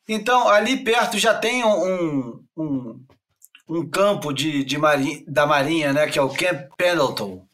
Então, 0.08 0.48
ali 0.48 0.78
perto 0.78 1.20
já 1.20 1.34
tem 1.34 1.64
um, 1.66 2.42
um, 2.58 3.00
um 3.68 3.90
campo 3.90 4.32
de, 4.32 4.64
de 4.64 4.78
marinha, 4.78 5.22
da 5.28 5.46
Marinha, 5.46 5.92
né? 5.92 6.08
Que 6.08 6.18
é 6.18 6.22
o 6.22 6.30
Camp 6.30 6.70
Pendleton, 6.78 7.46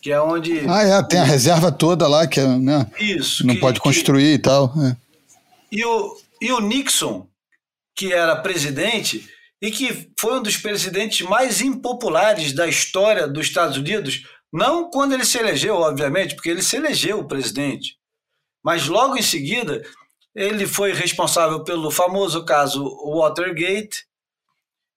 que 0.00 0.10
é 0.12 0.20
onde. 0.20 0.60
Ah, 0.68 0.82
é, 0.82 1.02
tem 1.02 1.20
a 1.20 1.24
reserva 1.24 1.70
toda 1.72 2.06
lá, 2.08 2.26
que 2.26 2.40
é, 2.40 2.46
né? 2.46 2.90
Isso. 2.98 3.46
Não 3.46 3.54
que- 3.54 3.60
pode 3.60 3.78
que- 3.78 3.84
construir 3.84 4.34
e 4.34 4.38
tal. 4.38 4.72
é. 4.84 4.96
E 5.70 5.84
o, 5.84 6.16
e 6.40 6.50
o 6.52 6.60
Nixon, 6.60 7.26
que 7.94 8.12
era 8.12 8.36
presidente 8.36 9.28
e 9.60 9.70
que 9.70 10.08
foi 10.18 10.38
um 10.38 10.42
dos 10.42 10.56
presidentes 10.56 11.26
mais 11.26 11.60
impopulares 11.60 12.52
da 12.52 12.66
história 12.66 13.26
dos 13.28 13.46
Estados 13.46 13.76
Unidos, 13.76 14.22
não 14.52 14.88
quando 14.90 15.12
ele 15.14 15.24
se 15.24 15.36
elegeu, 15.36 15.74
obviamente, 15.76 16.34
porque 16.34 16.48
ele 16.48 16.62
se 16.62 16.76
elegeu 16.76 17.22
presidente, 17.24 17.96
mas 18.64 18.86
logo 18.86 19.16
em 19.16 19.22
seguida 19.22 19.82
ele 20.34 20.66
foi 20.66 20.92
responsável 20.92 21.64
pelo 21.64 21.90
famoso 21.90 22.44
caso 22.44 22.84
Watergate 23.04 24.06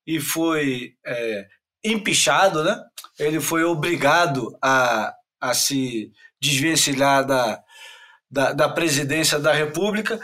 e 0.06 0.20
foi 0.20 0.94
é, 1.06 1.48
empichado, 1.84 2.64
né? 2.64 2.80
Ele 3.22 3.40
foi 3.40 3.64
obrigado 3.64 4.58
a, 4.62 5.14
a 5.40 5.54
se 5.54 6.12
desvencilhar 6.42 7.26
da, 7.26 7.62
da, 8.30 8.52
da 8.52 8.68
presidência 8.68 9.38
da 9.38 9.54
República. 9.54 10.20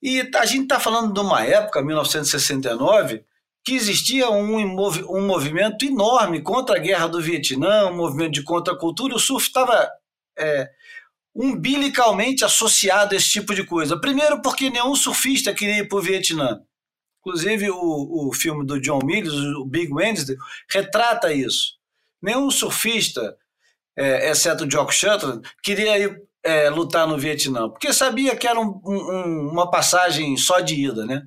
E 0.00 0.30
a 0.36 0.46
gente 0.46 0.62
está 0.62 0.78
falando 0.78 1.12
de 1.12 1.18
uma 1.18 1.44
época, 1.44 1.82
1969, 1.82 3.24
que 3.64 3.74
existia 3.74 4.30
um, 4.30 4.56
um 4.56 5.26
movimento 5.26 5.84
enorme 5.84 6.40
contra 6.42 6.76
a 6.76 6.78
guerra 6.78 7.08
do 7.08 7.20
Vietnã, 7.20 7.86
um 7.86 7.96
movimento 7.96 8.34
de 8.34 8.44
contracultura. 8.44 9.16
O 9.16 9.18
surf 9.18 9.48
estava 9.48 9.90
é, 10.38 10.70
umbilicalmente 11.34 12.44
associado 12.44 13.14
a 13.14 13.18
esse 13.18 13.30
tipo 13.30 13.52
de 13.52 13.66
coisa. 13.66 14.00
Primeiro, 14.00 14.40
porque 14.42 14.70
nenhum 14.70 14.94
surfista 14.94 15.52
queria 15.52 15.78
ir 15.78 15.88
para 15.88 15.98
o 15.98 16.02
Vietnã. 16.02 16.60
Inclusive, 17.20 17.68
o, 17.70 18.28
o 18.28 18.32
filme 18.32 18.64
do 18.64 18.80
John 18.80 19.00
Milius, 19.04 19.34
o 19.56 19.64
Big 19.64 19.92
Wednesday, 19.92 20.36
retrata 20.70 21.32
isso. 21.32 21.81
Nenhum 22.22 22.50
surfista, 22.50 23.36
é, 23.96 24.30
exceto 24.30 24.64
o 24.64 24.68
Jock 24.70 24.94
Sutherland, 24.94 25.42
queria 25.62 25.98
ir 25.98 26.22
é, 26.44 26.68
lutar 26.70 27.06
no 27.06 27.16
Vietnã, 27.16 27.68
porque 27.68 27.92
sabia 27.92 28.34
que 28.34 28.48
era 28.48 28.58
um- 28.60 28.80
um- 28.84 29.48
uma 29.52 29.70
passagem 29.70 30.36
só 30.36 30.58
de 30.58 30.74
ida, 30.74 31.06
né? 31.06 31.22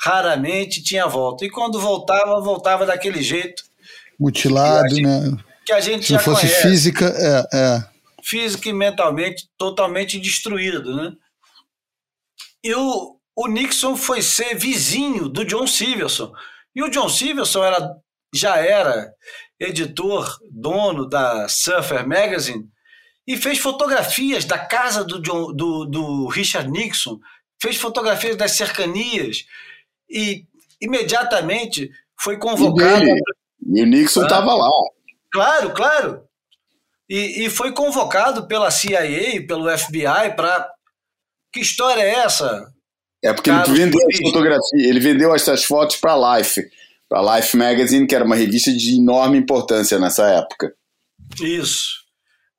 Raramente 0.00 0.82
tinha 0.82 1.06
volta. 1.08 1.44
E 1.44 1.50
quando 1.50 1.80
voltava, 1.80 2.40
voltava 2.40 2.86
daquele 2.86 3.22
jeito 3.22 3.62
Mutilado, 4.20 4.96
E 4.96 5.02
né? 5.02 5.36
que 5.66 5.72
a 5.72 5.80
gente 5.80 6.06
Se 6.06 6.12
já 6.12 6.18
fosse 6.20 6.42
conhece, 6.42 6.62
física, 6.62 7.06
é, 7.06 7.56
é. 7.56 7.84
física 8.22 8.68
e 8.68 8.72
mentalmente 8.72 9.48
totalmente 9.58 10.20
destruído, 10.20 10.94
né? 10.94 11.12
E 12.62 12.72
o, 12.74 13.16
o 13.34 13.48
Nixon 13.48 13.96
foi 13.96 14.22
ser 14.22 14.54
vizinho 14.54 15.28
do 15.28 15.44
John 15.44 15.66
Silverson. 15.66 16.32
E 16.74 16.82
o 16.82 16.88
John 16.90 17.08
Silverson 17.08 17.64
era, 17.64 17.96
já 18.32 18.56
era 18.58 19.12
editor, 19.62 20.38
dono 20.50 21.08
da 21.08 21.48
Surfer 21.48 22.06
Magazine, 22.06 22.64
e 23.26 23.36
fez 23.36 23.58
fotografias 23.58 24.44
da 24.44 24.58
casa 24.58 25.04
do, 25.04 25.20
John- 25.22 25.52
do, 25.54 25.84
do 25.84 26.26
Richard 26.28 26.68
Nixon, 26.70 27.18
fez 27.60 27.76
fotografias 27.76 28.36
das 28.36 28.52
cercanias, 28.52 29.44
e 30.10 30.44
imediatamente 30.80 31.90
foi 32.20 32.34
E 32.34 32.38
convocado. 32.38 33.00
dele. 33.04 33.20
E 33.74 33.82
o 33.82 33.86
Nixon 33.86 34.20
Ah. 34.22 34.24
estava 34.24 34.54
lá. 34.54 34.68
Claro, 35.32 35.70
claro. 35.72 36.22
E, 37.08 37.44
e 37.46 37.50
foi 37.50 37.72
convocado 37.72 38.46
pela 38.46 38.70
CIA, 38.70 39.46
pelo 39.46 39.68
FBI, 39.70 40.34
para. 40.36 40.68
Que 41.52 41.60
história 41.60 42.00
é 42.02 42.14
essa? 42.24 42.72
É 43.22 43.32
porque 43.32 43.50
Carlos 43.50 43.68
ele 43.78 43.84
vendeu 43.90 44.06
as 44.08 44.18
fotografias, 44.18 44.82
ele 44.86 45.00
vendeu 45.00 45.34
essas 45.34 45.64
fotos 45.64 45.96
para 45.96 46.38
Life, 46.38 46.60
para 47.12 47.36
Life 47.36 47.54
Magazine, 47.58 48.06
que 48.06 48.14
era 48.14 48.24
uma 48.24 48.34
revista 48.34 48.72
de 48.72 48.96
enorme 48.96 49.36
importância 49.36 49.98
nessa 49.98 50.26
época. 50.30 50.72
Isso. 51.42 51.84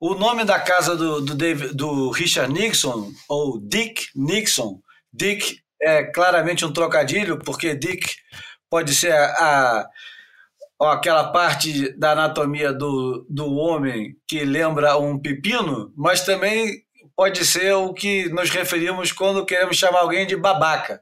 O 0.00 0.14
nome 0.14 0.44
da 0.44 0.60
casa 0.60 0.94
do, 0.96 1.20
do, 1.20 1.34
David- 1.34 1.74
do 1.74 2.10
Richard 2.10 2.52
Nixon, 2.52 3.10
ou 3.28 3.58
Dick 3.60 4.04
Nixon, 4.14 4.78
Dick 5.12 5.58
é 5.82 6.04
claramente 6.04 6.64
um 6.64 6.72
trocadilho, 6.72 7.38
porque 7.40 7.74
Dick 7.74 8.08
pode 8.70 8.94
ser 8.94 9.12
a, 9.12 9.86
a- 10.80 10.92
aquela 10.92 11.32
parte 11.32 11.90
da 11.98 12.12
anatomia 12.12 12.72
do, 12.72 13.26
do 13.28 13.52
homem 13.56 14.14
que 14.28 14.44
lembra 14.44 14.96
um 14.98 15.18
pepino, 15.18 15.92
mas 15.96 16.24
também 16.24 16.82
pode 17.16 17.44
ser 17.44 17.72
o 17.72 17.92
que 17.92 18.28
nos 18.28 18.50
referimos 18.50 19.10
quando 19.10 19.44
queremos 19.44 19.76
chamar 19.76 20.00
alguém 20.00 20.26
de 20.28 20.36
babaca. 20.36 21.00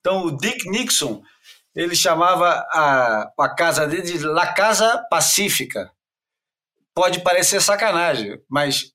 Então, 0.00 0.24
o 0.26 0.36
Dick 0.36 0.68
Nixon, 0.70 1.20
ele 1.76 1.94
chamava 1.94 2.66
a, 2.72 3.30
a 3.38 3.54
casa 3.54 3.86
dele 3.86 4.02
de 4.02 4.18
La 4.24 4.54
Casa 4.54 5.06
Pacífica 5.10 5.92
pode 6.94 7.20
parecer 7.20 7.60
sacanagem, 7.60 8.40
mas 8.48 8.92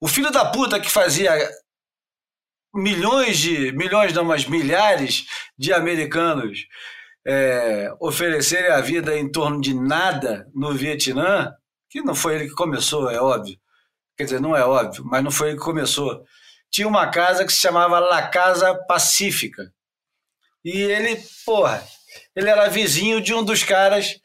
o 0.00 0.06
filho 0.06 0.30
da 0.30 0.44
puta 0.44 0.78
que 0.78 0.88
fazia 0.88 1.32
milhões 2.72 3.38
de 3.38 3.72
milhões 3.72 4.12
não, 4.12 4.24
mas 4.24 4.46
milhares 4.46 5.26
de 5.58 5.72
americanos 5.72 6.68
é, 7.26 7.92
oferecerem 8.00 8.70
a 8.70 8.80
vida 8.80 9.18
em 9.18 9.30
torno 9.30 9.60
de 9.60 9.74
nada 9.74 10.48
no 10.54 10.72
Vietnã, 10.72 11.52
que 11.90 12.00
não 12.00 12.14
foi 12.14 12.36
ele 12.36 12.48
que 12.48 12.54
começou, 12.54 13.10
é 13.10 13.20
óbvio. 13.20 13.58
Quer 14.16 14.24
dizer, 14.24 14.40
não 14.40 14.56
é 14.56 14.64
óbvio, 14.64 15.04
mas 15.04 15.24
não 15.24 15.32
foi 15.32 15.48
ele 15.48 15.58
que 15.58 15.64
começou. 15.64 16.24
Tinha 16.70 16.86
uma 16.86 17.10
casa 17.10 17.44
que 17.44 17.52
se 17.52 17.60
chamava 17.60 17.98
La 17.98 18.28
Casa 18.28 18.72
Pacífica. 18.86 19.72
E 20.64 20.70
ele, 20.70 21.22
porra, 21.44 21.86
ele 22.34 22.48
era 22.48 22.68
vizinho 22.68 23.20
de 23.20 23.34
um 23.34 23.44
dos 23.44 23.62
caras 23.62 24.18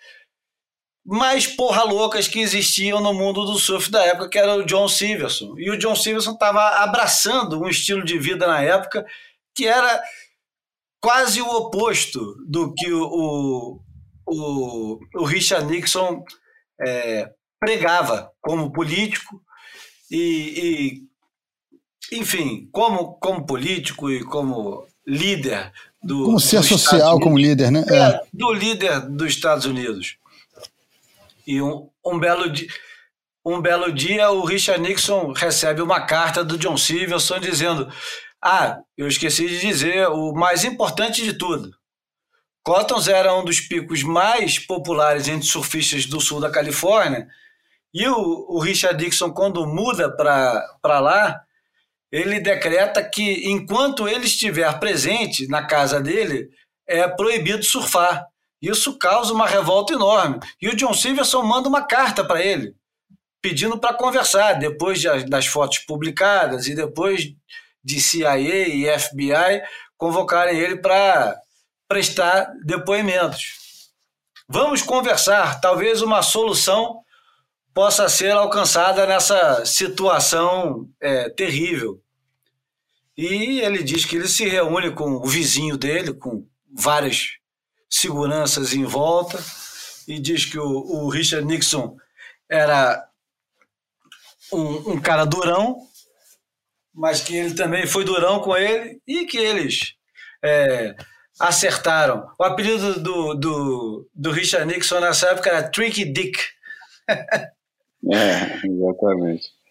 mais 1.05 1.45
porra 1.45 1.84
loucas 1.84 2.27
que 2.27 2.39
existiam 2.39 3.01
no 3.01 3.14
mundo 3.14 3.45
do 3.45 3.60
surf 3.60 3.91
da 3.91 4.03
época, 4.05 4.30
que 4.30 4.39
era 4.39 4.55
o 4.55 4.65
John 4.65 4.88
Silverson. 4.88 5.55
E 5.57 5.69
o 5.69 5.77
John 5.77 5.95
Silverson 5.95 6.31
estava 6.31 6.61
abraçando 6.77 7.60
um 7.60 7.68
estilo 7.68 8.03
de 8.03 8.18
vida 8.18 8.47
na 8.47 8.61
época 8.61 9.05
que 9.55 9.68
era 9.68 10.01
quase 11.01 11.41
o 11.41 11.47
oposto 11.47 12.35
do 12.47 12.73
que 12.73 12.91
o, 12.91 13.80
o, 14.26 14.99
o 15.15 15.26
Richard 15.26 15.65
Nixon 15.65 16.23
é, 16.81 17.30
pregava 17.60 18.31
como 18.41 18.72
político 18.72 19.41
e, 20.10 21.03
e, 22.11 22.18
enfim, 22.18 22.69
como, 22.72 23.15
como 23.19 23.45
político 23.45 24.10
e 24.10 24.23
como 24.23 24.88
líder 25.05 25.72
do 26.04 26.26
Como 26.26 26.40
ser 26.40 26.62
social 26.64 27.20
como 27.20 27.38
líder, 27.38 27.72
né? 27.72 27.86
É. 27.90 27.98
É, 27.98 28.22
do 28.34 28.52
líder 28.52 29.02
dos 29.02 29.30
Estados 29.30 29.66
Unidos. 29.66 30.18
E 31.48 31.62
um, 31.62 31.90
um, 32.06 32.20
belo 32.20 32.50
dia, 32.50 32.68
um 33.46 33.62
belo 33.62 33.92
dia, 33.92 34.30
o 34.32 34.44
Richard 34.44 34.82
Nixon 34.82 35.32
recebe 35.32 35.82
uma 35.82 36.02
carta 36.02 36.44
do 36.44 36.58
John 36.58 36.78
Silverson 36.78 37.40
dizendo: 37.40 37.88
Ah, 38.42 38.80
eu 38.98 39.08
esqueci 39.08 39.48
de 39.48 39.60
dizer 39.60 40.08
o 40.10 40.34
mais 40.34 40.64
importante 40.64 41.24
de 41.24 41.34
tudo. 41.34 41.74
Cottons 42.64 43.08
era 43.08 43.34
um 43.36 43.44
dos 43.44 43.60
picos 43.60 44.04
mais 44.04 44.58
populares 44.58 45.28
entre 45.28 45.48
surfistas 45.48 46.06
do 46.06 46.22
sul 46.22 46.40
da 46.40 46.50
Califórnia. 46.50 47.28
E 47.94 48.08
o, 48.08 48.46
o 48.50 48.60
Richard 48.60 49.02
Nixon, 49.02 49.32
quando 49.32 49.68
muda 49.68 50.10
para 50.10 51.00
lá, 51.00 51.43
ele 52.14 52.40
decreta 52.40 53.03
que 53.03 53.49
enquanto 53.49 54.07
ele 54.07 54.26
estiver 54.26 54.72
presente 54.80 55.48
na 55.48 55.65
casa 55.65 55.99
dele, 55.99 56.48
é 56.88 57.07
proibido 57.07 57.64
surfar. 57.64 58.23
Isso 58.61 58.99
causa 58.99 59.34
uma 59.34 59.48
revolta 59.48 59.94
enorme. 59.94 60.40
E 60.61 60.69
o 60.69 60.76
John 60.76 60.94
Silverson 60.94 61.41
manda 61.41 61.68
uma 61.68 61.81
carta 61.81 62.23
para 62.23 62.40
ele, 62.40 62.76
pedindo 63.41 63.80
para 63.80 63.95
conversar, 63.95 64.53
depois 64.53 65.02
de, 65.02 65.07
das 65.26 65.48
fotos 65.48 65.80
publicadas 65.80 66.68
e 66.68 66.76
depois 66.76 67.34
de 67.84 67.99
CIA 67.99 68.38
e 68.38 68.99
FBI 68.99 69.64
convocarem 69.98 70.60
ele 70.60 70.77
para 70.77 71.35
prestar 71.88 72.53
depoimentos. 72.64 73.90
Vamos 74.48 74.84
conversar, 74.84 75.60
talvez 75.60 76.03
uma 76.03 76.22
solução 76.22 77.03
possa 77.73 78.07
ser 78.07 78.31
alcançada 78.31 79.07
nessa 79.07 79.65
situação 79.65 80.88
é, 81.02 81.27
terrível. 81.30 82.03
E 83.18 83.61
ele 83.61 83.84
diz 83.84 84.06
que 84.06 84.15
ele 84.15 84.27
se 84.27 84.48
reúne 84.48 84.91
com 84.91 85.11
o 85.11 85.26
vizinho 85.27 85.77
dele, 85.77 86.14
com 86.14 86.48
várias 86.76 87.38
seguranças 87.90 88.73
em 88.73 88.84
volta, 88.85 89.40
e 90.07 90.19
diz 90.19 90.45
que 90.45 90.57
o, 90.57 90.65
o 90.65 91.10
Richard 91.10 91.45
Nixon 91.45 91.95
era 92.49 93.07
um, 94.52 94.94
um, 94.94 95.02
cara 95.02 95.26
durão, 95.26 95.77
mas 96.94 97.22
que 97.22 97.35
ele 97.35 97.53
também 97.53 97.85
foi 97.85 98.03
durão 98.03 98.40
com 98.40 98.57
ele 98.57 98.99
e 99.07 99.26
que 99.26 99.38
eles 99.38 99.95
é, 100.44 100.95
acertaram. 101.40 102.27
O 102.40 102.44
apelido 102.44 102.99
do, 102.99 103.34
do, 103.35 104.10
do 104.14 104.31
Richard 104.31 104.65
Nixon 104.65 104.99
nessa 104.99 105.30
época 105.30 105.49
era 105.49 105.69
Tricky 105.69 106.06
Dick. 106.06 106.40
é, 107.10 108.65
exatamente. 108.65 109.62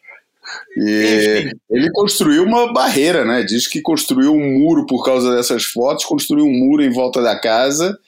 E 0.77 1.51
ele 1.70 1.91
construiu 1.93 2.45
uma 2.45 2.73
barreira, 2.73 3.24
né? 3.24 3.43
Diz 3.43 3.66
que 3.66 3.81
construiu 3.83 4.33
um 4.33 4.59
muro 4.59 4.87
por 4.87 5.05
causa 5.05 5.35
dessas 5.35 5.65
fotos, 5.65 6.05
construiu 6.05 6.45
um 6.45 6.53
muro 6.53 6.83
em 6.83 6.91
volta 6.91 7.20
da 7.20 7.39
casa 7.39 7.99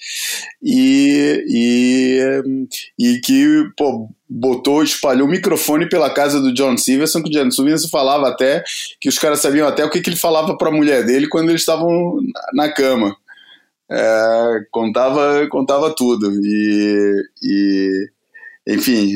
e, 0.63 1.45
e, 1.47 2.67
e 2.99 3.21
que 3.21 3.65
pô, 3.77 4.09
botou, 4.29 4.83
espalhou 4.83 5.29
o 5.29 5.31
microfone 5.31 5.89
pela 5.89 6.11
casa 6.11 6.41
do 6.41 6.55
John 6.55 6.77
Stevenson, 6.77 7.23
que 7.23 7.29
o 7.29 7.33
John 7.33 7.51
Stevenson 7.51 7.89
falava 7.89 8.29
até 8.29 8.65
que 9.01 9.09
os 9.09 9.19
caras 9.19 9.41
sabiam 9.41 9.69
até 9.69 9.85
o 9.85 9.91
que, 9.91 10.01
que 10.01 10.11
ele 10.11 10.17
falava 10.17 10.57
para 10.57 10.69
a 10.69 10.75
mulher 10.75 11.05
dele 11.05 11.29
quando 11.29 11.51
eles 11.51 11.61
estavam 11.61 12.19
na 12.55 12.73
cama. 12.73 13.15
É, 13.91 14.61
contava, 14.71 15.47
contava 15.49 15.95
tudo. 15.95 16.33
E, 16.43 17.23
e 17.43 18.09
enfim, 18.67 19.15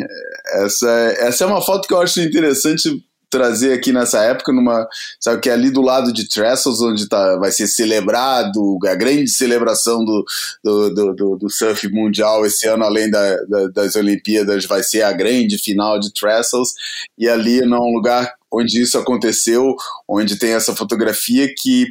essa, 0.56 0.90
essa 1.18 1.44
é 1.44 1.46
uma 1.46 1.62
foto 1.62 1.88
que 1.88 1.94
eu 1.94 2.00
acho 2.00 2.20
interessante 2.20 3.02
trazer 3.30 3.72
aqui 3.72 3.92
nessa 3.92 4.22
época, 4.22 4.52
numa, 4.52 4.86
sabe, 5.20 5.40
que 5.40 5.50
é 5.50 5.52
ali 5.52 5.70
do 5.70 5.82
lado 5.82 6.12
de 6.12 6.28
Trestles, 6.28 6.80
onde 6.80 7.08
tá, 7.08 7.36
vai 7.36 7.50
ser 7.50 7.66
celebrado 7.66 8.78
a 8.86 8.94
grande 8.94 9.30
celebração 9.30 10.04
do, 10.04 10.24
do, 10.64 10.94
do, 10.94 11.14
do, 11.14 11.36
do 11.36 11.50
surf 11.50 11.88
mundial 11.88 12.46
esse 12.46 12.66
ano, 12.66 12.84
além 12.84 13.10
da, 13.10 13.36
da, 13.44 13.68
das 13.68 13.96
Olimpíadas, 13.96 14.64
vai 14.64 14.82
ser 14.82 15.02
a 15.02 15.12
grande 15.12 15.58
final 15.58 15.98
de 15.98 16.12
Trestles, 16.12 16.70
e 17.18 17.28
ali 17.28 17.60
num 17.62 17.92
lugar 17.94 18.34
onde 18.50 18.80
isso 18.80 18.98
aconteceu, 18.98 19.74
onde 20.08 20.38
tem 20.38 20.52
essa 20.52 20.74
fotografia 20.74 21.52
que 21.54 21.86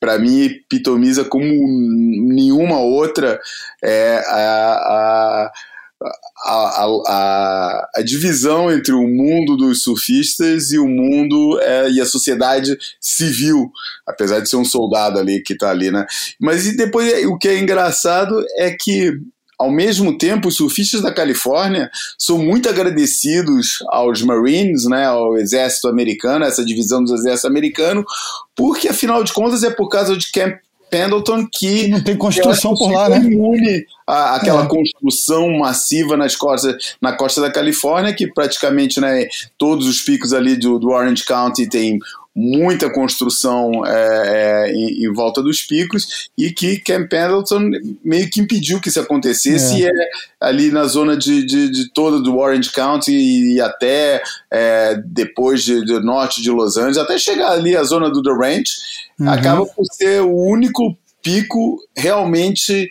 para 0.00 0.18
mim 0.18 0.42
epitomiza 0.42 1.24
como 1.24 1.44
nenhuma 1.44 2.78
outra 2.78 3.40
é, 3.82 4.22
a, 4.26 4.74
a 4.74 5.52
a, 6.44 6.84
a, 6.84 7.88
a, 7.96 8.02
divisão 8.02 8.70
entre 8.70 8.92
o 8.92 9.06
mundo 9.06 9.56
dos 9.56 9.82
surfistas 9.82 10.70
e 10.70 10.78
o 10.78 10.86
mundo 10.86 11.58
é, 11.60 11.90
e 11.90 12.00
a 12.00 12.06
sociedade 12.06 12.76
civil, 13.00 13.70
apesar 14.06 14.40
de 14.40 14.48
ser 14.48 14.56
um 14.56 14.64
soldado 14.64 15.18
ali 15.18 15.42
que 15.42 15.54
está 15.54 15.70
ali, 15.70 15.90
né? 15.90 16.06
Mas 16.40 16.66
e 16.66 16.76
depois 16.76 17.26
o 17.26 17.36
que 17.36 17.48
é 17.48 17.58
engraçado 17.58 18.44
é 18.56 18.70
que 18.70 19.12
ao 19.58 19.72
mesmo 19.72 20.16
tempo, 20.16 20.46
os 20.46 20.54
surfistas 20.54 21.02
da 21.02 21.12
Califórnia 21.12 21.90
são 22.16 22.38
muito 22.38 22.68
agradecidos 22.68 23.78
aos 23.88 24.22
Marines, 24.22 24.84
né, 24.84 25.04
ao 25.06 25.36
exército 25.36 25.88
americano, 25.88 26.44
essa 26.44 26.64
divisão 26.64 27.02
do 27.02 27.12
exército 27.12 27.48
americano, 27.48 28.04
porque 28.54 28.86
afinal 28.86 29.24
de 29.24 29.32
contas 29.32 29.64
é 29.64 29.70
por 29.70 29.88
causa 29.88 30.16
de 30.16 30.30
Camp 30.30 30.58
Pendleton 30.90 31.46
que, 31.46 31.84
que 31.84 31.88
não 31.88 32.02
tem 32.02 32.16
construção 32.16 32.74
por 32.74 32.90
lá, 32.90 33.08
né? 33.08 33.18
Imune 33.18 33.84
a, 34.06 34.36
aquela 34.36 34.64
é. 34.64 34.68
construção 34.68 35.50
massiva 35.58 36.16
nas 36.16 36.34
costas, 36.34 36.96
na 37.00 37.12
costa 37.12 37.40
da 37.40 37.50
Califórnia, 37.50 38.14
que 38.14 38.26
praticamente 38.26 39.00
né, 39.00 39.26
todos 39.56 39.86
os 39.86 40.00
picos 40.00 40.32
ali 40.32 40.56
do, 40.56 40.78
do 40.78 40.90
Orange 40.90 41.24
County 41.24 41.68
tem 41.68 41.98
muita 42.34 42.92
construção 42.92 43.84
é, 43.84 44.66
é, 44.66 44.72
em, 44.72 45.04
em, 45.04 45.12
volta 45.12 45.42
dos 45.42 45.62
picos 45.62 46.28
e 46.38 46.52
que 46.52 46.78
Camp 46.78 47.08
Pendleton 47.08 47.70
meio 48.04 48.30
que 48.30 48.40
impediu 48.40 48.80
que 48.80 48.88
isso 48.88 49.00
acontecesse 49.00 49.74
é. 49.74 49.78
e 49.78 49.86
é 49.86 50.08
ali 50.40 50.70
na 50.70 50.84
zona 50.84 51.16
de, 51.16 51.44
de, 51.44 51.68
de 51.68 51.92
toda 51.92 52.20
do 52.20 52.38
Orange 52.38 52.70
County 52.70 53.12
e 53.12 53.60
até 53.60 54.22
é, 54.50 55.02
depois 55.04 55.64
de, 55.64 55.84
de, 55.84 55.98
norte 56.00 56.40
de 56.40 56.50
Los 56.50 56.76
Angeles, 56.76 56.98
até 56.98 57.18
chegar 57.18 57.50
ali 57.50 57.76
a 57.76 57.82
zona 57.82 58.08
do 58.08 58.22
The 58.22 58.30
Ranch, 58.30 58.70
uhum. 59.18 59.28
acaba 59.28 59.66
por 59.66 59.84
ser 59.92 60.20
o 60.22 60.32
único 60.32 60.96
pico 61.28 61.78
realmente 61.94 62.88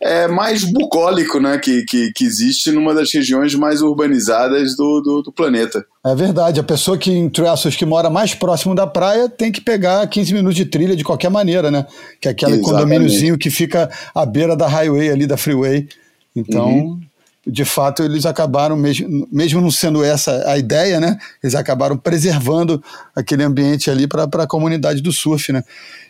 é, 0.00 0.26
mais 0.26 0.64
bucólico 0.64 1.38
né, 1.38 1.58
que, 1.58 1.84
que, 1.84 2.12
que, 2.12 2.24
existe 2.24 2.72
numa 2.72 2.92
das 2.92 3.12
regiões 3.12 3.54
mais 3.54 3.80
urbanizadas 3.80 4.76
do, 4.76 5.00
do, 5.00 5.22
do 5.22 5.32
planeta. 5.32 5.86
É 6.04 6.14
verdade, 6.14 6.58
a 6.58 6.64
pessoa 6.64 6.98
que 6.98 7.10
em 7.10 7.28
Traços 7.28 7.76
que 7.76 7.86
mora 7.86 8.10
mais 8.10 8.34
próximo 8.34 8.74
da 8.74 8.86
praia 8.86 9.28
tem 9.28 9.52
que 9.52 9.60
pegar 9.60 10.04
15 10.08 10.34
minutos 10.34 10.56
de 10.56 10.64
trilha 10.64 10.96
de 10.96 11.04
qualquer 11.04 11.30
maneira, 11.30 11.70
né? 11.70 11.86
Que 12.20 12.26
é 12.26 12.30
aquele 12.32 12.54
Exatamente. 12.54 12.74
condomíniozinho 12.74 13.38
que 13.38 13.50
fica 13.50 13.88
à 14.12 14.26
beira 14.26 14.56
da 14.56 14.66
highway 14.66 15.10
ali, 15.10 15.26
da 15.26 15.36
freeway. 15.36 15.88
Então, 16.34 16.68
uhum 16.68 17.07
de 17.48 17.64
fato, 17.64 18.02
eles 18.02 18.26
acabaram, 18.26 18.76
mesmo, 18.76 19.26
mesmo 19.32 19.60
não 19.60 19.70
sendo 19.70 20.04
essa 20.04 20.50
a 20.50 20.58
ideia, 20.58 21.00
né? 21.00 21.16
Eles 21.42 21.54
acabaram 21.54 21.96
preservando 21.96 22.82
aquele 23.16 23.42
ambiente 23.42 23.90
ali 23.90 24.06
para 24.06 24.24
a 24.24 24.46
comunidade 24.46 25.00
do 25.00 25.12
surf, 25.12 25.52
né? 25.52 25.64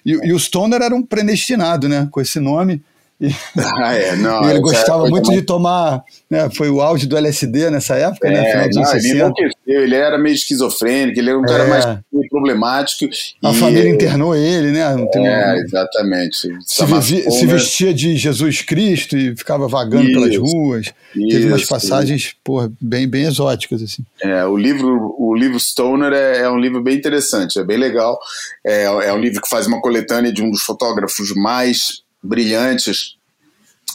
E, 0.04 0.12
e 0.12 0.32
o 0.32 0.38
Stoner 0.38 0.82
era 0.82 0.94
um 0.94 1.02
predestinado, 1.02 1.88
né? 1.88 2.08
Com 2.10 2.20
esse 2.20 2.40
nome. 2.40 2.82
E, 3.20 3.28
ah, 3.78 3.94
é, 3.94 4.16
não, 4.16 4.42
e 4.46 4.50
ele 4.50 4.60
gostava 4.60 5.08
muito 5.08 5.30
de 5.32 5.42
tomar, 5.42 6.04
né, 6.30 6.48
foi 6.50 6.70
o 6.70 6.80
auge 6.80 7.06
do 7.06 7.16
LSD 7.16 7.68
nessa 7.68 7.96
época, 7.96 8.28
né, 8.30 8.48
é, 8.48 8.56
né, 8.56 8.68
não, 8.72 8.94
ele 8.94 9.08
enlouqueceu, 9.08 9.54
ele 9.66 9.96
era 9.96 10.16
meio 10.16 10.34
esquizofrênico, 10.34 11.18
ele 11.18 11.30
era 11.30 11.38
um 11.38 11.42
cara 11.42 11.64
é. 11.64 11.68
mais 11.68 11.98
problemático. 12.38 13.12
A 13.42 13.50
e, 13.50 13.54
família 13.54 13.90
internou 13.90 14.34
ele, 14.34 14.70
né? 14.70 14.80
é, 15.16 15.58
exatamente. 15.58 16.36
Se, 16.64 16.86
se, 17.30 17.46
vestia 17.46 17.92
de 17.92 18.16
Jesus 18.16 18.62
Cristo 18.62 19.16
e 19.16 19.36
ficava 19.36 19.66
vagando 19.68 20.04
isso, 20.04 20.12
pelas 20.12 20.36
ruas. 20.36 20.86
Isso, 21.14 21.28
Teve 21.28 21.48
umas 21.48 21.64
passagens 21.64 22.34
porra, 22.44 22.70
bem, 22.80 23.08
bem 23.08 23.24
exóticas. 23.24 23.82
Assim. 23.82 24.04
É, 24.22 24.44
o 24.44 24.56
livro, 24.56 25.14
o 25.18 25.34
livro 25.34 25.58
Stoner 25.58 26.12
é, 26.12 26.38
é 26.38 26.50
um 26.50 26.58
livro 26.58 26.82
bem 26.82 26.96
interessante, 26.96 27.58
é 27.58 27.64
bem 27.64 27.76
legal. 27.76 28.18
É, 28.64 28.84
é 28.84 29.12
um 29.12 29.18
livro 29.18 29.40
que 29.42 29.48
faz 29.48 29.66
uma 29.66 29.80
coletânea 29.80 30.32
de 30.32 30.42
um 30.42 30.50
dos 30.50 30.62
fotógrafos 30.62 31.34
mais 31.34 32.02
brilhantes 32.22 33.16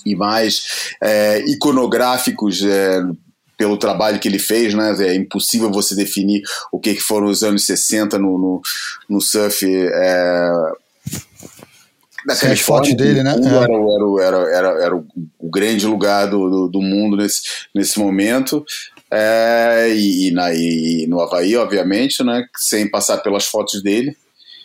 e 0.05 0.15
mais 0.15 0.93
é, 1.01 1.39
iconográficos 1.47 2.63
é, 2.63 3.01
pelo 3.57 3.77
trabalho 3.77 4.19
que 4.19 4.27
ele 4.27 4.39
fez, 4.39 4.73
né? 4.73 4.95
É 4.99 5.15
impossível 5.15 5.71
você 5.71 5.95
definir 5.95 6.41
o 6.71 6.79
que, 6.79 6.95
que 6.95 7.01
foram 7.01 7.27
os 7.27 7.43
anos 7.43 7.65
60 7.65 8.17
no, 8.17 8.37
no, 8.37 8.61
no 9.09 9.21
surf. 9.21 9.65
É, 9.65 10.51
fotos 12.61 12.95
dele, 12.95 13.23
né? 13.23 13.35
Era, 13.35 13.65
era, 13.65 14.21
era, 14.21 14.55
era, 14.55 14.83
era 14.85 14.95
o, 14.95 15.49
grande 15.49 15.85
lugar 15.85 16.27
do, 16.27 16.49
do, 16.49 16.67
do, 16.69 16.81
mundo 16.81 17.17
nesse, 17.17 17.41
nesse 17.75 17.99
momento. 17.99 18.65
É, 19.11 19.93
e, 19.93 20.27
e, 20.27 20.31
na, 20.31 20.53
e 20.53 21.05
no 21.07 21.21
Havaí, 21.21 21.55
obviamente, 21.55 22.23
né? 22.23 22.45
Sem 22.57 22.89
passar 22.89 23.17
pelas 23.17 23.45
fotos 23.45 23.83
dele. 23.83 24.15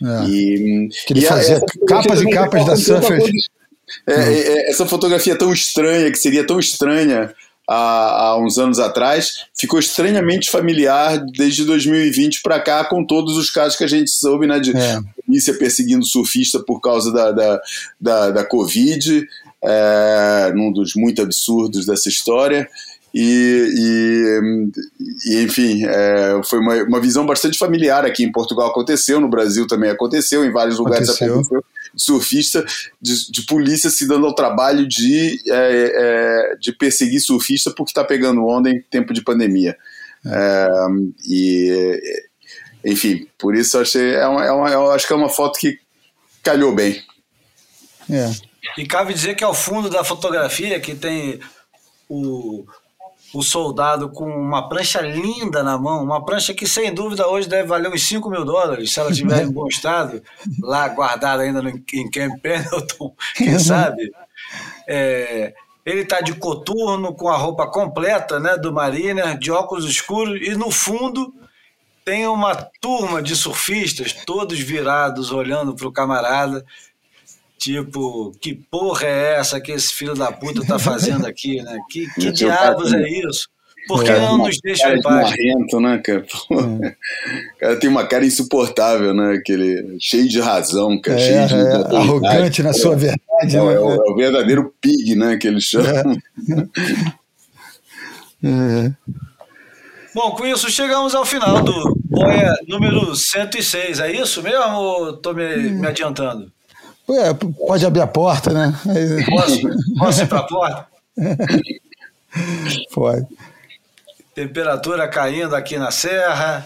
É. 0.03 0.29
E, 0.29 0.89
que 1.07 1.13
ele 1.13 1.21
e 1.21 1.25
fazia 1.25 1.61
capas 1.87 2.23
e 2.23 2.31
capas 2.31 2.65
da 2.65 2.77
Surfer. 2.77 3.21
É, 4.07 4.13
é, 4.13 4.49
é, 4.49 4.71
essa 4.71 4.87
fotografia 4.87 5.37
tão 5.37 5.53
estranha, 5.53 6.11
que 6.11 6.19
seria 6.19 6.47
tão 6.47 6.59
estranha 6.59 7.35
há, 7.69 8.29
há 8.29 8.39
uns 8.39 8.57
anos 8.57 8.79
atrás, 8.79 9.47
ficou 9.55 9.79
estranhamente 9.79 10.51
familiar 10.51 11.23
desde 11.37 11.65
2020 11.65 12.41
para 12.43 12.59
cá, 12.59 12.85
com 12.85 13.05
todos 13.05 13.37
os 13.37 13.51
casos 13.51 13.77
que 13.77 13.85
a 13.85 13.89
gente 13.89 14.11
soube, 14.11 14.47
né, 14.47 14.59
de 14.59 14.75
é. 14.75 15.01
polícia 15.27 15.53
perseguindo 15.53 16.05
surfista 16.07 16.59
por 16.61 16.81
causa 16.81 17.13
da, 17.13 17.31
da, 17.31 17.61
da, 18.01 18.31
da 18.31 18.45
Covid, 18.45 19.27
é, 19.63 20.53
um 20.57 20.73
dos 20.73 20.95
muito 20.95 21.21
absurdos 21.21 21.85
dessa 21.85 22.09
história. 22.09 22.69
E, 23.15 23.69
e, 23.75 24.81
e, 25.27 25.43
enfim, 25.43 25.85
é, 25.87 26.41
foi 26.45 26.59
uma, 26.59 26.75
uma 26.85 27.01
visão 27.01 27.25
bastante 27.25 27.59
familiar 27.59 28.05
aqui 28.05 28.23
em 28.23 28.31
Portugal 28.31 28.69
aconteceu, 28.69 29.21
no 29.21 29.31
Brasil 29.31 29.67
também 29.67 29.91
aconteceu, 29.91 30.45
em 30.45 30.53
vários 30.53 30.79
lugares 30.79 31.09
aconteceu. 31.09 31.35
aconteceu 31.35 31.65
surfista, 31.97 32.65
de, 33.01 33.31
de, 33.31 33.43
polícia 33.43 33.91
se 33.91 34.07
dando 34.07 34.27
ao 34.27 34.35
trabalho 34.35 34.87
de, 34.87 35.41
é, 35.51 36.53
é, 36.53 36.57
de 36.57 36.73
perseguir 36.73 37.21
surfista 37.21 37.71
porque 37.71 37.91
está 37.91 38.05
pegando 38.05 38.47
onda 38.47 38.71
em 38.71 38.81
tempo 38.81 39.13
de 39.13 39.23
pandemia. 39.23 39.77
É, 40.25 40.69
e, 41.27 42.23
enfim, 42.85 43.27
por 43.39 43.55
isso 43.55 43.77
eu 43.77 43.83
achei, 43.83 44.15
é 44.15 44.27
uma, 44.27 44.45
é 44.45 44.53
uma, 44.53 44.71
eu 44.71 44.91
acho 44.93 45.07
que 45.07 45.13
é 45.13 45.17
uma 45.17 45.29
foto 45.29 45.59
que 45.59 45.79
calhou 46.43 46.75
bem. 46.75 47.03
É. 48.11 48.31
E 48.77 48.87
cabe 48.87 49.15
dizer 49.15 49.35
que 49.35 49.45
ao 49.45 49.55
fundo 49.55 49.89
da 49.91 50.05
fotografia 50.05 50.79
que 50.81 50.95
tem 50.95 51.41
o, 52.09 52.65
o 53.33 53.43
soldado 53.43 54.09
com 54.11 54.25
uma 54.25 54.69
prancha 54.69 55.01
linda 55.01 55.63
na 55.63 55.77
mão, 55.77 56.03
uma 56.03 56.25
prancha 56.25 56.55
que 56.55 56.67
sem 56.67 56.93
dúvida 56.93 57.29
hoje 57.29 57.49
deve 57.49 57.69
valer 57.69 57.93
uns 57.93 58.07
5 58.07 58.29
mil 58.31 58.45
dólares, 58.45 58.93
se 58.93 59.01
ela 59.01 59.11
estiver 59.11 59.43
em 59.43 59.51
bom 59.51 59.67
estado, 59.69 60.23
lá 60.61 60.89
guardada 60.89 61.43
ainda 61.43 61.61
no, 61.61 61.69
em 61.69 62.11
Camp 62.11 62.41
Pendleton, 62.41 63.15
quem 63.35 63.59
sabe. 63.59 64.11
É, 64.87 65.53
ele 65.85 66.03
está 66.03 66.21
de 66.21 66.35
coturno, 66.35 67.15
com 67.15 67.29
a 67.29 67.37
roupa 67.37 67.67
completa 67.67 68.39
né, 68.39 68.57
do 68.57 68.73
Mariner, 68.73 69.39
de 69.39 69.51
óculos 69.51 69.85
escuros, 69.85 70.41
e 70.47 70.55
no 70.55 70.71
fundo 70.71 71.35
tem 72.05 72.27
uma 72.27 72.55
turma 72.81 73.23
de 73.23 73.37
surfistas, 73.37 74.13
todos 74.13 74.59
virados, 74.59 75.31
olhando 75.31 75.75
para 75.75 75.87
o 75.87 75.93
camarada, 75.93 76.65
Tipo, 77.59 78.33
que 78.41 78.55
porra 78.55 79.07
é 79.07 79.35
essa 79.35 79.61
que 79.61 79.73
esse 79.73 79.93
filho 79.93 80.15
da 80.15 80.31
puta 80.31 80.65
tá 80.65 80.79
fazendo 80.79 81.27
aqui, 81.27 81.61
né? 81.61 81.77
Que, 81.91 82.07
que 82.15 82.31
diabos 82.31 82.93
é 82.95 83.09
isso? 83.09 83.49
Por 83.89 84.05
que 84.05 84.13
não 84.13 84.39
nos 84.39 84.61
deixa 84.63 84.95
em 84.95 85.03
paz? 85.03 85.31
Marrento, 85.31 85.81
né, 85.81 85.99
cara? 85.99 86.27
Hum. 86.53 86.79
O 86.79 87.59
cara 87.59 87.77
tem 87.81 87.91
uma 87.91 88.07
cara 88.07 88.25
insuportável, 88.25 89.13
né? 89.13 89.35
Aquele, 89.35 89.97
cheio 89.99 90.29
de 90.29 90.39
razão, 90.41 91.01
cara. 91.01 91.19
É, 91.19 91.49
cheio 91.49 91.49
de 91.49 91.55
é, 91.55 91.97
arrogante 91.97 92.63
na 92.63 92.73
sua 92.73 92.95
verdade. 92.95 93.21
É, 93.43 93.47
né? 93.47 93.55
é, 93.55 93.61
o, 93.61 93.71
é, 93.71 94.11
o, 94.11 94.15
verdadeiro 94.15 94.73
pig, 94.81 95.17
né? 95.17 95.37
Que 95.37 95.49
eles 95.49 95.65
chamam. 95.65 96.17
É. 98.41 98.93
Bom, 100.15 100.31
com 100.31 100.47
isso 100.47 100.71
chegamos 100.71 101.13
ao 101.13 101.25
final 101.25 101.61
do 101.61 101.99
Boia 102.05 102.55
número 102.69 103.17
106, 103.17 103.99
é 103.99 104.13
isso 104.13 104.41
mesmo 104.45 104.77
ou 104.77 105.17
tô 105.17 105.35
me, 105.35 105.57
me 105.71 105.89
adiantando? 105.89 106.49
Ué, 107.09 107.35
pode 107.35 107.87
abrir 107.87 108.03
a 108.03 108.07
porta, 108.07 108.53
né? 108.53 108.75
Posso, 109.29 109.61
posso 109.99 110.23
ir 110.23 110.29
para 110.29 110.39
a 110.41 110.43
porta? 110.43 110.87
Pode. 112.93 113.27
Temperatura 114.35 115.09
caindo 115.09 115.57
aqui 115.57 115.79
na 115.79 115.91
serra, 115.91 116.65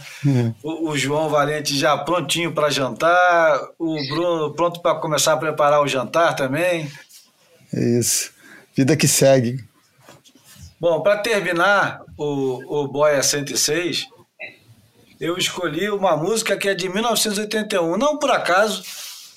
o, 0.63 0.91
o 0.91 0.99
João 0.99 1.31
Valente 1.31 1.79
já 1.79 1.97
prontinho 1.97 2.53
para 2.53 2.69
jantar, 2.69 3.61
o 3.79 3.97
Bruno 4.09 4.53
pronto 4.53 4.81
para 4.81 4.97
começar 4.97 5.33
a 5.33 5.39
preparar 5.39 5.81
o 5.81 5.89
jantar 5.89 6.37
também. 6.37 6.91
É 7.73 7.99
isso. 7.99 8.31
Vida 8.77 8.95
que 8.97 9.09
segue. 9.09 9.65
Bom, 10.79 11.01
para 11.01 11.19
terminar 11.19 12.03
o, 12.19 12.83
o 12.83 12.89
Boia 12.89 13.23
106, 13.23 14.07
eu 15.19 15.39
escolhi 15.39 15.89
uma 15.89 16.17
música 16.17 16.57
que 16.57 16.69
é 16.69 16.75
de 16.75 16.89
1981. 16.89 17.97
Não 17.97 18.19
por 18.19 18.31
acaso, 18.31 18.83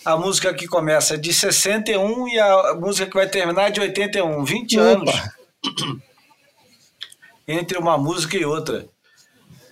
a 0.06 0.16
música 0.16 0.54
que 0.54 0.68
começa 0.68 1.16
é 1.16 1.18
de 1.18 1.34
61 1.34 2.28
e 2.28 2.40
a 2.40 2.76
música 2.76 3.08
que 3.08 3.16
vai 3.16 3.28
terminar 3.28 3.68
é 3.68 3.72
de 3.72 3.80
81. 3.80 4.46
20 4.46 4.78
anos 4.78 5.12
entre 7.48 7.78
uma 7.78 7.98
música 7.98 8.38
e 8.38 8.46
outra. 8.46 8.88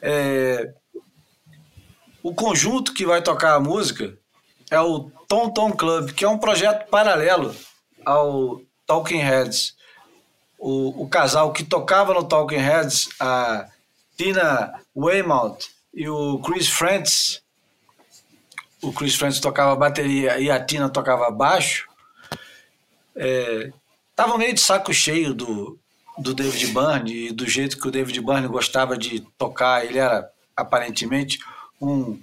É, 0.01 0.73
o 2.23 2.34
conjunto 2.34 2.93
que 2.93 3.05
vai 3.05 3.22
tocar 3.22 3.53
a 3.53 3.60
música 3.60 4.18
é 4.72 4.80
o 4.80 5.11
Tom 5.27 5.51
Tom 5.51 5.72
Club, 5.72 6.11
que 6.11 6.26
é 6.26 6.30
um 6.30 6.38
projeto 6.38 6.89
paralelo 6.89 7.55
ao 8.03 8.60
Talking 8.88 9.19
Heads. 9.19 9.76
O, 10.57 11.03
o 11.03 11.10
casal 11.10 11.53
que 11.53 11.64
tocava 11.64 12.14
no 12.14 12.23
Talking 12.23 12.57
Heads, 12.57 13.10
a 13.19 13.68
Tina 14.18 14.81
Weymouth 14.95 15.60
e 15.93 16.10
o 16.10 16.39
Chris 16.39 16.68
Frantz, 16.68 17.43
o 18.84 18.91
Chris 18.91 19.15
Frantz 19.15 19.39
tocava 19.39 19.76
bateria 19.76 20.38
e 20.39 20.51
a 20.51 20.64
Tina 20.64 20.89
tocava 20.89 21.31
baixo, 21.31 21.88
é, 23.15 23.72
meio 24.38 24.53
de 24.53 24.60
saco 24.60 24.93
cheio 24.93 25.34
do, 25.34 25.80
do 26.18 26.34
David 26.34 26.68
Byrne 26.68 27.27
e 27.27 27.31
do 27.31 27.47
jeito 27.47 27.80
que 27.80 27.88
o 27.88 27.91
David 27.91 28.19
Byrne 28.22 28.47
gostava 28.47 28.97
de 28.97 29.22
tocar. 29.38 29.85
Ele 29.85 29.97
era 29.97 30.30
aparentemente 30.55 31.39
um, 31.81 32.19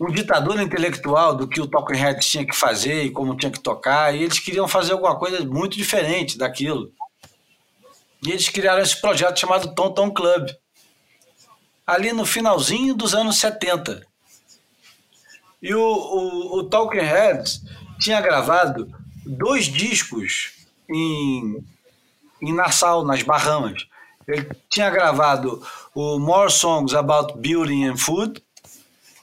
um 0.00 0.10
ditador 0.10 0.60
intelectual 0.60 1.34
do 1.34 1.46
que 1.46 1.60
o 1.60 1.66
Talking 1.66 1.96
Heads 1.96 2.28
tinha 2.28 2.46
que 2.46 2.56
fazer 2.56 3.04
e 3.04 3.10
como 3.10 3.36
tinha 3.36 3.52
que 3.52 3.60
tocar. 3.60 4.14
E 4.14 4.22
eles 4.22 4.38
queriam 4.38 4.66
fazer 4.66 4.92
alguma 4.92 5.16
coisa 5.16 5.44
muito 5.44 5.76
diferente 5.76 6.38
daquilo. 6.38 6.92
E 8.26 8.30
eles 8.30 8.48
criaram 8.48 8.82
esse 8.82 8.98
projeto 9.00 9.38
chamado 9.38 9.74
Tom 9.74 9.92
Tom 9.92 10.10
Club, 10.10 10.48
ali 11.86 12.12
no 12.12 12.24
finalzinho 12.24 12.94
dos 12.94 13.14
anos 13.14 13.38
70. 13.38 14.13
E 15.64 15.74
o, 15.74 15.80
o, 15.80 16.58
o 16.58 16.64
Talking 16.64 16.98
Heads 16.98 17.62
tinha 17.98 18.20
gravado 18.20 18.86
dois 19.24 19.64
discos 19.64 20.52
em 20.88 21.64
em 22.42 22.52
Nassau, 22.52 23.02
nas 23.02 23.22
Bahamas. 23.22 23.86
Ele 24.28 24.46
tinha 24.68 24.90
gravado 24.90 25.62
o 25.94 26.18
More 26.18 26.50
Songs 26.50 26.94
About 26.94 27.38
Building 27.38 27.86
and 27.86 27.96
Food 27.96 28.42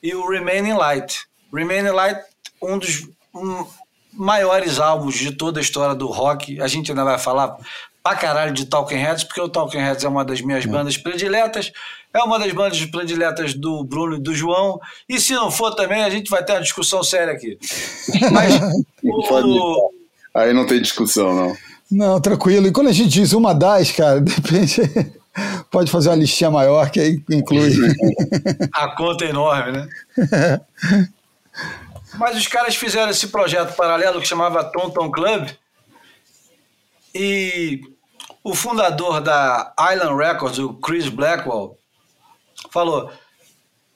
e 0.02 0.16
o 0.16 0.28
Remaining 0.28 0.74
Light. 0.74 1.26
Remaining 1.54 1.92
Light, 1.92 2.20
um 2.62 2.80
dos 2.80 3.08
um, 3.34 3.66
maiores 4.12 4.80
álbuns 4.80 5.16
de 5.16 5.32
toda 5.32 5.60
a 5.60 5.62
história 5.62 5.94
do 5.94 6.08
rock. 6.08 6.60
A 6.60 6.68
gente 6.68 6.92
ainda 6.92 7.04
vai 7.04 7.20
falar 7.20 7.56
pra 8.04 8.16
caralho 8.16 8.54
de 8.54 8.66
Talking 8.66 8.96
Heads, 8.96 9.24
porque 9.24 9.42
o 9.42 9.50
Talking 9.50 9.80
Heads 9.80 10.04
é 10.04 10.08
uma 10.08 10.26
das 10.26 10.42
minhas 10.42 10.66
é. 10.66 10.68
bandas 10.68 10.98
prediletas, 10.98 11.72
é 12.14 12.20
uma 12.24 12.38
das 12.38 12.52
bandas 12.52 12.84
prediletas 12.86 13.54
do 13.54 13.84
Bruno 13.84 14.18
e 14.18 14.22
do 14.22 14.34
João, 14.34 14.80
e 15.08 15.20
se 15.20 15.34
não 15.34 15.50
for 15.50 15.74
também, 15.74 16.04
a 16.04 16.10
gente 16.10 16.30
vai 16.30 16.44
ter 16.44 16.54
uma 16.54 16.62
discussão 16.62 17.04
séria 17.04 17.34
aqui. 17.34 17.58
Mas 18.32 18.54
o... 19.04 19.92
Aí 20.34 20.54
não 20.54 20.66
tem 20.66 20.82
discussão, 20.82 21.34
não. 21.34 21.58
Não, 21.92 22.22
tranquilo. 22.22 22.68
E 22.68 22.72
quando 22.72 22.88
a 22.88 22.94
gente 22.94 23.10
diz 23.10 23.34
uma 23.34 23.54
das, 23.54 23.92
cara, 23.92 24.22
depende. 24.22 24.82
Pode 25.70 25.92
fazer 25.92 26.10
uma 26.10 26.16
listinha 26.16 26.52
maior 26.52 26.90
que 26.90 27.00
aí 27.00 27.24
inclui. 27.30 27.72
A 28.74 28.90
conta 28.96 29.26
é 29.26 29.30
enorme, 29.30 29.72
né? 29.72 29.90
Mas 32.16 32.38
os 32.38 32.48
caras 32.48 32.76
fizeram 32.76 33.10
esse 33.10 33.28
projeto 33.28 33.76
paralelo 33.76 34.20
que 34.20 34.28
chamava 34.28 34.64
Tonton 34.64 35.10
Club. 35.10 35.50
E 37.14 37.82
o 38.44 38.54
fundador 38.54 39.22
da 39.22 39.74
Island 39.94 40.16
Records, 40.16 40.60
o 40.60 40.74
Chris 40.74 41.08
Blackwell, 41.08 41.78
falou: 42.72 43.12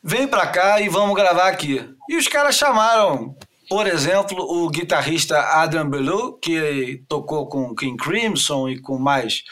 vem 0.04 0.28
pra 0.28 0.48
cá 0.48 0.82
e 0.82 0.90
vamos 0.90 1.16
gravar 1.16 1.48
aqui. 1.48 1.88
E 2.10 2.18
os 2.18 2.28
caras 2.28 2.56
chamaram 2.56 3.36
por 3.70 3.88
exemplo, 3.88 4.38
o 4.40 4.70
guitarrista 4.70 5.40
Adam 5.40 5.90
Belew, 5.90 6.34
que 6.34 7.04
tocou 7.08 7.48
com 7.48 7.76
King 7.76 7.98
Crimson 7.98 8.70
e 8.70 8.80
com 8.80 8.98
mais 8.98 9.44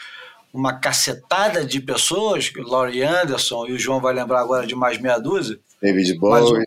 uma 0.52 0.78
cacetada 0.78 1.64
de 1.64 1.80
pessoas, 1.80 2.52
Laurie 2.56 3.02
Anderson, 3.02 3.66
e 3.66 3.72
o 3.72 3.78
João 3.78 4.00
vai 4.00 4.14
lembrar 4.14 4.40
agora 4.40 4.66
de 4.66 4.74
mais 4.76 4.98
meia 4.98 5.18
dúzia. 5.18 5.58
David 5.82 6.16
Bowie. 6.16 6.64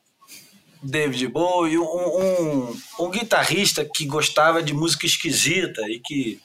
David 0.83 1.27
Bowie, 1.29 1.77
um, 1.77 1.83
um, 1.83 2.77
um, 2.99 3.09
guitarrista 3.09 3.85
que 3.85 4.05
gostava 4.05 4.61
de 4.61 4.73
música 4.73 5.05
esquisita 5.05 5.81
e 5.89 5.99
que, 5.99 6.39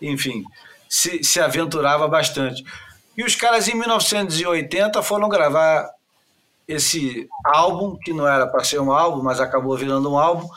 enfim, 0.00 0.42
se, 0.88 1.22
se 1.22 1.38
aventurava 1.38 2.08
bastante. 2.08 2.64
E 3.16 3.24
os 3.24 3.34
caras, 3.34 3.68
em 3.68 3.74
1980, 3.74 5.02
foram 5.02 5.28
gravar 5.28 5.90
esse 6.66 7.28
álbum, 7.44 7.96
que 7.96 8.12
não 8.12 8.26
era 8.26 8.46
para 8.46 8.64
ser 8.64 8.80
um 8.80 8.92
álbum, 8.92 9.22
mas 9.22 9.40
acabou 9.40 9.76
virando 9.76 10.10
um 10.10 10.18
álbum, 10.18 10.48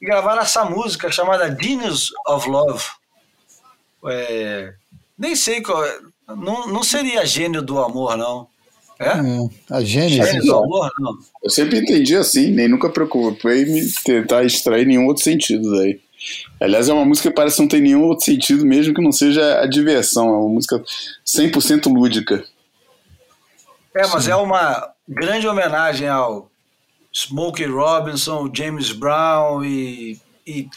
e 0.00 0.06
gravaram 0.06 0.42
essa 0.42 0.64
música 0.64 1.10
chamada 1.10 1.56
Genius 1.60 2.10
of 2.26 2.48
Love. 2.48 2.84
É, 4.06 4.74
nem 5.16 5.36
sei 5.36 5.62
qual. 5.62 5.84
É, 5.84 5.98
não, 6.28 6.66
não 6.66 6.82
seria 6.82 7.26
gênio 7.26 7.62
do 7.62 7.78
amor, 7.78 8.16
não. 8.16 8.48
É? 8.98 9.08
é 9.08 9.76
a 9.76 9.80
gênio, 9.82 10.24
gênio 10.24 10.42
do 10.42 10.56
amor, 10.56 10.90
não. 10.98 11.18
Eu 11.42 11.50
sempre 11.50 11.78
entendi 11.78 12.16
assim, 12.16 12.50
nem 12.50 12.68
nunca 12.68 12.88
preocupei 12.88 13.62
em 13.62 13.88
tentar 14.04 14.44
extrair 14.44 14.86
nenhum 14.86 15.06
outro 15.06 15.22
sentido 15.22 15.70
daí. 15.76 16.00
Aliás, 16.60 16.88
é 16.88 16.92
uma 16.92 17.04
música 17.04 17.28
que 17.28 17.34
parece 17.34 17.60
não 17.60 17.68
ter 17.68 17.80
nenhum 17.80 18.04
outro 18.04 18.24
sentido, 18.24 18.64
mesmo 18.64 18.94
que 18.94 19.02
não 19.02 19.12
seja 19.12 19.60
a 19.60 19.66
diversão. 19.66 20.28
É 20.28 20.38
uma 20.38 20.48
música 20.48 20.82
100% 21.26 21.92
lúdica. 21.92 22.44
É, 23.94 24.06
mas 24.06 24.24
Sim. 24.24 24.30
é 24.30 24.36
uma, 24.36 24.92
grande 25.08 25.46
homenagem 25.46 26.08
ao 26.08 26.50
Smokey 27.12 27.66
Robinson, 27.66 28.50
James 28.52 28.92
Brown 28.92 29.64
e, 29.64 30.20
e 30.46 30.68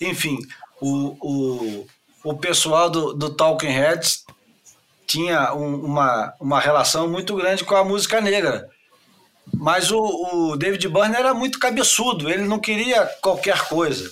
enfim, 0.00 0.38
o, 0.80 1.16
o, 1.20 1.86
o 2.24 2.34
pessoal 2.34 2.88
do, 2.88 3.12
do 3.12 3.30
Talking 3.30 3.68
Heads 3.68 4.24
tinha 5.06 5.52
um, 5.54 5.76
uma, 5.84 6.32
uma 6.40 6.60
relação 6.60 7.08
muito 7.08 7.36
grande 7.36 7.64
com 7.64 7.76
a 7.76 7.84
música 7.84 8.20
negra. 8.20 8.68
Mas 9.52 9.90
o, 9.90 10.00
o 10.00 10.56
David 10.56 10.88
Byrne 10.88 11.16
era 11.16 11.34
muito 11.34 11.58
cabeçudo, 11.58 12.30
ele 12.30 12.44
não 12.44 12.58
queria 12.58 13.04
qualquer 13.20 13.68
coisa. 13.68 14.10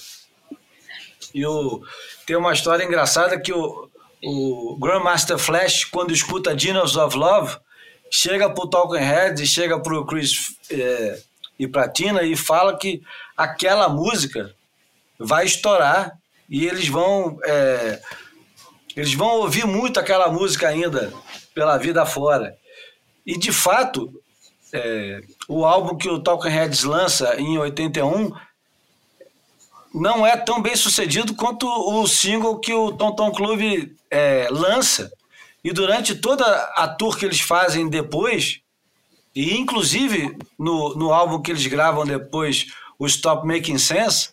E 1.35 1.47
o, 1.47 1.83
tem 2.27 2.37
uma 2.37 2.53
história 2.53 2.85
engraçada 2.85 3.41
que 3.41 3.53
o, 3.53 3.89
o 4.23 4.77
Grandmaster 4.81 5.39
Flash, 5.39 5.85
quando 5.85 6.13
escuta 6.13 6.55
Dinos 6.55 6.97
of 6.97 7.17
Love, 7.17 7.57
chega 8.11 8.51
pro 8.51 8.69
Talking 8.69 8.99
Heads 9.03 9.49
chega 9.49 9.81
pro 9.81 10.05
Chris 10.05 10.57
é, 10.71 11.19
e 11.59 11.67
pra 11.67 11.89
Tina 11.89 12.23
e 12.23 12.37
fala 12.37 12.77
que 12.77 13.03
aquela 13.35 13.89
música 13.89 14.55
vai 15.19 15.47
estourar 15.47 16.13
e 16.49 16.67
eles 16.67 16.89
vão 16.89 17.39
é, 17.45 18.01
eles 18.95 19.15
vão 19.15 19.29
ouvir 19.39 19.67
muito 19.67 19.99
aquela 19.99 20.31
música 20.31 20.69
ainda 20.69 21.11
pela 21.55 21.79
vida 21.79 22.05
fora. 22.05 22.55
E 23.25 23.39
de 23.39 23.51
fato, 23.51 24.13
é, 24.73 25.23
o 25.49 25.65
álbum 25.65 25.97
que 25.97 26.11
o 26.11 26.19
Talking 26.19 26.51
Heads 26.51 26.85
lança 26.85 27.41
em 27.41 27.57
81 27.57 28.33
não 29.95 30.27
é 30.27 30.37
tão 30.37 30.61
bem 30.61 30.75
sucedido 30.77 31.35
quanto 31.35 31.67
o 31.67 32.07
single 32.07 32.59
que 32.59 32.73
o 32.73 32.93
Tom 32.93 33.13
Tom 33.15 33.31
Club 33.33 33.95
é, 34.11 34.49
lança 34.51 35.13
e 35.65 35.73
durante 35.73 36.15
toda 36.15 36.45
a 36.75 36.89
tour 36.89 37.17
que 37.17 37.25
eles 37.25 37.41
fazem 37.41 37.89
depois, 37.89 38.61
e 39.35 39.57
inclusive 39.57 40.37
no, 40.59 40.95
no 40.97 41.13
álbum 41.13 41.41
que 41.41 41.53
eles 41.53 41.67
gravam 41.67 42.05
depois, 42.05 42.67
o 42.99 43.07
Stop 43.07 43.47
Making 43.47 43.79
Sense, 43.79 44.31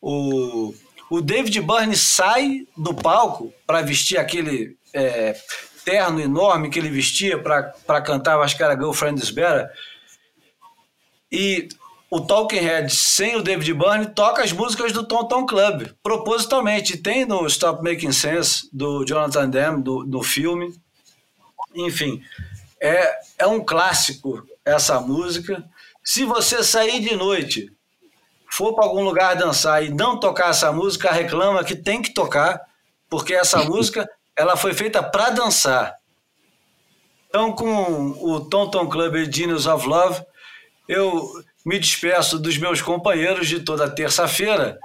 o, 0.00 0.72
o 1.10 1.20
David 1.20 1.60
Byrne 1.60 1.96
sai 1.96 2.66
do 2.76 2.94
palco 2.94 3.52
para 3.66 3.82
vestir 3.82 4.16
aquele 4.16 4.76
é, 4.92 5.36
terno 5.84 6.20
enorme 6.20 6.70
que 6.70 6.78
ele 6.78 6.88
vestia 6.88 7.36
para 7.38 8.00
cantar 8.00 8.38
era 8.60 8.74
Girlfriend 8.74 9.22
is 9.22 9.30
Better. 9.30 9.68
E 11.30 11.68
o 12.14 12.20
Talking 12.20 12.60
Heads 12.60 12.96
sem 12.96 13.34
o 13.34 13.42
David 13.42 13.74
Byrne 13.74 14.06
toca 14.06 14.44
as 14.44 14.52
músicas 14.52 14.92
do 14.92 15.04
Tom 15.04 15.24
Tom 15.24 15.44
Club, 15.44 15.88
propositalmente. 16.00 16.96
Tem 16.96 17.24
no 17.24 17.44
Stop 17.48 17.82
Making 17.82 18.12
Sense, 18.12 18.68
do 18.72 19.04
Jonathan 19.04 19.50
Demme, 19.50 19.82
do, 19.82 20.04
do 20.04 20.22
filme. 20.22 20.72
Enfim, 21.74 22.22
é, 22.80 23.18
é 23.36 23.46
um 23.48 23.64
clássico 23.64 24.46
essa 24.64 25.00
música. 25.00 25.68
Se 26.04 26.24
você 26.24 26.62
sair 26.62 27.00
de 27.00 27.16
noite, 27.16 27.72
for 28.48 28.76
para 28.76 28.84
algum 28.84 29.02
lugar 29.02 29.34
dançar 29.34 29.84
e 29.84 29.88
não 29.88 30.20
tocar 30.20 30.50
essa 30.50 30.70
música, 30.70 31.10
reclama 31.10 31.64
que 31.64 31.74
tem 31.74 32.00
que 32.00 32.14
tocar, 32.14 32.60
porque 33.10 33.34
essa 33.34 33.58
música 33.66 34.08
ela 34.36 34.56
foi 34.56 34.72
feita 34.72 35.02
para 35.02 35.30
dançar. 35.30 35.96
Então, 37.28 37.50
com 37.50 38.12
o 38.22 38.48
Tom 38.48 38.70
Tom 38.70 38.88
Club 38.88 39.16
e 39.16 39.32
Genius 39.32 39.66
of 39.66 39.84
Love, 39.84 40.24
eu 40.88 41.42
me 41.64 41.78
despeço 41.78 42.38
dos 42.38 42.58
meus 42.58 42.82
companheiros 42.82 43.48
de 43.48 43.60
toda 43.60 43.88
terça-feira. 43.88 44.78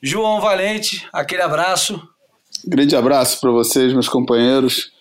João 0.00 0.40
Valente, 0.40 1.06
aquele 1.12 1.42
abraço. 1.42 2.00
Grande 2.64 2.94
abraço 2.94 3.40
para 3.40 3.50
vocês, 3.50 3.92
meus 3.92 4.08
companheiros. 4.08 4.92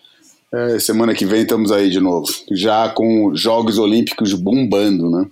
É, 0.53 0.79
semana 0.79 1.13
que 1.13 1.25
vem 1.25 1.43
estamos 1.43 1.71
aí 1.71 1.89
de 1.89 1.99
novo, 1.99 2.27
já 2.51 2.89
com 2.89 3.33
Jogos 3.33 3.77
Olímpicos 3.77 4.33
bombando, 4.33 5.09
né? 5.09 5.25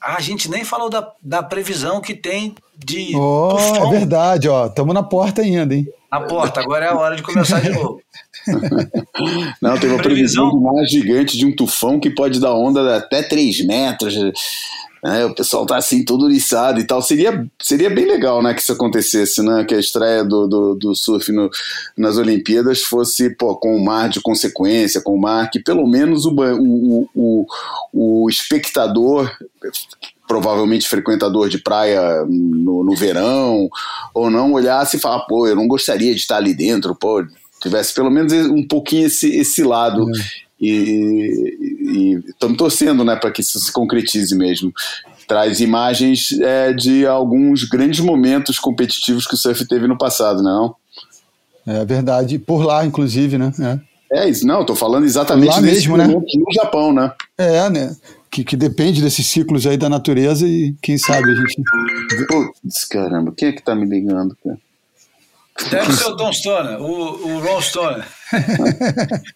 Ah, 0.00 0.16
a 0.16 0.20
gente 0.20 0.50
nem 0.50 0.64
falou 0.64 0.90
da, 0.90 1.12
da 1.22 1.40
previsão 1.40 2.00
que 2.00 2.14
tem 2.14 2.54
de. 2.84 3.16
Oh, 3.16 3.56
é 3.58 3.90
verdade, 3.90 4.48
ó. 4.48 4.66
Estamos 4.66 4.94
na 4.94 5.02
porta 5.02 5.42
ainda, 5.42 5.74
hein? 5.74 5.86
Na 6.10 6.20
porta, 6.20 6.60
agora 6.60 6.84
é 6.84 6.88
a 6.88 6.94
hora 6.96 7.16
de 7.16 7.22
começar 7.22 7.60
de 7.60 7.70
novo. 7.70 8.00
Não, 9.62 9.78
tem 9.78 9.88
uma 9.88 10.02
previsão 10.02 10.50
de 10.50 10.60
mar 10.60 10.84
gigante 10.84 11.38
de 11.38 11.46
um 11.46 11.56
tufão 11.56 11.98
que 11.98 12.10
pode 12.10 12.38
dar 12.38 12.54
onda 12.54 12.82
de 12.82 12.92
até 12.96 13.22
3 13.22 13.64
metros. 13.64 14.14
Né? 15.02 15.24
O 15.24 15.34
pessoal 15.34 15.66
tá 15.66 15.76
assim, 15.76 16.04
todo 16.04 16.28
liçado 16.28 16.80
e 16.80 16.84
tal. 16.84 17.02
Seria, 17.02 17.44
seria 17.60 17.90
bem 17.90 18.04
legal, 18.04 18.42
né, 18.42 18.54
que 18.54 18.60
isso 18.60 18.72
acontecesse, 18.72 19.42
né? 19.42 19.64
Que 19.64 19.74
a 19.74 19.80
estreia 19.80 20.22
do, 20.22 20.46
do, 20.46 20.74
do 20.74 20.94
surf 20.94 21.32
no, 21.32 21.50
nas 21.96 22.18
Olimpíadas 22.18 22.82
fosse 22.82 23.30
pô, 23.30 23.56
com 23.56 23.74
o 23.74 23.84
mar 23.84 24.08
de 24.08 24.20
consequência, 24.20 25.00
com 25.00 25.14
o 25.14 25.20
mar 25.20 25.50
que 25.50 25.60
pelo 25.60 25.86
menos 25.88 26.24
o, 26.24 26.34
o, 26.34 27.08
o, 27.14 27.46
o 27.92 28.30
espectador 28.30 29.28
provavelmente 30.32 30.88
frequentador 30.88 31.50
de 31.50 31.58
praia 31.58 32.24
no, 32.26 32.82
no, 32.82 32.96
verão, 32.96 33.68
ou 34.14 34.30
não 34.30 34.54
olhasse 34.54 34.96
e 34.96 35.00
falar, 35.00 35.20
pô, 35.26 35.46
eu 35.46 35.54
não 35.54 35.68
gostaria 35.68 36.14
de 36.14 36.20
estar 36.20 36.38
ali 36.38 36.54
dentro, 36.54 36.94
pô, 36.94 37.22
tivesse 37.60 37.92
pelo 37.92 38.10
menos 38.10 38.32
um 38.32 38.66
pouquinho 38.66 39.08
esse, 39.08 39.28
esse 39.36 39.62
lado. 39.62 40.04
Uhum. 40.04 40.12
E 40.58 42.18
estamos 42.28 42.56
torcendo 42.56 43.04
né, 43.04 43.14
para 43.14 43.30
que 43.30 43.42
isso 43.42 43.58
se 43.60 43.70
concretize 43.70 44.34
mesmo. 44.34 44.72
Traz 45.28 45.60
imagens 45.60 46.32
é, 46.40 46.72
de 46.72 47.06
alguns 47.06 47.64
grandes 47.64 48.00
momentos 48.00 48.58
competitivos 48.58 49.26
que 49.26 49.34
o 49.34 49.36
surf 49.36 49.66
teve 49.68 49.86
no 49.86 49.98
passado, 49.98 50.42
não? 50.42 50.74
É 51.66 51.84
verdade, 51.84 52.38
por 52.38 52.64
lá, 52.64 52.86
inclusive, 52.86 53.36
né? 53.36 53.52
É, 54.10 54.20
é 54.24 54.28
isso, 54.30 54.46
não, 54.46 54.62
estou 54.62 54.76
falando 54.76 55.04
exatamente 55.04 55.50
lá 55.50 55.60
mesmo, 55.60 55.96
né? 55.96 56.06
no 56.06 56.52
Japão, 56.54 56.90
né? 56.90 57.12
É, 57.36 57.68
né? 57.68 57.94
Que, 58.32 58.42
que 58.42 58.56
depende 58.56 59.02
desses 59.02 59.26
ciclos 59.26 59.66
aí 59.66 59.76
da 59.76 59.90
natureza 59.90 60.48
e 60.48 60.74
quem 60.80 60.96
sabe 60.96 61.30
a 61.30 61.34
gente. 61.34 61.62
Putz, 62.26 62.84
caramba, 62.86 63.32
quem 63.36 63.48
é 63.48 63.52
que 63.52 63.62
tá 63.62 63.74
me 63.74 63.84
ligando, 63.84 64.34
cara? 64.42 64.58
Deve 65.70 65.92
ser 65.92 66.06
o 66.06 66.16
Tom 66.16 66.32
Stoner, 66.32 66.80
o, 66.80 67.26
o 67.26 67.40
Ron 67.40 67.60
Stoner. 67.60 68.06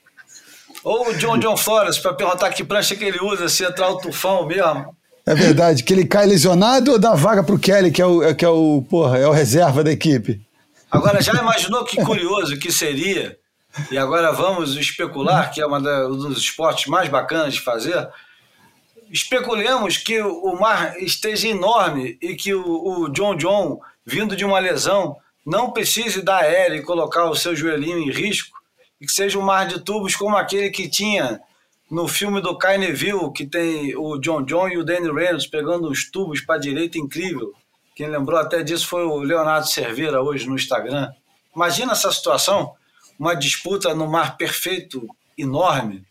Ou 0.82 1.10
o 1.10 1.14
John 1.14 1.38
John 1.38 1.56
Flores, 1.56 1.98
para 1.98 2.14
perguntar 2.14 2.50
que 2.50 2.64
prancha 2.64 2.94
que 2.94 3.04
ele 3.04 3.18
usa, 3.20 3.48
se 3.48 3.64
entrar 3.64 3.90
o 3.90 3.98
tufão 3.98 4.46
mesmo. 4.46 4.96
É 5.26 5.34
verdade, 5.34 5.82
que 5.82 5.92
ele 5.92 6.06
cai 6.06 6.24
lesionado 6.24 6.92
ou 6.92 6.98
dá 7.00 7.12
vaga 7.12 7.42
pro 7.42 7.58
Kelly, 7.58 7.90
que 7.90 8.00
é 8.00 8.06
o, 8.06 8.32
que 8.36 8.44
é 8.44 8.48
o, 8.48 8.86
porra, 8.88 9.18
é 9.18 9.26
o 9.26 9.32
reserva 9.32 9.82
da 9.82 9.90
equipe? 9.90 10.40
Agora, 10.88 11.20
já 11.20 11.32
imaginou 11.32 11.84
que 11.84 12.00
curioso 12.04 12.56
que 12.56 12.70
seria? 12.70 13.36
E 13.90 13.98
agora 13.98 14.30
vamos 14.30 14.76
especular, 14.76 15.50
que 15.52 15.60
é 15.60 15.66
um 15.66 16.16
dos 16.16 16.38
esportes 16.38 16.86
mais 16.86 17.08
bacanas 17.08 17.54
de 17.54 17.60
fazer. 17.60 18.08
Especulemos 19.10 19.96
que 19.96 20.20
o 20.20 20.58
mar 20.58 20.96
esteja 20.98 21.48
enorme 21.48 22.18
e 22.20 22.34
que 22.34 22.52
o, 22.54 23.02
o 23.02 23.08
John 23.08 23.36
John, 23.36 23.80
vindo 24.04 24.36
de 24.36 24.44
uma 24.44 24.58
lesão, 24.58 25.16
não 25.44 25.70
precise 25.70 26.22
dar 26.22 26.42
aéreo 26.42 26.78
e 26.78 26.82
colocar 26.82 27.30
o 27.30 27.36
seu 27.36 27.54
joelhinho 27.54 27.98
em 27.98 28.10
risco 28.10 28.56
e 29.00 29.06
que 29.06 29.12
seja 29.12 29.38
um 29.38 29.42
mar 29.42 29.66
de 29.66 29.80
tubos 29.80 30.16
como 30.16 30.36
aquele 30.36 30.70
que 30.70 30.88
tinha 30.88 31.40
no 31.88 32.08
filme 32.08 32.40
do 32.40 32.58
Kai 32.58 32.78
que 33.32 33.46
tem 33.46 33.96
o 33.96 34.18
John 34.18 34.42
John 34.42 34.68
e 34.68 34.76
o 34.76 34.84
Danny 34.84 35.10
Reynolds 35.12 35.46
pegando 35.46 35.88
os 35.88 36.10
tubos 36.10 36.40
para 36.40 36.56
a 36.56 36.58
direita, 36.60 36.98
incrível. 36.98 37.52
Quem 37.94 38.08
lembrou 38.08 38.38
até 38.38 38.62
disso 38.62 38.88
foi 38.88 39.04
o 39.04 39.18
Leonardo 39.18 39.68
Cerveira 39.68 40.20
hoje 40.20 40.48
no 40.48 40.56
Instagram. 40.56 41.12
Imagina 41.54 41.92
essa 41.92 42.10
situação, 42.10 42.74
uma 43.18 43.34
disputa 43.34 43.94
no 43.94 44.08
mar 44.08 44.36
perfeito, 44.36 45.06
enorme, 45.38 46.04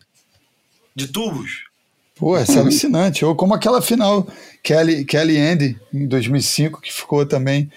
de 0.94 1.08
tubos. 1.08 1.65
Pô, 2.16 2.36
é 2.36 2.44
alucinante. 2.58 3.24
Ou 3.24 3.36
como 3.36 3.54
aquela 3.54 3.82
final 3.82 4.26
Kelly, 4.62 5.04
Kelly 5.04 5.38
Andy, 5.38 5.78
em 5.92 6.08
2005, 6.08 6.80
que 6.80 6.92
ficou 6.92 7.26
também 7.26 7.70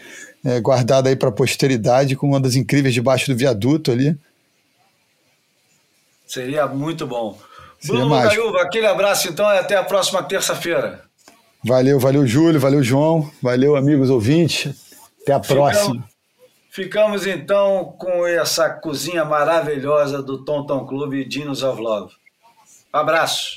é, 0.44 0.60
guardada 0.62 1.10
aí 1.10 1.16
para 1.16 1.28
a 1.28 1.32
posteridade, 1.32 2.16
com 2.16 2.28
uma 2.28 2.40
das 2.40 2.56
incríveis 2.56 2.94
debaixo 2.94 3.30
do 3.30 3.38
viaduto 3.38 3.92
ali. 3.92 4.18
Seria 6.26 6.68
muito 6.68 7.06
bom. 7.06 7.38
Seria 7.82 8.00
Bruno 8.02 8.22
Gaiuva, 8.22 8.62
aquele 8.62 8.88
abraço 8.88 9.28
então 9.28 9.46
e 9.52 9.58
até 9.58 9.76
a 9.76 9.84
próxima 9.84 10.24
terça-feira. 10.24 11.04
Valeu, 11.64 12.00
valeu, 12.00 12.26
Júlio, 12.26 12.60
valeu, 12.60 12.82
João, 12.82 13.30
valeu, 13.42 13.76
amigos 13.76 14.10
ouvintes. 14.10 14.74
Até 15.22 15.34
a 15.34 15.40
próxima. 15.40 16.08
Ficamos, 16.72 17.28
então 17.28 17.94
com 17.98 18.26
essa 18.26 18.70
cozinha 18.70 19.26
maravilhosa 19.26 20.24
do 20.24 20.46
Tom 20.46 20.66
Tom 20.66 20.86
Clube 20.86 21.26
Dinos 21.26 21.62
of 21.62 21.82
Love. 21.82 22.14
Abraço. 22.94 23.56